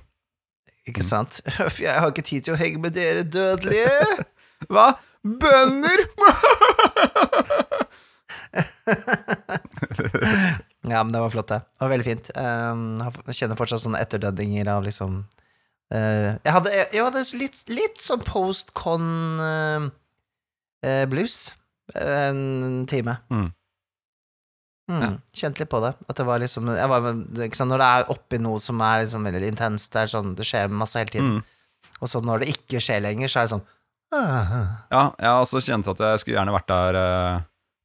Ikke 0.88 1.04
sant? 1.06 1.40
Jeg 1.82 1.94
har 1.94 2.10
ikke 2.10 2.26
tid 2.26 2.48
til 2.48 2.56
å 2.56 2.60
henge 2.60 2.82
med 2.82 2.96
dere 2.96 3.22
dødelige. 3.22 4.24
Hva? 4.72 4.92
Bønder? 5.22 6.06
Ja, 10.82 10.98
men 11.04 11.12
det 11.12 11.20
var 11.22 11.30
flott, 11.30 11.48
det. 11.48 11.60
Det 11.62 11.84
var 11.84 11.92
veldig 11.92 12.06
fint. 12.06 12.28
Um, 12.34 12.82
jeg 13.28 13.38
kjenner 13.38 13.58
fortsatt 13.58 13.84
sånne 13.84 14.00
etterdønninger 14.02 14.66
av 14.72 14.82
liksom 14.82 15.20
eh, 15.94 16.34
Jeg 16.34 16.54
hadde, 16.56 16.72
jeg 16.74 17.04
hadde 17.06 17.22
litt, 17.38 17.58
litt 17.70 18.02
sånn 18.02 18.24
post-con 18.26 19.06
eh, 19.46 19.86
eh, 20.88 21.04
blues 21.10 21.52
en 21.94 22.82
time. 22.90 23.14
Mm. 23.30 23.48
Mm, 24.90 25.00
Ja. 25.02 25.10
Kjente 25.32 25.60
litt 25.62 25.70
på 25.70 25.80
det. 25.80 25.94
At 26.10 26.16
det 26.16 26.26
var 26.26 26.38
liksom 26.42 26.66
jeg 26.74 26.88
var, 26.88 27.00
sant, 27.54 27.70
Når 27.70 27.78
det 27.78 27.86
er 27.88 28.10
oppi 28.10 28.38
noe 28.42 28.58
som 28.60 28.80
er 28.82 29.04
liksom 29.04 29.22
veldig 29.24 29.48
intenst, 29.52 29.92
det, 29.92 30.08
sånn, 30.10 30.34
det 30.34 30.44
skjer 30.44 30.68
masse 30.70 30.98
hele 30.98 31.10
tiden, 31.10 31.36
Mm. 31.36 31.44
og 32.02 32.08
så 32.08 32.20
når 32.20 32.40
det 32.40 32.48
ikke 32.56 32.80
skjer 32.82 33.00
lenger, 33.00 33.28
så 33.30 33.40
er 33.40 33.46
det 33.46 33.52
sånn 33.54 33.66
ah, 34.12 34.66
Ja, 34.90 35.02
jeg 35.18 35.30
også 35.46 35.62
kjente 35.62 35.90
at 35.94 35.98
jeg 35.98 36.18
skulle 36.20 36.36
gjerne 36.36 36.52
vært 36.56 36.66
der 36.66 36.94
eh, 36.98 37.40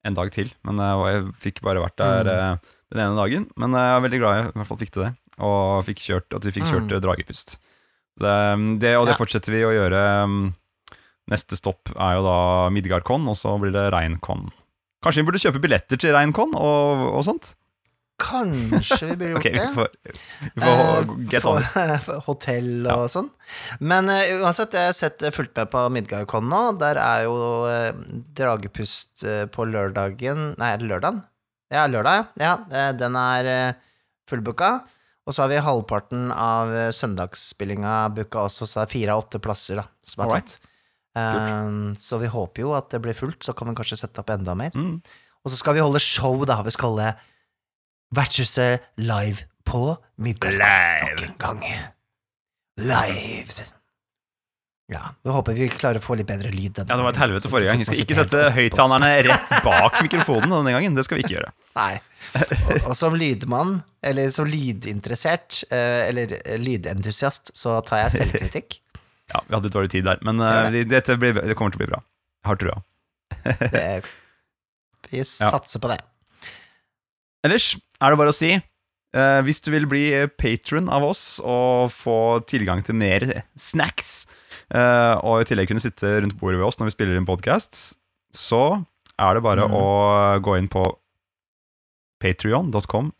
en 0.06 0.14
dag 0.18 0.32
til, 0.32 0.52
men 0.66 0.80
eh, 0.80 1.06
jeg 1.14 1.24
fikk 1.45 1.62
bare 1.62 1.80
vært 1.86 1.98
der 1.98 2.24
Mm. 2.26 2.34
eh, 2.34 2.58
den 2.91 3.02
ene 3.04 3.16
dagen. 3.20 3.50
Men 3.58 3.74
eh, 3.76 3.80
jeg 3.80 3.95
er 3.98 4.06
veldig 4.10 4.20
glad 4.20 4.36
jeg 4.38 4.48
i 4.48 4.52
hvert 4.58 4.68
fall 4.68 4.78
fikk 4.78 4.91
til 4.91 5.04
det, 5.04 5.14
og 5.39 5.86
fikk 5.86 6.00
kjørt, 6.02 6.34
at 6.36 6.43
vi 6.43 6.52
fikk 6.52 6.66
kjørt 6.72 6.88
Mm. 6.89 6.95
eh, 6.98 7.00
dragepust. 7.06 7.58
Det, 8.18 8.80
det, 8.82 8.95
og 8.98 9.06
det 9.06 9.14
Ja. 9.14 9.20
fortsetter 9.22 9.52
vi 9.54 9.62
å 9.62 9.70
gjøre. 9.76 10.26
mm, 10.26 10.54
Neste 11.30 11.58
stopp 11.60 11.89
er 12.00 12.16
jo 12.16 12.24
da 12.24 12.70
Midgardcon, 12.72 13.28
og 13.28 13.36
så 13.36 13.60
blir 13.60 13.72
det 13.72 13.91
Reincon. 13.93 14.50
Kanskje 15.04 15.22
vi 15.22 15.30
burde 15.30 15.41
kjøpe 15.41 15.62
billetter 15.62 16.00
til 16.02 16.14
Reinkon 16.16 16.56
og, 16.58 17.08
og 17.14 17.24
sånt? 17.28 17.54
Kanskje 18.18 19.12
vi 19.12 19.16
burde 19.20 19.30
gjort 19.36 19.43
okay, 19.43 19.54
vi 19.54 19.68
får, 19.76 19.89
vi 20.56 20.62
får 20.64 20.84
Eh, 20.88 21.12
get 21.30 21.45
on 21.45 21.62
for 22.02 22.24
Hotell 22.28 22.88
og 22.89 23.06
sånn. 23.14 23.30
Men 23.80 24.10
uh, 24.10 24.41
uansett, 24.41 24.74
jeg 24.74 24.89
har 24.89 24.98
sett 24.98 25.22
eh, 25.22 25.34
fulgt 25.34 25.58
med 25.60 25.70
på 25.74 25.84
Midgardcon 25.93 26.50
nå. 26.50 26.62
Der 26.82 27.00
er 27.02 27.26
jo 27.28 27.38
uh, 27.70 27.91
Dragepust 28.38 29.26
uh, 29.28 29.45
på 29.54 29.68
lørdagen 29.70 30.54
Nei, 30.58 30.74
er 30.74 30.82
det 30.82 30.89
lørdagen? 30.89 31.22
Ja, 31.74 31.84
lørdag, 31.91 32.32
ja. 32.39 32.54
Ja, 32.72 32.91
den 32.95 33.18
er 33.20 33.76
fullbooka. 34.30 34.78
Og 35.28 35.36
så 35.36 35.43
har 35.43 35.52
vi 35.52 35.58
halvparten 35.60 36.30
av 36.32 36.72
søndagsspillinga 36.95 38.06
booka 38.16 38.45
også, 38.48 38.64
så 38.64 38.80
det 38.80 38.86
er 38.86 38.93
fire 38.93 39.18
av 39.18 39.26
åtte 39.26 39.41
plasser 39.43 39.82
da, 39.82 39.84
som 40.08 40.24
er 40.24 40.32
tatt. 40.38 40.66
Eh, 41.18 41.72
så 41.97 42.20
vi 42.22 42.30
håper 42.32 42.65
jo 42.65 42.76
at 42.78 42.91
det 42.93 43.01
blir 43.03 43.18
fullt, 43.18 43.41
så 43.45 43.55
kan 43.57 43.72
vi 43.72 43.78
kanskje 43.80 44.01
sette 44.03 44.24
opp 44.24 44.34
enda 44.36 44.55
mer. 44.57 44.76
Mm. 44.78 44.99
Og 45.43 45.53
så 45.53 45.59
skal 45.59 45.78
vi 45.78 45.84
holde 45.86 46.01
show, 46.03 46.43
da. 46.47 46.61
Vi 46.65 46.76
skal 46.76 46.93
holde 46.93 47.11
Vertshuset 48.15 48.86
live 49.03 49.43
på 49.68 49.97
middag 50.24 50.53
Nok 50.55 51.24
en 51.26 51.34
gang. 51.41 51.63
Live. 52.80 53.65
Ja, 54.88 55.09
vi 55.24 55.34
håper 55.36 55.55
vi 55.57 55.68
klarer 55.68 55.99
å 55.99 56.03
få 56.03 56.15
litt 56.15 56.30
bedre 56.30 56.47
lyd. 56.53 56.78
Ja, 56.80 56.86
det 56.88 57.03
var 57.03 57.11
et 57.11 57.20
helvete 57.20 57.49
forrige 57.51 57.74
gang. 57.74 57.82
Vi 57.82 57.88
skal 57.89 58.03
ikke 58.05 58.15
sette 58.22 58.43
høyttalerne 58.55 59.09
rett 59.28 59.49
bak 59.65 59.97
mikrofonen 60.05 60.53
denne 60.53 60.72
gangen. 60.78 60.95
Det 60.95 61.03
skal 61.03 61.20
vi 61.20 61.26
ikke 61.26 61.34
gjøre. 61.34 61.51
Nei. 61.80 61.97
Og, 62.38 62.72
og 62.78 62.93
som 62.95 63.18
lydmann, 63.20 63.82
eller 64.07 64.31
som 64.31 64.48
lydinteressert, 64.48 65.65
eh, 65.76 66.07
eller 66.07 66.38
lydentusiast, 66.64 67.52
så 67.57 67.81
tar 67.88 68.06
jeg 68.06 68.15
selvkritikk. 68.22 68.80
Ja, 69.34 69.41
vi 69.48 69.56
hadde 69.58 69.72
dårlig 69.74 69.91
tid 69.91 70.06
der, 70.08 70.20
men 70.24 70.40
Det 70.40 70.48
er 70.54 70.70
eh, 70.72 70.86
dette 70.88 71.18
blir, 71.20 71.34
det 71.36 71.56
kommer 71.60 71.74
til 71.76 71.82
å 71.82 71.84
bli 71.84 71.90
bra. 71.91 71.99
Jeg 72.44 72.52
har 72.52 72.62
trua. 72.62 72.78
Vi 75.12 75.24
satser 75.28 75.80
på 75.84 75.90
det. 75.91 75.99
Ellers 77.48 77.74
er 78.02 78.12
det 78.14 78.20
bare 78.20 78.32
å 78.34 78.36
si 78.36 78.49
uh, 78.58 79.40
Hvis 79.45 79.62
du 79.64 79.70
vil 79.72 79.86
bli 79.88 80.02
patron 80.40 80.88
av 80.91 81.06
oss 81.06 81.38
og 81.40 81.91
få 81.94 82.16
tilgang 82.49 82.82
til 82.88 82.98
mer 82.99 83.24
snacks, 83.60 84.26
uh, 84.74 85.16
og 85.22 85.44
i 85.44 85.48
tillegg 85.52 85.70
kunne 85.72 85.84
sitte 85.84 86.16
rundt 86.24 86.38
bordet 86.40 86.60
ved 86.60 86.68
oss 86.68 86.80
når 86.80 86.90
vi 86.90 86.95
spiller 86.98 87.20
inn 87.20 87.28
podcasts, 87.30 87.91
så 88.36 88.64
er 89.18 89.38
det 89.38 89.44
bare 89.45 89.68
Mm. 89.68 89.74
å 89.74 89.86
gå 90.45 90.58
inn 90.60 90.68
på 90.70 90.84
patrion.com 92.22 93.12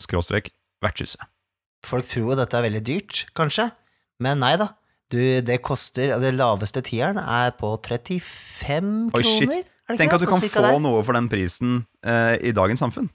vertshuset. 0.84 1.22
Folk 1.86 2.06
tror 2.10 2.36
dette 2.38 2.58
er 2.58 2.66
veldig 2.68 2.84
dyrt, 2.86 3.26
kanskje, 3.38 3.70
men 4.22 4.40
nei 4.42 4.56
da. 4.58 4.72
Du, 5.12 5.20
det 5.42 5.62
koster 5.64 6.18
Det 6.20 6.34
laveste 6.36 6.82
tieren 6.84 7.16
er 7.22 7.54
på 7.56 7.70
35 7.80 9.12
Oi, 9.16 9.22
kroner. 9.24 9.62
Er 9.88 9.96
Tenk 9.96 10.12
at 10.18 10.20
du 10.20 10.28
kan 10.28 10.42
få 10.44 10.64
der. 10.66 10.80
noe 10.84 11.04
for 11.08 11.16
den 11.16 11.30
prisen 11.32 11.78
eh, 12.04 12.36
i 12.44 12.52
dagens 12.52 12.82
samfunn. 12.84 13.08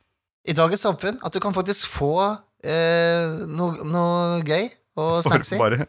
I 0.49 0.55
dagens 0.57 0.81
samfunn 0.87 1.19
at 1.23 1.35
du 1.35 1.39
kan 1.45 1.53
faktisk 1.53 1.91
få 1.93 2.15
eh, 2.65 3.43
noe, 3.47 3.85
noe 3.85 4.39
gøy 4.49 4.71
og 5.03 5.21
snacksy 5.25 5.57
bare, 5.61 5.87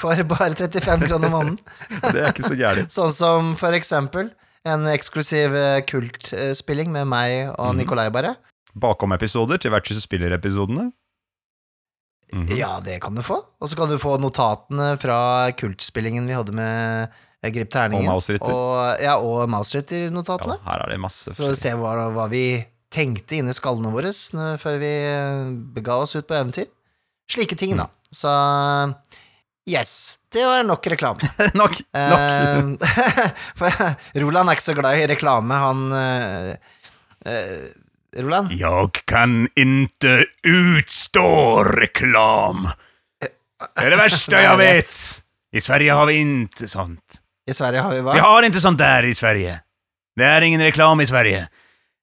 for 0.00 0.12
bare 0.28 0.52
35 0.56 1.08
kroner 1.08 1.32
måneden. 1.32 1.56
det 2.12 2.20
er 2.20 2.28
ikke 2.34 2.44
så 2.50 2.56
gærent. 2.58 2.92
Sånn 2.98 3.14
som 3.16 3.54
for 3.56 3.72
eksempel 3.76 4.28
en 4.66 4.84
eksklusiv 4.92 5.56
eh, 5.56 5.80
kultspilling 5.88 6.92
med 6.92 7.08
meg 7.08 7.48
og 7.56 7.72
Mhm. 7.72 7.80
Nikolai, 7.80 8.10
bare. 8.12 8.34
Bakom-episoder 8.76 9.56
til 9.62 9.72
Vertshuset 9.72 10.04
spiller-episodene. 10.04 10.90
Mhm. 12.34 12.56
Ja, 12.58 12.80
det 12.82 13.00
kan 13.02 13.14
du 13.14 13.22
få. 13.22 13.36
Og 13.60 13.68
så 13.70 13.76
kan 13.78 13.88
du 13.88 13.98
få 14.02 14.16
notatene 14.18 14.96
fra 14.98 15.18
kultspillingen 15.54 16.26
vi 16.26 16.34
hadde 16.34 16.52
med 16.52 17.08
eh, 17.42 17.50
Grip 17.54 17.70
terningen. 17.70 18.08
Og 18.08 18.16
Mausritter. 18.16 18.50
Og, 18.50 19.02
ja, 19.04 19.14
og 19.22 19.44
Ja, 19.44 19.46
Mausritter-notatene. 19.54 20.56
her 20.64 20.82
er 20.82 20.90
det 20.90 20.98
masse 21.00 21.34
For 21.36 21.52
å 21.52 21.56
se 21.56 21.70
hva, 21.78 21.92
hva 22.16 22.26
vi 22.32 22.64
tenkte 22.90 23.38
inni 23.38 23.54
skallene 23.54 23.92
våre 23.94 24.10
før 24.58 24.78
vi 24.82 24.90
eh, 25.06 25.52
bega 25.76 26.00
oss 26.02 26.16
ut 26.16 26.26
på 26.26 26.34
eventyr. 26.34 26.66
Slike 27.30 27.56
ting, 27.58 27.74
Mm. 27.76 27.78
da. 27.84 27.88
Så 28.14 28.94
Yes, 29.68 30.18
det 30.30 30.44
var 30.46 30.62
nok 30.62 30.84
reklame. 30.86 31.18
nok. 31.54 31.74
nok. 31.74 31.80
Eh, 31.94 32.60
for 33.58 34.20
Roland 34.22 34.48
er 34.50 34.54
ikke 34.58 34.62
så 34.68 34.76
glad 34.78 34.94
i 35.00 35.06
reklame, 35.10 35.54
han 35.58 35.80
eh, 35.92 36.52
eh, 37.26 37.66
Roland? 38.22 38.52
Jeg 38.56 39.04
kan 39.08 39.46
ikke 39.56 40.16
utstå 40.46 41.28
reklam. 41.76 42.68
Det 43.22 43.30
er 43.84 43.94
det 43.94 44.00
verste 44.00 44.42
jeg 44.46 44.60
vet. 44.60 44.96
I 45.56 45.62
Sverige 45.64 45.96
har 45.96 46.08
vi 46.10 46.18
ikke 46.22 46.68
sånt. 46.68 47.20
I 47.46 47.54
Sverige 47.54 47.84
har 47.86 47.94
vi 47.94 48.02
hva? 48.02 48.16
Vi 48.16 48.24
har 48.24 48.48
ikke 48.48 48.62
sånt 48.62 48.80
der 48.80 49.06
i 49.08 49.14
Sverige. 49.16 49.60
Det 50.16 50.26
er 50.26 50.46
ingen 50.46 50.62
reklam 50.64 51.00
i 51.00 51.06
Sverige. 51.08 51.46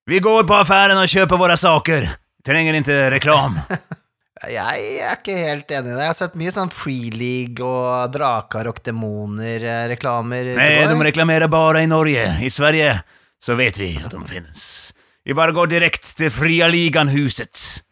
Vi 0.09 0.19
går 0.23 0.45
på 0.47 0.55
affæren 0.57 0.99
og 0.99 1.09
kjøper 1.09 1.39
våre 1.39 1.57
saker. 1.59 2.07
Trenger 2.45 2.79
ikke 2.79 3.01
reklam. 3.13 3.59
Jeg 4.51 4.99
er 4.99 5.13
ikke 5.15 5.35
helt 5.37 5.69
enig 5.71 5.87
i 5.87 5.93
det. 5.93 6.01
Jeg 6.01 6.09
har 6.09 6.17
sett 6.17 6.33
mye 6.35 6.51
sånn 6.51 6.71
Free 6.73 7.13
League 7.15 7.63
og 7.63 8.11
Drakar 8.11 8.67
og 8.67 8.81
Demoner-reklamer. 8.83 10.49
Nei, 10.57 10.71
de 10.89 10.97
reklamerer 11.07 11.47
bare 11.51 11.85
i 11.85 11.87
Norge. 11.87 12.25
I 12.43 12.49
Sverige 12.51 12.97
så 13.43 13.55
vet 13.55 13.79
vi 13.79 13.93
at 14.01 14.11
de 14.11 14.19
finns. 14.27 14.65
Vi 15.23 15.35
bare 15.37 15.55
går 15.55 15.71
direkte 15.71 16.09
til 16.19 16.31
Fria 16.33 16.67
Ligan-huset 16.67 17.83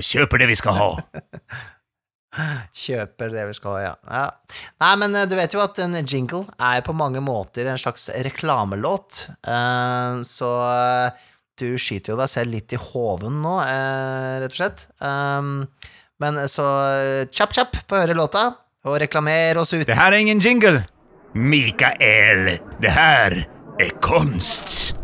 og 0.00 0.06
kjøper 0.06 0.40
det 0.40 0.50
vi 0.50 0.58
skal 0.58 0.76
ha. 0.78 0.88
Kjøper 2.82 3.32
det 3.34 3.44
vi 3.48 3.54
skal 3.58 3.74
ha, 3.74 3.80
ja. 3.82 3.94
ja. 4.06 4.58
Nei, 4.84 4.92
men 5.02 5.16
eh, 5.18 5.26
du 5.28 5.34
vet 5.34 5.54
jo 5.56 5.62
at 5.64 5.80
en 5.82 5.98
jingle 5.98 6.44
er 6.62 6.84
på 6.86 6.94
mange 6.96 7.22
måter 7.24 7.68
en 7.68 7.80
slags 7.80 8.08
reklamelåt, 8.26 9.26
Eh, 9.40 10.20
så 10.26 10.50
eh, 10.68 11.26
du 11.60 11.74
skyter 11.76 12.14
jo 12.14 12.20
deg 12.20 12.30
selv 12.30 12.54
litt 12.54 12.72
i 12.72 12.78
hoven 12.80 13.42
nå, 13.42 13.58
rett 14.40 14.54
og 14.54 14.56
slett. 14.56 14.86
Um, 15.04 15.66
men 16.22 16.38
så 16.48 16.64
kjapp-kjapp 17.28 17.82
på 17.84 17.98
å 17.98 18.00
høre 18.00 18.16
låta, 18.16 18.46
og 18.88 18.96
reklamer 19.02 19.60
oss 19.60 19.74
ut. 19.74 19.84
Det 19.84 19.98
her 19.98 20.14
er 20.16 20.24
ingen 20.24 20.40
jingle. 20.40 20.86
Mikael, 21.36 22.54
det 22.80 22.94
her 22.96 23.42
er 23.76 23.92
konst. 24.00 24.94